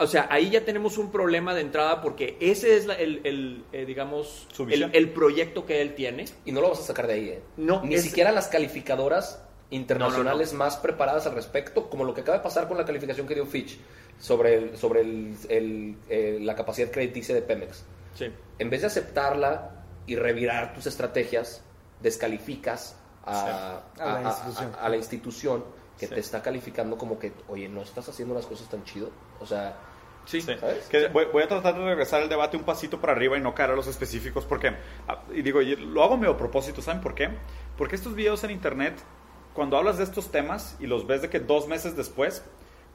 o 0.00 0.06
sea, 0.06 0.26
ahí 0.30 0.50
ya 0.50 0.64
tenemos 0.64 0.98
un 0.98 1.12
problema 1.12 1.54
de 1.54 1.60
entrada 1.60 2.00
porque 2.00 2.36
ese 2.40 2.76
es 2.76 2.86
el, 2.88 3.64
eh, 3.72 3.84
digamos, 3.86 4.48
el, 4.68 5.10
proyecto 5.10 5.66
que 5.66 5.80
él 5.80 5.94
tiene. 5.94 6.24
Y 6.44 6.52
no 6.52 6.60
lo 6.60 6.70
vas 6.70 6.80
a 6.80 6.82
sacar 6.82 7.06
de 7.06 7.12
ahí, 7.12 7.28
¿eh? 7.28 7.42
No. 7.56 7.82
Ni 7.84 7.98
siquiera 7.98 8.32
las 8.32 8.48
calificadoras 8.48 9.44
internacionales 9.70 10.52
más 10.52 10.78
preparadas 10.78 11.26
al 11.26 11.34
respecto, 11.34 11.88
como 11.88 12.04
lo 12.04 12.12
que 12.12 12.22
acaba 12.22 12.38
de 12.38 12.42
pasar 12.42 12.66
con 12.66 12.76
la 12.76 12.84
calificación 12.84 13.26
que 13.26 13.34
dio 13.34 13.46
Fitch 13.46 13.78
sobre, 14.18 14.76
sobre 14.76 15.02
eh, 15.48 16.38
la 16.40 16.56
capacidad 16.56 16.90
crediticia 16.90 17.34
de 17.34 17.42
Pemex. 17.42 17.84
Sí. 18.14 18.32
En 18.58 18.70
vez 18.70 18.80
de 18.80 18.88
aceptarla 18.88 19.84
y 20.06 20.16
revirar 20.16 20.74
tus 20.74 20.86
estrategias, 20.86 21.62
descalificas 22.00 22.96
a, 23.24 23.82
a 24.00 24.88
la 24.88 24.96
institución 24.96 25.62
que 25.98 26.06
te 26.06 26.20
está 26.20 26.42
calificando 26.42 26.96
como 26.96 27.18
que, 27.18 27.32
oye, 27.48 27.68
no 27.68 27.82
estás 27.82 28.08
haciendo 28.08 28.34
las 28.34 28.46
cosas 28.46 28.68
tan 28.68 28.84
chido. 28.84 29.10
O 29.40 29.46
sea, 29.46 29.76
Sí, 30.28 30.44
Que 30.90 31.08
voy, 31.08 31.42
a 31.42 31.48
tratar 31.48 31.74
de 31.74 31.82
regresar 31.82 32.20
el 32.20 32.28
debate 32.28 32.58
un 32.58 32.62
pasito 32.62 33.00
para 33.00 33.14
arriba 33.14 33.38
y 33.38 33.40
no 33.40 33.54
caer 33.54 33.70
a 33.70 33.74
los 33.74 33.86
específicos 33.86 34.44
porque, 34.44 34.74
ah, 35.08 35.22
y 35.34 35.40
digo, 35.40 35.62
lo 35.62 36.04
hago 36.04 36.18
medio 36.18 36.34
a 36.34 36.36
propósito, 36.36 36.82
¿saben 36.82 37.00
por 37.00 37.14
qué? 37.14 37.30
Porque 37.78 37.96
estos 37.96 38.14
videos 38.14 38.44
en 38.44 38.50
internet, 38.50 38.94
cuando 39.54 39.78
hablas 39.78 39.96
de 39.96 40.04
estos 40.04 40.30
temas 40.30 40.76
y 40.80 40.86
los 40.86 41.06
ves 41.06 41.22
de 41.22 41.30
que 41.30 41.40
dos 41.40 41.66
meses 41.66 41.96
después, 41.96 42.44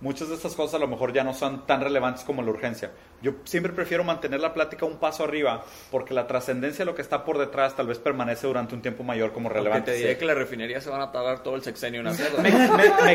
muchas 0.03 0.27
de 0.27 0.35
estas 0.35 0.53
cosas 0.53 0.75
a 0.75 0.79
lo 0.79 0.87
mejor 0.87 1.13
ya 1.13 1.23
no 1.23 1.33
son 1.33 1.65
tan 1.65 1.79
relevantes 1.79 2.25
como 2.25 2.41
la 2.41 2.51
urgencia. 2.51 2.91
Yo 3.21 3.35
siempre 3.45 3.71
prefiero 3.71 4.03
mantener 4.03 4.41
la 4.41 4.53
plática 4.53 4.85
un 4.85 4.97
paso 4.97 5.23
arriba 5.23 5.63
porque 5.89 6.13
la 6.13 6.27
trascendencia 6.27 6.83
de 6.83 6.91
lo 6.91 6.93
que 6.93 7.01
está 7.01 7.23
por 7.23 7.37
detrás 7.37 7.73
tal 7.75 7.87
vez 7.87 7.99
permanece 7.99 8.45
durante 8.45 8.75
un 8.75 8.81
tiempo 8.81 9.03
mayor 9.03 9.31
como 9.31 9.47
relevante. 9.47 9.93
te 9.93 9.97
diré 9.97 10.17
que 10.17 10.25
las 10.25 10.37
refinerías 10.37 10.83
se 10.83 10.89
van 10.89 10.99
a 10.99 11.09
tardar 11.09 11.41
todo 11.41 11.55
el 11.55 11.63
sexenio 11.63 12.01
en 12.01 12.07
hacerlo. 12.07 12.39
me, 12.41 12.51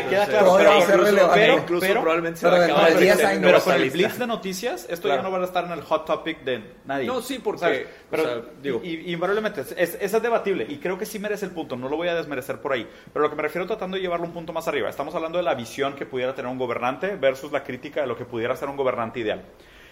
queda 0.09 0.25
claro, 0.25 0.55
pero, 0.57 1.57
incluso, 1.59 1.87
probablemente 1.91 2.39
se 2.39 2.47
va 2.47 2.57
a 2.57 2.65
acabar 2.65 2.93
Pero 2.95 3.61
con 3.61 3.73
el 3.75 3.89
blitz 3.91 4.17
de 4.17 4.27
noticias, 4.27 4.87
esto 4.89 5.07
ya 5.07 5.21
no 5.21 5.29
va 5.29 5.37
a 5.37 5.45
estar 5.45 5.65
en 5.65 5.71
el 5.71 5.81
hot 5.81 6.05
topic 6.07 6.43
de 6.43 6.63
nadie. 6.85 7.05
No, 7.05 7.21
sí, 7.21 7.37
porque... 7.37 7.85
Pero, 8.09 8.47
digo, 8.63 8.81
y, 8.83 9.11
invariablemente, 9.13 9.61
es, 9.77 9.95
es, 10.01 10.19
debatible 10.19 10.65
y 10.67 10.77
creo 10.77 10.97
que 10.97 11.05
sí 11.05 11.19
merece 11.19 11.45
el 11.45 11.51
punto, 11.51 11.75
no 11.75 11.87
lo 11.87 11.95
voy 11.95 12.07
a 12.07 12.15
desmerecer 12.15 12.59
por 12.59 12.73
ahí. 12.73 12.89
Pero 13.13 13.23
lo 13.23 13.29
que 13.29 13.35
me 13.35 13.43
refiero 13.43 13.67
tratando 13.67 13.95
de 13.95 14.01
llevarlo 14.01 14.25
un 14.25 14.33
punto 14.33 14.51
más 14.51 14.67
arriba, 14.67 14.89
estamos 14.89 15.13
hablando 15.13 15.37
de 15.37 15.43
la 15.43 15.53
visión 15.53 15.93
que 15.93 16.07
pudiera 16.07 16.33
tener 16.33 16.51
un 16.51 16.57
gobernante 16.79 17.15
versus 17.15 17.51
la 17.51 17.63
crítica 17.63 18.01
de 18.01 18.07
lo 18.07 18.17
que 18.17 18.25
pudiera 18.25 18.55
ser 18.55 18.69
un 18.69 18.77
gobernante 18.77 19.19
ideal. 19.19 19.43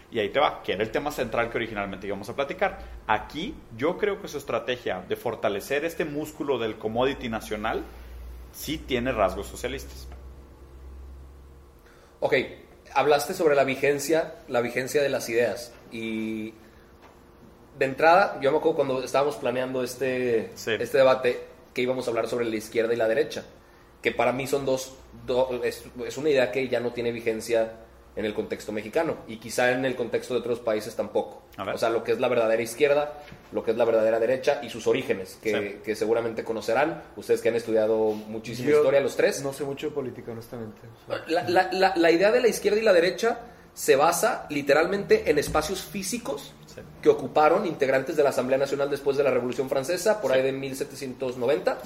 Y 0.10 0.20
ahí 0.20 0.30
te 0.30 0.40
va, 0.40 0.64
que 0.64 0.74
era 0.74 0.84
el 0.84 0.92
tema 0.92 1.12
central 1.12 1.50
que 1.50 1.58
originalmente 1.58 2.08
íbamos 2.08 2.30
a 2.30 2.36
platicar. 2.36 2.80
Aquí 3.08 3.54
yo 3.76 3.98
creo 3.98 4.22
que 4.22 4.30
su 4.30 4.38
estrategia 4.38 5.04
de 5.08 5.16
fortalecer 5.18 5.84
este 5.84 6.06
músculo 6.06 6.58
del 6.58 6.78
commodity 6.78 7.28
nacional 7.28 7.84
sí 8.54 8.78
tiene 8.78 9.12
rasgos 9.12 9.48
socialistas. 9.48 10.08
Ok, 12.22 12.34
hablaste 12.94 13.34
sobre 13.34 13.56
la 13.56 13.66
vigencia, 13.66 14.36
la 14.48 14.62
vigencia 14.62 15.02
de 15.02 15.10
las 15.10 15.28
ideas. 15.28 15.74
Y 15.92 16.54
de 17.78 17.86
entrada, 17.86 18.40
yo 18.42 18.52
me 18.52 18.60
acuerdo 18.60 18.78
cuando 18.78 19.04
estábamos 19.04 19.36
planeando 19.36 19.84
este, 19.84 20.52
este 20.54 20.98
debate 20.98 21.48
que 21.74 21.82
íbamos 21.82 22.08
a 22.08 22.12
hablar 22.12 22.28
sobre 22.28 22.46
la 22.46 22.56
izquierda 22.56 22.94
y 22.94 22.98
la 22.98 23.10
derecha. 23.10 23.44
Que 24.02 24.12
para 24.12 24.32
mí 24.32 24.48
son 24.48 24.66
dos, 24.66 24.94
es, 25.64 25.84
es 26.06 26.18
una 26.18 26.30
idea 26.30 26.52
que 26.52 26.68
ya 26.68 26.80
no 26.80 26.92
tiene 26.92 27.12
vigencia 27.12 27.74
en 28.18 28.26
el 28.26 28.34
contexto 28.34 28.72
mexicano 28.72 29.18
y 29.28 29.38
quizá 29.38 29.72
en 29.72 29.86
el 29.86 29.96
contexto 29.96 30.34
de 30.34 30.40
otros 30.40 30.60
países 30.60 30.96
tampoco. 30.96 31.44
O 31.74 31.78
sea, 31.78 31.90
lo 31.90 32.04
que 32.04 32.12
es 32.12 32.20
la 32.20 32.28
verdadera 32.28 32.62
izquierda, 32.62 33.14
lo 33.52 33.64
que 33.64 33.72
es 33.72 33.78
la 33.78 33.86
verdadera 33.86 34.20
derecha 34.20 34.60
y 34.64 34.70
sus 34.72 34.88
orígenes, 34.88 35.38
que, 35.42 35.82
que 35.86 35.96
seguramente 35.96 36.44
conocerán, 36.44 37.04
ustedes 37.16 37.42
que 37.42 37.50
han 37.50 37.56
estudiado 37.56 38.14
muchísima 38.14 38.72
historia 38.72 39.02
los 39.02 39.16
tres. 39.16 39.44
No 39.44 39.54
sé 39.54 39.64
mucho 39.64 39.88
de 39.88 39.94
política, 39.94 40.32
honestamente. 40.32 40.82
La, 41.28 41.44
la, 41.48 41.94
la, 41.96 42.12
idea 42.12 42.32
de 42.32 42.42
la 42.42 42.48
izquierda 42.48 42.80
y 42.80 42.84
la 42.84 42.94
derecha 42.94 43.40
se 43.76 43.96
basa 43.96 44.48
literalmente 44.50 45.30
en 45.30 45.38
espacios 45.38 45.84
físicos 45.84 46.54
que 47.02 47.10
ocuparon 47.10 47.66
integrantes 47.66 48.16
de 48.16 48.24
la 48.24 48.30
Asamblea 48.30 48.58
Nacional 48.58 48.90
después 48.90 49.18
de 49.18 49.24
la 49.24 49.32
Revolución 49.32 49.70
Francesa, 49.70 50.22
por 50.22 50.32
ahí 50.32 50.42
de 50.42 50.52
1790. 50.52 51.80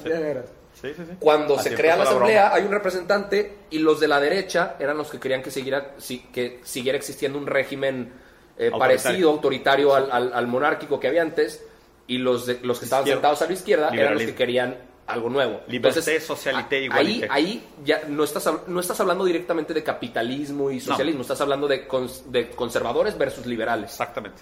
Cuando 1.20 1.60
se 1.60 1.74
crea 1.76 1.98
la 1.98 2.04
Asamblea, 2.04 2.54
hay 2.54 2.64
un 2.64 2.72
representante 2.72 3.58
y 3.70 3.80
los 3.80 4.00
de 4.00 4.08
la 4.08 4.20
derecha 4.20 4.76
eran 4.80 4.98
los 4.98 5.10
que 5.10 5.20
querían 5.20 5.42
que 5.42 5.52
siguiera, 5.52 5.96
que 6.34 6.60
siguiera 6.64 6.98
existiendo 6.98 7.38
un 7.38 7.48
régimen 7.48 8.12
eh, 8.58 8.72
parecido, 8.78 9.30
autoritario 9.30 9.96
al, 9.96 10.34
al, 10.34 10.48
monárquico 10.48 11.00
que 11.00 11.08
había 11.08 11.22
antes, 11.22 11.64
y 12.08 12.18
los, 12.18 12.48
los 12.64 12.80
que 12.80 12.86
estaban 12.86 13.06
sentados 13.06 13.42
a 13.42 13.48
la 13.48 13.54
izquierda 13.54 13.90
eran 13.94 14.16
los 14.16 14.24
que 14.24 14.36
querían 14.36 14.78
algo 15.08 15.30
nuevo. 15.30 15.62
Liberté, 15.68 16.20
socialité, 16.20 16.88
Ahí, 16.92 17.26
ahí 17.30 17.68
ya 17.84 18.04
no 18.08 18.24
estás, 18.24 18.50
no 18.68 18.80
estás 18.80 19.00
hablando 19.00 19.26
directamente 19.26 19.74
de 19.74 19.84
capitalismo 19.84 20.72
y 20.72 20.80
socialismo, 20.80 21.22
estás 21.22 21.42
hablando 21.42 21.68
de, 21.68 21.88
de 22.28 22.50
conservadores 22.52 23.18
versus 23.18 23.46
liberales. 23.46 23.92
Exactamente. 23.92 24.42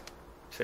Sí. 0.50 0.64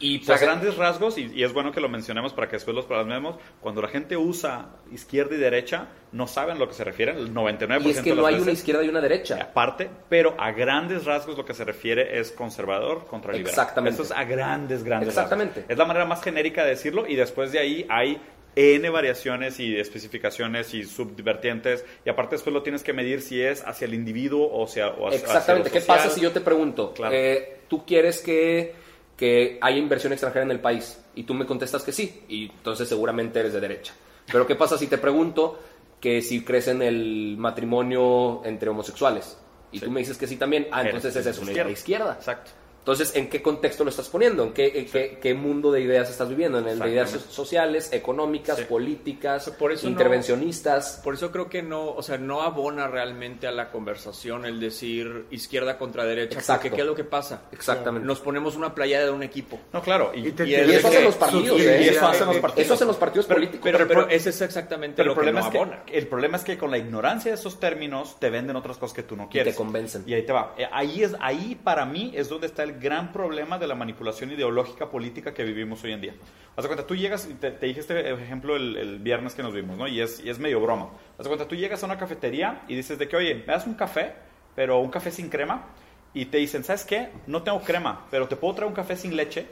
Y 0.00 0.18
pues, 0.18 0.42
a 0.42 0.44
grandes 0.44 0.76
rasgos, 0.76 1.16
y, 1.18 1.42
es 1.42 1.52
bueno 1.52 1.72
que 1.72 1.80
lo 1.80 1.88
mencionemos 1.88 2.32
para 2.32 2.48
que 2.48 2.56
después 2.56 2.74
los 2.74 2.84
plasmemos, 2.84 3.36
cuando 3.60 3.80
la 3.80 3.88
gente 3.88 4.16
usa 4.16 4.70
izquierda 4.92 5.34
y 5.34 5.38
derecha, 5.38 5.88
no 6.12 6.26
saben 6.26 6.56
a 6.56 6.58
lo 6.58 6.68
que 6.68 6.74
se 6.74 6.84
refiere, 6.84 7.12
el 7.12 7.32
99% 7.32 7.82
y 7.84 7.90
es 7.90 8.00
que 8.00 8.14
no 8.14 8.26
hay 8.26 8.34
una 8.34 8.52
izquierda 8.52 8.82
y 8.82 8.88
una 8.88 9.00
derecha. 9.00 9.38
Aparte, 9.40 9.88
pero 10.08 10.34
a 10.38 10.52
grandes 10.52 11.04
rasgos 11.04 11.36
lo 11.36 11.44
que 11.44 11.54
se 11.54 11.64
refiere 11.64 12.18
es 12.18 12.32
conservador 12.32 13.06
contra 13.06 13.32
liberal. 13.32 13.50
Exactamente. 13.50 14.02
Eso 14.02 14.12
es 14.12 14.18
a 14.18 14.24
grandes, 14.24 14.84
grandes 14.84 15.10
Exactamente. 15.10 15.64
Es 15.68 15.78
la 15.78 15.84
manera 15.84 16.04
más 16.04 16.22
genérica 16.22 16.64
de 16.64 16.70
decirlo, 16.70 17.06
y 17.06 17.14
después 17.14 17.52
de 17.52 17.60
ahí 17.60 17.86
hay 17.88 18.20
N 18.56 18.88
variaciones 18.90 19.58
y 19.58 19.76
especificaciones 19.76 20.74
y 20.74 20.84
subdivertientes, 20.84 21.84
y 22.04 22.10
aparte 22.10 22.36
después 22.36 22.52
lo 22.52 22.62
tienes 22.62 22.82
que 22.82 22.92
medir 22.92 23.20
si 23.20 23.40
es 23.40 23.66
hacia 23.66 23.86
el 23.86 23.94
individuo 23.94 24.48
o, 24.52 24.66
sea, 24.66 24.88
o 24.88 25.08
hacia, 25.08 25.20
Exactamente. 25.20 25.70
¿Qué 25.70 25.80
pasa 25.80 26.10
si 26.10 26.20
yo 26.20 26.30
te 26.30 26.40
pregunto, 26.40 26.94
eh, 27.10 27.60
tú 27.68 27.84
quieres 27.84 28.20
que 28.20 28.83
que 29.16 29.58
hay 29.60 29.78
inversión 29.78 30.12
extranjera 30.12 30.44
en 30.44 30.50
el 30.50 30.60
país 30.60 31.00
y 31.14 31.24
tú 31.24 31.34
me 31.34 31.46
contestas 31.46 31.82
que 31.82 31.92
sí, 31.92 32.24
y 32.28 32.50
entonces 32.50 32.88
seguramente 32.88 33.40
eres 33.40 33.52
de 33.52 33.60
derecha. 33.60 33.94
Pero 34.26 34.46
¿qué 34.46 34.54
pasa 34.54 34.78
si 34.78 34.86
te 34.86 34.98
pregunto 34.98 35.60
que 36.00 36.22
si 36.22 36.44
crees 36.44 36.68
en 36.68 36.82
el 36.82 37.36
matrimonio 37.38 38.42
entre 38.44 38.70
homosexuales? 38.70 39.38
Y 39.72 39.80
tú 39.80 39.90
me 39.90 40.00
dices 40.00 40.16
que 40.16 40.26
sí 40.26 40.36
también, 40.36 40.68
ah, 40.70 40.82
entonces 40.82 41.14
es 41.16 41.38
una 41.38 41.52
idea 41.52 41.64
de 41.64 41.72
izquierda. 41.72 42.14
Exacto. 42.14 42.52
Entonces, 42.84 43.16
¿en 43.16 43.30
qué 43.30 43.40
contexto 43.40 43.82
lo 43.82 43.88
estás 43.88 44.10
poniendo? 44.10 44.44
¿En 44.44 44.52
qué, 44.52 45.18
qué, 45.18 45.34
mundo 45.34 45.72
de 45.72 45.80
ideas 45.80 46.10
estás 46.10 46.28
viviendo? 46.28 46.58
¿En 46.58 46.68
el 46.68 46.78
de 46.78 46.90
ideas 46.90 47.10
sociales, 47.30 47.90
económicas, 47.94 48.60
políticas, 48.60 49.48
por 49.58 49.72
eso 49.72 49.88
intervencionistas? 49.88 51.00
por 51.02 51.14
eso 51.14 51.32
creo 51.32 51.48
que 51.48 51.62
no, 51.62 51.92
o 51.92 52.02
sea, 52.02 52.18
no 52.18 52.42
abona 52.42 52.86
realmente 52.86 53.46
a 53.46 53.52
la 53.52 53.70
conversación 53.70 54.44
el 54.44 54.60
decir 54.60 55.24
izquierda 55.30 55.78
contra 55.78 56.04
derecha. 56.04 56.38
Exacto. 56.38 56.64
Porque 56.64 56.76
¿qué 56.76 56.82
es 56.82 56.86
lo 56.86 56.94
que 56.94 57.04
pasa? 57.04 57.44
Exactamente. 57.52 58.06
Nos 58.06 58.20
ponemos 58.20 58.54
una 58.54 58.74
playada 58.74 59.06
de 59.06 59.12
un 59.12 59.22
equipo. 59.22 59.58
No, 59.72 59.80
claro. 59.80 60.12
Y, 60.14 60.28
eso 60.28 60.88
hacen 60.88 61.04
los 61.04 61.14
partidos. 61.14 61.60
¿eh? 61.60 61.88
eso 61.88 62.06
hacen 62.06 62.26
los 62.26 62.36
partidos. 62.36 62.64
Eso 62.66 62.74
hacen 62.74 62.86
los 62.86 62.96
partidos 62.96 63.26
políticos. 63.26 63.70
Pero, 63.88 64.08
ese 64.10 64.28
es 64.28 64.42
exactamente 64.42 65.02
lo 65.02 65.12
el 65.12 65.16
problema 65.16 65.50
que 65.50 65.56
no 65.56 65.62
abona. 65.62 65.82
el 65.86 66.06
problema 66.06 66.36
es 66.36 66.44
que 66.44 66.58
con 66.58 66.70
la 66.70 66.76
ignorancia 66.76 67.30
de 67.30 67.38
esos 67.38 67.58
términos 67.58 68.18
te 68.18 68.28
venden 68.28 68.56
otras 68.56 68.76
cosas 68.76 68.94
que 68.94 69.02
tú 69.02 69.16
no 69.16 69.30
quieres. 69.30 69.54
Y 69.54 69.56
te 69.56 69.56
convencen. 69.56 70.04
Y 70.06 70.12
ahí 70.12 70.26
te 70.26 70.32
va. 70.32 70.54
Eh, 70.58 70.66
ahí, 70.70 71.02
es, 71.02 71.14
ahí 71.20 71.58
para 71.62 71.86
mí 71.86 72.12
es 72.14 72.28
donde 72.28 72.46
está 72.46 72.62
el 72.62 72.73
gran 72.80 73.12
problema 73.12 73.58
de 73.58 73.66
la 73.66 73.74
manipulación 73.74 74.30
ideológica 74.32 74.90
política 74.90 75.34
que 75.34 75.44
vivimos 75.44 75.82
hoy 75.84 75.92
en 75.92 76.00
día. 76.00 76.14
Haz 76.56 76.64
de 76.64 76.68
cuenta, 76.68 76.86
tú 76.86 76.94
llegas, 76.94 77.28
te, 77.40 77.50
te 77.50 77.66
dije 77.66 77.80
este 77.80 78.12
ejemplo 78.12 78.56
el, 78.56 78.98
viernes 79.00 79.34
que 79.34 79.42
nos 79.42 79.52
vimos, 79.52 79.76
¿no? 79.76 79.88
Y 79.88 80.00
es, 80.00 80.20
y 80.24 80.30
es 80.30 80.38
medio 80.38 80.60
broma. 80.60 80.90
Haz 81.18 81.24
de 81.24 81.28
cuenta, 81.28 81.48
tú 81.48 81.56
llegas 81.56 81.82
a 81.82 81.86
una 81.86 81.98
cafetería 81.98 82.62
y 82.68 82.76
dices 82.76 82.98
de 82.98 83.08
que, 83.08 83.16
oye, 83.16 83.34
me 83.34 83.52
das 83.52 83.66
un 83.66 83.74
café, 83.74 84.12
pero 84.54 84.80
un 84.80 84.90
café 84.90 85.10
sin 85.10 85.28
crema. 85.28 85.66
Y 86.12 86.26
te 86.26 86.38
dicen, 86.38 86.62
¿sabes 86.62 86.84
qué? 86.84 87.08
No 87.26 87.42
tengo 87.42 87.60
crema, 87.60 88.06
pero 88.10 88.28
te 88.28 88.36
puedo 88.36 88.54
traer 88.54 88.68
un 88.68 88.74
café 88.74 88.96
sin 88.96 89.16
leche 89.16 89.46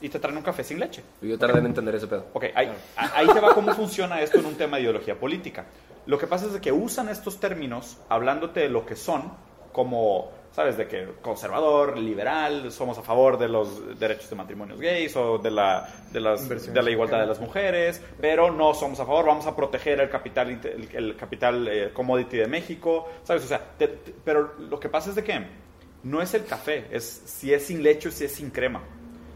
y 0.00 0.08
te 0.08 0.18
traen 0.18 0.36
un 0.36 0.42
café 0.42 0.64
sin 0.64 0.78
leche. 0.78 1.02
Yo 1.22 1.38
tardé 1.38 1.58
en 1.60 1.66
entender 1.66 1.94
ese 1.94 2.06
pedo. 2.06 2.26
Ok, 2.32 2.44
ahí, 2.54 2.70
ahí 2.96 3.26
te 3.26 3.40
va 3.40 3.54
cómo 3.54 3.72
funciona 3.74 4.20
esto 4.20 4.38
en 4.38 4.46
un 4.46 4.54
tema 4.54 4.76
de 4.76 4.82
ideología 4.82 5.18
política. 5.18 5.66
Lo 6.06 6.18
que 6.18 6.26
pasa 6.26 6.46
es 6.46 6.60
que 6.60 6.72
usan 6.72 7.08
estos 7.08 7.40
términos 7.40 7.98
hablándote 8.08 8.60
de 8.60 8.68
lo 8.68 8.84
que 8.84 8.96
son 8.96 9.32
como 9.72 10.30
¿sabes? 10.54 10.76
De 10.76 10.86
que 10.86 11.08
conservador, 11.20 11.98
liberal, 11.98 12.70
somos 12.70 12.96
a 12.96 13.02
favor 13.02 13.36
de 13.38 13.48
los 13.48 13.98
derechos 13.98 14.30
de 14.30 14.36
matrimonios 14.36 14.80
gays 14.80 15.16
o 15.16 15.38
de 15.38 15.50
la, 15.50 15.88
de 16.12 16.20
las, 16.20 16.48
de 16.48 16.82
la 16.82 16.90
igualdad 16.90 17.20
de 17.20 17.26
las 17.26 17.40
mujeres, 17.40 18.00
pero 18.20 18.52
no 18.52 18.72
somos 18.72 19.00
a 19.00 19.06
favor, 19.06 19.26
vamos 19.26 19.46
a 19.46 19.56
proteger 19.56 20.00
el 20.00 20.08
capital, 20.08 20.60
el, 20.92 21.16
capital 21.16 21.66
eh, 21.66 21.90
commodity 21.92 22.36
de 22.36 22.46
México, 22.46 23.08
¿sabes? 23.24 23.44
O 23.44 23.48
sea, 23.48 23.60
pero 24.24 24.54
lo 24.58 24.78
que 24.78 24.88
pasa 24.88 25.10
es 25.10 25.16
de 25.16 25.24
que 25.24 25.44
no 26.04 26.22
es 26.22 26.34
el 26.34 26.44
café, 26.44 26.86
es 26.92 27.22
si 27.24 27.52
es 27.52 27.66
sin 27.66 27.82
leche 27.82 28.08
o 28.08 28.12
si 28.12 28.24
es 28.24 28.32
sin 28.32 28.50
crema. 28.50 28.82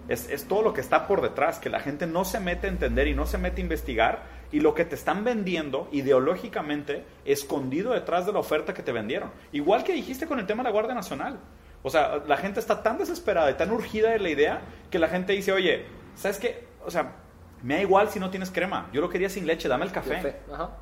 Es, 0.06 0.30
es 0.30 0.46
todo 0.46 0.62
lo 0.62 0.72
que 0.72 0.80
está 0.80 1.06
por 1.06 1.20
detrás, 1.20 1.58
que 1.58 1.68
la 1.68 1.80
gente 1.80 2.06
no 2.06 2.24
se 2.24 2.38
mete 2.40 2.68
a 2.68 2.70
entender 2.70 3.08
y 3.08 3.14
no 3.14 3.26
se 3.26 3.38
mete 3.38 3.60
a 3.60 3.64
investigar 3.64 4.37
y 4.50 4.60
lo 4.60 4.74
que 4.74 4.84
te 4.84 4.94
están 4.94 5.24
vendiendo 5.24 5.88
ideológicamente 5.92 7.04
escondido 7.24 7.92
detrás 7.92 8.26
de 8.26 8.32
la 8.32 8.38
oferta 8.38 8.74
que 8.74 8.82
te 8.82 8.92
vendieron. 8.92 9.30
Igual 9.52 9.84
que 9.84 9.92
dijiste 9.92 10.26
con 10.26 10.38
el 10.38 10.46
tema 10.46 10.62
de 10.62 10.68
la 10.68 10.72
Guardia 10.72 10.94
Nacional. 10.94 11.38
O 11.82 11.90
sea, 11.90 12.22
la 12.26 12.36
gente 12.36 12.60
está 12.60 12.82
tan 12.82 12.98
desesperada 12.98 13.50
y 13.50 13.54
tan 13.54 13.70
urgida 13.70 14.10
de 14.10 14.18
la 14.18 14.30
idea 14.30 14.62
que 14.90 14.98
la 14.98 15.08
gente 15.08 15.32
dice, 15.32 15.52
oye, 15.52 15.86
¿sabes 16.14 16.38
qué? 16.38 16.66
O 16.84 16.90
sea, 16.90 17.16
me 17.62 17.74
da 17.74 17.80
igual 17.82 18.08
si 18.08 18.18
no 18.18 18.30
tienes 18.30 18.50
crema. 18.50 18.88
Yo 18.92 19.00
lo 19.00 19.08
quería 19.08 19.28
sin 19.28 19.46
leche, 19.46 19.68
dame 19.68 19.84
el 19.84 19.92
café. 19.92 20.40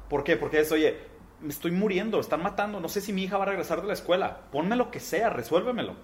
¿Por 0.09 0.25
qué? 0.25 0.37
Porque 0.37 0.61
es, 0.61 0.73
oye, 0.73 0.97
me 1.41 1.49
estoy 1.49 1.71
muriendo, 1.71 2.19
están 2.19 2.43
matando, 2.43 2.81
no 2.81 2.89
sé 2.89 3.01
si 3.01 3.13
mi 3.13 3.25
hija 3.25 3.37
va 3.37 3.45
a 3.45 3.49
regresar 3.49 3.81
de 3.83 3.89
la 3.89 3.93
escuela. 3.93 4.41
Ponme 4.51 4.77
lo 4.77 4.91
que 4.91 5.01
sea, 5.01 5.31
resuélvemelo. 5.31 5.95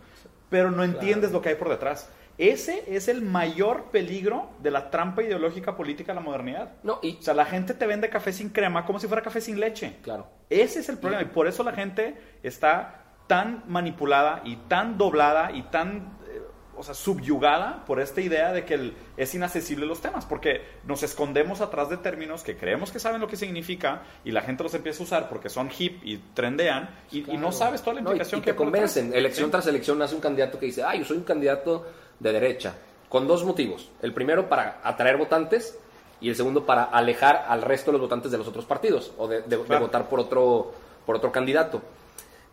Pero 0.51 0.71
no 0.71 0.85
entiendes 0.85 1.33
lo 1.33 1.41
que 1.41 1.51
hay 1.51 1.55
por 1.55 1.71
detrás. 1.71 2.11
Ese 2.39 2.85
es 2.89 3.09
el 3.09 3.23
mayor 3.23 3.91
peligro 3.91 4.51
de 4.61 4.71
la 4.71 4.91
trampa 4.91 5.23
ideológica 5.23 5.77
política 5.77 6.13
de 6.13 6.17
la 6.17 6.25
modernidad. 6.25 6.73
No, 6.83 6.99
y, 7.03 7.17
o 7.19 7.23
sea, 7.23 7.35
la 7.35 7.45
gente 7.45 7.75
te 7.75 7.87
vende 7.87 8.09
café 8.09 8.33
sin 8.33 8.51
crema 8.51 8.85
como 8.85 8.99
si 8.99 9.07
fuera 9.07 9.23
café 9.23 9.41
sin 9.41 9.61
leche. 9.61 9.99
Claro. 10.03 10.27
Ese 10.49 10.81
es 10.81 10.89
el 10.89 10.99
problema 10.99 11.23
y, 11.23 11.27
por 11.27 11.47
eso 11.47 11.63
la 11.63 11.73
gente 11.73 12.17
está 12.43 13.03
tan 13.27 13.65
manipulada 13.69 14.43
y 14.45 14.57
tan 14.57 14.99
doblada 14.99 15.53
y 15.53 15.63
tan 15.65 16.19
eh, 16.29 16.43
o 16.77 16.83
sea, 16.83 16.95
subyugada 16.95 17.85
por 17.85 18.01
esta 18.01 18.21
idea 18.21 18.53
de 18.53 18.65
que 18.65 18.93
es 19.17 19.35
inaccesible 19.35 19.87
los 19.87 20.01
temas, 20.01 20.27
porque 20.27 20.63
nos 20.85 21.03
escondemos 21.03 21.61
atrás 21.61 21.89
de 21.91 21.99
términos 21.99 22.43
que 22.43 22.57
creemos 22.57 22.91
que 22.91 22.99
saben 22.99 23.21
lo 23.21 23.29
que 23.29 23.37
significa 23.37 24.03
y 24.25 24.33
la 24.33 24.41
gente 24.43 24.63
los 24.63 24.75
empieza 24.75 25.03
a 25.03 25.07
usar 25.07 25.29
porque 25.29 25.49
son 25.49 25.71
hip 25.79 26.01
y 26.03 26.19
trendean 26.35 26.91
y, 27.11 27.23
no 27.37 27.53
sabes 27.53 27.83
toda 27.83 27.95
la 27.95 28.01
implicación 28.01 28.43
que, 28.43 28.55
convencen. 28.55 29.15
Elección 29.15 29.51
tras 29.51 29.67
elección 29.67 29.99
nace 29.99 30.15
un 30.15 30.21
candidato 30.21 30.59
que 30.59 30.67
dice, 30.67 30.83
ah, 30.83 30.95
yo 30.95 31.05
soy 31.05 31.19
un 31.19 31.25
candidato 31.25 31.87
de 32.23 32.33
derecha, 32.33 32.75
con 33.09 33.27
dos 33.27 33.45
motivos. 33.45 33.91
El 34.01 34.15
primero 34.15 34.49
para 34.49 34.81
atraer 34.83 35.17
votantes 35.17 35.79
y 36.21 36.29
el 36.29 36.37
segundo 36.37 36.65
para 36.65 36.85
alejar 36.85 37.45
al 37.49 37.63
resto 37.63 37.91
de 37.91 37.99
los 37.99 38.03
votantes 38.03 38.31
de 38.31 38.39
los 38.39 38.47
otros 38.47 38.65
partidos 38.65 39.13
o 39.19 39.27
de, 39.27 39.57
votar 39.57 40.09
por 40.09 40.21
otro, 40.21 40.73
por 41.05 41.17
otro 41.17 41.33
candidato. 41.33 41.83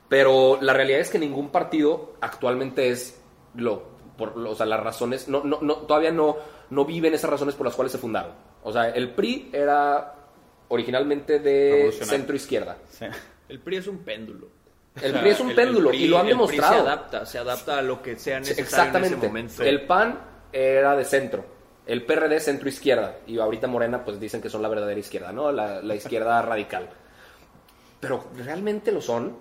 Pero 0.09 0.57
la 0.59 0.73
realidad 0.73 0.99
es 0.99 1.09
que 1.09 1.19
ningún 1.19 1.49
partido 1.49 2.13
actualmente 2.19 2.89
es 2.89 3.21
lo, 3.53 3.83
por, 4.17 4.37
o 4.37 4.55
sea, 4.55 4.65
las 4.65 4.79
razones, 4.79 5.27
no, 5.27 5.43
no, 5.43 5.59
no, 5.61 5.75
todavía 5.77 6.11
no, 6.11 6.37
no 6.71 6.85
viven 6.85 7.13
esas 7.13 7.29
razones 7.29 7.53
por 7.53 7.67
las 7.67 7.75
cuales 7.75 7.91
se 7.91 7.99
fundaron. 7.99 8.31
O 8.63 8.73
sea, 8.73 8.89
el 8.89 9.13
PRI 9.13 9.51
era 9.53 10.15
originalmente 10.67 11.39
de 11.39 11.91
centro 11.91 12.35
izquierda. 12.35 12.77
El 13.47 13.59
PRI 13.59 13.77
es 13.77 13.87
un 13.87 13.99
péndulo. 13.99 14.47
El 15.01 15.13
PRI 15.13 15.29
es 15.29 15.39
un 15.39 15.55
péndulo 15.55 15.93
y 15.93 16.07
lo 16.07 16.19
han 16.19 16.27
demostrado. 16.27 16.73
se 16.73 16.79
adapta, 16.79 17.25
se 17.25 17.37
adapta 17.37 17.79
a 17.79 17.81
lo 17.81 18.01
que 18.01 18.17
sea 18.17 18.39
necesario 18.39 18.63
Exactamente. 18.63 19.07
en 19.13 19.19
ese 19.19 19.27
momento. 19.27 19.63
El 19.63 19.85
PAN 19.85 20.19
era 20.51 20.95
de 20.95 21.05
centro, 21.05 21.45
el 21.85 22.05
PRD 22.05 22.39
centro 22.39 22.69
izquierda 22.69 23.17
y 23.25 23.39
ahorita 23.39 23.67
Morena 23.67 24.03
pues 24.03 24.19
dicen 24.19 24.41
que 24.41 24.49
son 24.49 24.61
la 24.61 24.69
verdadera 24.69 24.99
izquierda, 24.99 25.31
¿no? 25.31 25.51
La, 25.51 25.95
izquierda 25.95 26.41
radical. 26.43 26.89
Pero 27.99 28.25
realmente 28.35 28.91
lo 28.91 29.01
son. 29.01 29.37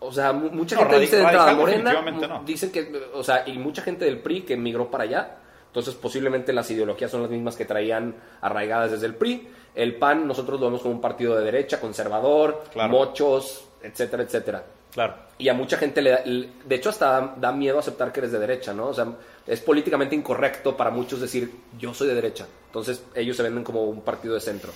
O 0.00 0.12
sea, 0.12 0.32
mucha 0.32 0.76
gente 0.76 0.98
dice 0.98 1.16
de 1.16 1.24
entrada 1.24 1.52
Morena, 1.52 2.42
dicen 2.46 2.72
que, 2.72 2.90
o 3.12 3.22
sea, 3.22 3.46
y 3.46 3.58
mucha 3.58 3.82
gente 3.82 4.06
del 4.06 4.18
PRI 4.18 4.42
que 4.42 4.54
emigró 4.54 4.90
para 4.90 5.04
allá. 5.04 5.36
Entonces, 5.66 5.94
posiblemente 5.94 6.52
las 6.52 6.68
ideologías 6.70 7.10
son 7.10 7.22
las 7.22 7.30
mismas 7.30 7.54
que 7.54 7.64
traían 7.64 8.16
arraigadas 8.40 8.92
desde 8.92 9.06
el 9.06 9.14
PRI. 9.14 9.48
El 9.74 9.96
PAN, 9.96 10.26
nosotros 10.26 10.58
lo 10.58 10.66
vemos 10.66 10.82
como 10.82 10.94
un 10.94 11.00
partido 11.00 11.36
de 11.36 11.44
derecha, 11.44 11.78
conservador, 11.78 12.64
mochos, 12.88 13.68
etcétera, 13.82 14.22
etcétera. 14.24 14.64
Claro. 14.92 15.14
Y 15.38 15.48
a 15.48 15.54
mucha 15.54 15.76
gente 15.76 16.02
le 16.02 16.10
da, 16.10 16.22
de 16.24 16.74
hecho 16.74 16.90
hasta 16.90 17.34
da, 17.36 17.52
miedo 17.52 17.78
aceptar 17.78 18.12
que 18.12 18.20
eres 18.20 18.32
de 18.32 18.38
derecha, 18.38 18.72
¿no? 18.72 18.88
O 18.88 18.94
sea, 18.94 19.06
es 19.46 19.60
políticamente 19.60 20.14
incorrecto 20.14 20.76
para 20.76 20.90
muchos 20.90 21.20
decir 21.20 21.50
yo 21.78 21.94
soy 21.94 22.08
de 22.08 22.14
derecha. 22.14 22.46
Entonces 22.66 23.04
ellos 23.14 23.36
se 23.36 23.42
venden 23.42 23.64
como 23.64 23.84
un 23.84 24.02
partido 24.02 24.34
de 24.34 24.40
centro. 24.40 24.72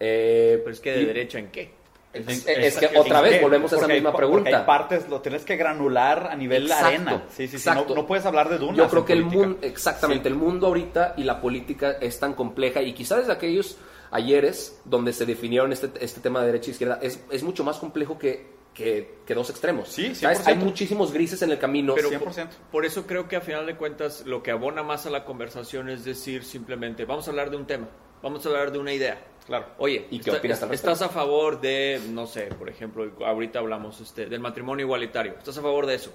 Eh, 0.00 0.60
Pero 0.62 0.70
es 0.70 0.80
que 0.80 0.92
de 0.92 1.06
derecha 1.06 1.38
en 1.38 1.48
qué? 1.48 1.78
Es, 2.12 2.76
que 2.78 2.98
otra 2.98 3.20
vez 3.20 3.40
volvemos 3.40 3.72
a 3.72 3.76
esa 3.76 3.86
misma 3.86 4.14
pregunta. 4.14 4.58
Hay 4.58 4.64
partes, 4.64 5.08
lo 5.08 5.20
tienes 5.20 5.44
que 5.44 5.56
granular 5.56 6.28
a 6.30 6.36
nivel 6.36 6.70
arena. 6.70 7.24
Sí, 7.30 7.46
sí, 7.46 7.58
sí. 7.58 7.70
No, 7.70 8.06
puedes 8.06 8.24
hablar 8.26 8.48
de 8.48 8.58
dunas. 8.58 8.76
Yo 8.76 8.88
creo 8.88 9.04
que 9.04 9.12
el 9.12 9.24
mundo, 9.24 9.58
exactamente, 9.62 10.28
el 10.28 10.34
mundo 10.34 10.68
ahorita 10.68 11.14
y 11.16 11.24
la 11.24 11.40
política 11.40 11.92
es 12.00 12.18
tan 12.18 12.34
compleja 12.34 12.82
y 12.82 12.92
quizás 12.94 13.18
desde 13.18 13.32
aquellos 13.32 13.76
ayeres 14.10 14.80
donde 14.84 15.12
se 15.12 15.26
definieron 15.26 15.70
este, 15.72 15.90
este 16.00 16.20
tema 16.20 16.40
de 16.40 16.46
derecha 16.46 16.68
e 16.68 16.72
izquierda 16.72 16.98
es, 17.02 17.20
es 17.30 17.42
mucho 17.42 17.62
más 17.62 17.76
complejo 17.76 18.18
que 18.18 18.57
que, 18.78 19.34
dos 19.34 19.50
extremos. 19.50 19.88
Sí, 19.88 20.12
Hay 20.44 20.56
muchísimos 20.56 21.12
grises 21.12 21.42
en 21.42 21.50
el 21.50 21.58
camino. 21.58 21.94
Pero 21.94 22.10
100%. 22.10 22.48
Por, 22.70 22.84
eso 22.84 23.06
creo 23.06 23.28
que 23.28 23.36
a 23.36 23.40
final 23.40 23.66
de 23.66 23.76
cuentas 23.76 24.24
lo 24.24 24.42
que 24.42 24.50
abona 24.50 24.82
más 24.82 25.06
a 25.06 25.10
la 25.10 25.24
conversación 25.24 25.88
es 25.88 26.04
decir 26.04 26.44
simplemente, 26.44 27.04
vamos 27.04 27.26
a 27.26 27.30
hablar 27.30 27.50
de 27.50 27.56
un 27.56 27.66
tema, 27.66 27.88
vamos 28.22 28.44
a 28.46 28.48
hablar 28.48 28.70
de 28.70 28.78
una 28.78 28.92
idea. 28.92 29.20
Claro. 29.46 29.66
Oye, 29.78 30.06
¿y 30.10 30.20
qué 30.20 30.30
opinas 30.30 30.62
¿Estás 30.70 31.00
a 31.02 31.08
favor 31.08 31.60
de, 31.60 32.00
no 32.10 32.26
sé, 32.26 32.46
por 32.58 32.68
ejemplo, 32.68 33.10
ahorita 33.24 33.58
hablamos 33.58 34.00
este, 34.00 34.26
del 34.26 34.40
matrimonio 34.40 34.84
igualitario? 34.84 35.34
¿Estás 35.38 35.56
a 35.58 35.62
favor 35.62 35.86
de 35.86 35.94
eso? 35.94 36.12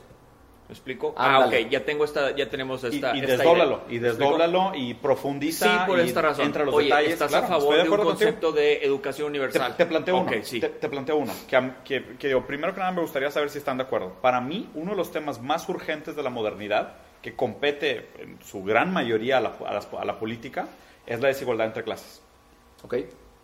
Explico? 0.74 1.14
Ah, 1.18 1.46
ok, 1.48 1.54
ya 1.70 1.86
tengo 1.86 2.04
esta, 2.06 2.36
ya 2.36 2.50
tenemos 2.50 2.84
esta. 2.84 3.16
Y, 3.16 3.20
y 3.20 3.22
esta 3.22 3.38
desdóblalo, 3.38 3.82
idea. 3.88 3.96
y 3.96 4.00
desdóblalo 4.00 4.72
y 4.76 4.94
profundiza. 4.96 5.66
Sí, 5.66 5.78
por 5.88 6.00
y 6.00 6.02
esta 6.04 6.22
razón. 6.22 6.46
Entra 6.46 6.66
los 6.66 6.76
Oye, 6.76 6.86
detalles. 6.86 7.14
estás 7.14 7.30
Claro, 7.30 7.46
a 7.46 7.50
favor 7.50 7.76
de 7.76 7.80
un 7.82 7.86
acuerdo 7.88 8.06
contigo. 8.06 8.30
concepto 8.32 8.52
de 8.52 8.84
educación 8.84 9.26
Te, 9.28 9.30
universal. 9.30 9.78
te 9.78 9.86
planteo 9.86 10.18
Ok, 10.18 10.32
uno. 10.34 10.44
sí. 10.44 10.60
Te, 10.60 10.70
te 10.70 10.90
planteo 10.90 11.16
uno. 11.18 11.34
Que, 11.48 11.72
que, 11.86 12.18
que 12.18 12.42
primero 12.42 12.74
que 12.74 12.80
nada 12.80 12.92
me 12.92 13.02
gustaría 13.02 13.32
saber 13.32 13.50
si 13.50 13.60
están 13.60 13.78
de 13.78 13.84
acuerdo. 13.84 14.14
Para 14.22 14.42
mí, 14.42 14.70
uno 14.76 14.92
de 14.92 14.98
los 14.98 15.12
temas 15.12 15.42
más 15.42 15.68
urgentes 15.70 16.16
de 16.16 16.24
la 16.24 16.30
modernidad, 16.30 16.96
que 17.22 17.36
compete 17.36 18.10
en 18.20 18.38
su 18.44 18.64
gran 18.64 18.92
mayoría 18.92 19.38
a 19.38 19.42
la, 19.42 19.54
a 19.66 19.74
las- 19.74 19.88
a 19.98 20.04
la 20.06 20.20
política, 20.20 20.68
es 21.06 21.20
la 21.22 21.30
desigualdad 21.30 21.68
entre 21.68 21.84
clases. 21.84 22.22
¿Ok? 22.84 22.96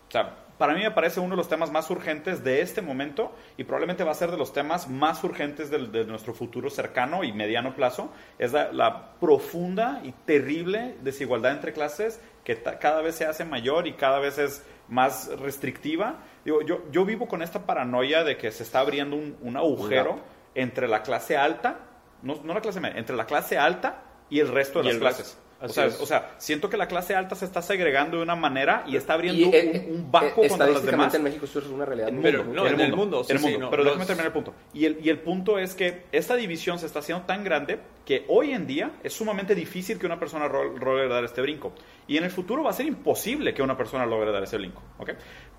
O 0.08 0.10
sea, 0.10 0.36
para 0.60 0.74
mí 0.74 0.82
me 0.82 0.90
parece 0.90 1.20
uno 1.20 1.30
de 1.30 1.36
los 1.38 1.48
temas 1.48 1.72
más 1.72 1.88
urgentes 1.90 2.44
de 2.44 2.60
este 2.60 2.82
momento 2.82 3.34
y 3.56 3.64
probablemente 3.64 4.04
va 4.04 4.12
a 4.12 4.14
ser 4.14 4.30
de 4.30 4.36
los 4.36 4.52
temas 4.52 4.88
más 4.90 5.24
urgentes 5.24 5.70
del- 5.70 5.90
de, 5.90 6.04
nuestro 6.04 6.34
futuro 6.34 6.68
cercano 6.68 7.24
y 7.24 7.32
mediano 7.32 7.74
plazo. 7.74 8.12
Es 8.38 8.52
la, 8.52 8.70
la 8.70 9.14
profunda 9.18 10.02
y 10.04 10.12
terrible 10.12 10.96
desigualdad 11.02 11.52
entre 11.52 11.72
clases 11.72 12.20
que 12.44 12.62
cada 12.62 13.00
vez 13.00 13.14
se 13.14 13.24
hace 13.24 13.44
mayor 13.46 13.86
y 13.86 13.94
cada 13.94 14.18
vez 14.18 14.36
es 14.38 14.62
más 14.88 15.30
restrictiva. 15.40 16.18
Digo, 16.44 16.60
yo, 16.62 16.82
yo 16.92 17.04
vivo 17.06 17.26
con 17.26 17.40
esta 17.42 17.64
paranoia 17.64 18.22
de 18.22 18.36
que 18.36 18.52
se 18.52 18.62
está 18.62 18.80
abriendo 18.80 19.16
un, 19.16 19.36
un 19.40 19.56
agujero 19.56 20.20
entre 20.54 20.88
la 20.88 21.02
clase 21.02 21.36
alta, 21.38 21.78
no, 22.22 22.38
no 22.44 22.52
la 22.52 22.60
clase 22.60 22.80
media, 22.80 22.98
entre 22.98 23.16
la 23.16 23.24
clase 23.24 23.56
alta 23.56 24.02
y 24.28 24.40
el 24.40 24.48
resto 24.48 24.82
de 24.82 24.88
Y 24.88 24.92
las 24.92 24.98
clases. 25.00 25.26
resto. 25.26 25.49
O 25.62 25.68
sea, 25.68 25.86
o 25.86 26.06
sea, 26.06 26.34
siento 26.38 26.70
que 26.70 26.76
la 26.78 26.88
clase 26.88 27.14
alta 27.14 27.34
se 27.34 27.44
está 27.44 27.60
segregando 27.60 28.16
de 28.16 28.22
una 28.22 28.34
manera 28.34 28.82
y 28.86 28.96
está 28.96 29.12
abriendo 29.14 29.48
Y, 29.48 29.54
eh, 29.54 29.86
un, 29.88 29.94
un 29.96 30.00
eh, 30.00 30.04
bajo 30.10 30.40
contra 30.48 30.66
las 30.68 30.82
demás. 30.82 31.14
en 31.14 31.22
México 31.22 31.44
esto 31.44 31.58
es 31.58 31.66
una 31.66 31.84
realidad. 31.84 32.08
En 32.08 32.22
Pero, 32.22 32.44
mundo, 32.44 32.62
no, 32.62 32.68
en 32.68 32.80
el 32.80 32.96
mundo, 32.96 33.22
sí, 33.24 33.32
en 33.32 33.36
el 33.36 33.42
sí, 33.42 33.50
mundo. 33.50 33.66
no, 33.66 33.70
pero 33.70 33.82
los- 33.84 33.92
déjame 33.92 34.06
terminar 34.06 34.26
el 34.28 34.32
punto. 34.32 34.54
Y 34.72 34.86
el, 34.86 34.98
y 35.04 35.10
el 35.10 35.18
punto 35.18 35.58
es 35.58 35.74
que 35.74 36.04
esta 36.12 36.34
división 36.36 36.78
se 36.78 36.86
está 36.86 37.00
haciendo 37.00 37.26
tan 37.26 37.44
grande 37.44 37.78
que 38.06 38.24
hoy 38.28 38.52
en 38.52 38.66
día 38.66 38.92
es 39.02 39.12
sumamente 39.12 39.54
difícil 39.54 39.98
que 39.98 40.06
una 40.06 40.18
persona 40.18 40.48
logre 40.48 41.08
dar 41.08 41.24
este 41.24 41.42
brinco. 41.42 41.72
Y 42.06 42.16
en 42.16 42.24
el 42.24 42.30
futuro 42.30 42.62
va 42.62 42.70
a 42.70 42.72
ser 42.72 42.86
imposible 42.86 43.52
que 43.52 43.62
una 43.62 43.76
persona 43.76 44.06
logre 44.06 44.32
dar 44.32 44.42
ese 44.42 44.56
brinco. 44.56 44.82
¿ok? 44.98 45.10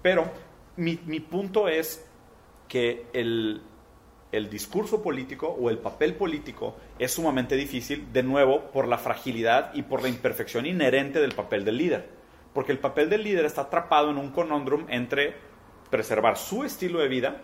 Pero 0.02 0.32
mi, 0.78 1.00
mi 1.06 1.20
punto 1.20 1.68
es 1.68 2.04
que 2.68 3.06
el, 3.14 3.62
el 4.32 4.50
discurso 4.50 5.02
político 5.02 5.48
o 5.48 5.70
el 5.70 5.78
papel 5.78 6.16
político 6.16 6.76
es 6.98 7.12
sumamente 7.12 7.56
difícil, 7.56 8.12
de 8.14 8.24
nuevo, 8.24 8.72
por 8.72 8.88
la 8.88 8.98
fragilidad 8.98 9.74
y 9.74 9.84
por 9.84 10.02
la 10.02 10.10
imperfección 10.10 10.66
inherente 10.66 11.20
del 11.20 11.34
papel 11.34 11.66
del 11.66 11.78
líder. 11.78 12.10
Porque 12.54 12.72
el 12.72 12.80
papel 12.80 13.10
del 13.10 13.24
líder 13.24 13.46
está 13.46 13.62
atrapado 13.62 14.10
en 14.10 14.18
un 14.18 14.32
conundrum 14.32 14.86
entre 14.90 15.36
preservar 15.90 16.38
su 16.38 16.64
estilo 16.64 17.00
de 17.00 17.08
vida 17.08 17.42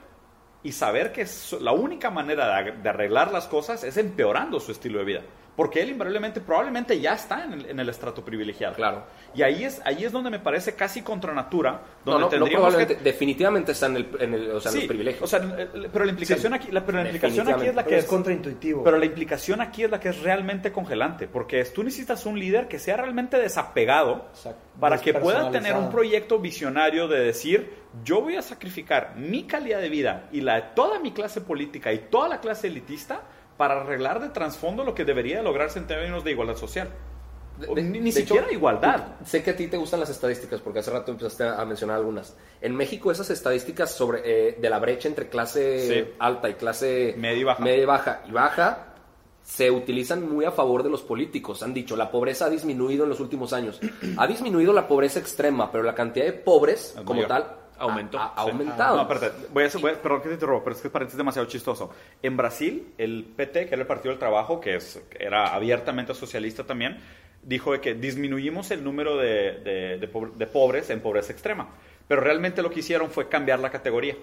y 0.64 0.72
saber 0.72 1.12
que 1.12 1.26
la 1.60 1.74
única 1.74 2.10
manera 2.10 2.64
de 2.64 2.90
arreglar 2.90 3.32
las 3.32 3.48
cosas 3.48 3.84
es 3.84 3.98
empeorando 3.98 4.60
su 4.60 4.72
estilo 4.72 5.00
de 5.00 5.06
vida. 5.06 5.22
Porque 5.58 5.82
él 5.82 5.90
invariablemente, 5.90 6.40
probablemente 6.40 6.98
ya 7.02 7.14
está 7.16 7.44
en 7.44 7.54
el, 7.54 7.66
en 7.66 7.80
el 7.80 7.90
estrato 7.90 8.24
privilegiado. 8.24 8.76
Claro. 8.76 9.04
Y 9.36 9.42
ahí 9.42 9.64
es, 9.66 9.82
ahí 9.86 10.06
es 10.06 10.12
donde 10.12 10.30
me 10.30 10.38
parece 10.40 10.76
casi 10.76 11.02
contra 11.02 11.34
natura, 11.34 11.82
No, 12.06 12.12
donde 12.14 12.38
no, 12.38 12.46
no 12.46 12.52
tendríamos 12.52 12.76
que... 12.76 12.96
definitivamente 12.96 13.72
está 13.72 13.88
en 13.88 13.96
el, 13.98 14.08
en 14.20 14.34
el- 14.36 14.52
o 14.52 14.62
sea, 14.62 14.70
en 14.70 14.74
Sí, 14.74 14.80
los 14.82 14.88
privilegios. 14.88 15.24
o 15.24 15.28
sea, 15.28 15.68
pero 15.92 16.06
la 16.06 16.12
implicación 16.12 16.54
aquí, 16.54 16.72
la, 16.72 16.86
pero 16.86 17.00
la 17.00 17.06
implicación 17.06 17.48
aquí 17.50 17.66
es 17.66 17.74
la 17.76 17.82
Pero 17.84 17.90
que 17.90 17.98
es 17.98 18.04
es, 18.04 18.10
contraintuitivo. 18.10 18.84
pero 18.84 18.98
la 19.00 19.06
implicación 19.06 19.60
aquí 19.60 19.84
es 19.84 19.90
la 19.90 20.00
que 20.00 20.10
es 20.10 20.22
realmente 20.22 20.72
congelante, 20.72 21.28
porque 21.28 21.60
es- 21.62 21.74
tú 21.74 21.84
necesitas 21.84 22.26
un 22.28 22.40
líder 22.40 22.68
que 22.68 22.78
sea 22.78 22.96
realmente 22.98 23.40
desapegado 23.40 24.28
Exacto. 24.30 24.62
para 24.80 25.00
que 25.02 25.14
pueda 25.16 25.50
tener 25.50 25.74
un 25.76 25.90
proyecto 25.90 26.38
visionario 26.38 27.08
de 27.08 27.20
decir, 27.20 27.74
yo 28.04 28.22
voy 28.22 28.36
a 28.36 28.44
sacrificar 28.44 29.16
mi 29.16 29.46
calidad 29.46 29.82
de 29.82 29.90
vida 29.90 30.30
y 30.32 30.42
la 30.42 30.56
de 30.58 30.62
toda 30.76 31.00
mi 31.00 31.14
clase 31.14 31.42
política 31.42 31.92
y 31.92 31.98
toda 32.12 32.30
la 32.30 32.40
clase 32.42 32.68
elitista 32.68 33.22
para 33.58 33.82
arreglar 33.82 34.22
de 34.22 34.30
trasfondo 34.30 34.84
lo 34.84 34.94
que 34.96 35.04
debería 35.06 35.42
lograrse 35.42 35.80
en 35.80 35.88
términos 35.88 36.24
de 36.24 36.32
igualdad 36.32 36.56
social. 36.56 36.90
De- 37.60 37.68
O 37.68 37.74
de- 37.74 37.82
ni, 37.82 38.00
ni 38.00 38.12
de 38.12 38.22
siquiera 38.22 38.46
hecho, 38.46 38.54
igualdad. 38.54 39.16
Sé 39.26 39.42
que 39.42 39.50
a 39.50 39.56
ti 39.58 39.68
te 39.68 39.78
gustan 39.78 40.00
las 40.00 40.10
estadísticas 40.12 40.62
porque 40.62 40.80
hace 40.80 40.92
rato 40.92 41.12
empezaste 41.12 41.44
a 41.44 41.66
mencionar 41.66 41.96
algunas. 41.98 42.36
En 42.62 42.76
México 42.76 43.12
esas 43.12 43.30
estadísticas 43.32 43.92
sobre 43.92 44.22
eh, 44.24 44.58
de 44.62 44.70
la 44.70 44.78
brecha 44.78 45.08
entre 45.08 45.28
clase 45.28 46.06
Sí. 46.06 46.14
alta 46.20 46.50
y 46.50 46.54
clase 46.54 47.16
Media 47.18 47.40
y 47.40 47.44
baja. 47.44 47.64
media 47.64 47.82
y 47.82 47.86
baja 47.86 48.22
y 48.28 48.32
baja 48.32 48.84
se 49.42 49.72
utilizan 49.72 50.30
muy 50.30 50.44
a 50.46 50.52
favor 50.52 50.84
de 50.84 50.90
los 50.90 51.02
políticos. 51.02 51.64
Han 51.64 51.74
dicho, 51.74 51.96
la 51.96 52.12
pobreza 52.12 52.46
ha 52.46 52.50
disminuido 52.50 53.06
en 53.06 53.10
los 53.10 53.20
últimos 53.22 53.54
años. 53.54 53.80
ha 54.18 54.28
disminuido 54.28 54.72
la 54.74 54.88
pobreza 54.88 55.20
extrema, 55.20 55.72
pero 55.72 55.84
la 55.84 55.96
cantidad 55.96 56.26
de 56.26 56.34
pobres 56.34 56.94
Es 56.96 57.02
como 57.04 57.26
tal 57.26 57.56
Aumentó. 57.80 58.20
Ha, 58.20 58.34
ha 58.36 58.44
Sí. 58.46 58.50
aumentado. 58.52 58.96
No, 58.96 59.02
espérate, 59.04 59.48
voy 59.54 59.64
a, 59.64 59.70
voy 59.80 59.92
a- 59.92 60.02
perdón 60.02 60.22
que 60.22 60.28
te 60.30 60.34
interrumpa, 60.36 60.64
pero 60.64 60.76
es 60.76 60.82
que 60.82 60.90
parece 60.90 61.18
demasiado 61.18 61.48
chistoso. 61.48 61.92
En 62.22 62.36
Brasil, 62.38 62.94
el 62.98 63.26
PT, 63.36 63.68
que 63.68 63.74
era 63.76 63.82
el 63.82 63.88
Partido 63.88 64.12
del 64.12 64.20
Trabajo, 64.20 64.60
que 64.60 64.76
es, 64.76 65.02
era 65.20 65.54
abiertamente 65.54 66.14
socialista 66.14 66.64
también, 66.64 66.98
dijo 67.44 67.72
de 67.72 67.80
que 67.82 67.94
disminuimos 67.94 68.72
el 68.72 68.84
número 68.84 69.18
de, 69.18 69.54
de- 69.60 69.98
de 70.00 70.08
pobre- 70.08 70.32
de 70.36 70.48
pobres 70.48 70.90
en 70.90 71.00
pobreza 71.02 71.32
extrema. 71.32 71.70
Pero 72.08 72.22
realmente 72.22 72.62
lo 72.62 72.70
que 72.70 72.80
hicieron 72.80 73.10
fue 73.10 73.30
cambiar 73.30 73.60
la 73.60 73.70
categoría. 73.70 74.16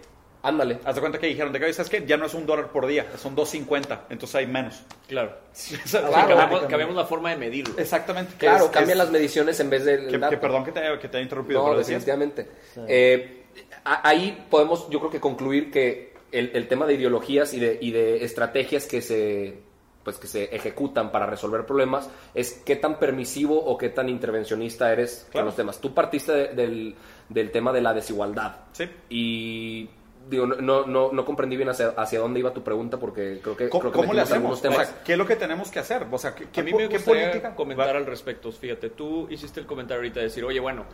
Ándale. 0.42 0.78
Haz 0.84 0.94
de 0.94 1.00
cuenta 1.00 1.18
que 1.18 1.26
dijeron, 1.26 1.54
de 1.54 1.58
que, 1.60 1.72
¿sabes 1.72 1.88
qué? 1.88 2.04
Ya 2.06 2.18
no 2.18 2.26
es 2.26 2.34
un 2.34 2.44
dólar 2.44 2.68
por 2.68 2.86
día, 2.86 3.06
son 3.16 3.34
2.50, 3.34 4.00
entonces 4.10 4.34
hay 4.34 4.46
menos. 4.46 4.82
Claro. 5.08 5.38
O 5.52 5.54
sea, 5.54 5.78
Sí, 5.84 5.96
Claro, 5.96 6.28
cambiamos, 6.36 6.60
cambiamos 6.66 6.96
la 6.96 7.04
forma 7.06 7.30
de 7.30 7.36
medirlo. 7.36 7.78
Exactamente. 7.78 8.34
Claro, 8.36 8.66
es- 8.66 8.70
cambian 8.70 8.90
es- 8.98 9.04
las 9.04 9.10
mediciones 9.10 9.58
en 9.60 9.70
vez 9.70 9.86
del 9.86 10.08
que, 10.08 10.18
dato. 10.18 10.30
que 10.32 10.36
perdón 10.36 10.62
que 10.64 10.72
te, 10.72 10.80
haya- 10.80 10.98
que 10.98 11.08
te 11.08 11.16
haya 11.16 11.24
interrumpido. 11.24 11.66
No, 11.66 11.74
definitivamente. 11.78 12.46
Eh, 12.86 13.40
a- 13.40 13.43
ahí 13.84 14.44
podemos, 14.50 14.88
yo 14.90 14.98
creo 14.98 15.10
que 15.10 15.20
concluir 15.20 15.70
que 15.70 16.14
el, 16.32 16.50
el 16.54 16.68
tema 16.68 16.86
de 16.86 16.94
ideologías 16.94 17.54
y 17.54 17.60
de, 17.60 17.78
y 17.80 17.92
de 17.92 18.24
estrategias 18.24 18.86
que 18.86 19.00
se, 19.02 19.58
pues, 20.02 20.16
que 20.18 20.26
se 20.26 20.44
ejecutan 20.54 21.12
para 21.12 21.26
resolver 21.26 21.64
problemas 21.66 22.10
es 22.34 22.62
qué 22.64 22.76
tan 22.76 22.98
permisivo 22.98 23.58
o 23.64 23.78
qué 23.78 23.88
tan 23.90 24.08
intervencionista 24.08 24.92
eres 24.92 25.20
con 25.24 25.30
Claro. 25.32 25.46
los 25.46 25.56
temas. 25.56 25.80
Tú 25.80 25.94
partiste 25.94 26.32
de- 26.32 26.48
del, 26.48 26.94
del 27.28 27.50
tema 27.50 27.72
de 27.72 27.80
la 27.82 27.94
desigualdad. 27.94 28.56
Sí. 28.72 28.88
Y 29.10 29.88
digo, 30.28 30.46
no, 30.46 30.86
no, 30.86 31.12
no, 31.12 31.24
comprendí 31.24 31.56
bien 31.56 31.68
hacia, 31.68 31.88
hacia 31.90 32.18
dónde 32.18 32.40
iba 32.40 32.52
tu 32.52 32.62
pregunta 32.64 32.98
porque 32.98 33.38
creo 33.42 33.56
que, 33.56 33.68
¿Cómo, 33.68 33.80
creo 33.82 33.92
que 33.92 33.98
cómo 33.98 34.12
le 34.14 34.20
metimos 34.20 34.32
algunos 34.32 34.58
hacemos? 34.58 34.58
O 34.58 34.62
temas. 34.80 34.88
sea, 34.88 35.04
¿qué 35.04 35.12
es 35.12 35.18
lo 35.18 35.26
que 35.26 35.36
tenemos 35.36 35.70
que 35.70 35.78
hacer? 35.78 36.06
O 36.10 36.18
sea, 36.18 36.34
¿qué, 36.34 36.46
qué 36.50 36.60
a 36.60 36.64
mí 36.64 36.72
me 36.72 36.88
qué 36.88 36.98
política? 36.98 37.54
comentar 37.54 37.94
Va- 37.94 37.98
al 37.98 38.06
respecto. 38.06 38.50
Fíjate, 38.50 38.90
tú 38.90 39.28
hiciste 39.30 39.60
el 39.60 39.66
comentario 39.66 39.98
ahorita 40.00 40.20
de 40.20 40.24
decir, 40.26 40.42
oye, 40.44 40.58
bueno, 40.60 40.84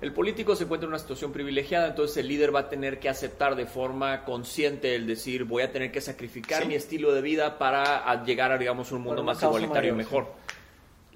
el 0.00 0.12
político 0.12 0.54
se 0.56 0.64
encuentra 0.64 0.86
en 0.86 0.90
una 0.90 0.98
situación 0.98 1.32
privilegiada, 1.32 1.88
entonces 1.88 2.16
el 2.18 2.28
líder 2.28 2.54
va 2.54 2.60
a 2.60 2.68
tener 2.68 2.98
que 2.98 3.08
aceptar 3.08 3.56
de 3.56 3.66
forma 3.66 4.24
consciente 4.24 4.94
el 4.94 5.06
decir, 5.06 5.44
voy 5.44 5.62
a 5.62 5.72
tener 5.72 5.90
que 5.92 6.00
sacrificar 6.00 6.62
Sí. 6.62 6.68
mi 6.68 6.74
estilo 6.74 7.12
de 7.12 7.22
vida 7.22 7.58
para 7.58 8.22
llegar 8.24 8.52
a, 8.52 8.58
digamos, 8.58 8.92
un 8.92 9.02
mundo 9.02 9.22
más 9.24 9.42
igualitario 9.42 9.92
y 9.92 9.96
mejor. 9.96 10.32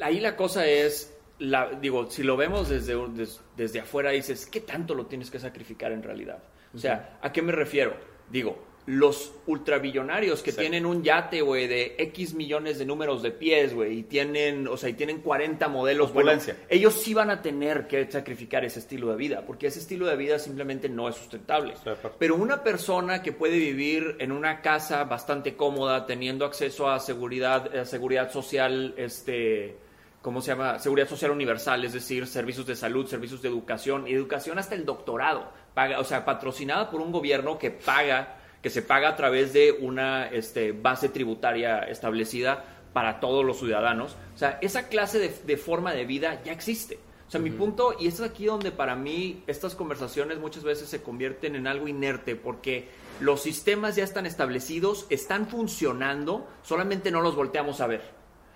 Ahí 0.01 0.18
la 0.20 0.35
cosa 0.37 0.66
es, 0.66 1.14
la, 1.39 1.70
digo, 1.81 2.11
si 2.11 2.22
lo 2.22 2.37
vemos 2.37 2.68
desde, 2.68 2.97
des- 3.11 3.41
desde 3.57 3.81
afuera, 3.81 4.11
dices, 4.11 4.47
¿qué 4.47 4.61
tanto 4.61 4.95
lo 4.95 5.07
tienes 5.07 5.31
que 5.31 5.39
sacrificar 5.39 5.93
en 5.93 6.03
realidad? 6.03 6.43
O 6.74 6.78
sea, 6.78 7.18
¿a 7.20 7.33
qué 7.33 7.43
me 7.43 7.53
refiero? 7.53 7.95
Digo, 8.31 8.59
los 8.91 9.32
ultrabillonarios 9.47 10.43
que 10.43 10.53
Sí. 10.53 10.59
tienen 10.59 10.84
un 10.84 11.03
yate, 11.03 11.43
güey, 11.43 11.66
de 11.66 11.95
X 11.99 12.34
millones 12.34 12.78
de 12.78 12.84
números 12.86 13.22
de 13.22 13.30
pies, 13.30 13.72
güey, 13.74 13.99
y 13.99 14.03
tienen, 14.03 14.66
o 14.66 14.76
sea, 14.76 14.88
y 14.88 14.95
tienen 14.95 15.20
40 15.20 15.68
modelos, 15.68 16.12
bueno, 16.12 16.32
ellos 16.68 16.95
sí 16.95 17.14
van 17.14 17.30
a 17.30 17.41
tener 17.41 17.86
que 17.86 18.11
sacrificar 18.11 18.64
ese 18.64 18.80
estilo 18.80 19.11
de 19.11 19.16
vida, 19.16 19.45
porque 19.47 19.68
ese 19.68 19.78
estilo 19.78 20.07
de 20.07 20.16
vida 20.16 20.38
simplemente 20.38 20.88
no 20.88 21.09
es 21.09 21.16
sustentable. 21.16 21.74
Pero 22.18 22.34
una 22.34 22.62
persona 22.62 23.22
que 23.22 23.32
puede 23.32 23.59
vivir 23.59 24.16
en 24.18 24.32
una 24.32 24.61
casa 24.61 25.05
bastante 25.05 25.55
cómoda, 25.57 26.07
teniendo 26.07 26.45
acceso 26.45 26.88
a 26.91 26.99
seguridad, 26.99 27.74
a 27.76 27.84
seguridad 27.84 28.30
social, 28.32 28.95
este, 28.97 29.76
¿cómo 30.22 30.41
se 30.41 30.49
llama? 30.49 30.78
Seguridad 30.78 31.09
social 31.09 31.30
universal, 31.30 31.84
es 31.84 31.93
decir, 31.93 32.26
servicios 32.26 32.66
de 32.66 32.76
salud, 32.76 33.07
servicios 33.07 33.41
de 33.43 33.49
educación, 33.49 34.07
y 34.09 34.12
educación 34.14 34.59
hasta 34.59 34.74
el 34.74 34.84
doctorado, 34.84 35.51
paga, 35.74 36.01
o 36.01 36.05
sea, 36.05 36.24
patrocinada 36.24 36.91
por 36.91 37.01
un 37.01 37.12
gobierno 37.12 37.59
que 37.59 37.70
paga, 37.70 38.36
que 38.63 38.71
se 38.71 38.83
paga 38.83 39.11
a 39.11 39.17
través 39.17 39.53
de 39.53 39.73
una 39.73 40.27
este, 40.27 40.73
base 40.73 41.09
tributaria 41.09 41.81
establecida 41.81 42.65
para 42.93 43.21
todos 43.21 43.45
los 43.45 43.59
ciudadanos. 43.59 44.17
O 44.35 44.39
sea, 44.39 44.59
esa 44.63 44.89
clase 44.89 45.19
de, 45.19 45.35
de 45.47 45.57
forma 45.57 45.93
de 45.93 46.05
vida 46.05 46.43
ya 46.45 46.53
existe. 46.53 46.99
O 47.29 47.31
sea, 47.31 47.41
mi 47.41 47.51
punto, 47.51 47.95
y 47.97 48.09
es 48.09 48.21
aquí 48.21 48.47
donde 48.47 48.73
para 48.73 48.97
mí 48.97 49.45
estas 49.47 49.77
conversaciones 49.77 50.41
muchas 50.41 50.65
veces 50.65 50.89
se 50.89 51.01
convierten 51.01 51.55
en 51.55 51.69
algo 51.69 51.87
inerte, 51.87 52.35
porque 52.35 52.89
los 53.21 53.41
sistemas 53.41 53.95
ya 53.95 54.03
están 54.03 54.27
establecidos, 54.27 55.07
están 55.11 55.47
funcionando, 55.47 56.49
solamente 56.63 57.13
no 57.13 57.21
los 57.21 57.37
volteamos 57.37 57.81
a 57.81 57.87
ver. 57.87 58.03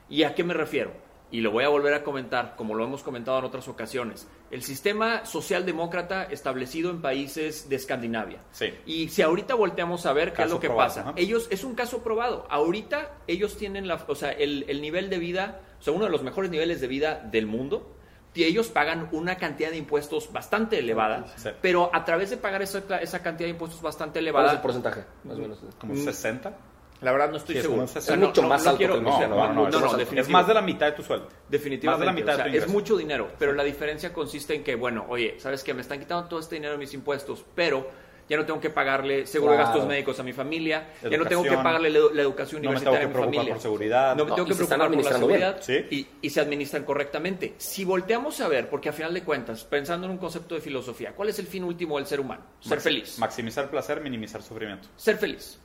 ¿Y 0.09 0.25
a 0.25 0.35
qué 0.35 0.43
me 0.43 0.55
refiero? 0.55 0.91
Y 1.35 1.41
lo 1.41 1.51
voy 1.51 1.64
a 1.64 1.68
volver 1.68 1.95
a 1.95 2.05
comentar, 2.05 2.55
como 2.55 2.76
lo 2.76 2.85
hemos 2.85 3.03
comentado 3.03 3.41
en 3.41 3.45
otras 3.45 3.66
ocasiones. 3.66 4.28
El 4.53 4.62
sistema 4.62 5.24
socialdemócrata 5.26 6.22
establecido 6.24 6.93
en 6.93 7.03
países 7.03 7.68
de 7.68 7.74
Escandinavia. 7.74 8.39
Sí. 8.53 8.66
Y 8.87 9.09
si 9.09 9.22
ahorita 9.22 9.57
volteamos 9.57 10.07
a 10.07 10.12
ver 10.12 10.32
qué 10.32 10.45
es 10.45 10.51
lo 10.51 10.61
que 10.61 10.68
probado, 10.68 10.95
pasa, 10.95 11.12
ellos 11.16 11.49
es 11.51 11.64
un 11.64 11.74
caso 11.74 12.05
probado. 12.05 12.47
Ahorita 12.51 13.14
ellos 13.26 13.57
tienen 13.57 13.89
la, 13.89 14.05
o 14.07 14.14
sea, 14.14 14.30
el, 14.30 14.64
el 14.68 14.80
nivel 14.80 15.11
de 15.11 15.18
vida, 15.18 15.61
o 15.80 15.82
sea, 15.82 15.93
uno 15.93 16.05
de 16.05 16.11
los 16.12 16.22
mejores 16.22 16.53
niveles 16.53 16.80
de 16.80 16.87
vida 16.87 17.16
del 17.30 17.47
mundo. 17.47 17.91
Y 18.32 18.45
ellos 18.45 18.68
pagan 18.68 19.09
una 19.11 19.37
cantidad 19.37 19.70
de 19.70 19.76
impuestos 19.76 20.32
bastante 20.32 20.78
elevada, 20.78 21.24
Sí. 21.37 21.51
pero 21.62 21.91
a 21.93 22.05
través 22.05 22.30
de 22.30 22.37
pagar 22.37 22.62
esa, 22.62 22.78
esa 23.01 23.22
cantidad 23.22 23.47
de 23.47 23.53
impuestos 23.53 23.82
bastante 23.82 24.20
¿Cuál 24.20 24.24
es 24.24 24.28
elevada, 24.28 24.53
el 24.53 24.61
porcentaje? 24.61 25.05
Más 25.24 25.37
o 25.37 25.41
menos. 25.41 25.59
Como 25.80 25.95
Mm. 25.95 25.97
60. 26.05 26.57
La 27.05 27.13
verdad 27.13 27.31
no 27.31 27.37
estoy 27.37 27.55
Sí, 27.55 27.59
es 27.59 27.63
seguro. 27.65 27.85
Es 27.85 27.97
O 27.97 28.01
sea, 28.01 28.17
no- 28.17 28.27
mucho 28.29 28.43
no- 28.43 28.49
más 28.49 28.65
no 28.65 28.71
alto 28.71 28.79
quiero- 28.79 28.93
que 28.95 28.99
el 28.99 29.05
No, 29.05 29.11
mexicano. 29.11 29.37
no, 29.37 29.53
no, 29.53 29.69
es, 29.69 29.75
no, 29.75 29.81
no, 29.97 30.21
es 30.21 30.29
más 30.29 30.47
de 30.49 30.55
la 30.55 30.63
mitad 30.63 30.87
de 30.87 30.93
tu 30.93 31.03
sueldo. 31.03 31.29
Definitivamente. 31.49 31.87
Más 31.87 32.01
de 32.01 32.07
la 32.07 32.13
mitad 32.13 32.35
o 32.35 32.37
sea, 32.39 32.45
de 32.47 32.59
tu 32.59 32.65
es 32.65 32.69
mucho 32.71 32.97
dinero, 32.97 33.31
pero 33.39 33.53
la 33.53 33.63
diferencia 33.63 34.13
consiste 34.13 34.55
en 34.55 34.65
que, 34.65 34.75
bueno, 34.75 35.05
oye, 35.09 35.37
¿sabes 35.39 35.63
qué? 35.63 35.75
Me 35.75 35.83
están 35.83 35.99
quitando 36.01 36.29
todo 36.29 36.41
este 36.41 36.55
dinero 36.57 36.73
de 36.73 36.79
mis 36.79 36.93
impuestos, 36.95 37.45
pero 37.55 38.03
ya 38.27 38.39
no 38.39 38.47
tengo 38.47 38.59
que 38.59 38.71
pagarle 38.71 39.27
seguro 39.27 39.53
de 39.53 39.59
gastos 39.59 39.87
médicos 39.87 40.19
a 40.19 40.23
mi 40.23 40.33
familia, 40.33 40.89
ya 41.03 41.11
no 41.19 41.27
tengo 41.27 41.43
que 41.43 41.49
Educación. 41.49 41.63
pagarle 41.63 41.91
la, 41.91 41.99
la 42.15 42.23
educación 42.23 42.63
No 42.63 42.71
me 42.71 42.77
universitaria 42.77 43.01
tengo 43.01 43.01
que 43.01 43.05
a 43.05 43.07
mi 43.07 43.13
preocupar 43.13 43.35
familia. 43.35 43.55
por 43.55 43.63
seguridad. 43.63 44.17
No 44.17 44.25
me 44.25 44.31
No, 44.31 44.35
tengo 44.37 44.47
y 44.47 44.51
que 44.51 44.55
preocupar 44.57 44.89
por 44.91 45.05
la 45.05 45.13
seguridad 45.13 45.57
Sí. 45.61 45.87
y, 45.91 46.07
y 46.23 46.31
se 46.31 46.41
administran 46.41 46.85
correctamente. 46.85 47.55
Si 47.59 47.85
volteamos 47.85 48.41
a 48.41 48.49
ver, 48.49 48.71
porque 48.71 48.89
a 48.89 48.93
final 48.95 49.13
de 49.13 49.23
cuentas, 49.25 49.65
pensando 49.65 50.07
en 50.07 50.13
un 50.13 50.17
concepto 50.19 50.55
de 50.55 50.63
filosofía, 50.63 51.13
¿cuál 51.13 51.29
es 51.29 51.39
el 51.39 51.47
fin 51.47 51.65
último 51.65 51.99
del 51.99 52.07
ser 52.07 52.19
humano? 52.21 52.45
Ser 52.61 52.79
Maxi- 52.79 52.83
feliz. 52.83 53.19
Maximizar 53.19 53.69
placer, 53.71 54.01
minimizar 54.01 54.43
sufrimiento. 54.43 54.89
Ser 54.97 55.19
feliz. 55.19 55.61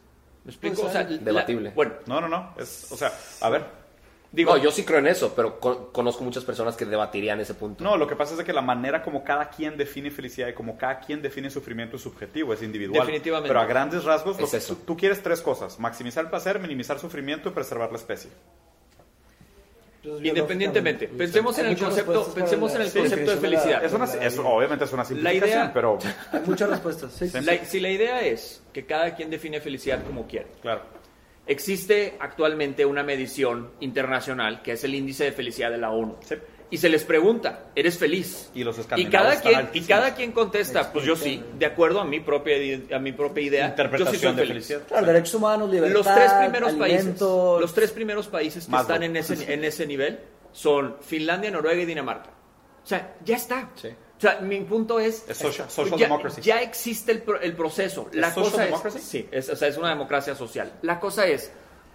¿Me 0.49 0.67
explico? 0.69 0.75
Pues, 0.81 0.89
o 0.89 0.91
sea, 0.91 1.03
la- 1.09 1.17
debatible. 1.17 1.71
bueno, 1.75 1.93
No, 2.07 2.19
no, 2.21 2.27
no. 2.27 2.53
Es, 2.57 2.91
o 2.91 2.97
sea, 2.97 3.11
a 3.41 3.49
ver. 3.49 3.65
digo, 4.31 4.55
no, 4.55 4.61
yo 4.61 4.71
sí 4.71 4.83
creo 4.83 4.99
en 4.99 5.07
eso, 5.07 5.33
pero 5.35 5.59
con- 5.59 5.91
conozco 5.91 6.23
muchas 6.23 6.43
personas 6.43 6.75
que 6.75 6.85
debatirían 6.85 7.39
ese 7.39 7.53
punto. 7.55 7.83
No, 7.83 7.97
lo 7.97 8.05
que 8.07 8.15
pasa 8.15 8.35
es 8.35 8.43
que 8.43 8.53
la 8.53 8.61
manera 8.61 9.01
como 9.03 9.23
cada 9.23 9.49
quien 9.49 9.75
define 9.77 10.11
felicidad 10.11 10.47
y 10.47 10.53
como 10.53 10.77
cada 10.77 10.99
quien 10.99 11.21
define 11.21 11.49
sufrimiento 11.49 11.95
es 11.95 12.01
subjetivo, 12.03 12.53
es 12.53 12.61
individual. 12.61 12.99
Definitivamente. 13.01 13.47
Pero 13.47 13.59
a 13.59 13.65
grandes 13.65 14.03
rasgos, 14.03 14.37
lo 14.39 14.45
Es 14.45 14.51
que- 14.51 14.57
eso. 14.57 14.75
tú, 14.75 14.81
tú 14.85 14.97
quieres 14.97 15.21
tres 15.23 15.41
cosas: 15.41 15.79
maximizar 15.79 16.23
el 16.25 16.29
placer, 16.29 16.59
minimizar 16.59 16.99
sufrimiento 16.99 17.49
y 17.49 17.51
preservar 17.53 17.91
la 17.91 17.97
especie. 17.97 18.29
Independientemente, 20.03 21.07
pensemos 21.09 21.57
en 21.59 21.65
el 21.67 21.77
concepto, 21.77 22.33
pensemos 22.33 22.71
la- 22.73 22.79
en 22.79 22.81
el 22.87 22.93
concepto 22.93 23.29
de 23.31 23.35
la- 23.35 23.41
felicidad. 23.41 23.83
Es 23.83 23.91
una, 23.93 24.05
la- 24.05 24.25
es- 24.25 24.37
obviamente 24.39 24.85
es 24.85 24.93
una 24.93 25.03
simplificación, 25.05 25.49
idea- 25.59 25.71
pero 25.73 25.97
Hay 26.31 26.39
muchas 26.45 26.69
respuestas. 26.69 27.11
Sí, 27.13 27.27
sí. 27.29 27.41
La- 27.41 27.65
si 27.65 27.79
la 27.79 27.89
idea 27.89 28.21
es 28.21 28.63
que 28.71 28.85
cada 28.85 29.13
quien 29.15 29.29
define 29.29 29.59
felicidad 29.59 30.03
como 30.05 30.25
quiere, 30.27 30.47
claro. 30.61 30.81
existe 31.47 32.15
actualmente 32.19 32.85
una 32.85 33.03
medición 33.03 33.71
internacional 33.81 34.61
que 34.61 34.73
es 34.73 34.83
el 34.83 34.95
índice 34.95 35.25
de 35.25 35.31
felicidad 35.31 35.71
de 35.71 35.77
la 35.77 35.91
ONU. 35.91 36.15
Sí. 36.21 36.35
Y 36.71 36.77
se 36.77 36.87
les 36.87 37.03
pregunta, 37.03 37.65
¿eres 37.75 37.97
feliz? 37.97 38.51
Y 38.53 38.63
los 38.63 38.77
y 38.95 39.05
cada 39.07 39.33
están 39.33 39.67
quien 39.69 39.83
y 39.83 39.87
cada 39.87 40.13
quien 40.13 40.31
contesta, 40.31 40.93
pues 40.93 41.03
yo 41.03 41.15
sí, 41.15 41.43
de 41.57 41.65
acuerdo 41.65 41.99
a 41.99 42.05
mi 42.05 42.19
propia 42.19 42.55
a 42.95 42.99
mi 42.99 43.11
propia 43.11 43.43
idea, 43.43 43.75
yo 43.75 43.75
sí 43.75 43.75
soy 43.75 43.85
Interpretación 43.87 44.35
de 44.35 44.41
feliz. 44.43 44.67
felicidad. 44.67 44.81
Claro, 44.87 45.05
derechos 45.07 45.33
humanos, 45.33 45.69
libertad, 45.71 45.95
Los 45.95 46.05
tres 46.15 46.31
primeros 46.33 46.73
países, 46.73 46.99
alimento, 46.99 47.57
los 47.59 47.73
tres 47.73 47.91
primeros 47.91 48.27
países 48.27 48.67
que 48.67 48.75
están 48.75 49.01
en 49.03 49.15
ese, 49.17 49.33
en 49.53 49.63
ese 49.63 49.87
nivel 49.87 50.19
son 50.51 50.97
Finlandia, 51.01 51.49
Noruega 51.49 51.81
y 51.81 51.85
Dinamarca. 51.85 52.29
O 52.83 52.87
sea, 52.87 53.15
ya 53.25 53.35
está. 53.35 53.69
Sí. 53.75 53.87
O 53.89 54.21
sea, 54.21 54.39
mi 54.41 54.59
punto 54.61 54.99
es... 54.99 55.23
Es 55.29 55.37
social- 55.37 55.69
social 55.69 55.97
ya, 55.97 56.05
democracy. 56.07 56.41
ya 56.41 56.61
existe 56.61 57.13
el, 57.13 57.23
el 57.41 57.53
proceso. 57.55 58.09
La 58.11 58.31
social 58.31 58.51
cosa 58.51 58.63
democracy? 58.65 58.97
es... 58.97 59.03
Sí, 59.05 59.27
es, 59.31 59.49
o 59.49 59.55
sea, 59.55 59.67
es 59.69 59.77
una 59.77 59.89
democracia 59.89 60.35
social. 60.35 60.73
La 60.81 60.99
cosa 60.99 61.25
es, 61.25 61.51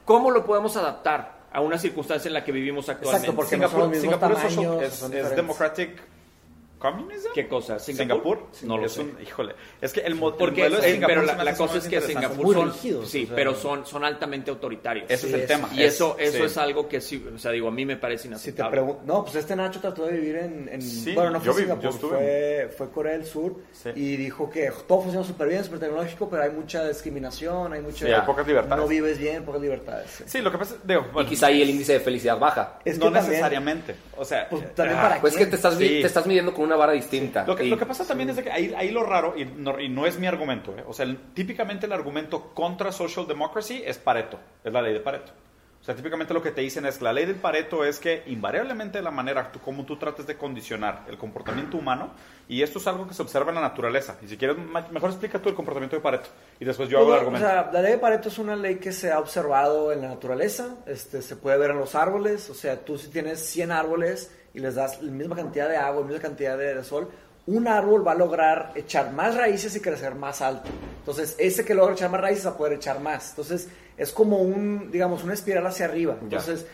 ¿cómo 0.06 0.30
lo 0.30 0.44
podemos 0.44 0.76
adaptar 0.76 1.43
a 1.54 1.60
una 1.60 1.78
circunstancia 1.78 2.28
en 2.28 2.34
la 2.34 2.44
que 2.44 2.52
vivimos 2.52 2.88
actualmente? 2.88 3.28
Exacto, 3.28 3.36
porque 3.36 3.56
no 3.56 3.68
son 3.70 3.78
los 3.80 3.88
mismos 3.88 4.14
Singapur 4.14 4.32
es, 4.36 4.42
tamaños, 4.54 4.82
es- 4.82 4.92
es 4.92 5.00
diferentes. 5.10 5.36
democratic 5.36 6.02
communism. 6.92 7.28
¿Qué 7.34 7.48
cosa? 7.48 7.78
Singapur, 7.78 8.38
No 8.62 8.76
lo 8.76 8.86
es 8.86 8.92
sé. 8.92 9.00
un, 9.00 9.16
híjole, 9.22 9.54
es 9.80 9.92
que 9.92 10.00
el, 10.00 10.14
mo- 10.14 10.28
el 10.28 10.34
Porque, 10.34 10.60
modelo 10.62 10.80
de 10.80 10.88
eh, 10.90 10.92
Singapur 10.94 11.14
pero 11.14 11.26
la, 11.26 11.44
la 11.44 11.56
cosa 11.56 11.78
es 11.78 11.88
que. 11.88 12.00
Singapur 12.00 12.44
muy 12.44 12.54
son, 12.54 12.72
rígidos, 12.72 13.08
sí, 13.08 13.24
o 13.24 13.26
sea. 13.28 13.36
pero 13.36 13.54
son, 13.54 13.86
son 13.86 14.04
altamente 14.04 14.50
autoritarios. 14.50 15.06
Ese 15.10 15.14
es 15.14 15.20
Sí, 15.22 15.34
el 15.34 15.40
es- 15.40 15.46
tema. 15.46 15.68
y 15.72 15.82
Es- 15.82 15.94
eso, 15.94 16.16
eso 16.18 16.38
sí. 16.38 16.42
es 16.44 16.56
algo 16.58 16.86
que 16.88 17.00
sí, 17.00 17.24
o 17.34 17.38
sea, 17.38 17.50
digo, 17.52 17.68
a 17.68 17.70
mí 17.70 17.86
me 17.86 17.96
parece 17.96 18.24
Si 18.24 18.28
te 18.28 18.34
inaceptable. 18.34 18.82
no, 19.06 19.22
pues 19.24 19.36
este 19.36 19.56
Nacho 19.56 19.80
trató 19.80 20.04
de 20.06 20.12
vivir 20.12 20.36
en, 20.36 20.68
en- 20.70 20.82
Sí, 20.82 21.14
bueno, 21.14 21.30
no 21.30 21.38
fue 21.40 21.46
yo 21.46 21.54
vi- 21.54 21.60
Singapur, 21.62 21.82
yo 21.84 21.90
estuve. 21.90 22.10
fue, 22.16 22.74
fue 22.76 22.90
Corea 22.90 23.12
del 23.12 23.24
Sur 23.24 23.56
Sí. 23.72 23.90
y 23.94 24.16
dijo 24.16 24.50
que 24.50 24.70
todo 24.86 25.00
funciona 25.02 25.26
súper 25.26 25.48
bien, 25.48 25.64
súper 25.64 25.80
tecnológico, 25.80 26.28
pero 26.28 26.42
hay 26.42 26.50
mucha 26.50 26.86
discriminación, 26.86 27.72
hay 27.72 27.80
mucha... 27.80 28.06
Sí, 28.06 28.12
hay 28.12 28.20
pocas 28.26 28.46
libertades. 28.46 28.82
No 28.82 28.88
vives 28.88 29.18
bien, 29.18 29.44
pocas 29.44 29.60
libertades. 29.60 30.10
sí. 30.10 30.24
Sí, 30.26 30.40
lo 30.42 30.50
que 30.52 30.58
pasa 30.58 30.74
es, 30.74 30.86
digo, 30.86 31.06
Y 31.08 31.12
bueno, 31.12 31.28
quizá 31.28 31.46
ahí 31.46 31.62
el 31.62 31.70
índice 31.70 31.94
de 31.94 32.00
felicidad 32.00 32.38
baja. 32.38 32.78
Es 32.84 32.98
no 32.98 33.10
necesariamente. 33.10 33.94
O 34.16 34.24
sea, 34.24 34.48
Pues, 34.48 34.74
también 34.74 34.98
ah, 34.98 35.02
para 35.02 35.20
Pues 35.20 35.36
que 35.36 35.46
te 35.46 35.56
estás 35.56 36.26
midiendo 36.26 36.52
con 36.52 36.64
una 36.64 36.73
vara 36.76 36.92
distinta. 36.92 37.44
Lo 37.46 37.54
que, 37.56 37.64
Y- 37.64 37.70
lo 37.70 37.78
que 37.78 37.86
pasa 37.86 38.06
también 38.06 38.30
es 38.30 38.36
de 38.36 38.44
que 38.44 38.50
ahí, 38.52 38.72
ahí 38.76 38.90
lo 38.90 39.02
raro, 39.04 39.34
y 39.36 39.44
no, 39.44 39.78
y 39.80 39.88
no 39.88 40.06
es 40.06 40.18
mi 40.18 40.26
argumento, 40.26 40.74
¿eh? 40.76 40.84
o 40.86 40.92
sea, 40.92 41.04
el- 41.06 41.16
típicamente 41.34 41.86
el 41.86 41.92
argumento 41.92 42.52
contra 42.54 42.92
social 42.92 43.26
democracy 43.26 43.82
es 43.84 43.98
Pareto, 43.98 44.38
es 44.62 44.72
la 44.72 44.82
ley 44.82 44.92
de 44.92 45.00
Pareto. 45.00 45.32
O 45.84 45.86
sea, 45.86 45.94
típicamente 45.94 46.32
lo 46.32 46.40
que 46.42 46.50
te 46.50 46.62
dicen 46.62 46.86
es, 46.86 47.02
la 47.02 47.12
ley 47.12 47.26
del 47.26 47.34
Pareto 47.36 47.84
es 47.84 47.98
que 47.98 48.22
invariablemente 48.24 49.02
la 49.02 49.10
manera 49.10 49.52
tú- 49.52 49.60
como 49.60 49.84
tú 49.84 49.98
trates 49.98 50.26
de 50.26 50.34
condicionar 50.34 51.04
el 51.08 51.18
comportamiento 51.18 51.76
humano, 51.76 52.14
y 52.48 52.62
esto 52.62 52.78
es 52.78 52.86
algo 52.86 53.06
que 53.06 53.12
se 53.12 53.20
observa 53.20 53.50
en 53.50 53.56
la 53.56 53.60
naturaleza, 53.60 54.16
y 54.22 54.28
si 54.28 54.38
quieres, 54.38 54.56
mejor 54.90 55.10
explica 55.10 55.38
tú 55.42 55.50
el 55.50 55.54
comportamiento 55.54 55.94
de 55.94 56.00
Pareto, 56.00 56.30
y 56.58 56.64
después 56.64 56.88
yo 56.88 57.00
hago 57.00 57.08
el 57.08 57.10
Pues, 57.12 57.20
argumento. 57.20 57.46
O 57.46 57.50
sea, 57.50 57.70
la 57.70 57.82
ley 57.82 57.92
de 57.92 57.98
Pareto 57.98 58.28
es 58.30 58.38
una 58.38 58.56
ley 58.56 58.76
que 58.76 58.92
se 58.92 59.12
ha 59.12 59.18
observado 59.18 59.92
en 59.92 60.00
la 60.00 60.08
naturaleza, 60.08 60.74
este, 60.86 61.20
se 61.20 61.36
puede 61.36 61.58
ver 61.58 61.72
en 61.72 61.78
los 61.78 61.94
árboles, 61.94 62.48
o 62.48 62.54
sea, 62.54 62.82
tú 62.82 62.96
si 62.96 63.08
tienes 63.10 63.40
100 63.44 63.70
árboles 63.70 64.34
y 64.54 64.60
les 64.60 64.76
das 64.76 65.02
la 65.02 65.10
misma 65.12 65.36
cantidad 65.36 65.68
de 65.68 65.76
agua, 65.76 66.00
la 66.00 66.06
misma 66.06 66.22
cantidad 66.22 66.56
de 66.56 66.82
sol, 66.82 67.10
un 67.46 67.68
árbol 67.68 68.06
va 68.06 68.12
a 68.12 68.16
lograr 68.16 68.72
echar 68.74 69.12
más 69.12 69.34
raíces 69.34 69.76
y 69.76 69.80
crecer 69.80 70.14
más 70.14 70.40
alto. 70.40 70.70
Entonces, 71.00 71.34
ese 71.38 71.64
que 71.64 71.74
logra 71.74 71.94
echar 71.94 72.10
más 72.10 72.20
raíces 72.20 72.46
va 72.46 72.50
a 72.50 72.56
poder 72.56 72.74
echar 72.74 73.00
más. 73.00 73.30
Entonces, 73.30 73.68
es 73.96 74.12
como 74.12 74.38
un, 74.38 74.90
digamos, 74.90 75.22
una 75.24 75.34
espiral 75.34 75.66
hacia 75.66 75.84
arriba. 75.84 76.16
Ya. 76.20 76.38
Entonces, 76.38 76.66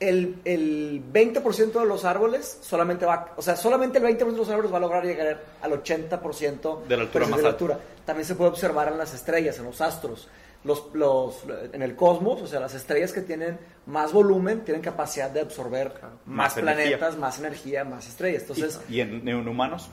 el, 0.00 0.40
el 0.46 1.02
20% 1.12 1.72
de 1.72 1.84
los 1.84 2.06
árboles 2.06 2.58
solamente 2.62 3.04
va, 3.04 3.34
o 3.36 3.42
sea, 3.42 3.54
solamente 3.54 3.98
el 3.98 4.04
20% 4.04 4.30
de 4.30 4.36
los 4.36 4.48
árboles 4.48 4.72
va 4.72 4.78
a 4.78 4.80
lograr 4.80 5.04
llegar 5.04 5.42
al 5.60 5.72
80% 5.72 6.84
De 6.84 6.96
la 6.96 7.02
altura 7.02 7.24
pues, 7.24 7.30
más 7.30 7.36
de 7.36 7.42
la 7.42 7.48
altura. 7.50 7.78
También 8.06 8.26
se 8.26 8.34
puede 8.34 8.50
observar 8.50 8.88
en 8.88 8.96
las 8.96 9.12
estrellas, 9.12 9.58
en 9.58 9.66
los 9.66 9.80
astros. 9.82 10.28
Los, 10.62 10.88
los, 10.92 11.36
en 11.72 11.80
el 11.82 11.96
cosmos, 11.96 12.42
o 12.42 12.46
sea, 12.46 12.60
las 12.60 12.74
estrellas 12.74 13.12
que 13.12 13.22
tienen 13.22 13.58
más 13.86 14.12
volumen 14.12 14.60
tienen 14.62 14.82
capacidad 14.82 15.30
de 15.30 15.40
absorber 15.40 15.92
más, 16.02 16.12
Más 16.26 16.56
energía. 16.58 16.98
planetas, 16.98 17.16
más 17.18 17.38
energía, 17.38 17.84
más 17.84 18.06
estrellas. 18.06 18.42
Entonces, 18.42 18.80
y 18.90 19.00
en, 19.00 19.26
en 19.26 19.48
humanos, 19.48 19.88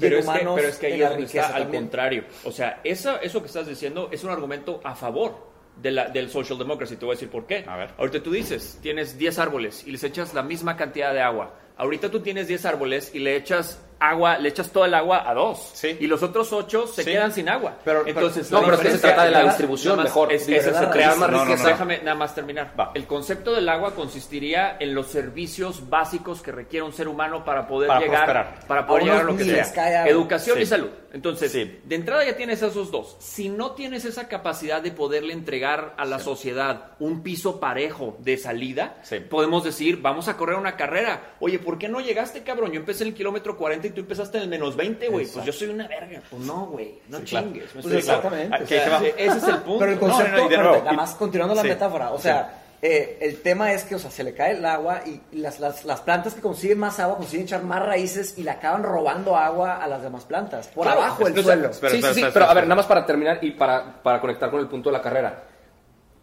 Pero 0.00 0.16
en 0.16 0.20
es, 0.22 0.26
que, 0.26 0.30
humanos, 0.32 0.54
pero 0.56 0.68
es 0.68 0.78
que 0.78 0.86
ahí 0.86 1.00
es 1.02 1.08
donde 1.08 1.24
está 1.26 1.54
al 1.54 1.68
contrario. 1.70 2.24
O 2.44 2.50
sea, 2.50 2.80
esa, 2.82 3.18
eso 3.18 3.40
que 3.40 3.46
estás 3.46 3.68
diciendo 3.68 4.08
es 4.10 4.24
un 4.24 4.30
argumento 4.30 4.80
a 4.82 4.96
favor 4.96 5.48
de 5.80 5.92
la, 5.92 6.08
del 6.08 6.28
social 6.28 6.58
democracy. 6.58 6.96
Te 6.96 7.04
voy 7.06 7.12
a 7.12 7.16
decir 7.16 7.30
por 7.30 7.46
qué. 7.46 7.64
A 7.68 7.76
ver. 7.76 7.90
Ahorita 7.96 8.20
tú 8.20 8.32
dices, 8.32 8.78
tienes 8.82 9.16
10 9.16 9.38
árboles 9.38 9.86
y 9.86 9.92
les 9.92 10.02
echas 10.02 10.34
la 10.34 10.42
misma 10.42 10.76
cantidad 10.76 11.14
de 11.14 11.20
agua. 11.20 11.54
Ahorita 11.76 12.10
tú 12.10 12.18
tienes 12.20 12.48
10 12.48 12.66
árboles 12.66 13.14
y 13.14 13.20
le 13.20 13.36
echas 13.36 13.80
agua, 14.00 14.38
le 14.38 14.48
echas 14.48 14.70
toda 14.70 14.86
el 14.86 14.94
agua 14.94 15.28
a 15.28 15.34
dos. 15.34 15.70
Sí. 15.74 15.96
Y 16.00 16.06
los 16.06 16.22
otros 16.22 16.52
8 16.52 16.86
se 16.86 17.04
Sí. 17.04 17.10
quedan 17.10 17.32
sin 17.32 17.48
agua. 17.48 17.76
Pero- 17.84 18.06
Entonces, 18.06 18.50
No, 18.50 18.62
pero 18.62 18.74
es 18.74 18.80
que 18.80 18.90
se 18.92 18.98
trata 18.98 19.24
de 19.26 19.30
la 19.30 19.42
distribución 19.44 19.96
más- 19.96 20.04
mejor. 20.06 20.32
Es, 20.32 20.48
es 20.48 20.64
punto. 20.64 20.80
más 20.80 21.18
No, 21.18 21.28
no, 21.28 21.44
riqueza. 21.44 21.62
no. 21.64 21.68
Déjame 21.68 21.98
nada 21.98 22.14
más 22.14 22.34
terminar. 22.34 22.72
Va. 22.78 22.90
El 22.94 23.06
concepto 23.06 23.54
del 23.54 23.68
agua 23.68 23.94
consistiría 23.94 24.76
en 24.80 24.94
los 24.94 25.08
servicios 25.08 25.88
básicos 25.88 26.40
que 26.42 26.50
requiere 26.52 26.84
un 26.84 26.92
ser 26.92 27.08
humano 27.08 27.44
para 27.44 27.66
poder 27.68 27.88
Para 27.88 28.00
llegar 28.00 28.24
prosperar. 28.24 28.66
para 28.66 28.86
poder 28.86 29.02
A 29.02 29.04
llegar 29.06 29.20
a 29.20 29.24
lo 29.24 29.36
que 29.36 29.44
sea. 29.44 30.06
Educación 30.08 30.56
Sí. 30.56 30.62
y 30.62 30.66
salud. 30.66 30.88
Entonces, 31.12 31.50
Sí. 31.52 31.80
de 31.84 31.94
entrada 31.96 32.24
ya 32.24 32.36
tienes 32.36 32.62
esos 32.62 32.90
dos. 32.90 33.16
Si 33.18 33.48
no 33.48 33.72
tienes 33.72 34.04
esa 34.04 34.28
capacidad 34.28 34.80
de 34.80 34.92
poderle 34.92 35.32
entregar 35.32 35.94
a 35.98 36.04
la 36.04 36.18
sociedad 36.20 36.92
un 37.00 37.22
piso 37.22 37.58
parejo 37.60 38.16
de 38.20 38.36
salida, 38.36 38.96
Sí. 39.02 39.18
podemos 39.18 39.64
decir, 39.64 40.00
vamos 40.00 40.28
a 40.28 40.36
correr 40.36 40.56
una 40.56 40.76
carrera. 40.76 41.34
Oye, 41.40 41.58
¿por 41.58 41.78
qué 41.78 41.88
no 41.88 42.00
llegaste, 42.00 42.42
cabrón? 42.44 42.70
Yo 42.72 42.78
empecé 42.80 43.02
en 43.04 43.08
el 43.08 43.14
kilómetro 43.14 43.56
40 43.56 43.88
y 43.90 43.92
tú 43.94 44.00
empezaste 44.00 44.38
en 44.38 44.44
el 44.44 44.48
menos 44.48 44.74
20, 44.76 45.08
güey. 45.08 45.26
Pues 45.26 45.44
yo 45.44 45.52
soy 45.52 45.68
una 45.68 45.86
verga. 45.86 46.20
Pues 46.30 46.42
no, 46.42 46.66
güey. 46.66 46.94
No 47.08 47.18
Sí, 47.18 47.24
claro. 47.24 47.46
chingues. 47.46 47.74
¿me 47.74 47.82
Pues 47.82 47.94
exactamente. 47.94 48.64
O 48.64 48.66
sea, 48.66 48.98
Ese 49.16 49.38
es 49.38 49.48
el 49.48 49.56
punto. 49.58 49.78
Pero 49.80 49.92
el 49.92 50.00
No, 50.00 50.06
no, 50.08 50.12
concepto, 50.14 50.36
no, 50.38 50.46
y 50.46 50.48
de 50.48 50.54
espérate, 50.54 50.62
nuevo, 50.68 50.78
nada 50.84 50.92
y- 50.92 50.96
más 50.96 51.14
continuando 51.14 51.54
la 51.54 51.62
sí, 51.62 51.68
metáfora, 51.68 52.10
o 52.12 52.16
sí. 52.16 52.22
sea, 52.24 52.56
eh, 52.82 53.18
el 53.20 53.42
tema 53.42 53.72
es 53.72 53.84
que, 53.84 53.94
o 53.94 53.98
sea, 53.98 54.10
se 54.10 54.24
le 54.24 54.32
cae 54.32 54.52
el 54.52 54.64
agua 54.64 55.02
y 55.04 55.20
las, 55.36 55.60
las, 55.60 55.84
las 55.84 56.00
plantas 56.00 56.32
que 56.32 56.40
consiguen 56.40 56.78
más 56.78 56.98
agua 56.98 57.18
consiguen 57.18 57.44
echar 57.44 57.62
más 57.62 57.84
raíces 57.84 58.38
y 58.38 58.42
le 58.42 58.50
acaban 58.52 58.82
robando 58.82 59.36
agua 59.36 59.82
a 59.82 59.86
las 59.86 60.02
demás 60.02 60.24
plantas, 60.24 60.68
por 60.68 60.84
Claro, 60.86 61.02
abajo 61.02 61.24
del 61.26 61.42
suelo. 61.44 61.68
Espera, 61.68 61.90
sí, 61.90 61.96
espera, 61.98 62.14
sí, 62.14 62.20
sí, 62.22 62.26
pero 62.32 62.46
a 62.46 62.54
ver, 62.54 62.64
nada 62.64 62.76
más 62.76 62.86
para 62.86 63.04
terminar 63.04 63.38
y 63.42 63.50
para, 63.50 64.02
para 64.02 64.18
conectar 64.20 64.50
con 64.50 64.60
el 64.60 64.66
punto 64.66 64.88
de 64.88 64.94
la 64.94 65.02
carrera. 65.02 65.44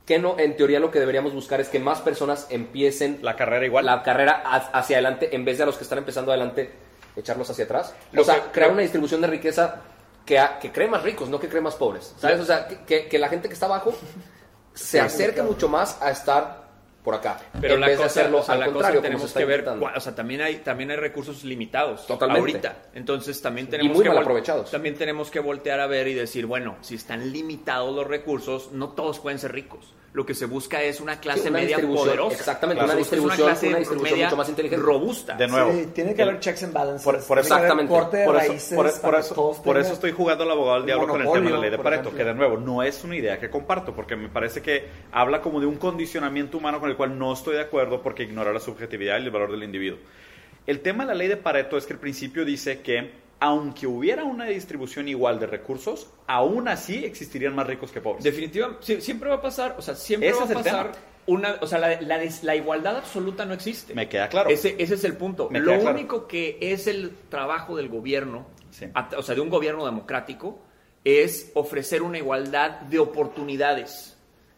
Que 0.03 0.17
no, 0.19 0.39
en 0.39 0.55
teoría 0.55 0.79
lo 0.79 0.89
que 0.89 0.99
deberíamos 0.99 1.33
buscar 1.33 1.59
es 1.61 1.67
que 1.69 1.79
más 1.79 1.99
personas 1.99 2.47
empiecen 2.49 3.19
la 3.21 3.35
carrera 3.35 3.65
igual. 3.65 3.85
la 3.85 4.01
carrera 4.01 4.41
ha- 4.43 4.55
hacia 4.79 4.95
adelante 4.95 5.35
en 5.35 5.43
vez 5.45 5.57
de 5.57 5.63
a 5.63 5.65
los 5.67 5.75
que 5.77 5.83
están 5.83 5.97
empezando 5.99 6.31
adelante 6.31 6.71
echarlos 7.17 7.49
hacia 7.49 7.65
atrás. 7.65 7.93
Lo 8.11 8.21
o 8.21 8.25
sea, 8.25 8.35
que- 8.45 8.51
crear 8.51 8.67
lo- 8.69 8.73
una 8.73 8.81
distribución 8.83 9.19
de 9.21 9.27
riqueza 9.27 9.81
que, 10.25 10.39
que 10.61 10.71
cree 10.71 10.87
más 10.87 11.03
ricos, 11.03 11.29
no 11.29 11.39
que 11.39 11.47
cree 11.49 11.61
más 11.61 11.75
pobres. 11.75 12.13
¿Sabes? 12.17 12.39
O 12.39 12.45
sea, 12.45 12.67
que, 12.67 13.07
que- 13.07 13.19
la 13.19 13.29
gente 13.29 13.47
que 13.47 13.53
está 13.53 13.65
abajo 13.65 13.93
se 14.73 14.99
acerque 14.99 15.41
mucho 15.41 15.67
más 15.69 16.01
a 16.01 16.11
estar 16.11 16.67
por 17.03 17.15
acá. 17.15 17.39
Pero 17.61 17.75
en 17.75 17.79
la 17.81 17.87
vez 17.87 17.97
de 17.99 18.03
cosa, 18.03 18.19
hacerlo 18.19 18.39
o 18.39 18.43
sea, 18.43 18.53
al 18.55 18.59
la 18.59 18.65
contrario, 18.65 18.99
como 18.99 19.09
tenemos 19.09 19.31
que 19.33 19.45
ver, 19.45 19.63
cua- 19.65 19.93
o 19.95 19.99
sea, 20.01 20.13
también 20.13 20.41
hay, 20.41 20.57
también 20.57 20.91
hay 20.91 20.97
recursos 20.97 21.45
limitados 21.45 22.05
Totalmente. 22.05 22.39
ahorita. 22.51 22.75
Entonces 22.95 23.41
también 23.41 23.69
tenemos 23.69 23.95
muy 23.95 24.03
que 24.03 24.09
mal 24.09 24.17
aprovechados. 24.19 24.69
También 24.71 24.95
tenemos 24.95 25.31
que 25.31 25.39
voltear 25.39 25.79
a 25.79 25.87
ver 25.87 26.09
y 26.09 26.13
decir, 26.13 26.45
bueno, 26.45 26.75
si 26.81 26.95
están 26.95 27.31
limitados 27.31 27.95
los 27.95 28.05
recursos, 28.05 28.73
no 28.73 28.89
todos 28.89 29.19
pueden 29.19 29.39
ser 29.39 29.53
ricos. 29.53 29.93
Lo 30.17 30.25
que 30.25 30.33
se 30.33 30.47
busca 30.47 30.81
es 30.81 30.99
una 30.99 31.19
clase 31.19 31.43
Sí, 31.43 31.47
una 31.49 31.59
media 31.59 31.77
poderosa. 31.79 32.35
exactamente, 32.35 32.83
una 32.83 32.95
distribución- 32.95 33.45
clase 33.47 33.67
una 33.69 33.77
distribución 33.77 34.13
media 34.15 34.25
mucho 34.25 34.37
más 34.37 34.49
inteligente. 34.49 34.83
robusta. 34.83 35.35
De 35.35 35.47
nuevo. 35.47 35.71
Sí, 35.71 35.89
tiene 35.93 36.15
que 36.15 36.23
El- 36.23 36.29
haber 36.29 36.41
checks 36.41 36.63
and 36.63 36.73
balances. 36.73 37.03
Por, 37.27 37.37
Exactamente. 37.37 37.93
corte 37.93 38.17
de 38.17 38.25
por 38.25 38.35
eso, 38.37 38.47
raíces 38.49 38.75
por, 38.75 38.87
eso, 38.87 39.35
todos 39.35 39.57
por 39.59 39.77
eso 39.77 39.83
tengan 39.83 39.93
estoy 39.93 40.11
jugando 40.13 40.43
al 40.43 40.51
abogado 40.51 40.77
del 40.77 40.85
diablo 40.87 41.07
con 41.07 41.21
el 41.21 41.27
tema 41.31 41.45
de 41.45 41.51
la 41.51 41.59
ley 41.59 41.69
de 41.69 41.77
Pareto, 41.77 42.01
ejemplo. 42.09 42.17
que 42.17 42.23
de 42.25 42.33
nuevo 42.33 42.57
no 42.57 42.81
es 42.81 43.03
una 43.03 43.15
idea 43.15 43.39
que 43.39 43.49
comparto, 43.51 43.93
porque 43.95 44.15
me 44.15 44.27
parece 44.27 44.61
que 44.63 44.87
habla 45.11 45.39
como 45.39 45.59
de 45.59 45.67
un 45.67 45.77
condicionamiento 45.77 46.57
humano 46.57 46.79
con 46.79 46.89
el 46.89 46.97
cual 46.97 47.17
no 47.17 47.31
estoy 47.33 47.55
de 47.55 47.61
acuerdo 47.61 48.01
porque 48.01 48.23
ignora 48.23 48.51
la 48.51 48.59
subjetividad 48.59 49.19
y 49.19 49.23
el 49.23 49.29
valor 49.31 49.51
del 49.51 49.61
individuo. 49.61 49.99
El 50.65 50.79
tema 50.81 51.03
de 51.03 51.09
la 51.09 51.13
ley 51.15 51.27
de 51.27 51.37
Pareto 51.37 51.77
es 51.77 51.85
que 51.85 51.93
el 51.93 51.99
principio 51.99 52.43
dice 52.43 52.81
que 52.81 53.26
aunque 53.39 53.85
hubiera 53.87 54.23
una 54.23 54.45
distribución 54.45 55.07
igual 55.07 55.39
de 55.39 55.47
recursos, 55.47 56.09
aún 56.27 56.67
así 56.67 57.05
existirían 57.05 57.53
más 57.55 57.67
ricos 57.67 57.91
que 57.91 58.01
pobres. 58.01 58.23
Definitivamente, 58.23 58.83
sí, 58.83 59.01
siempre 59.01 59.29
va 59.29 59.35
a 59.35 59.41
pasar, 59.41 59.75
o 59.77 59.81
sea, 59.81 59.95
siempre 59.95 60.29
Ese 60.29 60.39
va 60.39 60.45
a 60.45 60.53
pasar 60.53 60.91
una, 61.27 61.57
o 61.61 61.67
sea, 61.67 61.77
la, 61.77 61.99
la 62.01 62.17
des- 62.17 62.43
la 62.43 62.55
igualdad 62.55 62.95
absoluta 62.97 63.45
no 63.45 63.53
existe. 63.53 63.93
Me 63.93 64.07
queda 64.09 64.29
claro. 64.29 64.49
Ese, 64.49 64.75
ese 64.79 64.95
es 64.95 65.03
el 65.03 65.17
punto. 65.17 65.49
Me 65.51 65.59
Lo 65.59 65.73
claro. 65.79 65.91
único 65.91 66.27
que 66.27 66.57
es 66.61 66.87
el 66.87 67.11
trabajo 67.29 67.75
del 67.75 67.89
gobierno, 67.89 68.47
Sí. 68.71 68.85
a- 68.93 69.09
o 69.17 69.21
sea, 69.21 69.35
de 69.35 69.41
un 69.41 69.49
gobierno 69.49 69.85
democrático, 69.85 70.59
es 71.03 71.51
ofrecer 71.53 72.01
una 72.01 72.17
igualdad 72.17 72.81
de 72.81 72.99
oportunidades. 72.99 74.17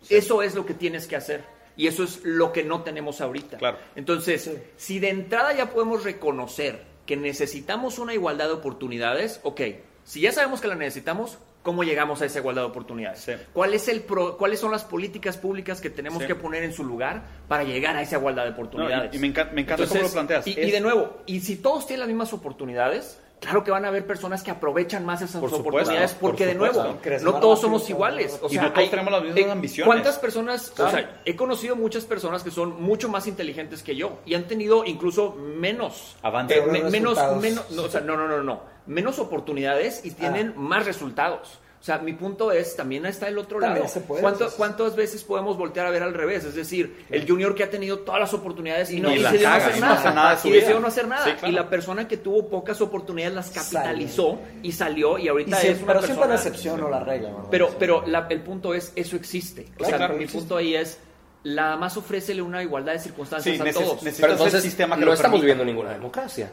Eso 0.09 0.41
es 0.41 0.55
lo 0.55 0.65
que 0.65 0.73
tienes 0.73 1.05
que 1.07 1.15
hacer. 1.15 1.43
Y 1.75 1.87
eso 1.87 2.03
es 2.03 2.21
lo 2.23 2.51
que 2.51 2.63
no 2.63 2.81
tenemos 2.83 3.21
ahorita. 3.21 3.57
Claro. 3.57 3.77
Entonces, 3.95 4.49
si 4.75 4.99
de 4.99 5.09
entrada 5.09 5.53
ya 5.53 5.69
podemos 5.69 6.03
reconocer 6.03 6.83
que 7.09 7.17
necesitamos 7.17 7.97
una 7.97 8.13
igualdad 8.13 8.45
de 8.45 8.51
oportunidades, 8.53 9.39
ok, 9.41 9.61
si 10.03 10.21
ya 10.21 10.31
sabemos 10.31 10.61
que 10.61 10.67
la 10.67 10.75
necesitamos, 10.75 11.39
¿cómo 11.63 11.83
llegamos 11.83 12.21
a 12.21 12.25
esa 12.25 12.37
igualdad 12.37 12.61
de 12.61 12.67
oportunidades? 12.67 13.19
Sí. 13.21 13.31
¿Cuál 13.51 13.73
es 13.73 13.87
el 13.87 14.01
pro- 14.01 14.37
¿Cuáles 14.37 14.59
son 14.59 14.69
las 14.69 14.83
políticas 14.83 15.35
públicas 15.35 15.81
que 15.81 15.89
tenemos 15.89 16.21
Sí. 16.21 16.27
que 16.27 16.35
poner 16.35 16.61
en 16.61 16.71
su 16.71 16.83
lugar 16.83 17.23
para 17.47 17.63
llegar 17.63 17.95
a 17.95 18.03
esa 18.03 18.17
igualdad 18.17 18.43
de 18.43 18.51
oportunidades? 18.51 19.09
No, 19.09 19.13
y- 19.15 19.17
y 19.17 19.19
me 19.19 19.33
encan- 19.33 19.51
me 19.53 19.61
encanta 19.61 19.87
cómo 19.87 20.01
lo 20.03 20.09
planteas. 20.11 20.45
Y, 20.45 20.51
Es- 20.51 20.67
y 20.67 20.71
de 20.71 20.81
nuevo, 20.81 21.17
y 21.25 21.39
si 21.39 21.55
todos 21.55 21.87
tienen 21.87 22.01
las 22.01 22.09
mismas 22.09 22.31
oportunidades, 22.31 23.19
claro 23.39 23.63
que 23.63 23.71
van 23.71 23.85
a 23.85 23.87
haber 23.87 24.05
personas 24.05 24.43
que 24.43 24.51
aprovechan 24.51 25.05
más 25.05 25.21
esas 25.21 25.39
Por 25.39 25.49
supuesto, 25.49 25.69
oportunidades 25.69 26.11
por 26.13 26.31
porque 26.31 26.45
de 26.45 26.55
nuevo, 26.55 26.97
no 27.23 27.33
todos 27.39 27.61
somos 27.61 27.89
iguales. 27.89 28.39
O 28.41 28.47
Y 28.47 28.51
sea, 28.53 28.63
no 28.63 28.67
todos 28.69 28.83
hay- 28.83 28.89
tenemos 28.89 29.11
las 29.13 29.23
mismas 29.23 29.39
eh, 29.45 29.51
ambiciones. 29.51 29.85
¿Cuántas 29.87 30.19
personas? 30.19 30.71
Claro. 30.75 30.91
O 30.91 30.93
sea, 30.93 31.21
he 31.25 31.35
conocido 31.35 31.75
muchas 31.75 32.05
personas 32.05 32.43
que 32.43 32.51
son 32.51 32.81
mucho 32.81 33.09
más 33.09 33.27
inteligentes 33.27 33.81
que 33.83 33.95
yo 33.95 34.19
y 34.25 34.35
han 34.35 34.43
tenido 34.47 34.83
incluso 34.85 35.33
menos 35.35 36.17
Avance. 36.21 36.57
eh, 36.57 36.61
menos, 36.89 37.17
menos, 37.41 37.71
no, 37.71 37.83
o 37.83 37.89
sea, 37.89 38.01
no, 38.01 38.15
no, 38.17 38.27
no, 38.27 38.43
no, 38.43 38.61
menos 38.85 39.19
oportunidades 39.19 40.03
y 40.05 40.11
tienen 40.11 40.53
más 40.57 40.85
resultados. 40.85 41.59
O 41.79 41.83
sea, 41.83 41.97
mi 41.99 42.11
punto 42.11 42.51
es, 42.51 42.75
también 42.75 43.05
está 43.05 43.29
el 43.29 43.37
otro 43.37 43.57
También 43.59 43.83
lado. 43.83 43.93
se 43.93 44.01
puede, 44.01 44.21
¿Cuánto- 44.21 44.39
entonces. 44.39 44.57
¿Cuántas 44.57 44.95
veces 44.97 45.23
podemos 45.23 45.57
voltear 45.57 45.85
a 45.87 45.89
ver 45.91 46.03
al 46.03 46.13
revés? 46.13 46.43
Es 46.43 46.53
decir, 46.53 47.05
el 47.09 47.25
junior 47.25 47.55
que 47.55 47.63
ha 47.63 47.69
tenido 47.69 47.99
todas 47.99 48.19
las 48.19 48.33
oportunidades 48.33 48.91
y, 48.91 48.97
Y 48.97 48.99
no 48.99 49.09
decidió 49.11 49.47
no 49.47 49.55
hacer 49.55 49.77
y 49.77 49.79
no 49.79 49.85
nada. 49.87 50.39
y 50.43 50.49
decidió 50.51 50.79
no 50.81 50.87
hacer 50.87 51.07
nada. 51.07 51.23
Sí, 51.23 51.31
claro. 51.31 51.47
Y 51.47 51.51
la 51.55 51.69
persona 51.69 52.05
que 52.05 52.17
tuvo 52.17 52.49
pocas 52.49 52.81
oportunidades 52.81 53.33
las 53.33 53.49
capitalizó 53.51 54.39
y 54.61 54.73
salió 54.73 55.17
y 55.17 55.23
Y 55.23 55.27
ahorita 55.29 55.55
siempre- 55.55 55.77
es 55.77 55.83
una 55.83 55.87
pero 55.93 55.99
siempre 56.05 56.27
persona... 56.27 56.33
la 56.33 56.35
excepción 56.49 56.83
o 56.83 56.89
la 56.89 56.99
regla. 56.99 57.29
¿verdad? 57.29 57.47
Pero, 57.49 57.69
pero 57.79 58.03
la- 58.05 58.27
el 58.29 58.41
punto 58.41 58.73
es, 58.73 58.91
eso 58.97 59.15
existe. 59.15 59.67
O 59.79 59.85
sea, 59.85 59.95
Claro, 59.97 60.15
mi 60.15 60.23
existe. 60.25 60.39
punto 60.39 60.57
ahí 60.57 60.75
es, 60.75 60.99
la 61.43 61.77
más 61.77 61.95
ofrécele 61.95 62.41
una 62.41 62.61
igualdad 62.61 62.91
de 62.91 62.99
circunstancias 62.99 63.55
Sí, 63.55 63.61
a 63.61 63.71
todos. 63.71 63.99
Pero 64.19 64.33
Entonces, 64.33 64.61
sistema 64.61 64.95
que 64.95 64.99
no 64.99 65.07
lo 65.07 65.13
estamos 65.13 65.39
viviendo 65.39 65.63
ninguna 65.63 65.91
democracia. 65.91 66.51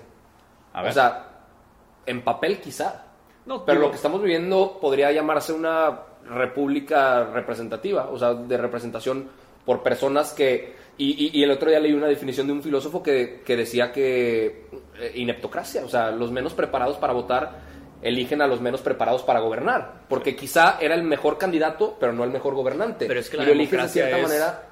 A 0.73 0.83
ver. 0.83 0.91
O 0.93 0.95
sea, 0.95 1.31
en 2.07 2.23
papel 2.23 2.61
quizá. 2.61 3.03
No, 3.47 3.65
Pero 3.65 3.79
digo, 3.79 3.87
lo 3.87 3.91
que 3.91 3.97
estamos 3.97 4.21
viviendo 4.23 4.79
podría 4.81 5.13
llamarse 5.13 5.53
una 5.53 6.01
república 6.29 7.25
representativa, 7.25 8.09
o 8.11 8.19
sea, 8.19 8.35
de 8.35 8.57
representación 8.57 9.29
por 9.65 9.83
personas 9.83 10.33
que... 10.33 10.75
Y, 10.99 11.27
y- 11.27 11.39
y 11.41 11.43
el 11.43 11.51
otro 11.51 11.69
día 11.69 11.79
leí 11.79 11.93
una 11.93 12.07
definición 12.07 12.47
de 12.47 12.55
un 12.55 12.63
filósofo 12.63 13.03
que, 13.03 13.43
que 13.45 13.57
decía 13.57 13.93
que 13.93 14.67
eh, 14.99 15.13
ineptocracia, 15.17 15.85
o 15.85 15.89
sea, 15.89 16.11
los 16.11 16.33
menos 16.33 16.55
preparados 16.55 16.97
para 16.97 17.13
votar 17.13 17.59
eligen 18.03 18.41
a 18.43 18.47
los 18.47 18.61
menos 18.61 18.81
preparados 18.81 19.23
para 19.23 19.41
gobernar, 19.41 20.03
porque 20.09 20.35
quizá 20.37 20.79
era 20.81 20.95
el 20.95 21.03
mejor 21.03 21.39
candidato, 21.39 21.97
pero 22.01 22.13
no 22.13 22.25
el 22.25 22.31
mejor 22.31 22.55
gobernante. 22.55 23.07
Pero 23.07 23.21
es 23.21 23.29
que 23.29 23.37
y 23.37 23.41
la 23.41 23.47
lo 23.47 23.53
eliges 23.53 23.83
de 23.83 23.89
cierta 23.89 24.17
es 24.19 24.23
manera... 24.23 24.63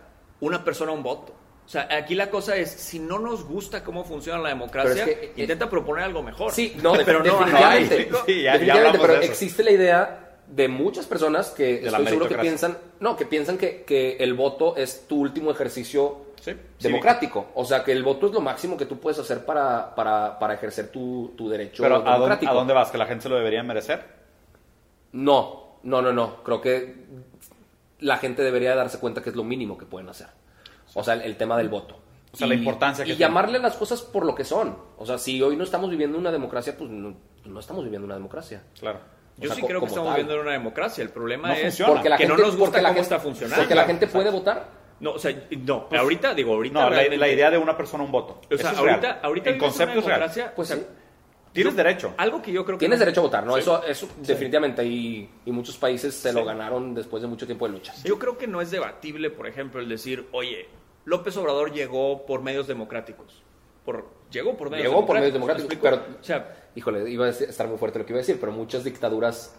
una 0.40 0.64
persona, 0.64 0.92
un 0.92 1.02
voto. 1.02 1.32
O 1.64 1.68
sea, 1.68 1.88
aquí 1.90 2.14
la 2.14 2.28
cosa 2.30 2.56
es, 2.56 2.70
si 2.70 2.98
no 2.98 3.18
nos 3.18 3.44
gusta 3.44 3.82
cómo 3.82 4.04
funciona 4.04 4.38
la 4.38 4.50
democracia, 4.50 5.04
es 5.04 5.16
que- 5.30 5.32
intenta 5.42 5.68
proponer 5.70 6.04
algo 6.04 6.22
mejor. 6.22 6.52
Sí, 6.52 6.76
no, 6.82 6.92
pero 7.04 7.20
no, 7.20 7.24
definitivamente. 7.38 7.94
hay. 7.94 8.10
Sí, 8.26 8.42
ya- 8.42 8.52
definitivamente, 8.52 8.98
pero 8.98 9.14
de 9.20 9.24
existe 9.26 9.64
la 9.64 9.70
idea 9.70 10.20
de 10.46 10.68
muchas 10.68 11.06
personas 11.06 11.48
que 11.50 11.78
De 11.80 11.86
estoy 11.88 12.06
seguro 12.06 12.28
que 12.28 12.36
piensan, 12.36 12.76
no, 13.00 13.16
que 13.16 13.24
piensan 13.24 13.56
que, 13.56 13.82
que 13.84 14.16
el 14.18 14.34
voto 14.34 14.76
es 14.76 15.06
tu 15.08 15.20
último 15.20 15.50
ejercicio 15.50 16.22
Sí, 16.40 16.52
democrático. 16.80 17.46
O 17.54 17.64
sea, 17.64 17.82
que 17.82 17.92
el 17.92 18.02
voto 18.02 18.26
es 18.26 18.32
lo 18.34 18.42
máximo 18.42 18.76
que 18.76 18.84
tú 18.84 19.00
puedes 19.00 19.18
hacer 19.18 19.46
para, 19.46 19.94
para, 19.94 20.38
para 20.38 20.52
ejercer 20.52 20.88
tu, 20.88 21.32
tu 21.34 21.48
derecho 21.48 21.82
Pero 21.82 21.94
¿a 21.94 21.98
dónde, 21.98 22.12
democrático. 22.12 22.52
¿a 22.52 22.54
dónde 22.54 22.74
vas? 22.74 22.90
¿Que 22.90 22.98
la 22.98 23.06
gente 23.06 23.22
se 23.22 23.28
lo 23.30 23.36
debería 23.36 23.62
merecer? 23.62 24.04
No, 25.12 25.78
no, 25.82 26.02
no, 26.02 26.12
no. 26.12 26.42
Creo 26.42 26.60
que 26.60 26.94
la 28.00 28.18
gente 28.18 28.42
debería 28.42 28.74
darse 28.74 28.98
cuenta 28.98 29.22
que 29.22 29.30
es 29.30 29.36
lo 29.36 29.44
mínimo 29.44 29.78
que 29.78 29.86
pueden 29.86 30.08
hacer. 30.10 30.26
O 30.94 31.02
sea, 31.04 31.14
el, 31.14 31.22
el 31.22 31.36
tema 31.36 31.56
del 31.58 31.68
voto. 31.68 31.98
O 32.32 32.36
sea, 32.36 32.46
la 32.48 32.54
importancia 32.54 33.04
que 33.04 33.12
Y 33.12 33.16
tiene. 33.16 33.28
llamarle 33.30 33.58
las 33.60 33.76
cosas 33.76 34.02
por 34.02 34.24
lo 34.26 34.34
que 34.34 34.44
son. 34.44 34.76
O 34.98 35.06
sea, 35.06 35.18
si 35.18 35.40
hoy 35.40 35.56
no 35.56 35.62
estamos 35.64 35.88
viviendo 35.90 36.18
una 36.18 36.32
democracia, 36.32 36.76
pues 36.76 36.90
no, 36.90 37.14
no 37.44 37.60
estamos 37.60 37.84
viviendo 37.84 38.06
una 38.06 38.14
democracia. 38.16 38.62
Claro. 38.80 38.98
Yo 39.36 39.44
O 39.44 39.46
sea, 39.48 39.54
sí 39.56 39.60
co- 39.62 39.66
creo 39.68 39.80
que 39.80 39.86
estamos 39.86 40.08
tal. 40.08 40.16
viviendo 40.16 40.34
en 40.34 40.40
una 40.40 40.52
democracia. 40.52 41.02
El 41.02 41.10
problema 41.10 41.48
No 41.48 41.54
es. 41.54 41.80
Porque 41.80 42.08
la 42.08 42.16
que 42.16 42.24
gente, 42.26 42.36
no 42.40 42.46
nos 42.46 42.56
gusta 42.56 42.64
porque 42.72 42.82
la 42.82 42.88
cómo 42.88 42.94
gente- 43.00 43.14
está 43.14 43.18
funcionando. 43.20 43.62
Porque 43.62 43.74
la 43.74 43.84
gente 43.84 44.06
puede 44.08 44.30
votar. 44.30 44.68
No, 45.00 45.12
o 45.12 45.18
sea, 45.18 45.32
no, 45.58 45.88
ahorita, 45.96 46.34
digo, 46.34 46.54
ahorita 46.54 46.80
No, 46.84 46.90
la, 46.90 47.28
idea 47.28 47.50
de 47.50 47.58
una 47.58 47.76
persona, 47.76 48.04
un 48.04 48.12
voto. 48.12 48.40
O 48.52 48.56
sea, 48.56 48.70
Eso 48.70 48.70
es 48.70 48.78
ahorita, 48.78 49.00
real. 49.00 49.20
ahorita 49.22 49.50
en 49.50 49.54
vives 49.56 49.68
concepto 49.68 49.92
una 49.92 50.00
es 50.00 50.06
real. 50.06 50.18
democracia, 50.20 50.52
Pues 50.54 50.70
o 50.70 50.74
sea, 50.74 50.82
sí. 50.82 50.88
Tienes 51.52 51.72
yo- 51.72 51.76
derecho. 51.76 52.14
Algo 52.16 52.42
que 52.42 52.52
yo 52.52 52.64
creo 52.64 52.76
que 52.78 52.80
Tienes 52.80 52.98
no- 52.98 53.04
derecho 53.04 53.20
a 53.20 53.24
votar, 53.24 53.44
¿no? 53.46 53.54
Sí. 53.54 53.60
Eso, 53.60 53.84
eso 53.84 54.08
definitivamente. 54.18 54.84
Y, 54.84 55.28
y 55.46 55.52
muchos 55.52 55.76
países 55.76 56.14
se 56.14 56.32
lo 56.32 56.44
ganaron 56.44 56.94
después 56.94 57.20
de 57.22 57.28
mucho 57.28 57.46
tiempo 57.46 57.66
de 57.66 57.72
luchas. 57.74 58.02
Yo 58.04 58.18
creo 58.18 58.36
que 58.38 58.46
no 58.48 58.60
es 58.60 58.70
debatible, 58.72 59.30
por 59.30 59.46
ejemplo, 59.46 59.80
el 59.80 59.88
decir, 59.88 60.26
oye, 60.32 60.68
López 61.04 61.36
Obrador 61.36 61.72
llegó 61.72 62.24
por 62.26 62.42
medios 62.42 62.66
democráticos. 62.66 63.42
Por, 63.84 64.06
llegó 64.30 64.56
por 64.56 64.70
medios 64.70 64.88
Llegó 64.88 65.04
por 65.06 65.16
medios 65.16 65.32
democráticos. 65.34 65.68
democráticos, 65.68 66.06
pero- 66.08 66.20
o 66.20 66.24
sea, 66.24 66.56
Híjole, 66.76 67.08
iba 67.08 67.26
a 67.26 67.28
estar 67.28 67.68
muy 67.68 67.78
fuerte 67.78 68.00
lo 68.00 68.04
que 68.06 68.12
iba 68.12 68.18
a 68.18 68.22
decir, 68.22 68.38
pero 68.40 68.50
muchas 68.50 68.82
dictaduras 68.82 69.54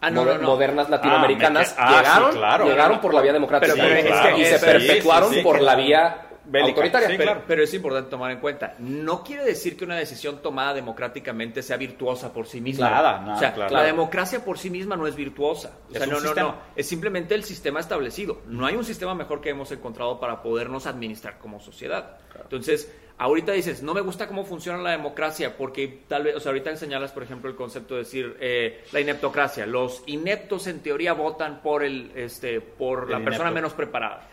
ah, 0.00 0.10
no, 0.10 0.22
moder- 0.24 0.36
no, 0.36 0.42
no. 0.42 0.48
modernas 0.50 0.88
latinoamericanas 0.90 1.74
Ah, 1.76 1.80
me 1.86 1.90
que- 1.90 1.92
ah, 1.96 2.02
llegaron, 2.02 2.32
sí, 2.32 2.38
claro. 2.38 2.64
llegaron 2.66 3.00
por 3.00 3.14
la 3.14 3.20
vía 3.20 3.32
democrática 3.32 3.72
Pero- 3.74 3.88
pero 3.88 4.14
es 4.14 4.20
que- 4.20 4.38
y 4.38 4.42
es- 4.42 4.48
se 4.50 4.58
sí, 4.58 4.64
perpetuaron 4.66 5.30
sí, 5.30 5.36
sí, 5.36 5.42
por 5.42 5.58
claro. 5.58 5.64
la 5.78 5.82
vía 5.82 6.26
Bélica. 6.44 6.82
Sí, 6.84 6.90
Pero, 6.92 7.22
claro. 7.22 7.42
pero 7.46 7.62
es 7.62 7.72
importante 7.74 8.10
tomar 8.10 8.30
en 8.32 8.40
cuenta, 8.40 8.74
no 8.78 9.22
quiere 9.22 9.44
decir 9.44 9.76
que 9.76 9.84
una 9.84 9.96
decisión 9.96 10.42
tomada 10.42 10.74
democráticamente 10.74 11.62
sea 11.62 11.76
virtuosa 11.76 12.32
por 12.32 12.46
sí 12.46 12.60
misma. 12.60 12.90
Nada, 12.90 13.20
nada, 13.20 13.36
o 13.36 13.38
sea, 13.38 13.54
claro. 13.54 13.74
la 13.74 13.82
democracia 13.84 14.44
por 14.44 14.58
sí 14.58 14.70
misma 14.70 14.96
no 14.96 15.06
es 15.06 15.14
virtuosa. 15.14 15.72
O 15.88 15.92
Es 15.92 15.98
sea, 15.98 16.06
no, 16.06 16.20
no, 16.20 16.34
no. 16.34 16.56
Es 16.74 16.88
simplemente 16.88 17.34
el 17.34 17.44
sistema 17.44 17.80
establecido. 17.80 18.42
No 18.46 18.66
hay 18.66 18.74
un 18.74 18.84
sistema 18.84 19.14
mejor 19.14 19.40
que 19.40 19.50
hemos 19.50 19.70
encontrado 19.72 20.18
para 20.18 20.42
podernos 20.42 20.86
administrar 20.86 21.38
como 21.38 21.60
sociedad. 21.60 22.18
Entonces, 22.40 22.92
ahorita 23.18 23.52
dices, 23.52 23.82
no 23.82 23.94
me 23.94 24.00
gusta 24.00 24.26
cómo 24.26 24.44
funciona 24.44 24.78
la 24.78 24.90
democracia 24.90 25.56
porque 25.56 26.02
tal 26.08 26.24
vez, 26.24 26.36
o 26.36 26.40
sea, 26.40 26.50
ahorita 26.50 26.74
señalas, 26.76 27.12
por 27.12 27.22
ejemplo, 27.22 27.48
el 27.48 27.56
concepto 27.56 27.94
de 27.94 28.00
decir 28.00 28.36
eh, 28.40 28.84
la 28.92 29.00
ineptocracia. 29.00 29.64
Los 29.66 30.02
ineptos 30.06 30.66
en 30.66 30.80
teoría 30.80 31.12
votan 31.12 31.62
por 31.62 31.84
el, 31.84 32.10
este, 32.16 32.60
por 32.60 33.04
El 33.04 33.10
la 33.10 33.20
persona 33.20 33.50
menos 33.50 33.72
preparada. 33.74 34.28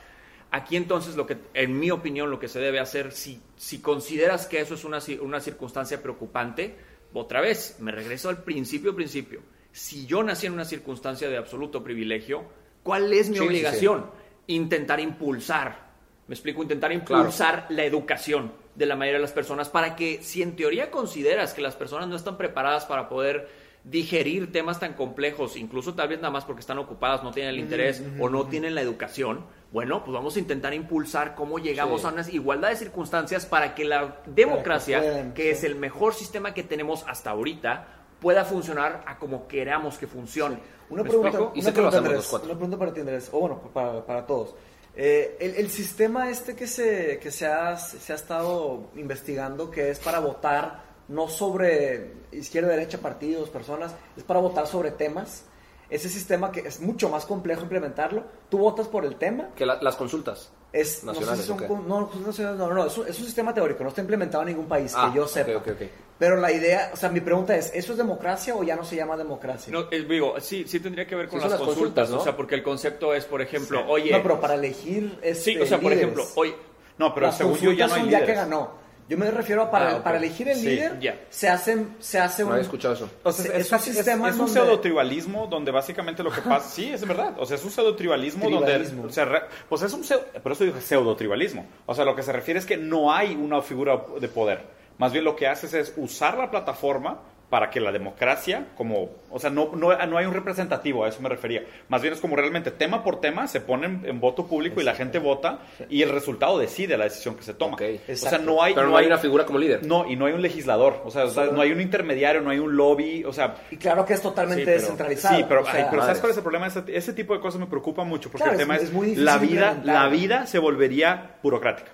Aquí 0.51 0.75
entonces 0.75 1.15
lo 1.15 1.27
que, 1.27 1.37
en 1.53 1.79
mi 1.79 1.91
opinión, 1.91 2.31
lo 2.31 2.39
que 2.39 2.47
se 2.47 2.59
debe 2.59 2.79
hacer, 2.79 3.11
si, 3.11 3.39
si 3.55 3.79
consideras 3.79 4.47
que 4.47 4.59
eso 4.59 4.73
es 4.73 4.83
una, 4.83 4.99
una 5.21 5.39
circunstancia 5.39 6.01
preocupante, 6.01 6.75
otra 7.13 7.41
vez, 7.41 7.77
me 7.79 7.91
regreso 7.91 8.29
al 8.29 8.43
principio, 8.43 8.95
principio. 8.95 9.41
Si 9.71 10.05
yo 10.05 10.23
nací 10.23 10.47
en 10.47 10.53
una 10.53 10.65
circunstancia 10.65 11.29
de 11.29 11.37
absoluto 11.37 11.83
privilegio, 11.83 12.43
¿cuál 12.83 13.13
es 13.13 13.29
mi 13.29 13.35
Sí, 13.35 13.41
sí, 13.41 13.47
obligación? 13.47 14.09
Intentar 14.47 14.99
impulsar, 14.99 15.89
me 16.27 16.33
explico, 16.33 16.63
intentar 16.63 16.91
impulsar 16.91 17.67
la 17.69 17.83
educación 17.83 18.51
de 18.73 18.85
la 18.85 18.95
mayoría 18.95 19.17
de 19.17 19.23
las 19.23 19.33
personas 19.33 19.69
para 19.69 19.95
que 19.95 20.23
si 20.23 20.41
en 20.41 20.55
teoría 20.55 20.89
consideras 20.89 21.53
que 21.53 21.61
las 21.61 21.75
personas 21.75 22.07
no 22.07 22.15
están 22.15 22.37
preparadas 22.37 22.85
para 22.85 23.09
poder 23.09 23.49
digerir 23.83 24.51
temas 24.51 24.79
tan 24.79 24.93
complejos, 24.93 25.55
incluso 25.55 25.95
tal 25.95 26.09
vez 26.09 26.19
nada 26.19 26.31
más 26.31 26.45
porque 26.45 26.59
están 26.59 26.77
ocupadas, 26.79 27.23
no 27.23 27.31
tienen 27.31 27.53
el 27.55 27.59
interés 27.59 28.03
o 28.19 28.29
no 28.29 28.45
tienen 28.47 28.75
la 28.75 28.81
educación, 28.81 29.45
bueno, 29.71 30.03
pues 30.03 30.13
vamos 30.13 30.35
a 30.35 30.39
intentar 30.39 30.73
impulsar 30.73 31.35
cómo 31.35 31.59
llegamos 31.59 32.01
Sí. 32.01 32.07
a 32.07 32.09
una 32.11 32.29
igualdad 32.29 32.69
de 32.69 32.75
circunstancias 32.75 33.45
para 33.45 33.75
que 33.75 33.85
la 33.85 34.17
democracia, 34.25 35.31
que 35.33 35.43
sí. 35.43 35.49
es 35.49 35.63
el 35.63 35.75
mejor 35.75 36.13
sistema 36.13 36.53
que 36.53 36.63
tenemos 36.63 37.05
hasta 37.07 37.29
ahorita, 37.31 37.87
pueda 38.19 38.43
funcionar 38.43 39.03
a 39.07 39.17
como 39.17 39.47
queramos 39.47 39.97
que 39.97 40.07
funcione. 40.07 40.57
Una 40.89 41.03
¿Me 41.03 41.09
pregunta? 41.09 41.51
Y 41.55 41.61
una 41.61 41.97
Andrés, 41.97 42.33
una 42.33 42.41
pregunta 42.53 42.77
para 42.77 42.93
ti, 42.93 42.99
Andrés, 42.99 43.29
o 43.31 43.39
bueno, 43.39 43.61
para, 43.73 44.05
para 44.05 44.25
todos. 44.25 44.55
Eh, 44.95 45.37
el, 45.39 45.55
el 45.55 45.69
sistema 45.69 46.29
este 46.29 46.55
que 46.55 46.67
se, 46.67 47.19
que 47.19 47.31
se 47.31 47.45
ha, 47.47 47.77
se 47.77 48.11
ha 48.11 48.15
estado 48.15 48.89
investigando, 48.97 49.71
que 49.71 49.91
es 49.91 49.99
para 49.99 50.19
votar 50.19 50.88
no 51.09 51.27
sobre 51.27 52.13
izquierda, 52.31 52.69
derecha, 52.69 52.99
partidos, 52.99 53.49
personas, 53.49 53.95
es 54.15 54.23
para 54.23 54.39
votar 54.39 54.67
sobre 54.67 54.91
temas. 54.91 55.43
ese 55.89 56.07
sistema 56.07 56.51
que 56.51 56.61
es 56.61 56.79
mucho 56.79 57.09
más 57.09 57.25
complejo 57.25 57.63
implementarlo. 57.63 58.23
Tú 58.49 58.59
votas 58.59 58.87
por 58.87 59.05
el 59.05 59.15
tema. 59.15 59.49
Que 59.55 59.65
las 59.65 59.95
consultas. 59.95 60.51
Es, 60.71 61.03
nacionales. 61.03 61.49
No, 61.49 61.57
sé 61.57 61.63
si 61.63 61.67
son, 61.67 61.87
no, 61.87 62.11
no, 62.13 62.73
no, 62.75 62.85
es 62.85 62.95
un, 62.95 63.07
es 63.07 63.17
un, 63.17 63.25
sistema 63.25 63.51
teórico, 63.55 63.81
no 63.81 63.89
está 63.89 64.01
implementado 64.01 64.43
en 64.43 64.49
ningún 64.49 64.67
país 64.67 64.93
ah, 64.95 65.09
que 65.09 65.17
yo 65.17 65.27
sepa. 65.27 65.57
Okay, 65.57 65.73
okay, 65.73 65.89
Pero 66.19 66.35
la 66.37 66.51
idea, 66.51 66.91
o 66.93 66.95
sea, 66.95 67.09
mi 67.09 67.21
pregunta 67.21 67.55
es, 67.55 67.71
¿eso 67.73 67.93
es 67.93 67.97
democracia 67.97 68.55
o 68.55 68.61
ya 68.61 68.75
no 68.75 68.83
se 68.83 68.95
llama 68.95 69.17
democracia? 69.17 69.73
No, 69.73 69.87
es, 69.89 70.07
digo, 70.07 70.39
sí, 70.39 70.65
sí 70.67 70.79
tendría 70.79 71.07
que 71.07 71.15
ver 71.15 71.27
con 71.27 71.39
sí, 71.39 71.45
las, 71.45 71.53
las, 71.53 71.59
consultas, 71.59 71.77
consultas 71.85 72.09
¿no? 72.11 72.17
o 72.19 72.23
sea, 72.23 72.37
porque 72.37 72.53
el 72.53 72.61
concepto 72.61 73.15
es, 73.15 73.25
por 73.25 73.41
ejemplo, 73.41 73.79
sí. 73.79 73.85
oye... 73.89 74.11
No, 74.11 74.21
pero 74.21 74.39
para 74.39 74.53
elegir 74.53 75.17
este, 75.23 75.53
Sí, 75.53 75.57
o 75.57 75.65
sea, 75.65 75.79
por 75.79 75.89
líderes, 75.91 76.03
ejemplo, 76.03 76.25
oye... 76.35 76.55
No, 76.99 77.15
pero 77.15 77.31
según 77.31 77.57
yo 77.57 77.71
ya 77.71 77.87
no 77.87 77.95
hay 77.95 78.01
ya 78.01 78.05
líderes. 78.05 78.27
que 78.27 78.33
ganó. 78.35 78.71
Yo 79.09 79.17
me 79.17 79.29
refiero 79.31 79.63
a 79.63 79.71
para, 79.71 79.95
Ah, 79.97 80.03
para 80.03 80.17
elegir 80.19 80.47
el 80.49 80.55
Sí, 80.57 80.67
líder, 80.69 81.25
se, 81.31 81.49
hacen, 81.49 81.95
se 81.99 82.19
hace 82.19 82.43
No 82.43 82.49
un... 82.49 82.53
había 82.53 82.63
escuchado 82.63 82.93
eso. 82.93 83.09
O 83.23 83.31
sea, 83.31 83.45
Es 83.55 83.65
es, 83.65 83.71
un 83.71 83.77
es- 83.79 83.83
sistema 83.83 84.27
es 84.29 84.33
un 84.35 84.41
donde- 84.45 84.53
pseudo-tribalismo 84.53 85.47
donde 85.47 85.71
básicamente 85.71 86.21
lo 86.23 86.31
que 86.31 86.41
pasa... 86.41 86.69
Sí, 86.69 86.93
es 86.93 87.05
verdad. 87.07 87.33
O 87.39 87.45
sea, 87.45 87.57
es 87.57 87.63
un 87.65 87.71
pseudo-tribalismo 87.71 88.47
donde... 88.49 88.67
Tribalismo. 88.67 89.09
se 89.09 89.25
re- 89.25 89.41
pues 89.67 89.81
es 89.81 89.91
un 89.93 90.03
pseudo... 90.03 90.25
Por 90.43 90.51
eso 90.51 90.63
dije 90.63 90.79
pseudo-tribalismo. 90.79 91.65
O 91.87 91.95
sea, 91.95 92.05
lo 92.05 92.15
que 92.15 92.21
se 92.23 92.31
refiere 92.31 92.59
es 92.59 92.65
que 92.67 92.77
no 92.77 93.11
hay 93.11 93.33
una 93.33 93.61
figura 93.63 93.99
de 94.21 94.27
poder. 94.27 94.61
Más 94.99 95.11
bien 95.11 95.25
lo 95.25 95.35
que 95.35 95.47
haces 95.47 95.73
es 95.73 95.93
usar 95.97 96.37
la 96.37 96.51
plataforma 96.51 97.19
para 97.49 97.69
que 97.71 97.79
la 97.79 97.91
democracia, 97.91 98.67
como... 98.77 99.09
O 99.31 99.39
sea, 99.39 99.49
no, 99.49 99.71
no, 99.75 99.95
no 100.05 100.17
hay 100.17 100.25
un 100.25 100.33
representativo, 100.33 101.03
a 101.03 101.09
eso 101.09 101.19
me 101.21 101.29
refería. 101.29 101.63
Más 101.87 102.01
bien 102.01 102.13
es 102.13 102.19
como 102.19 102.35
realmente 102.35 102.69
tema 102.69 103.03
por 103.03 103.19
tema 103.21 103.47
se 103.47 103.59
pone 103.59 103.87
en, 103.87 104.01
en 104.05 104.19
voto 104.19 104.45
público 104.45 104.79
y 104.81 104.83
la 104.83 104.93
gente 104.93 105.17
vota 105.17 105.59
y 105.89 106.03
el 106.03 106.09
resultado 106.09 106.59
decide 106.59 106.95
la 106.97 107.05
decisión 107.05 107.35
que 107.35 107.41
se 107.43 107.53
toma. 107.55 107.75
O 107.77 108.15
sea, 108.15 108.37
no 108.37 108.61
hay... 108.61 108.73
Pero 108.75 108.87
no 108.89 108.97
hay 108.97 109.07
una 109.07 109.17
figura 109.17 109.45
como 109.45 109.57
líder. 109.57 109.85
No, 109.85 110.07
y 110.07 110.15
no 110.15 110.27
hay 110.27 110.33
un 110.33 110.41
legislador, 110.43 111.01
o 111.05 111.09
sea, 111.11 111.25
o 111.25 111.29
sea, 111.29 111.45
no 111.45 111.61
hay 111.61 111.71
un 111.71 111.81
intermediario, 111.81 112.41
no 112.41 112.51
hay 112.51 112.59
un 112.59 112.77
lobby, 112.77 113.23
o 113.23 113.33
sea, 113.33 113.55
Y 113.71 113.77
claro 113.77 114.05
que 114.05 114.13
es 114.13 114.21
totalmente 114.21 114.61
Sí, 114.61 114.65
pero- 114.65 114.79
descentralizado. 114.81 115.37
Sí, 115.37 115.45
pero, 115.49 115.61
o 115.61 115.65
sea, 115.65 115.73
ay, 115.73 115.85
pero 115.89 116.01
¿sabes 116.03 116.19
cuál 116.19 116.31
es 116.31 116.37
el 116.37 116.43
problema? 116.43 116.67
Ese, 116.67 116.83
ese 116.87 117.13
tipo 117.13 117.33
de 117.33 117.39
cosas 117.39 117.59
me 117.59 117.65
preocupa 117.67 118.03
mucho 118.03 118.29
porque 118.29 118.43
Claro, 118.43 118.53
el 118.53 118.59
tema 118.59 118.75
es- 118.75 118.93
muy 118.93 119.15
la 119.15 119.37
vida, 119.39 119.79
la 119.83 120.07
vida 120.07 120.45
se 120.45 120.59
volvería 120.59 121.37
burocrática. 121.41 121.89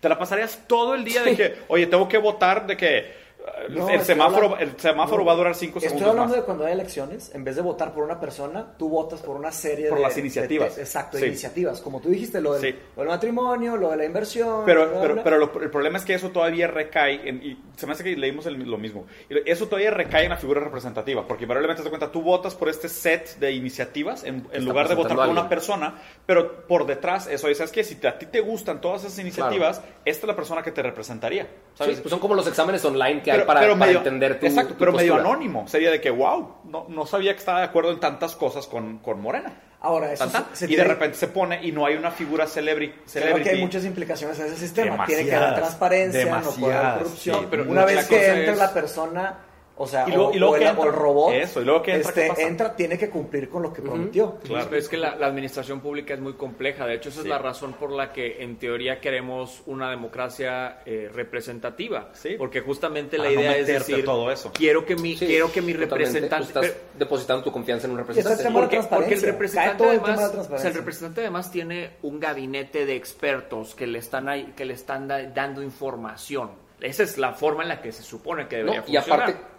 Te 0.00 0.08
la 0.08 0.18
pasarías 0.18 0.64
todo 0.66 0.94
el 0.94 1.04
día 1.04 1.22
de 1.22 1.34
que, 1.36 1.54
oye, 1.68 1.86
tengo 1.86 2.08
que 2.08 2.18
votar 2.18 2.66
de 2.66 2.76
que 2.76 3.23
No, 3.68 3.88
el, 3.90 3.96
estoy 3.96 4.14
semáforo, 4.14 4.46
hablando- 4.54 4.58
el 4.74 4.80
semáforo 4.80 5.18
no, 5.18 5.24
va 5.26 5.32
a 5.32 5.36
durar 5.36 5.54
cinco 5.54 5.78
Estoy 5.78 5.90
segundos 5.90 6.10
hablando 6.10 6.30
más. 6.34 6.40
de 6.40 6.46
cuando 6.46 6.64
hay 6.64 6.72
elecciones, 6.72 7.30
en 7.34 7.44
vez 7.44 7.56
de 7.56 7.62
votar 7.62 7.92
por 7.92 8.02
una 8.02 8.18
persona, 8.18 8.74
tú 8.78 8.88
votas 8.88 9.20
por 9.20 9.36
una 9.36 9.52
serie 9.52 9.88
Por 9.90 9.98
de... 9.98 10.02
las 10.04 10.14
de- 10.14 10.20
iniciativas. 10.22 10.76
de- 10.76 10.82
exacto, 10.82 11.18
Sí. 11.18 11.26
iniciativas. 11.26 11.80
Como 11.82 12.00
tú 12.00 12.08
dijiste, 12.08 12.40
lo 12.40 12.54
del, 12.54 12.62
Sí. 12.72 12.78
lo 12.96 13.02
del 13.02 13.08
matrimonio, 13.10 13.76
lo 13.76 13.90
de 13.90 13.98
la 13.98 14.04
inversión... 14.06 14.62
Pero, 14.64 14.88
bla, 14.88 15.00
pero, 15.02 15.14
bla. 15.14 15.24
pero 15.24 15.38
lo- 15.38 15.60
el 15.60 15.70
problema 15.70 15.98
es 15.98 16.04
que 16.06 16.14
eso 16.14 16.30
todavía 16.30 16.68
recae, 16.68 17.28
en- 17.28 17.42
y 17.42 17.62
se 17.76 17.86
me 17.86 17.92
hace 17.92 18.02
que 18.02 18.16
leímos 18.16 18.46
el- 18.46 18.62
lo 18.70 18.78
mismo, 18.78 19.04
eso 19.28 19.66
todavía 19.66 19.90
recae 19.90 20.24
en 20.24 20.30
la 20.30 20.36
figura 20.38 20.60
representativa, 20.62 21.26
porque 21.26 21.46
probablemente 21.46 21.82
te 21.82 21.88
das 21.90 21.98
cuenta, 21.98 22.10
tú 22.10 22.22
votas 22.22 22.54
por 22.54 22.70
este 22.70 22.88
set 22.88 23.38
de 23.38 23.52
iniciativas 23.52 24.24
en, 24.24 24.46
en 24.52 24.64
lugar 24.64 24.88
de 24.88 24.94
votar 24.94 25.16
por 25.16 25.28
una 25.28 25.50
persona, 25.50 26.00
pero 26.24 26.66
por 26.66 26.86
detrás, 26.86 27.26
eso, 27.26 27.50
y 27.50 27.54
¿sabes 27.54 27.72
qué? 27.72 27.84
Si 27.84 27.96
te- 27.96 28.08
a 28.08 28.18
ti 28.18 28.24
te 28.26 28.40
gustan 28.40 28.80
todas 28.80 29.04
esas 29.04 29.18
iniciativas, 29.18 29.82
esta 30.06 30.24
es 30.24 30.28
la 30.28 30.36
persona 30.36 30.62
que 30.62 30.70
te 30.72 30.80
representaría, 30.82 31.46
¿sabes? 31.74 31.96
Sí, 31.96 32.02
pues 32.02 32.10
son 32.10 32.20
como 32.20 32.34
los 32.34 32.46
exámenes 32.46 32.82
online 32.86 33.22
que 33.22 33.33
Pero- 33.36 33.46
para, 33.46 33.60
pero 33.60 33.72
para 33.74 33.86
medio- 33.86 33.98
entender 33.98 34.40
tu 34.40 34.46
Exacto, 34.46 34.74
tu 34.74 34.78
pero 34.78 34.92
medio 34.92 35.16
anónimo. 35.16 35.66
Sería 35.68 35.90
de 35.90 36.00
que, 36.00 36.10
wow, 36.10 36.56
no, 36.64 36.86
no 36.88 37.06
sabía 37.06 37.32
que 37.32 37.38
estaba 37.40 37.58
de 37.60 37.66
acuerdo 37.66 37.92
en 37.92 38.00
tantas 38.00 38.34
cosas 38.36 38.66
con, 38.66 38.98
con 38.98 39.20
Morena. 39.20 39.52
Ahora, 39.80 40.10
eso 40.12 40.24
Tan, 40.24 40.32
tan. 40.44 40.56
se- 40.56 40.66
se 40.66 40.72
y 40.72 40.76
de 40.76 40.84
repente 40.84 41.16
se 41.18 41.28
pone 41.28 41.62
y 41.62 41.70
no 41.70 41.84
hay 41.84 41.94
una 41.96 42.10
figura 42.10 42.46
celebri 42.46 42.88
Creo 42.90 43.02
celebrity. 43.06 43.42
que 43.50 43.50
hay 43.56 43.60
muchas 43.60 43.84
implicaciones 43.84 44.38
en 44.40 44.46
ese 44.46 44.56
sistema. 44.56 45.04
Tiene 45.04 45.26
que 45.26 45.34
haber 45.34 45.54
transparencia, 45.56 46.24
no 46.40 46.50
puede 46.52 46.74
haber 46.74 46.98
corrupción. 47.02 47.40
sí, 47.40 47.46
pero 47.50 47.62
Una 47.70 47.84
vez 47.84 48.06
que 48.08 48.26
entre 48.26 48.52
es- 48.52 48.58
la 48.58 48.72
persona, 48.72 49.38
o 49.76 49.86
sea, 49.86 50.04
Y 50.08 50.12
luego- 50.12 50.28
o, 50.28 50.34
y 50.34 50.38
luego 50.38 50.54
o 50.54 50.56
que 50.58 50.62
el, 50.64 50.70
entra- 50.70 50.82
o 50.84 50.86
el 50.86 50.92
robot, 50.92 51.34
eso, 51.34 51.60
y 51.60 51.64
luego 51.64 51.82
que 51.82 51.94
entra, 51.94 52.12
¿qué 52.12 52.20
este, 52.20 52.28
pasa? 52.34 52.42
entra, 52.48 52.76
tiene 52.76 52.96
que 52.98 53.10
cumplir 53.10 53.48
con 53.48 53.62
lo 53.62 53.72
que 53.72 53.82
prometió. 53.82 54.36
Claro. 54.44 54.66
Pero 54.70 54.80
es 54.80 54.88
que 54.88 54.96
la, 54.96 55.16
la 55.16 55.26
administración 55.26 55.80
pública 55.80 56.14
es 56.14 56.20
muy 56.20 56.34
compleja. 56.34 56.86
De 56.86 56.94
hecho, 56.94 57.08
esa 57.08 57.22
Sí. 57.22 57.26
es 57.26 57.30
la 57.30 57.38
razón 57.38 57.72
por 57.72 57.90
la 57.90 58.12
que, 58.12 58.42
en 58.42 58.56
teoría, 58.58 59.00
queremos 59.00 59.62
una 59.66 59.90
democracia 59.90 60.78
eh, 60.86 61.10
representativa. 61.12 62.10
Sí. 62.14 62.36
Porque 62.38 62.60
justamente 62.60 63.16
Para 63.16 63.30
la 63.30 63.34
no 63.34 63.40
idea 63.40 63.52
es 63.56 63.66
meterte 63.66 63.90
decir, 63.92 64.04
todo 64.04 64.30
eso. 64.30 64.52
quiero 64.54 64.84
que 64.86 64.96
mi, 64.96 65.16
Sí, 65.16 65.26
quiero 65.26 65.50
que 65.50 65.60
mi 65.60 65.72
representante... 65.72 66.46
Estás 66.46 66.66
pero- 66.66 66.74
depositando 66.98 67.42
tu 67.42 67.50
confianza 67.52 67.86
en 67.86 67.92
un 67.94 67.98
ese 68.00 68.08
representante. 68.08 68.44
de 68.44 68.50
porque, 68.52 68.80
porque 68.88 69.14
el 69.14 69.22
representante 69.22 69.78
todo 69.78 69.92
el 69.92 70.00
tema 70.00 70.08
de 70.16 70.22
además, 70.24 70.48
la 70.50 70.56
o 70.56 70.58
sea, 70.58 70.70
el 70.70 70.76
representante 70.76 71.20
además 71.22 71.50
tiene 71.50 71.90
un 72.02 72.20
gabinete 72.20 72.86
de 72.86 72.94
expertos 72.96 73.74
que 73.74 73.86
le 73.86 73.98
están 73.98 74.28
ahí- 74.28 74.52
que 74.56 74.64
le 74.64 74.74
están 74.74 75.08
da- 75.08 75.22
dando 75.24 75.62
información. 75.62 76.50
Esa 76.80 77.02
es 77.02 77.18
la 77.18 77.32
forma 77.32 77.62
en 77.62 77.68
la 77.70 77.80
que 77.80 77.92
se 77.92 78.02
supone 78.02 78.46
que 78.46 78.62
No, 78.62 78.72
debería 78.72 79.00
y 79.00 79.02
funcionar. 79.02 79.22
aparte, 79.30 79.53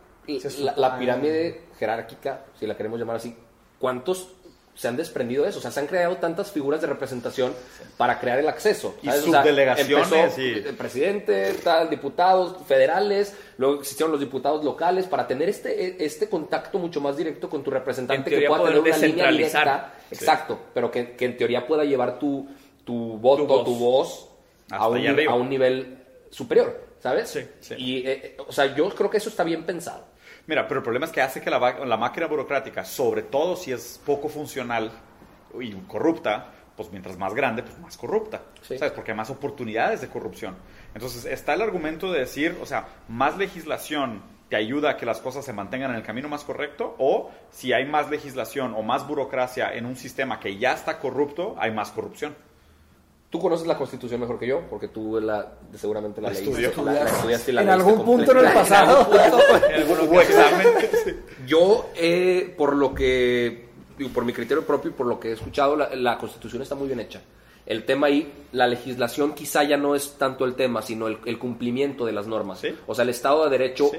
la, 0.77 0.97
pirámide 0.99 1.61
jerárquica, 1.79 2.45
si 2.59 2.65
la 2.67 2.75
queremos 2.75 2.99
llamar 2.99 3.17
así, 3.17 3.35
¿cuántos 3.79 4.29
se 4.73 4.89
han 4.89 4.97
desprendido 4.97 5.43
de 5.43 5.49
eso? 5.49 5.59
O 5.59 5.61
sea, 5.61 5.71
se 5.71 5.79
han 5.79 5.87
creado 5.87 6.17
tantas 6.17 6.51
figuras 6.51 6.81
de 6.81 6.87
representación 6.87 7.53
para 7.95 8.19
crear 8.19 8.39
el 8.39 8.47
acceso. 8.47 8.95
Y 9.01 9.05
¿sabes? 9.07 9.23
O 9.23 9.31
sea, 9.31 9.41
subdelegaciones 9.41 10.11
empezó 10.11 10.41
y- 10.41 10.53
el 10.67 10.75
presidente, 10.75 11.53
tal, 11.63 11.89
diputados 11.89 12.57
federales, 12.67 13.35
luego 13.57 13.75
existieron 13.75 14.11
los 14.11 14.19
diputados 14.19 14.65
locales 14.65 15.05
para 15.05 15.27
tener 15.27 15.47
este, 15.47 16.03
este 16.03 16.27
contacto 16.27 16.77
mucho 16.77 16.99
más 16.99 17.15
directo 17.15 17.49
con 17.49 17.63
tu 17.63 17.71
representante 17.71 18.33
En 18.35 18.41
que 18.41 18.47
pueda 18.47 18.65
tener 18.65 18.79
una 18.79 18.97
línea 18.97 19.31
directa. 19.31 19.93
Sí. 20.09 20.15
Exacto, 20.15 20.59
pero 20.73 20.91
que, 20.91 21.15
que 21.15 21.25
en 21.25 21.37
teoría 21.37 21.65
pueda 21.65 21.85
llevar 21.85 22.19
tu, 22.19 22.47
tu 22.83 23.17
voto, 23.17 23.45
voz. 23.47 23.63
tu 23.65 23.75
voz, 23.75 24.29
a 24.71 24.89
un, 24.89 25.07
a 25.27 25.35
un 25.35 25.49
nivel 25.49 25.97
superior, 26.29 26.85
¿sabes? 26.99 27.29
Sí, 27.29 27.47
sí. 27.61 27.75
Y, 27.77 28.07
eh, 28.07 28.35
o 28.45 28.51
sea, 28.51 28.75
yo 28.75 28.89
creo 28.89 29.09
que 29.09 29.17
eso 29.17 29.29
está 29.29 29.43
bien 29.45 29.63
pensado. 29.63 30.03
Mira, 30.47 30.67
pero 30.67 30.79
el 30.79 30.83
problema 30.83 31.05
es 31.05 31.11
que 31.11 31.21
hace 31.21 31.41
que 31.41 31.49
la, 31.49 31.97
máquina 31.97 32.27
burocrática, 32.27 32.85
sobre 32.85 33.23
todo 33.23 33.55
si 33.55 33.71
es 33.71 33.99
poco 34.05 34.29
funcional 34.29 34.91
y 35.59 35.71
corrupta, 35.87 36.51
pues 36.75 36.91
mientras 36.91 37.17
más 37.17 37.33
grande, 37.33 37.63
pues 37.63 37.77
más 37.79 37.97
corrupta. 37.97 38.41
Sí. 38.61 38.77
¿Sabes? 38.77 38.93
Porque 38.93 39.11
hay 39.11 39.17
más 39.17 39.29
oportunidades 39.29 40.01
de 40.01 40.09
corrupción. 40.09 40.55
Entonces, 40.93 41.25
está 41.25 41.53
el 41.53 41.61
argumento 41.61 42.11
de 42.11 42.19
decir, 42.19 42.57
o 42.61 42.65
sea, 42.65 42.87
más 43.07 43.37
legislación 43.37 44.21
te 44.49 44.55
ayuda 44.55 44.91
a 44.91 44.97
que 44.97 45.05
las 45.07 45.19
cosas 45.19 45.43
se 45.43 45.53
mantengan 45.53 45.91
en 45.91 45.97
el 45.97 46.03
camino 46.03 46.29
más 46.29 46.43
correcto, 46.43 46.95
o 46.99 47.31
si 47.49 47.73
hay 47.73 47.85
más 47.85 48.11
legislación 48.11 48.75
o 48.75 48.83
más 48.83 49.07
burocracia 49.07 49.73
en 49.73 49.85
un 49.85 49.95
sistema 49.95 50.39
que 50.39 50.57
ya 50.57 50.73
está 50.73 50.99
corrupto, 50.99 51.55
hay 51.57 51.71
más 51.71 51.91
corrupción. 51.91 52.35
Tú 53.35 53.41
conoces 53.41 53.67
la 53.67 53.77
Constitución 53.77 54.21
mejor 54.21 54.39
que 54.39 54.47
yo, 54.47 54.61
porque 54.69 54.87
tú 54.87 55.19
la, 55.19 55.55
seguramente 55.75 56.21
la 56.21 56.29
leíste. 56.29 56.51
Estudió. 56.51 56.85
La, 56.85 56.93
la 56.93 57.03
estudiaste 57.03 57.51
y 57.51 57.53
la 57.53 57.63
En 57.63 57.69
algún 57.69 58.05
punto 58.05 58.31
en 58.31 58.37
el 58.37 58.53
pasado. 58.53 59.09
Yo, 61.45 61.89
eh, 61.97 62.53
por 62.57 62.77
lo 62.77 62.95
que, 62.95 63.65
digo, 63.97 64.09
por 64.11 64.23
mi 64.23 64.31
criterio 64.31 64.65
propio 64.65 64.91
y 64.91 64.93
por 64.93 65.05
lo 65.05 65.19
que 65.19 65.31
he 65.31 65.33
escuchado, 65.33 65.75
la, 65.75 65.93
la 65.97 66.17
Constitución 66.17 66.61
está 66.61 66.75
muy 66.75 66.87
bien 66.87 67.01
hecha. 67.01 67.19
El 67.65 67.83
tema 67.83 68.07
ahí, 68.07 68.31
la 68.53 68.67
legislación 68.67 69.33
quizá 69.33 69.65
ya 69.65 69.75
no 69.75 69.95
es 69.95 70.13
tanto 70.13 70.45
el 70.45 70.55
tema, 70.55 70.81
sino 70.81 71.09
el, 71.09 71.17
el 71.25 71.37
cumplimiento 71.37 72.05
de 72.05 72.13
las 72.13 72.27
normas. 72.27 72.61
Sí. 72.61 72.69
O 72.87 72.95
sea, 72.95 73.03
el 73.03 73.09
Estado 73.09 73.43
de 73.43 73.49
Derecho 73.49 73.89
Sí. 73.91 73.97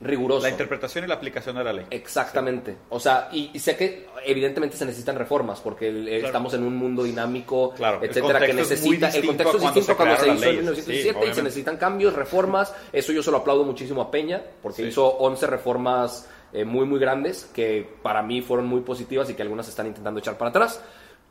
Riguroso. 0.00 0.42
La 0.42 0.50
interpretación 0.50 1.04
y 1.04 1.08
la 1.08 1.14
aplicación 1.14 1.56
de 1.56 1.64
la 1.64 1.72
ley. 1.72 1.86
Exactamente. 1.90 2.76
O 2.90 3.00
sea, 3.00 3.28
y, 3.32 3.50
y 3.54 3.58
sé 3.58 3.76
que 3.76 4.06
evidentemente 4.24 4.76
se 4.76 4.84
necesitan 4.84 5.16
reformas 5.16 5.60
porque 5.60 5.88
el- 5.88 6.06
estamos 6.08 6.52
en 6.54 6.64
un 6.64 6.76
mundo 6.76 7.02
dinámico, 7.02 7.72
Claro, 7.74 8.00
etcétera, 8.02 8.40
que 8.44 8.52
necesita. 8.52 9.08
El 9.08 9.26
contexto 9.26 9.56
es 9.56 9.62
cuando 9.62 9.80
distinto 9.80 9.92
se 9.92 9.96
cuando 9.96 10.14
se 10.16 10.20
crearon 10.22 10.36
hizo 10.38 10.48
en 10.48 10.56
las 10.56 10.64
leyes. 10.64 10.64
1907 10.64 11.20
Sí, 11.24 11.30
y 11.30 11.34
se 11.34 11.42
necesitan 11.42 11.76
cambios, 11.78 12.12
reformas. 12.14 12.74
Eso 12.92 13.12
yo 13.12 13.22
se 13.22 13.30
lo 13.30 13.38
aplaudo 13.38 13.64
muchísimo 13.64 14.02
a 14.02 14.10
Peña 14.10 14.42
porque 14.62 14.82
Sí. 14.82 14.88
hizo 14.88 15.06
11 15.06 15.46
reformas 15.46 16.28
eh, 16.52 16.64
muy, 16.64 16.86
muy 16.86 16.98
grandes 17.00 17.50
que 17.54 17.88
para 18.02 18.22
mí 18.22 18.40
fueron 18.42 18.66
muy 18.66 18.80
positivas 18.82 19.28
y 19.30 19.34
que 19.34 19.42
algunas 19.42 19.66
están 19.68 19.86
intentando 19.86 20.20
echar 20.20 20.36
para 20.38 20.50
atrás. 20.50 20.80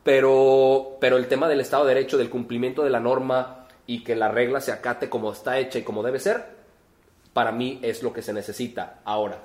Pero, 0.06 0.98
pero 1.00 1.16
el 1.16 1.26
tema 1.26 1.48
del 1.48 1.60
Estado 1.60 1.84
de 1.84 1.94
Derecho, 1.94 2.16
del 2.16 2.30
cumplimiento 2.30 2.84
de 2.84 2.90
la 2.90 3.00
norma 3.00 3.66
y 3.86 4.04
que 4.04 4.14
la 4.14 4.28
regla 4.28 4.60
se 4.60 4.70
acate 4.72 5.08
como 5.08 5.32
está 5.32 5.58
hecha 5.58 5.78
y 5.78 5.82
como 5.82 6.02
debe 6.02 6.20
ser, 6.20 6.55
para 7.36 7.52
mí 7.52 7.78
es 7.82 8.02
lo 8.02 8.14
que 8.14 8.22
se 8.22 8.32
necesita 8.32 9.00
ahora. 9.04 9.38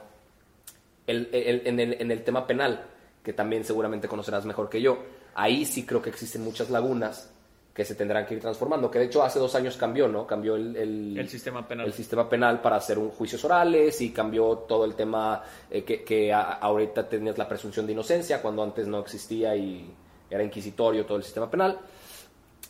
El- 1.08 1.28
el- 1.34 1.62
en, 1.68 1.78
el, 1.78 1.94
en 2.00 2.10
el 2.10 2.24
tema 2.24 2.48
penal, 2.48 2.86
que 3.22 3.34
también 3.34 3.66
seguramente 3.66 4.08
conocerás 4.08 4.46
mejor 4.46 4.70
que 4.70 4.82
yo, 4.82 4.98
ahí 5.36 5.66
sí 5.66 5.86
creo 5.86 6.02
que 6.02 6.10
existen 6.10 6.42
muchas 6.42 6.70
lagunas 6.70 7.30
que 7.74 7.84
se 7.84 7.96
tendrán 7.96 8.26
que 8.26 8.36
ir 8.36 8.39
transformando, 8.39 8.89
que 8.89 9.00
de 9.00 9.06
hecho 9.06 9.22
hace 9.24 9.39
dos 9.39 9.54
años 9.56 9.76
cambió, 9.76 10.08
¿no? 10.08 10.26
Cambió 10.26 10.56
el, 10.56 10.74
el, 10.78 11.18
El 11.20 11.28
sistema 11.28 11.68
penal. 11.68 11.86
el 11.86 11.92
sistema 11.92 12.30
penal 12.30 12.62
para 12.62 12.78
hacer 12.78 12.98
un 12.98 13.10
juicios 13.10 13.44
orales 13.44 14.00
y 14.00 14.12
cambió 14.12 14.60
todo 14.60 14.86
el 14.86 14.96
tema 14.96 15.44
eh, 15.70 15.84
que, 15.84 16.02
que 16.06 16.32
a- 16.32 16.44
ahorita 16.54 17.10
tenías 17.10 17.38
la 17.38 17.48
presunción 17.50 17.86
de 17.86 17.92
inocencia, 17.92 18.42
cuando 18.42 18.64
antes 18.64 18.88
no 18.88 19.00
existía 19.00 19.54
y 19.56 19.89
era 20.30 20.44
inquisitorio 20.46 21.06
todo 21.06 21.18
el 21.18 21.24
sistema 21.26 21.50
penal. 21.52 21.78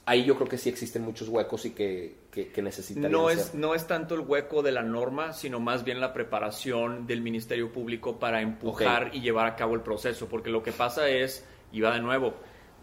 Ahí 0.06 0.26
yo 0.26 0.36
creo 0.36 0.48
que 0.48 0.58
sí 0.58 0.68
existen 0.68 1.04
muchos 1.04 1.30
huecos 1.30 1.66
y 1.66 1.72
que, 1.72 2.16
que, 2.32 2.48
que 2.50 2.62
necesitarían 2.62 3.12
No 3.12 3.30
ser. 3.30 3.38
es, 3.38 3.54
no 3.54 3.76
es 3.76 3.86
tanto 3.86 4.16
el 4.16 4.22
hueco 4.22 4.64
de 4.64 4.72
la 4.72 4.82
norma, 4.82 5.32
sino 5.32 5.60
más 5.60 5.84
bien 5.84 6.02
la 6.02 6.12
preparación 6.12 7.06
del 7.06 7.22
Ministerio 7.22 7.72
Público 7.72 8.18
para 8.20 8.42
empujar 8.42 9.12
y 9.14 9.22
llevar 9.22 9.46
a 9.48 9.56
cabo 9.56 9.76
el 9.76 9.82
proceso. 9.82 10.28
Porque 10.28 10.50
lo 10.50 10.64
que 10.64 10.72
pasa 10.72 11.08
es, 11.08 11.46
y 11.72 11.82
va 11.82 11.94
de 11.94 12.02
nuevo, 12.02 12.34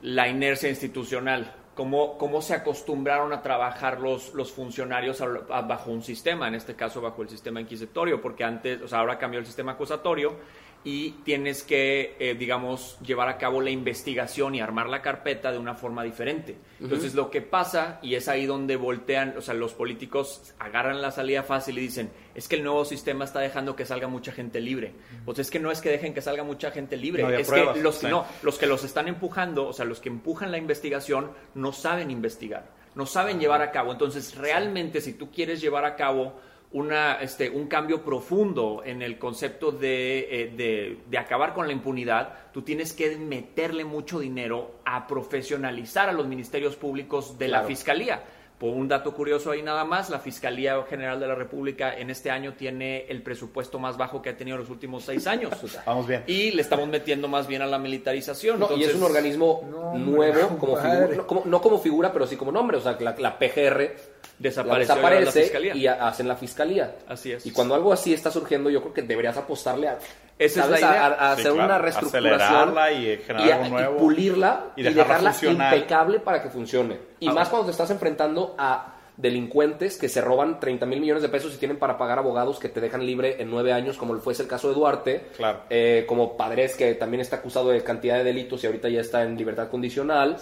la 0.03 0.29
inercia 0.29 0.69
institucional. 0.69 1.55
cómo, 1.75 2.19
cómo 2.19 2.43
se 2.43 2.55
acostumbraron 2.55 3.33
a 3.33 3.41
trabajar 3.43 4.01
los, 4.01 4.35
los 4.35 4.51
funcionarios 4.53 5.23
bajo 5.49 5.91
un 5.93 6.03
sistema, 6.03 6.49
en 6.49 6.55
este 6.57 6.75
caso 6.75 7.01
bajo 7.01 7.23
el 7.23 7.29
sistema 7.29 7.61
inquisitorio, 7.61 8.21
porque 8.21 8.43
antes, 8.45 8.83
o 8.83 8.89
sea, 8.89 8.99
ahora 8.99 9.17
cambió 9.17 9.39
el 9.41 9.47
sistema 9.47 9.73
acusatorio 9.73 10.37
y 10.85 11.11
tienes 11.25 11.65
que, 11.65 12.17
eh, 12.19 12.35
digamos, 12.35 12.99
llevar 13.05 13.29
a 13.29 13.37
cabo 13.37 13.61
la 13.61 13.71
investigación 13.71 14.55
y 14.55 14.61
armar 14.61 14.89
la 14.89 15.03
carpeta 15.03 15.51
de 15.51 15.59
una 15.59 15.75
forma 15.75 16.05
diferente. 16.05 16.57
Entonces, 16.81 17.15
lo 17.15 17.31
que 17.31 17.43
pasa, 17.43 17.99
y 18.01 18.15
es 18.15 18.29
ahí 18.29 18.47
donde 18.47 18.77
voltean, 18.77 19.35
o 19.37 19.41
sea, 19.41 19.55
los 19.55 19.75
políticos 19.75 20.55
agarran 20.59 21.03
la 21.03 21.11
salida 21.11 21.43
fácil 21.43 21.79
y 21.79 21.83
dicen, 21.83 22.11
es 22.35 22.47
que 22.47 22.57
el 22.57 22.63
nuevo 22.63 22.85
sistema 22.85 23.25
está 23.25 23.41
dejando 23.41 23.75
que 23.75 23.85
salga 23.85 24.07
mucha 24.07 24.31
gente 24.31 24.61
libre. 24.61 24.93
Pues 25.25 25.41
es 25.41 25.51
que 25.51 25.59
no 25.59 25.73
es 25.73 25.81
que 25.81 25.91
dejen 25.91 26.15
que 26.15 26.23
salga 26.23 26.45
mucha 26.45 26.71
gente 26.71 26.97
libre, 26.97 27.41
es 27.41 27.51
que 27.51 27.65
los, 27.83 28.03
no, 28.05 28.25
los 28.43 28.59
que 28.59 28.67
los 28.67 28.85
están 28.85 29.09
empujando, 29.09 29.67
o 29.67 29.73
sea, 29.73 29.85
los 29.85 30.01
que 30.01 30.09
empujan 30.09 30.53
la 30.53 30.59
investigación, 30.59 31.33
no 31.55 31.73
saben 31.73 32.11
investigar, 32.11 32.71
no 32.95 33.05
saben 33.05 33.41
llevar 33.41 33.63
a 33.63 33.73
cabo. 33.73 33.91
Entonces, 33.91 34.37
realmente, 34.37 35.01
si 35.01 35.15
tú 35.15 35.31
quieres 35.33 35.61
llevar 35.61 35.85
a 35.85 35.97
cabo 35.97 36.41
una, 36.73 37.15
este, 37.15 37.49
un 37.49 37.67
cambio 37.67 38.05
profundo 38.05 38.83
en 38.85 39.01
el 39.01 39.19
concepto 39.19 39.77
eh, 39.81 40.53
de, 40.55 40.99
de, 41.09 41.19
acabar 41.19 41.55
con 41.55 41.67
la 41.67 41.73
impunidad, 41.73 42.53
tú 42.53 42.63
tienes 42.63 42.93
que 42.93 43.17
meterle 43.17 43.85
mucho 43.85 44.21
dinero 44.21 44.81
a 44.85 45.07
profesionalizar 45.07 46.09
a 46.09 46.13
los 46.13 46.27
ministerios 46.27 46.77
públicos 46.77 47.39
de 47.39 47.49
la 47.49 47.63
Fiscalía. 47.63 48.23
Por 48.59 48.71
un 48.71 48.89
dato 48.89 49.15
curioso 49.15 49.53
ahí 49.53 49.63
nada 49.63 49.85
más, 49.85 50.11
la 50.11 50.19
Fiscalía 50.19 50.83
General 50.91 51.21
de 51.21 51.29
la 51.29 51.37
República 51.37 51.97
en 51.97 52.11
este 52.11 52.29
año 52.29 52.55
tiene 52.55 53.07
el 53.09 53.23
presupuesto 53.23 53.79
más 53.79 53.97
bajo 53.97 54.21
que 54.21 54.31
ha 54.31 54.37
tenido 54.37 54.57
en 54.57 54.63
los 54.63 54.71
últimos 54.71 55.05
seis 55.05 55.29
años. 55.29 55.53
Vamos 55.87 56.09
bien. 56.09 56.25
Y 56.27 56.51
le 56.51 56.63
estamos 56.63 56.89
metiendo 56.89 57.29
más 57.29 57.47
bien 57.47 57.63
a 57.63 57.67
la 57.67 57.79
militarización. 57.79 58.61
y 58.77 58.83
es 58.83 58.95
un 58.97 59.05
organismo 59.05 59.63
nuevo, 59.97 60.59
como 60.59 60.77
figura, 60.77 61.09
no, 61.45 61.61
como, 61.61 61.79
figura, 61.79 62.13
pero 62.13 62.27
sí 62.27 62.37
como 62.37 62.51
nombre. 62.51 62.79
O 62.79 62.81
sea, 62.81 62.97
la, 62.99 63.15
la 63.17 63.39
PGR 63.39 63.93
desaparece 64.39 65.53
y 65.75 65.87
hacen 65.87 66.27
la 66.27 66.37
fiscalía. 66.37 66.97
Así 67.07 67.33
es. 67.33 67.47
Y 67.47 67.53
cuando 67.53 67.75
algo 67.75 67.93
así 67.93 68.13
está 68.13 68.31
surgiendo, 68.31 68.71
yo 68.71 68.81
creo 68.81 68.93
que 68.93 69.03
deberías 69.03 69.37
apostarle 69.37 69.89
a, 69.89 69.99
a, 70.41 71.33
hacer 71.33 71.53
una 71.53 71.79
reestructuración 71.79 72.75
y, 72.97 73.17
generar 73.19 73.71
nuevo, 73.71 73.97
y 73.97 73.99
pulirla 73.99 74.67
y, 74.77 74.83
dejarla 74.83 75.35
impecable 75.43 76.21
para 76.21 76.43
que 76.43 76.49
funcione. 76.49 76.99
Y 77.21 77.29
más 77.29 77.49
cuando 77.49 77.67
te 77.67 77.73
estás 77.73 77.91
enfrentando 77.91 78.55
a 78.59 78.95
delincuentes 79.17 79.99
que 79.99 80.09
se 80.09 80.21
roban 80.21 80.61
30 80.61 80.87
mil 80.87 81.01
millones 81.01 81.23
de 81.23 81.29
pesos 81.29 81.53
y 81.53 81.59
tienen 81.59 81.77
para 81.77 81.99
pagar 81.99 82.21
abogados 82.21 82.61
que 82.61 82.69
te 82.69 82.81
dejan 82.81 83.05
libre 83.05 83.43
en 83.43 83.51
nueve 83.51 83.73
años, 83.73 83.97
como 83.99 84.17
fuese 84.21 84.43
el 84.43 84.49
caso 84.49 84.69
de 84.69 84.75
Duarte, 84.75 85.27
claro. 85.37 85.63
Eh, 85.69 86.05
como 86.09 86.37
Padres, 86.37 86.77
que 86.77 86.95
también 86.95 87.21
está 87.21 87.37
acusado 87.37 87.71
de 87.71 87.83
cantidad 87.83 88.17
de 88.17 88.25
delitos 88.25 88.63
y 88.63 88.69
ahorita 88.69 88.89
ya 88.89 89.01
está 89.01 89.25
en 89.25 89.37
libertad 89.37 89.69
condicional. 89.69 90.37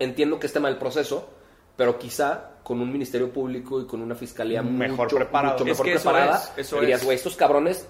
Entiendo 0.00 0.40
que 0.40 0.48
es 0.48 0.52
tema 0.52 0.68
del 0.68 0.78
proceso, 0.78 1.30
pero 1.76 1.96
quizá 1.96 2.50
con 2.64 2.80
un 2.80 2.92
ministerio 2.92 3.32
público 3.32 3.80
y 3.80 3.86
con 3.86 4.02
una 4.02 4.16
fiscalía 4.16 4.62
mejor 4.62 5.04
mucho, 5.04 5.16
preparada, 5.16 5.52
mucho 5.54 5.64
mejor 5.64 5.86
preparada, 5.86 6.42
eso 6.56 6.80
dirías, 6.80 7.04
güey, 7.04 7.16
estos 7.16 7.36
cabrones 7.36 7.88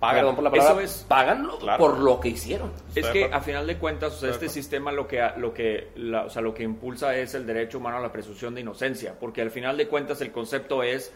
pagan, 0.00 0.34
por 0.34 0.42
la 0.42 0.50
palabra, 0.50 0.72
eso 0.72 0.80
es, 0.80 1.04
pagan 1.06 1.48
por 1.78 1.98
lo 1.98 2.18
que 2.18 2.30
hicieron. 2.30 2.72
Es 2.94 3.06
que 3.08 3.26
a 3.26 3.40
final 3.40 3.66
de 3.66 3.76
cuentas, 3.76 4.14
o 4.14 4.20
sea, 4.20 4.30
este 4.30 4.48
sistema 4.48 4.90
lo 4.90 5.06
que 5.06 5.22
lo 5.36 5.54
que 5.54 5.88
o 6.24 6.30
sea, 6.30 6.42
lo 6.42 6.54
que 6.54 6.62
impulsa 6.62 7.14
es 7.14 7.34
el 7.34 7.46
derecho 7.46 7.78
humano 7.78 7.98
a 7.98 8.00
la 8.00 8.10
presunción 8.10 8.54
de 8.54 8.62
inocencia, 8.62 9.14
porque 9.18 9.42
al 9.42 9.50
final 9.50 9.76
de 9.76 9.86
cuentas 9.86 10.20
el 10.22 10.32
concepto 10.32 10.82
es 10.82 11.12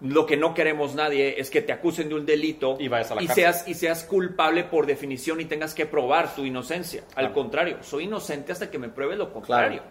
lo 0.00 0.26
que 0.26 0.36
no 0.36 0.52
queremos 0.52 0.94
nadie 0.94 1.40
es 1.40 1.48
que 1.48 1.62
te 1.62 1.72
acusen 1.72 2.10
de 2.10 2.16
un 2.16 2.26
delito 2.26 2.76
y, 2.78 2.88
vayas 2.88 3.12
a 3.12 3.14
la 3.14 3.22
y 3.22 3.28
seas 3.28 3.66
y 3.66 3.74
seas 3.74 4.04
culpable 4.04 4.64
por 4.64 4.84
definición 4.84 5.40
y 5.40 5.46
tengas 5.46 5.74
que 5.74 5.86
probar 5.86 6.34
tu 6.34 6.44
inocencia. 6.44 7.04
Al 7.14 7.32
contrario, 7.32 7.78
soy 7.82 8.04
inocente 8.04 8.52
hasta 8.52 8.70
que 8.70 8.78
me 8.78 8.88
pruebe 8.88 9.16
lo 9.16 9.32
contrario. 9.32 9.82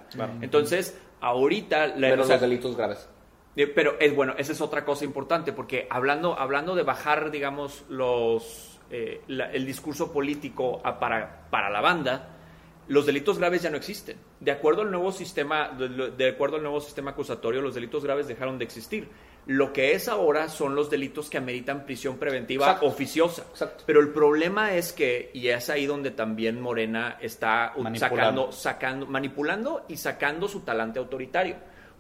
Entonces, 0.42 0.96
ahorita... 1.22 1.96
Menos 1.98 2.30
los 2.30 2.42
delitos 2.42 2.78
graves. 2.78 3.10
Eh, 3.56 3.68
pero 3.68 3.98
es 4.00 4.14
bueno, 4.14 4.34
esa 4.38 4.52
es 4.52 4.62
otra 4.62 4.84
cosa 4.84 5.06
importante, 5.06 5.54
porque 5.54 5.88
hablando, 5.90 6.38
hablando 6.38 6.76
de 6.76 6.84
bajar, 6.84 7.32
digamos, 7.32 7.86
los, 7.90 8.80
eh, 8.90 9.22
el 9.28 9.66
discurso 9.66 10.12
político 10.12 10.82
para, 11.00 11.48
para 11.50 11.70
la 11.70 11.82
banda, 11.82 12.36
los 12.88 13.06
delitos 13.06 13.40
graves 13.40 13.64
ya 13.64 13.70
no 13.70 13.78
existen. 13.78 14.18
De 14.40 14.52
acuerdo 14.52 14.84
al 14.84 14.92
nuevo 14.92 15.12
sistema, 15.12 15.70
de, 15.70 16.30
acuerdo 16.30 16.58
al 16.58 16.64
nuevo 16.64 16.80
sistema 16.80 17.12
acusatorio, 17.12 17.62
los 17.62 17.74
delitos 17.74 18.04
graves 18.04 18.28
dejaron 18.28 18.60
de 18.60 18.66
existir. 18.66 19.10
Lo 19.48 19.74
que 19.74 19.94
es 19.94 20.08
ahora 20.08 20.50
son 20.50 20.76
los 20.76 20.90
delitos 20.90 21.30
que 21.30 21.38
ameritan 21.38 21.86
prisión 21.86 22.18
preventiva 22.18 22.80
oficiosa. 22.82 23.46
Pero 23.86 24.00
el 24.02 24.10
problema 24.10 24.74
es 24.74 24.92
que, 24.92 25.32
y 25.34 25.48
es 25.48 25.70
ahí 25.70 25.86
donde 25.86 26.12
también 26.12 26.60
Morena 26.60 27.18
está 27.22 27.74
sacando, 27.96 28.52
sacando, 28.52 29.06
manipulando 29.06 29.86
y 29.88 29.98
sacando 29.98 30.48
su 30.48 30.62
talante 30.62 31.00
autoritario. 31.00 31.56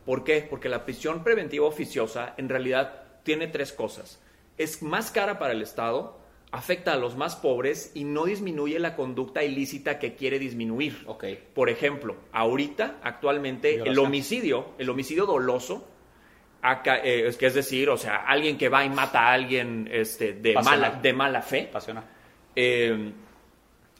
¿Por 0.05 0.23
qué? 0.23 0.45
Porque 0.47 0.69
la 0.69 0.85
prisión 0.85 1.23
preventiva 1.23 1.65
oficiosa 1.65 2.33
en 2.37 2.49
realidad 2.49 3.03
tiene 3.23 3.47
tres 3.47 3.73
cosas. 3.73 4.21
Es 4.57 4.81
más 4.83 5.11
cara 5.11 5.39
para 5.39 5.53
el 5.53 5.61
Estado, 5.61 6.19
afecta 6.51 6.93
a 6.93 6.97
los 6.97 7.17
más 7.17 7.35
pobres 7.35 7.91
y 7.95 8.03
no 8.03 8.25
disminuye 8.25 8.79
la 8.79 8.95
conducta 8.95 9.43
ilícita 9.43 9.99
que 9.99 10.15
quiere 10.15 10.39
disminuir. 10.39 11.03
Okay. 11.05 11.43
Por 11.53 11.69
ejemplo, 11.69 12.15
ahorita, 12.31 12.99
actualmente, 13.03 13.81
el 13.83 13.97
homicidio, 13.99 14.73
el 14.77 14.89
homicidio 14.89 15.25
doloso, 15.25 15.87
eh, 17.03 17.25
es 17.27 17.37
que 17.37 17.47
es 17.47 17.53
decir, 17.53 17.89
o 17.89 17.97
sea, 17.97 18.17
alguien 18.25 18.57
que 18.57 18.69
va 18.69 18.85
y 18.85 18.89
mata 18.89 19.27
a 19.27 19.33
alguien 19.33 19.89
este, 19.91 20.33
de, 20.33 20.53
mala, 20.55 20.91
de 20.91 21.13
mala 21.13 21.41
fe, 21.41 21.69
eh, 22.55 23.11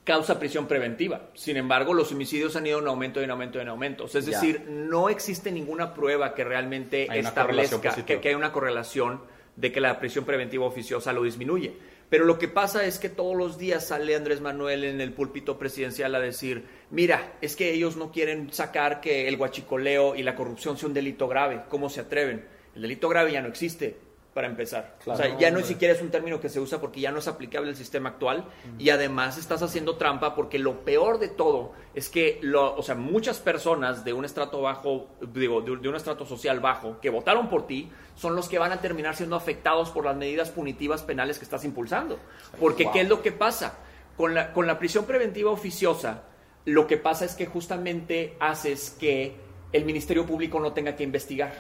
causa 0.06 0.40
prisión 0.40 0.68
preventiva. 0.68 1.30
Sin 1.34 1.58
embargo, 1.58 1.94
los 1.94 2.12
homicidios 2.14 2.56
han 2.56 2.66
ido 2.66 2.80
en 2.80 2.88
aumento, 2.88 3.22
en 3.22 3.32
aumento, 3.32 3.60
en 3.60 3.68
aumento. 3.68 4.06
Es 4.06 4.26
decir, 4.26 4.66
no 4.70 5.10
existe 5.10 5.52
ninguna 5.52 5.94
prueba 5.94 6.34
que 6.34 6.46
realmente 6.46 7.08
establezca 7.20 7.94
que, 8.06 8.22
que 8.22 8.30
hay 8.30 8.36
una 8.36 8.54
correlación 8.54 9.22
de 9.56 9.72
que 9.72 9.82
la 9.82 10.00
prisión 10.00 10.24
preventiva 10.24 10.66
oficiosa 10.66 11.12
lo 11.12 11.24
disminuye. 11.24 11.74
Pero 12.10 12.26
lo 12.26 12.38
que 12.38 12.48
pasa 12.48 12.86
es 12.86 13.00
que 13.00 13.10
todos 13.10 13.36
los 13.36 13.58
días 13.58 13.88
sale 13.88 14.16
Andrés 14.16 14.42
Manuel 14.42 14.84
en 14.84 15.02
el 15.02 15.12
púlpito 15.12 15.58
presidencial 15.58 16.14
a 16.14 16.20
decir, 16.20 16.66
mira, 16.92 17.34
es 17.42 17.56
que 17.56 17.74
ellos 17.74 17.98
no 17.98 18.12
quieren 18.12 18.54
sacar 18.54 19.02
que 19.02 19.28
el 19.28 19.38
guachicoleo 19.38 20.16
y 20.16 20.22
la 20.22 20.36
corrupción 20.36 20.78
sea 20.78 20.88
un 20.88 20.94
delito 20.94 21.28
grave, 21.28 21.64
¿cómo 21.68 21.90
se 21.90 22.02
atreven? 22.02 22.46
El 22.76 22.84
delito 22.84 23.10
grave 23.10 23.32
ya 23.32 23.42
no 23.42 23.48
existe, 23.48 23.98
para 24.36 24.48
empezar. 24.48 24.98
o 25.06 25.16
sea, 25.16 25.40
ya 25.40 25.50
no 25.50 25.62
siquiera 25.62 25.94
es 25.94 26.02
un 26.02 26.12
término 26.12 26.42
que 26.42 26.50
se 26.50 26.60
usa 26.60 26.82
porque 26.82 27.00
ya 27.00 27.10
no 27.10 27.20
es 27.20 27.28
aplicable 27.30 27.70
el 27.70 27.78
sistema 27.78 28.10
actual 28.10 28.44
y 28.78 28.90
además 28.90 29.38
estás 29.38 29.62
haciendo 29.62 29.96
trampa 29.96 30.36
porque 30.36 30.60
lo 30.60 30.84
peor 30.84 31.20
de 31.20 31.30
todo 31.30 31.72
es 31.94 32.10
que, 32.10 32.40
lo, 32.42 32.76
o 32.76 32.84
sea, 32.84 32.96
muchas 32.96 33.40
personas 33.40 34.04
de 34.04 34.12
un 34.12 34.26
estrato 34.26 34.62
bajo, 34.62 35.08
digo, 35.34 35.62
de, 35.62 35.72
un 35.72 35.96
estrato 35.96 36.26
social 36.26 36.60
bajo 36.60 37.00
que 37.00 37.10
votaron 37.10 37.48
por 37.48 37.66
ti 37.66 37.90
son 38.16 38.36
los 38.36 38.50
que 38.50 38.60
van 38.60 38.74
a 38.74 38.82
terminar 38.82 39.16
siendo 39.16 39.38
afectados 39.38 39.90
por 39.92 40.04
las 40.04 40.18
medidas 40.18 40.52
punitivas 40.52 41.02
penales 41.02 41.38
que 41.38 41.46
estás 41.46 41.64
impulsando. 41.64 42.20
Porque, 42.60 42.92
¿qué 42.92 43.02
es 43.02 43.08
lo 43.08 43.22
que 43.22 43.32
pasa? 43.32 43.78
Con 44.18 44.36
la, 44.36 44.52
con 44.52 44.68
la 44.68 44.78
prisión 44.78 45.06
preventiva 45.06 45.50
oficiosa, 45.50 46.24
lo 46.66 46.88
que 46.88 46.98
pasa 46.98 47.24
es 47.24 47.36
que 47.36 47.46
justamente 47.46 48.36
haces 48.42 48.98
que 49.00 49.38
el 49.72 49.86
Ministerio 49.86 50.26
Público 50.26 50.60
no 50.60 50.74
tenga 50.74 50.94
que 50.98 51.04
investigar. 51.04 51.54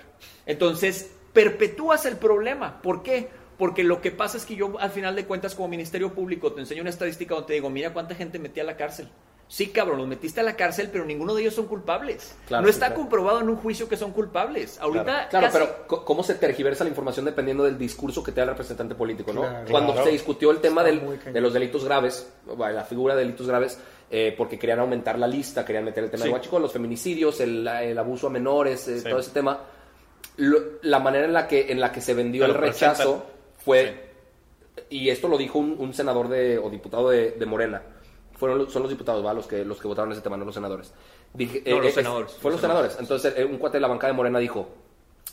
Entonces, 0.45 1.14
perpetúas 1.35 2.05
el 2.05 2.15
problema. 2.15 2.81
¿Por 2.81 3.03
qué? 3.03 3.29
Porque 3.59 3.83
lo 3.83 4.01
que 4.01 4.09
pasa 4.09 4.37
es 4.37 4.45
que 4.45 4.55
yo, 4.55 4.79
al 4.79 4.89
final 4.89 5.15
de 5.15 5.25
cuentas, 5.25 5.53
como 5.53 5.67
Ministerio 5.67 6.13
Público, 6.13 6.51
te 6.53 6.61
enseño 6.61 6.81
una 6.81 6.89
estadística 6.89 7.35
donde 7.35 7.47
te 7.47 7.53
digo, 7.53 7.69
mira 7.69 7.93
cuánta 7.93 8.15
gente 8.15 8.39
metí 8.39 8.59
a 8.59 8.63
la 8.63 8.75
cárcel. 8.75 9.09
Sí, 9.47 9.67
cabrón, 9.67 9.99
los 9.99 10.07
metiste 10.07 10.39
a 10.39 10.43
la 10.43 10.55
cárcel, 10.55 10.89
pero 10.91 11.05
ninguno 11.05 11.35
de 11.35 11.43
ellos 11.43 11.53
son 11.53 11.67
culpables. 11.67 12.35
no 12.49 12.67
está 12.67 12.95
comprobado 12.95 13.41
en 13.41 13.49
un 13.49 13.57
juicio 13.57 13.87
que 13.87 13.95
son 13.95 14.11
culpables. 14.11 14.79
Ahorita. 14.79 15.27
Claro, 15.29 15.49
pero 15.51 16.03
¿cómo 16.03 16.23
se 16.23 16.33
tergiversa 16.35 16.83
la 16.83 16.89
información 16.89 17.25
dependiendo 17.25 17.63
del 17.63 17.77
discurso 17.77 18.23
que 18.23 18.31
te 18.31 18.37
da 18.37 18.45
el 18.45 18.49
representante 18.49 18.95
político, 18.95 19.33
no? 19.33 19.45
Cuando 19.69 20.03
se 20.03 20.09
discutió 20.09 20.49
el 20.51 20.59
tema 20.59 20.83
de 20.83 21.41
los 21.41 21.53
delitos 21.53 21.85
graves, 21.85 22.27
la 22.57 22.83
figura 22.85 23.13
de 23.13 23.21
delitos 23.21 23.45
graves, 23.45 23.77
eh, 24.09 24.33
porque 24.35 24.57
querían 24.57 24.79
aumentar 24.79 25.19
la 25.19 25.27
lista, 25.27 25.65
querían 25.65 25.83
meter 25.83 26.05
el 26.05 26.09
tema 26.09 26.23
de 26.23 26.29
guachico, 26.29 26.59
los 26.59 26.71
feminicidios, 26.71 27.39
el, 27.41 27.67
abuso 27.97 28.27
a 28.27 28.29
menores, 28.31 28.87
eh, 28.87 29.03
todo 29.07 29.19
ese 29.19 29.31
tema 29.31 29.59
la 30.37 30.99
manera 30.99 31.25
en 31.25 31.33
la 31.33 31.47
que, 31.47 31.71
en 31.71 31.79
la 31.79 31.91
que 31.91 32.01
se 32.01 32.13
vendió 32.13 32.45
el 32.45 32.53
rechazo 32.53 33.25
fue, 33.57 34.11
y 34.89 35.09
esto 35.09 35.27
lo 35.27 35.37
dijo 35.37 35.59
un, 35.59 35.93
senador 35.93 36.27
de, 36.27 36.57
o 36.57 36.69
diputado 36.69 37.09
de, 37.09 37.45
Morena, 37.45 37.81
fueron, 38.33 38.69
son 38.69 38.83
los 38.83 38.91
diputados, 38.91 39.25
¿va? 39.25 39.33
Los 39.33 39.47
que, 39.47 39.63
los 39.63 39.79
que 39.79 39.87
votaron 39.87 40.11
ese 40.11 40.21
tema, 40.21 40.37
no 40.37 40.45
los 40.45 40.55
senadores. 40.55 40.93
Dije, 41.33 41.63
no, 41.65 41.79
los 41.79 41.87
eh, 41.87 41.91
senadores. 41.91 42.33
fueron 42.33 42.53
los 42.53 42.61
senadores. 42.61 42.97
Entonces, 42.99 43.33
eh, 43.37 43.45
un 43.45 43.57
cuate 43.57 43.77
de 43.77 43.81
la 43.81 43.87
bancada 43.87 44.11
de 44.11 44.17
Morena 44.17 44.39
dijo, 44.39 44.67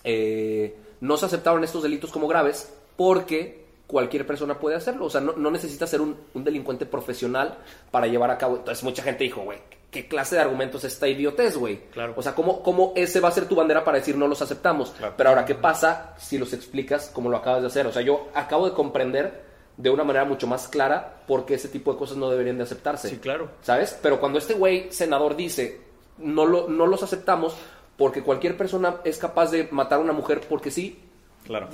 eh, 0.04 0.76
no 1.00 1.16
se 1.16 1.26
aceptaron 1.26 1.64
estos 1.64 1.82
delitos 1.82 2.10
como 2.10 2.28
graves 2.28 2.72
porque 2.96 3.61
cualquier 3.92 4.26
persona 4.26 4.58
puede 4.58 4.74
hacerlo. 4.74 5.04
O 5.04 5.10
sea, 5.10 5.20
no, 5.20 5.34
no 5.34 5.50
necesita 5.50 5.86
ser 5.86 6.00
un, 6.00 6.16
un, 6.32 6.42
delincuente 6.42 6.86
profesional 6.86 7.58
para 7.90 8.06
llevar 8.06 8.30
a 8.30 8.38
cabo. 8.38 8.56
Entonces, 8.56 8.82
mucha 8.82 9.02
gente 9.02 9.24
dijo, 9.24 9.42
güey, 9.42 9.58
¿qué 9.90 10.08
clase 10.08 10.34
de 10.34 10.40
argumentos 10.40 10.82
es 10.82 10.94
esta 10.94 11.06
idiotez, 11.06 11.58
güey? 11.58 11.82
Claro. 11.92 12.14
O 12.16 12.22
sea, 12.22 12.34
¿cómo, 12.34 12.62
¿cómo, 12.62 12.94
ese 12.96 13.20
va 13.20 13.28
a 13.28 13.32
ser 13.32 13.46
tu 13.46 13.54
bandera 13.54 13.84
para 13.84 13.98
decir 13.98 14.16
no 14.16 14.26
los 14.26 14.40
aceptamos? 14.40 14.94
Pero 15.14 15.28
ahora, 15.28 15.44
¿qué 15.44 15.54
pasa 15.54 16.14
si 16.16 16.38
los 16.38 16.54
explicas 16.54 17.10
como 17.12 17.28
lo 17.28 17.36
acabas 17.36 17.60
de 17.60 17.66
hacer? 17.66 17.86
O 17.86 17.92
sea, 17.92 18.00
yo 18.00 18.30
acabo 18.34 18.66
de 18.66 18.74
comprender 18.74 19.44
de 19.76 19.90
una 19.90 20.04
manera 20.04 20.24
mucho 20.24 20.46
más 20.46 20.68
clara 20.68 21.22
por 21.26 21.44
qué 21.44 21.54
ese 21.54 21.68
tipo 21.68 21.92
de 21.92 21.98
cosas 21.98 22.16
no 22.16 22.30
deberían 22.30 22.56
de 22.56 22.64
aceptarse. 22.64 23.10
Sí, 23.10 23.18
claro. 23.18 23.50
¿Sabes? 23.60 23.98
Pero 24.02 24.18
cuando 24.20 24.38
este 24.38 24.54
güey 24.54 24.90
senador 24.90 25.36
dice, 25.36 25.82
no, 26.16 26.46
lo, 26.46 26.66
no 26.68 26.86
los 26.86 27.02
aceptamos 27.02 27.54
porque 27.98 28.22
cualquier 28.22 28.56
persona 28.56 28.96
es 29.04 29.18
capaz 29.18 29.50
de 29.50 29.68
matar 29.70 29.98
a 29.98 30.02
una 30.02 30.14
mujer 30.14 30.40
porque 30.48 30.70
sí. 30.70 30.98
Claro. 31.44 31.68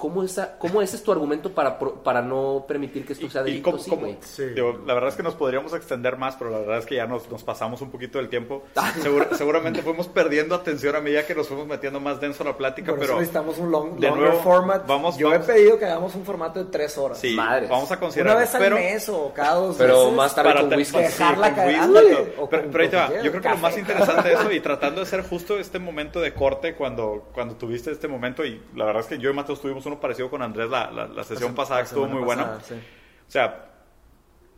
¿Cómo, 0.00 0.22
esa, 0.22 0.56
¿Cómo 0.58 0.80
ese 0.80 0.96
es 0.96 1.02
tu 1.02 1.12
argumento 1.12 1.52
para, 1.52 1.78
para 1.78 2.22
no 2.22 2.64
permitir 2.66 3.04
que 3.04 3.12
esto 3.12 3.28
sea 3.28 3.42
¿Y 3.42 3.44
delito? 3.44 3.70
cómo- 3.70 3.78
Sí, 3.82 3.90
cómo? 3.90 4.06
Sí. 4.22 4.44
Digo, 4.54 4.80
la 4.86 4.94
verdad 4.94 5.10
es 5.10 5.14
que 5.16 5.22
nos 5.22 5.34
podríamos 5.34 5.74
extender 5.74 6.16
más, 6.16 6.36
pero 6.36 6.50
la 6.50 6.58
verdad 6.58 6.78
es 6.78 6.86
que 6.86 6.94
ya 6.94 7.06
nos, 7.06 7.30
nos 7.30 7.44
pasamos 7.44 7.82
un 7.82 7.90
poquito 7.90 8.16
del 8.16 8.30
tiempo. 8.30 8.62
Ah. 8.76 8.92
Seguro- 9.02 9.26
seguramente 9.36 9.82
fuimos 9.82 10.08
perdiendo 10.08 10.54
atención 10.54 10.96
a 10.96 11.00
medida 11.02 11.26
que 11.26 11.34
nos 11.34 11.48
fuimos 11.48 11.66
metiendo 11.66 12.00
más 12.00 12.18
denso 12.18 12.42
en 12.42 12.48
la 12.48 12.56
plática, 12.56 12.92
Por 12.92 12.98
eso 12.98 13.06
pero 13.08 13.18
necesitamos 13.20 13.58
un 13.58 13.70
long, 13.70 13.98
de 14.00 14.08
longer 14.08 14.28
nuevo, 14.28 14.42
format. 14.42 14.86
vamos- 14.86 15.18
Yo 15.18 15.28
vamos- 15.30 15.46
he 15.48 15.52
pedido 15.52 15.78
que 15.78 15.84
hagamos 15.84 16.14
un 16.14 16.24
formato 16.24 16.64
de 16.64 16.70
tres 16.70 16.96
horas. 16.96 17.18
sí, 17.18 17.34
Madres. 17.34 17.68
vamos 17.68 17.90
a 17.90 17.94
Una 17.94 18.00
considerar. 18.00 18.38
vez 18.38 18.54
al 18.54 18.62
pero, 18.62 18.76
mes 18.76 19.08
o 19.10 19.32
cada 19.34 19.54
dos 19.56 19.76
Pero 19.76 19.98
meses. 20.04 20.12
más 20.16 20.34
tarde 20.34 20.54
con 20.60 20.68
te- 20.70 20.76
whisky. 20.76 20.96
sí, 20.96 21.02
Dejarla 21.02 21.46
con 21.48 21.56
caer, 21.56 21.80
Pero, 21.92 22.34
con 22.36 22.48
pero 22.48 22.82
ahí 22.82 22.88
te 22.88 22.96
va. 22.96 23.22
Yo 23.22 23.30
creo 23.30 23.42
que 23.42 23.48
lo 23.50 23.56
más 23.58 23.76
interesante 23.76 24.28
de 24.30 24.34
eso 24.34 24.50
y 24.50 24.60
tratando 24.60 25.00
de 25.00 25.06
hacer 25.06 25.22
justo 25.28 25.58
este 25.58 25.78
momento 25.78 26.20
de 26.20 26.32
corte 26.32 26.74
cuando, 26.74 27.24
cuando 27.34 27.54
tuviste 27.56 27.90
este 27.90 28.08
momento 28.08 28.44
y 28.46 28.62
la 28.74 28.86
verdad 28.86 29.02
es 29.02 29.08
que 29.08 29.18
yo 29.18 29.28
y 29.28 29.34
Mateos 29.34 29.60
tuvimos 29.60 29.84
uno 29.90 30.00
parecido 30.00 30.30
con 30.30 30.42
Andrés 30.42 30.70
la, 30.70 30.90
la, 30.90 31.06
la 31.08 31.24
sesión 31.24 31.54
pasada 31.54 31.80
La 31.80 31.82
que 31.84 31.88
estuvo 31.88 32.06
muy 32.06 32.22
buena. 32.22 32.44
pasada, 32.44 32.62
sí. 32.62 32.74
O 32.74 33.30
sea, 33.30 33.70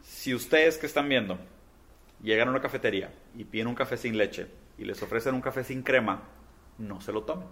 si 0.02 0.34
ustedes 0.34 0.78
que 0.78 0.86
están 0.86 1.08
viendo 1.08 1.38
llegan 2.22 2.48
a 2.48 2.50
una 2.52 2.60
cafetería 2.60 3.12
y 3.34 3.44
piden 3.44 3.66
un 3.68 3.74
café 3.74 3.96
sin 3.96 4.16
leche 4.16 4.46
y 4.78 4.84
les 4.84 5.02
ofrecen 5.02 5.34
un 5.34 5.40
café 5.40 5.64
sin 5.64 5.82
crema, 5.82 6.22
no 6.78 7.00
se 7.00 7.12
lo 7.12 7.22
tomen. 7.24 7.46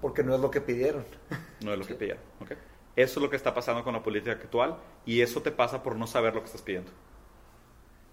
Porque 0.00 0.22
no 0.22 0.34
es 0.34 0.40
lo 0.40 0.50
que 0.50 0.60
pidieron. 0.60 1.04
No 1.60 1.72
es 1.72 1.78
lo 1.80 1.84
que 1.86 1.94
pidieron. 1.96 2.22
¿ok? 2.40 2.52
Eso 2.94 3.18
es 3.18 3.22
lo 3.22 3.28
que 3.30 3.34
está 3.36 3.52
pasando 3.52 3.82
con 3.82 3.92
la 3.94 4.02
política 4.02 4.32
actual 4.32 4.76
y 5.04 5.20
eso 5.22 5.42
te 5.42 5.50
pasa 5.50 5.82
por 5.82 5.96
no 5.96 6.06
saber 6.06 6.34
lo 6.34 6.40
que 6.40 6.46
estás 6.46 6.62
pidiendo. 6.62 6.90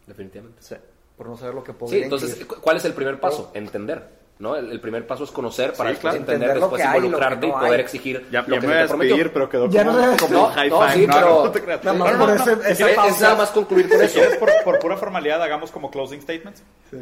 Definitivamente. 0.07 0.61
Sí, 0.63 0.75
por 1.17 1.27
no 1.27 1.37
saber 1.37 1.53
lo 1.55 1.63
que 1.63 1.71
Sí, 1.71 1.77
podría 1.77 2.03
entonces, 2.05 2.29
incluir. 2.31 2.47
cu- 2.47 2.61
¿cuál 2.61 2.77
es 2.77 2.85
el 2.85 2.93
primer 2.93 3.19
paso? 3.19 3.51
Entender. 3.53 4.24
¿No? 4.39 4.55
El, 4.55 4.69
el 4.71 4.79
primer 4.81 5.07
paso 5.07 5.23
es 5.23 5.31
conocer 5.31 5.73
para 5.73 5.89
Sí, 5.89 5.93
después 5.95 6.01
claro. 6.01 6.17
entender, 6.17 6.49
Entender 6.49 6.61
después 6.61 6.81
hay 6.85 6.93
y 6.93 6.97
involucrarte 7.05 7.45
y 7.45 7.49
no 7.49 7.55
poder 7.59 7.73
hay. 7.73 7.79
exigir 7.81 8.25
Ya, 8.31 8.41
lo 8.41 8.55
ya 8.55 8.59
que 8.59 8.59
me 8.59 8.61
se 8.61 8.67
voy 8.67 8.75
a 8.75 8.81
te 8.81 8.87
prometió. 8.89 9.15
despedir, 9.15 9.33
pero 9.33 9.49
quedó 9.49 9.69
Ya 9.69 9.85
como, 9.85 9.97
no 9.99 10.11
me- 10.11 10.17
como 10.17 10.33
No, 10.33 10.45
high 10.47 10.69
no, 10.69 10.79
five. 10.81 10.93
sí, 10.93 11.07
No, 11.07 11.13
pero-. 11.13 11.77
Nada 11.83 11.93
más 11.93 12.11
por 12.13 12.29
ese- 12.35 12.71
esa 12.71 12.89
Si 12.89 12.95
pausa. 12.95 13.15
Es 13.15 13.21
nada 13.21 13.35
más 13.35 13.49
concluir 13.51 13.89
con 13.89 13.99
si 13.99 14.19
eso. 14.19 14.39
por, 14.39 14.51
por 14.63 14.79
pura 14.79 14.97
formalidad, 14.97 15.41
hagamos 15.41 15.71
como 15.71 15.89
closing 15.89 16.21
statements. 16.21 16.63
Sí. 16.91 16.97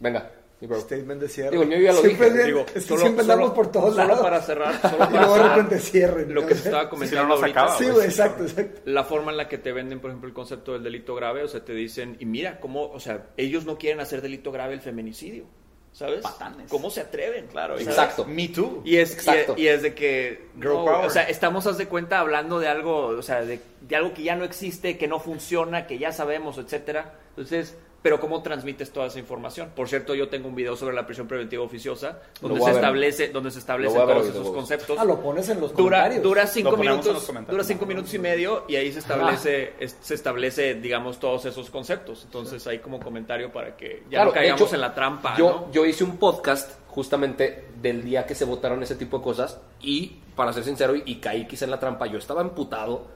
Venga. 0.00 0.30
Statement 0.62 1.20
de 1.20 1.28
cierre. 1.28 1.50
Digo, 1.50 1.64
mío 1.64 1.80
ya 1.80 1.92
lo 1.92 2.02
Siempre 2.02 2.26
dije, 2.30 2.36
bien- 2.36 2.46
Digo, 2.46 2.60
es 2.60 2.72
que 2.72 2.80
solo- 2.82 3.00
siempre 3.00 3.22
andamos 3.22 3.44
solo- 3.46 3.54
por 3.56 3.72
todos 3.72 3.94
solo 3.96 4.06
lados. 4.06 4.22
para 4.22 4.40
cerrar, 4.42 4.80
solo 4.80 4.94
y 4.94 4.98
para 4.98 5.10
luego 5.10 5.34
de 5.34 5.40
cerrar 5.40 5.56
repente 5.56 5.78
cierren. 5.80 6.34
lo 6.34 6.40
que 6.46 6.54
te 6.54 6.60
estaba 6.60 6.82
Si 6.84 6.88
comentando 6.88 7.22
no, 7.24 7.28
no 7.30 7.34
se 7.34 7.40
ahorita. 7.42 7.60
acaba, 7.64 7.78
Sí, 7.78 7.84
exacto, 8.04 8.42
exacto. 8.44 8.80
la 8.84 9.02
forma 9.02 9.32
en 9.32 9.38
la 9.38 9.48
que 9.48 9.58
te 9.58 9.72
venden, 9.72 9.98
por 9.98 10.10
ejemplo, 10.10 10.28
el 10.28 10.34
concepto 10.34 10.74
del 10.74 10.84
delito 10.84 11.16
grave, 11.16 11.42
o 11.42 11.48
sea, 11.48 11.64
te 11.64 11.72
dicen, 11.72 12.16
y 12.20 12.26
mira 12.26 12.60
cómo, 12.60 12.88
o 12.92 13.00
sea, 13.00 13.26
ellos 13.36 13.66
no 13.66 13.76
quieren 13.76 13.98
hacer 13.98 14.22
delito 14.22 14.52
grave 14.52 14.74
el 14.74 14.80
feminicidio, 14.80 15.46
¿sabes? 15.92 16.22
Patanes. 16.22 16.68
¿Cómo 16.70 16.90
se 16.90 17.00
atreven? 17.02 17.46
Claro, 17.48 17.74
¿sabes? 17.74 17.88
Exacto. 17.88 18.24
Me 18.24 18.48
too. 18.48 18.82
Y 18.84 18.96
es, 18.96 19.12
Exacto. 19.12 19.54
y, 19.56 19.62
y 19.62 19.68
es 19.68 19.82
de 19.82 19.94
que, 19.94 20.48
Girl 20.56 20.74
no, 20.74 20.84
power. 20.84 21.06
o 21.06 21.10
sea, 21.10 21.22
estamos, 21.24 21.66
haz 21.66 21.78
de 21.78 21.86
cuenta, 21.86 22.18
hablando 22.20 22.58
de 22.58 22.68
algo, 22.68 23.08
o 23.08 23.22
sea, 23.22 23.42
de, 23.42 23.60
de 23.80 23.96
algo 23.96 24.12
que 24.14 24.22
ya 24.22 24.36
no 24.36 24.44
existe, 24.44 24.98
que 24.98 25.08
no 25.08 25.20
funciona, 25.20 25.86
que 25.86 25.98
ya 25.98 26.12
sabemos, 26.12 26.58
etcétera. 26.58 27.14
Entonces, 27.30 27.76
pero 28.02 28.20
¿cómo 28.20 28.42
transmites 28.42 28.92
toda 28.92 29.06
esa 29.06 29.18
información? 29.18 29.70
Por 29.74 29.88
cierto, 29.88 30.14
yo 30.14 30.28
tengo 30.28 30.48
un 30.48 30.54
video 30.54 30.74
sobre 30.76 30.94
la 30.94 31.06
prisión 31.06 31.28
preventiva 31.28 31.62
oficiosa, 31.62 32.18
donde 32.40 32.60
se 32.60 32.70
establece, 32.72 33.28
donde 33.28 33.50
se 33.50 33.60
establecen 33.60 34.06
ver 34.06 34.16
todos 34.16 34.28
esos 34.28 34.50
conceptos. 34.50 34.98
Ah, 35.00 35.04
lo 35.04 35.20
pones 35.20 35.48
en 35.48 35.60
los 35.60 35.70
Dura, 35.74 35.98
comentarios. 35.98 36.22
dura 36.22 36.46
cinco 36.46 36.76
minutos, 36.76 37.32
dura 37.48 37.64
cinco 37.64 37.86
minutos 37.86 38.12
y 38.14 38.18
medio 38.18 38.64
y 38.68 38.76
ahí 38.76 38.92
se 38.92 38.98
establece, 38.98 39.74
es- 39.78 39.96
se 40.00 40.14
establece, 40.14 40.74
digamos, 40.74 41.18
todos 41.20 41.44
esos 41.44 41.70
conceptos. 41.70 42.22
Entonces, 42.24 42.66
ahí 42.66 42.80
como 42.80 42.98
comentario 43.00 43.52
para 43.52 43.76
que 43.76 44.02
ya 44.04 44.18
Claro, 44.18 44.26
no 44.26 44.32
caigamos 44.34 44.60
hecho, 44.62 44.74
en 44.74 44.80
la 44.80 44.94
trampa, 44.94 45.36
Yo, 45.36 45.50
¿no? 45.66 45.72
yo 45.72 45.86
hice 45.86 46.04
un 46.04 46.16
podcast 46.16 46.72
justamente 46.88 47.68
del 47.80 48.02
día 48.04 48.26
que 48.26 48.34
se 48.34 48.44
votaron 48.44 48.82
ese 48.82 48.96
tipo 48.96 49.18
de 49.18 49.24
cosas 49.24 49.58
y, 49.80 50.18
para 50.36 50.52
ser 50.52 50.64
sincero, 50.64 50.94
y, 50.96 51.02
y 51.06 51.14
caí 51.16 51.46
quizá 51.46 51.64
en 51.64 51.70
la 51.70 51.80
trampa, 51.80 52.06
yo 52.06 52.18
estaba 52.18 52.42
emputado 52.42 53.06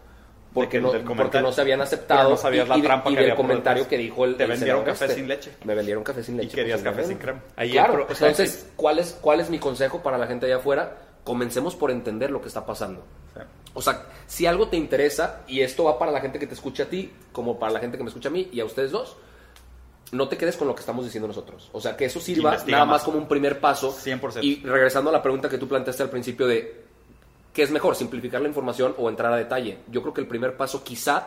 porque, 0.57 0.81
no, 0.81 0.93
porque 1.16 1.41
no 1.41 1.53
se 1.53 1.61
habían 1.61 1.81
aceptado 1.81 2.31
no 2.31 2.37
sabías 2.37 2.66
y, 2.66 2.69
la 2.70 2.78
y 2.78 2.83
trampa 2.83 3.11
y 3.11 3.15
que 3.15 3.20
había 3.20 3.37
comentario 3.37 3.85
detrás. 3.85 3.89
que 3.91 3.99
dijo 3.99 4.24
el 4.24 4.37
Te 4.37 4.47
vendieron 4.47 4.85
café 4.85 5.05
este. 5.05 5.16
sin 5.16 5.28
leche. 5.28 5.53
Me 5.65 5.74
vendieron 5.74 6.03
café 6.03 6.23
sin 6.24 6.37
leche. 6.37 6.55
querías 6.57 6.81
pues, 6.83 6.95
café 6.95 7.07
sin 7.07 7.19
crema. 7.19 7.41
Ahí 7.57 7.70
Claro, 7.70 7.93
pro- 8.07 8.07
entonces, 8.11 8.69
¿cuál 8.74 8.99
es, 8.99 9.12
¿cuál 9.20 9.41
es 9.41 9.49
mi 9.51 9.59
consejo 9.59 10.03
para 10.03 10.19
la 10.19 10.27
gente 10.27 10.47
allá 10.47 10.57
afuera? 10.57 10.97
Comencemos 11.23 11.77
por 11.77 11.91
entender 11.91 12.31
lo 12.31 12.41
que 12.41 12.49
está 12.49 12.65
pasando. 12.66 13.05
Sí. 13.35 13.41
O 13.74 13.83
sea, 13.83 14.07
si 14.27 14.47
algo 14.47 14.69
te 14.69 14.77
interesa, 14.77 15.43
y 15.47 15.61
esto 15.61 15.85
va 15.85 15.99
para 15.99 16.11
la 16.11 16.20
gente 16.20 16.39
que 16.39 16.47
te 16.47 16.55
escucha 16.55 16.85
a 16.85 16.87
ti, 16.87 17.12
como 17.33 17.59
para 17.59 17.73
la 17.73 17.81
gente 17.81 17.97
que 17.99 18.03
me 18.05 18.09
escucha 18.09 18.28
a 18.28 18.33
mí 18.33 18.49
y 18.53 18.61
a 18.61 18.65
ustedes 18.65 18.91
dos, 18.91 19.16
no 20.12 20.28
te 20.28 20.37
quedes 20.39 20.57
con 20.57 20.69
lo 20.69 20.74
que 20.74 20.81
estamos 20.81 21.05
diciendo 21.05 21.27
nosotros. 21.27 21.69
O 21.73 21.81
sea, 21.81 21.97
que 21.97 22.05
eso 22.07 22.20
sirva 22.20 22.51
Investiga 22.51 22.77
nada 22.78 22.87
más. 22.87 23.01
más 23.01 23.05
como 23.05 23.19
un 23.19 23.27
primer 23.28 23.59
paso. 23.61 23.93
100%. 23.93 24.39
Y 24.43 24.62
regresando 24.65 25.11
a 25.11 25.12
la 25.12 25.20
pregunta 25.23 25.49
que 25.49 25.59
tú 25.59 25.66
planteaste 25.69 26.03
al 26.05 26.11
principio 26.11 26.47
de, 26.47 26.86
¿qué 27.57 27.62
es 27.62 27.70
mejor, 27.70 27.97
simplificar 27.97 28.41
la 28.43 28.49
información 28.49 28.95
o 28.99 29.09
entrar 29.09 29.33
a 29.33 29.37
detalle? 29.37 29.78
Yo 29.91 30.03
creo 30.03 30.12
que 30.15 30.20
el 30.20 30.28
primer 30.28 30.57
paso 30.59 30.85
quizá 30.85 31.27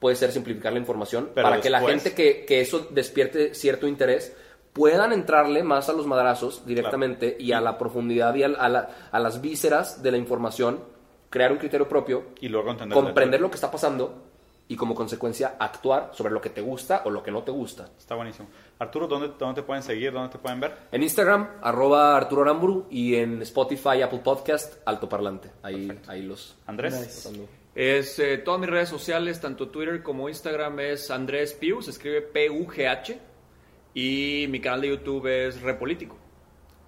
puede 0.00 0.16
ser 0.16 0.32
simplificar 0.32 0.72
la 0.72 0.78
información 0.78 1.28
Pero 1.34 1.44
para 1.46 1.60
que 1.60 1.68
la 1.70 1.80
gente 1.92 2.14
que, 2.14 2.46
que 2.46 2.60
eso 2.62 2.86
despierte 2.90 3.54
cierto 3.54 3.86
interés 3.86 4.34
puedan 4.72 5.12
entrarle 5.12 5.62
más 5.62 5.88
a 5.88 5.92
los 5.92 6.06
madrazos 6.06 6.64
directamente 6.64 7.36
y 7.38 7.52
a 7.52 7.60
la 7.60 7.76
profundidad 7.76 8.34
y 8.34 8.44
a, 8.44 8.46
a 8.46 8.68
la- 8.70 8.88
a 9.12 9.18
las 9.20 9.40
vísceras 9.42 10.02
de 10.02 10.10
la 10.12 10.16
información, 10.16 10.80
crear 11.30 11.52
un 11.52 11.58
criterio 11.58 11.86
propio, 11.88 12.28
Y 12.40 12.48
luego 12.48 12.74
comprender 12.94 13.40
lo 13.40 13.50
que 13.50 13.56
está 13.56 13.70
pasando 13.70 14.27
y 14.68 14.76
como 14.76 14.94
consecuencia 14.94 15.56
actuar 15.58 16.10
sobre 16.12 16.32
lo 16.32 16.40
que 16.40 16.50
te 16.50 16.60
gusta 16.60 17.02
o 17.06 17.10
lo 17.10 17.22
que 17.22 17.30
no 17.30 17.42
te 17.42 17.50
gusta. 17.50 17.88
Está 17.98 18.14
buenísimo. 18.14 18.48
Arturo, 18.78 19.08
¿dónde, 19.08 19.32
¿dónde 19.38 19.62
te 19.62 19.66
pueden 19.66 19.82
seguir? 19.82 20.12
¿Dónde 20.12 20.30
te 20.30 20.38
pueden 20.38 20.60
ver? 20.60 20.74
En 20.92 21.02
Instagram, 21.02 21.48
arroba 21.62 22.16
Arturo 22.16 22.42
Aramburu 22.42 22.86
y 22.90 23.14
en 23.14 23.40
Spotify, 23.42 24.02
Apple 24.02 24.20
Podcast, 24.22 24.76
Altoparlante. 24.84 25.50
Ahí, 25.62 25.90
ahí 26.06 26.22
los... 26.22 26.56
Andrés. 26.66 27.26
Nice. 27.30 27.48
Es 27.74 28.18
eh, 28.18 28.38
todas 28.38 28.60
mis 28.60 28.68
redes 28.68 28.88
sociales, 28.90 29.40
tanto 29.40 29.68
Twitter 29.68 30.02
como 30.02 30.28
Instagram, 30.28 30.80
es 30.80 31.10
Andrés 31.10 31.54
Piu, 31.54 31.80
se 31.80 31.90
escribe 31.90 32.20
P-U-G-H. 32.22 33.18
Y 33.94 34.46
mi 34.50 34.60
canal 34.60 34.82
de 34.82 34.88
YouTube 34.88 35.26
es 35.26 35.62
Repolítico. 35.62 36.16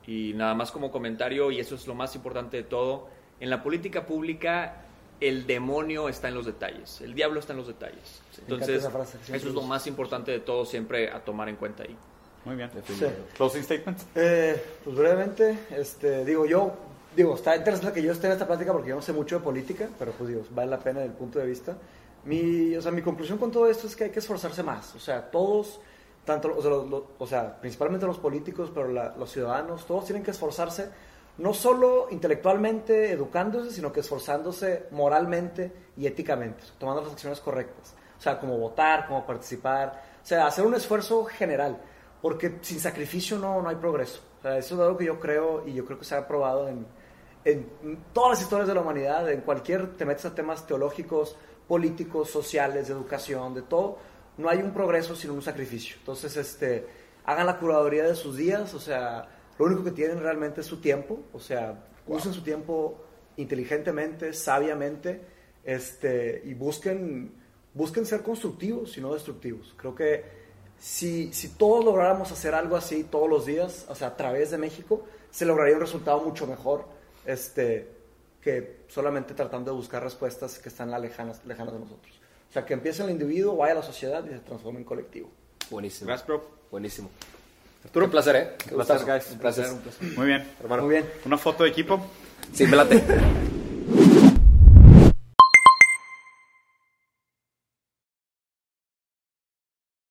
Y 0.06 0.32
nada 0.34 0.54
más 0.54 0.70
como 0.70 0.90
comentario, 0.90 1.50
y 1.50 1.60
eso 1.60 1.76
es 1.76 1.86
lo 1.86 1.94
más 1.94 2.14
importante 2.14 2.58
de 2.58 2.62
todo, 2.64 3.08
en 3.38 3.48
la 3.48 3.62
política 3.62 4.04
pública 4.04 4.84
el 5.20 5.46
demonio 5.46 6.08
está 6.08 6.28
en 6.28 6.34
los 6.34 6.46
detalles, 6.46 7.00
el 7.02 7.14
diablo 7.14 7.40
está 7.40 7.52
en 7.52 7.58
los 7.58 7.66
detalles. 7.68 8.22
Entonces, 8.38 8.88
frase, 8.88 9.18
eso 9.34 9.48
es 9.48 9.54
lo 9.54 9.62
más 9.62 9.86
importante 9.86 10.30
de 10.32 10.40
todo, 10.40 10.64
siempre 10.64 11.10
a 11.10 11.20
tomar 11.20 11.48
en 11.48 11.56
cuenta 11.56 11.82
ahí. 11.82 11.96
Muy 12.44 12.56
bien. 12.56 12.70
Sí. 12.86 13.04
Closing 13.36 13.62
statement. 13.62 13.98
Eh, 14.14 14.62
pues 14.82 14.96
brevemente, 14.96 15.58
este, 15.76 16.24
digo, 16.24 16.46
yo, 16.46 16.72
digo, 17.14 17.34
está 17.34 17.54
interesante 17.54 17.92
que 18.00 18.02
yo 18.06 18.12
esté 18.12 18.28
en 18.28 18.32
esta 18.32 18.46
plática 18.46 18.72
porque 18.72 18.88
yo 18.88 18.96
no 18.96 19.02
sé 19.02 19.12
mucho 19.12 19.38
de 19.38 19.44
política, 19.44 19.88
pero 19.98 20.12
pues 20.12 20.30
digo, 20.30 20.42
vale 20.50 20.70
la 20.70 20.78
pena 20.78 21.00
desde 21.00 21.12
el 21.12 21.18
punto 21.18 21.38
de 21.38 21.46
vista. 21.46 21.76
Mi, 22.24 22.74
o 22.76 22.82
sea, 22.82 22.92
mi 22.92 23.02
conclusión 23.02 23.36
con 23.38 23.50
todo 23.50 23.68
esto 23.68 23.86
es 23.86 23.94
que 23.96 24.04
hay 24.04 24.10
que 24.10 24.20
esforzarse 24.20 24.62
más. 24.62 24.94
O 24.94 24.98
sea, 24.98 25.30
todos, 25.30 25.80
tanto, 26.24 26.54
o 26.56 26.62
sea, 26.62 26.70
los- 26.70 26.88
los- 26.88 27.02
o 27.18 27.26
sea 27.26 27.60
principalmente 27.60 28.06
los 28.06 28.18
políticos, 28.18 28.70
pero 28.74 28.88
la- 28.88 29.14
los 29.18 29.30
ciudadanos, 29.30 29.86
todos 29.86 30.04
tienen 30.06 30.22
que 30.22 30.30
esforzarse, 30.30 30.88
no 31.40 31.54
solo 31.54 32.08
intelectualmente 32.10 33.12
educándose, 33.12 33.70
sino 33.70 33.90
que 33.90 34.00
esforzándose 34.00 34.86
moralmente 34.90 35.72
y 35.96 36.06
éticamente, 36.06 36.62
tomando 36.78 37.00
las 37.00 37.12
acciones 37.12 37.40
correctas. 37.40 37.94
O 38.18 38.20
sea, 38.20 38.38
como 38.38 38.58
votar, 38.58 39.06
como 39.06 39.26
participar, 39.26 40.02
o 40.22 40.26
sea, 40.26 40.46
hacer 40.46 40.66
un 40.66 40.74
esfuerzo 40.74 41.24
general, 41.24 41.80
porque 42.20 42.58
sin 42.60 42.78
sacrificio 42.78 43.38
no, 43.38 43.62
no 43.62 43.70
hay 43.70 43.76
progreso. 43.76 44.20
O 44.38 44.42
sea, 44.42 44.58
eso 44.58 44.74
es 44.74 44.80
algo 44.82 44.98
que 44.98 45.06
yo 45.06 45.18
creo 45.18 45.66
y 45.66 45.72
yo 45.72 45.86
creo 45.86 45.98
que 45.98 46.04
se 46.04 46.14
ha 46.14 46.28
probado 46.28 46.68
en, 46.68 46.86
en 47.46 48.04
todas 48.12 48.32
las 48.32 48.42
historias 48.42 48.68
de 48.68 48.74
la 48.74 48.82
humanidad, 48.82 49.30
en 49.30 49.40
cualquier, 49.40 49.96
te 49.96 50.04
metes 50.04 50.26
a 50.26 50.34
temas 50.34 50.66
teológicos, 50.66 51.36
políticos, 51.66 52.28
sociales, 52.28 52.88
de 52.88 52.92
educación, 52.92 53.54
de 53.54 53.62
todo, 53.62 53.96
no 54.36 54.50
hay 54.50 54.58
un 54.58 54.74
progreso 54.74 55.16
sin 55.16 55.30
un 55.30 55.40
sacrificio. 55.40 55.96
Entonces, 56.00 56.36
este, 56.36 56.86
hagan 57.24 57.46
la 57.46 57.58
curaduría 57.58 58.04
de 58.04 58.14
sus 58.14 58.36
días, 58.36 58.74
o 58.74 58.80
sea, 58.80 59.26
lo 59.60 59.66
único 59.66 59.84
que 59.84 59.90
tienen 59.90 60.20
realmente 60.20 60.62
es 60.62 60.66
su 60.66 60.80
tiempo, 60.80 61.20
o 61.34 61.38
sea, 61.38 61.84
usen 62.06 62.32
su 62.32 62.42
tiempo 62.42 63.04
inteligentemente, 63.36 64.32
sabiamente, 64.32 65.20
este, 65.62 66.40
y 66.46 66.54
busquen, 66.54 67.34
busquen 67.74 68.06
ser 68.06 68.22
constructivos 68.22 68.96
y 68.96 69.02
no 69.02 69.12
destructivos. 69.12 69.74
Creo 69.76 69.94
que 69.94 70.24
si, 70.78 71.30
si 71.34 71.50
todos 71.50 71.84
lográramos 71.84 72.32
hacer 72.32 72.54
algo 72.54 72.74
así 72.74 73.04
todos 73.04 73.28
los 73.28 73.44
días, 73.44 73.84
o 73.90 73.94
sea, 73.94 74.08
a 74.08 74.16
través 74.16 74.50
de 74.50 74.56
México, 74.56 75.04
se 75.30 75.44
lograría 75.44 75.74
un 75.74 75.82
resultado 75.82 76.22
mucho 76.22 76.46
mejor 76.46 76.86
este, 77.26 77.86
que 78.40 78.84
solamente 78.88 79.34
tratando 79.34 79.72
de 79.72 79.76
buscar 79.76 80.02
respuestas 80.02 80.58
que 80.58 80.70
están 80.70 80.90
lejanas, 81.02 81.44
lejanas 81.44 81.74
de 81.74 81.80
nosotros. 81.80 82.18
O 82.48 82.52
sea, 82.54 82.64
que 82.64 82.72
empiece 82.72 83.02
el 83.02 83.10
individuo, 83.10 83.56
vaya 83.56 83.72
a 83.72 83.76
la 83.76 83.82
sociedad 83.82 84.24
y 84.24 84.30
se 84.30 84.38
transforme 84.38 84.78
en 84.78 84.86
colectivo. 84.86 85.30
Buenísimo. 85.70 86.08
Gracias, 86.08 86.26
bro. 86.26 86.42
Buenísimo. 86.70 87.10
Arturo, 87.84 88.04
un 88.06 88.10
placer, 88.10 88.36
¿eh? 88.36 88.50
Qué 88.58 88.74
placer, 88.74 88.98
guys. 89.06 89.30
Un 89.32 89.38
placer. 89.38 89.66
Muy 90.16 90.26
bien. 90.26 90.46
Hermano. 90.60 90.82
Muy 90.82 90.94
bien. 90.94 91.06
Una 91.24 91.38
foto 91.38 91.64
de 91.64 91.70
equipo. 91.70 92.00
Sí, 92.52 92.66
me 92.66 92.76
late. 92.76 93.02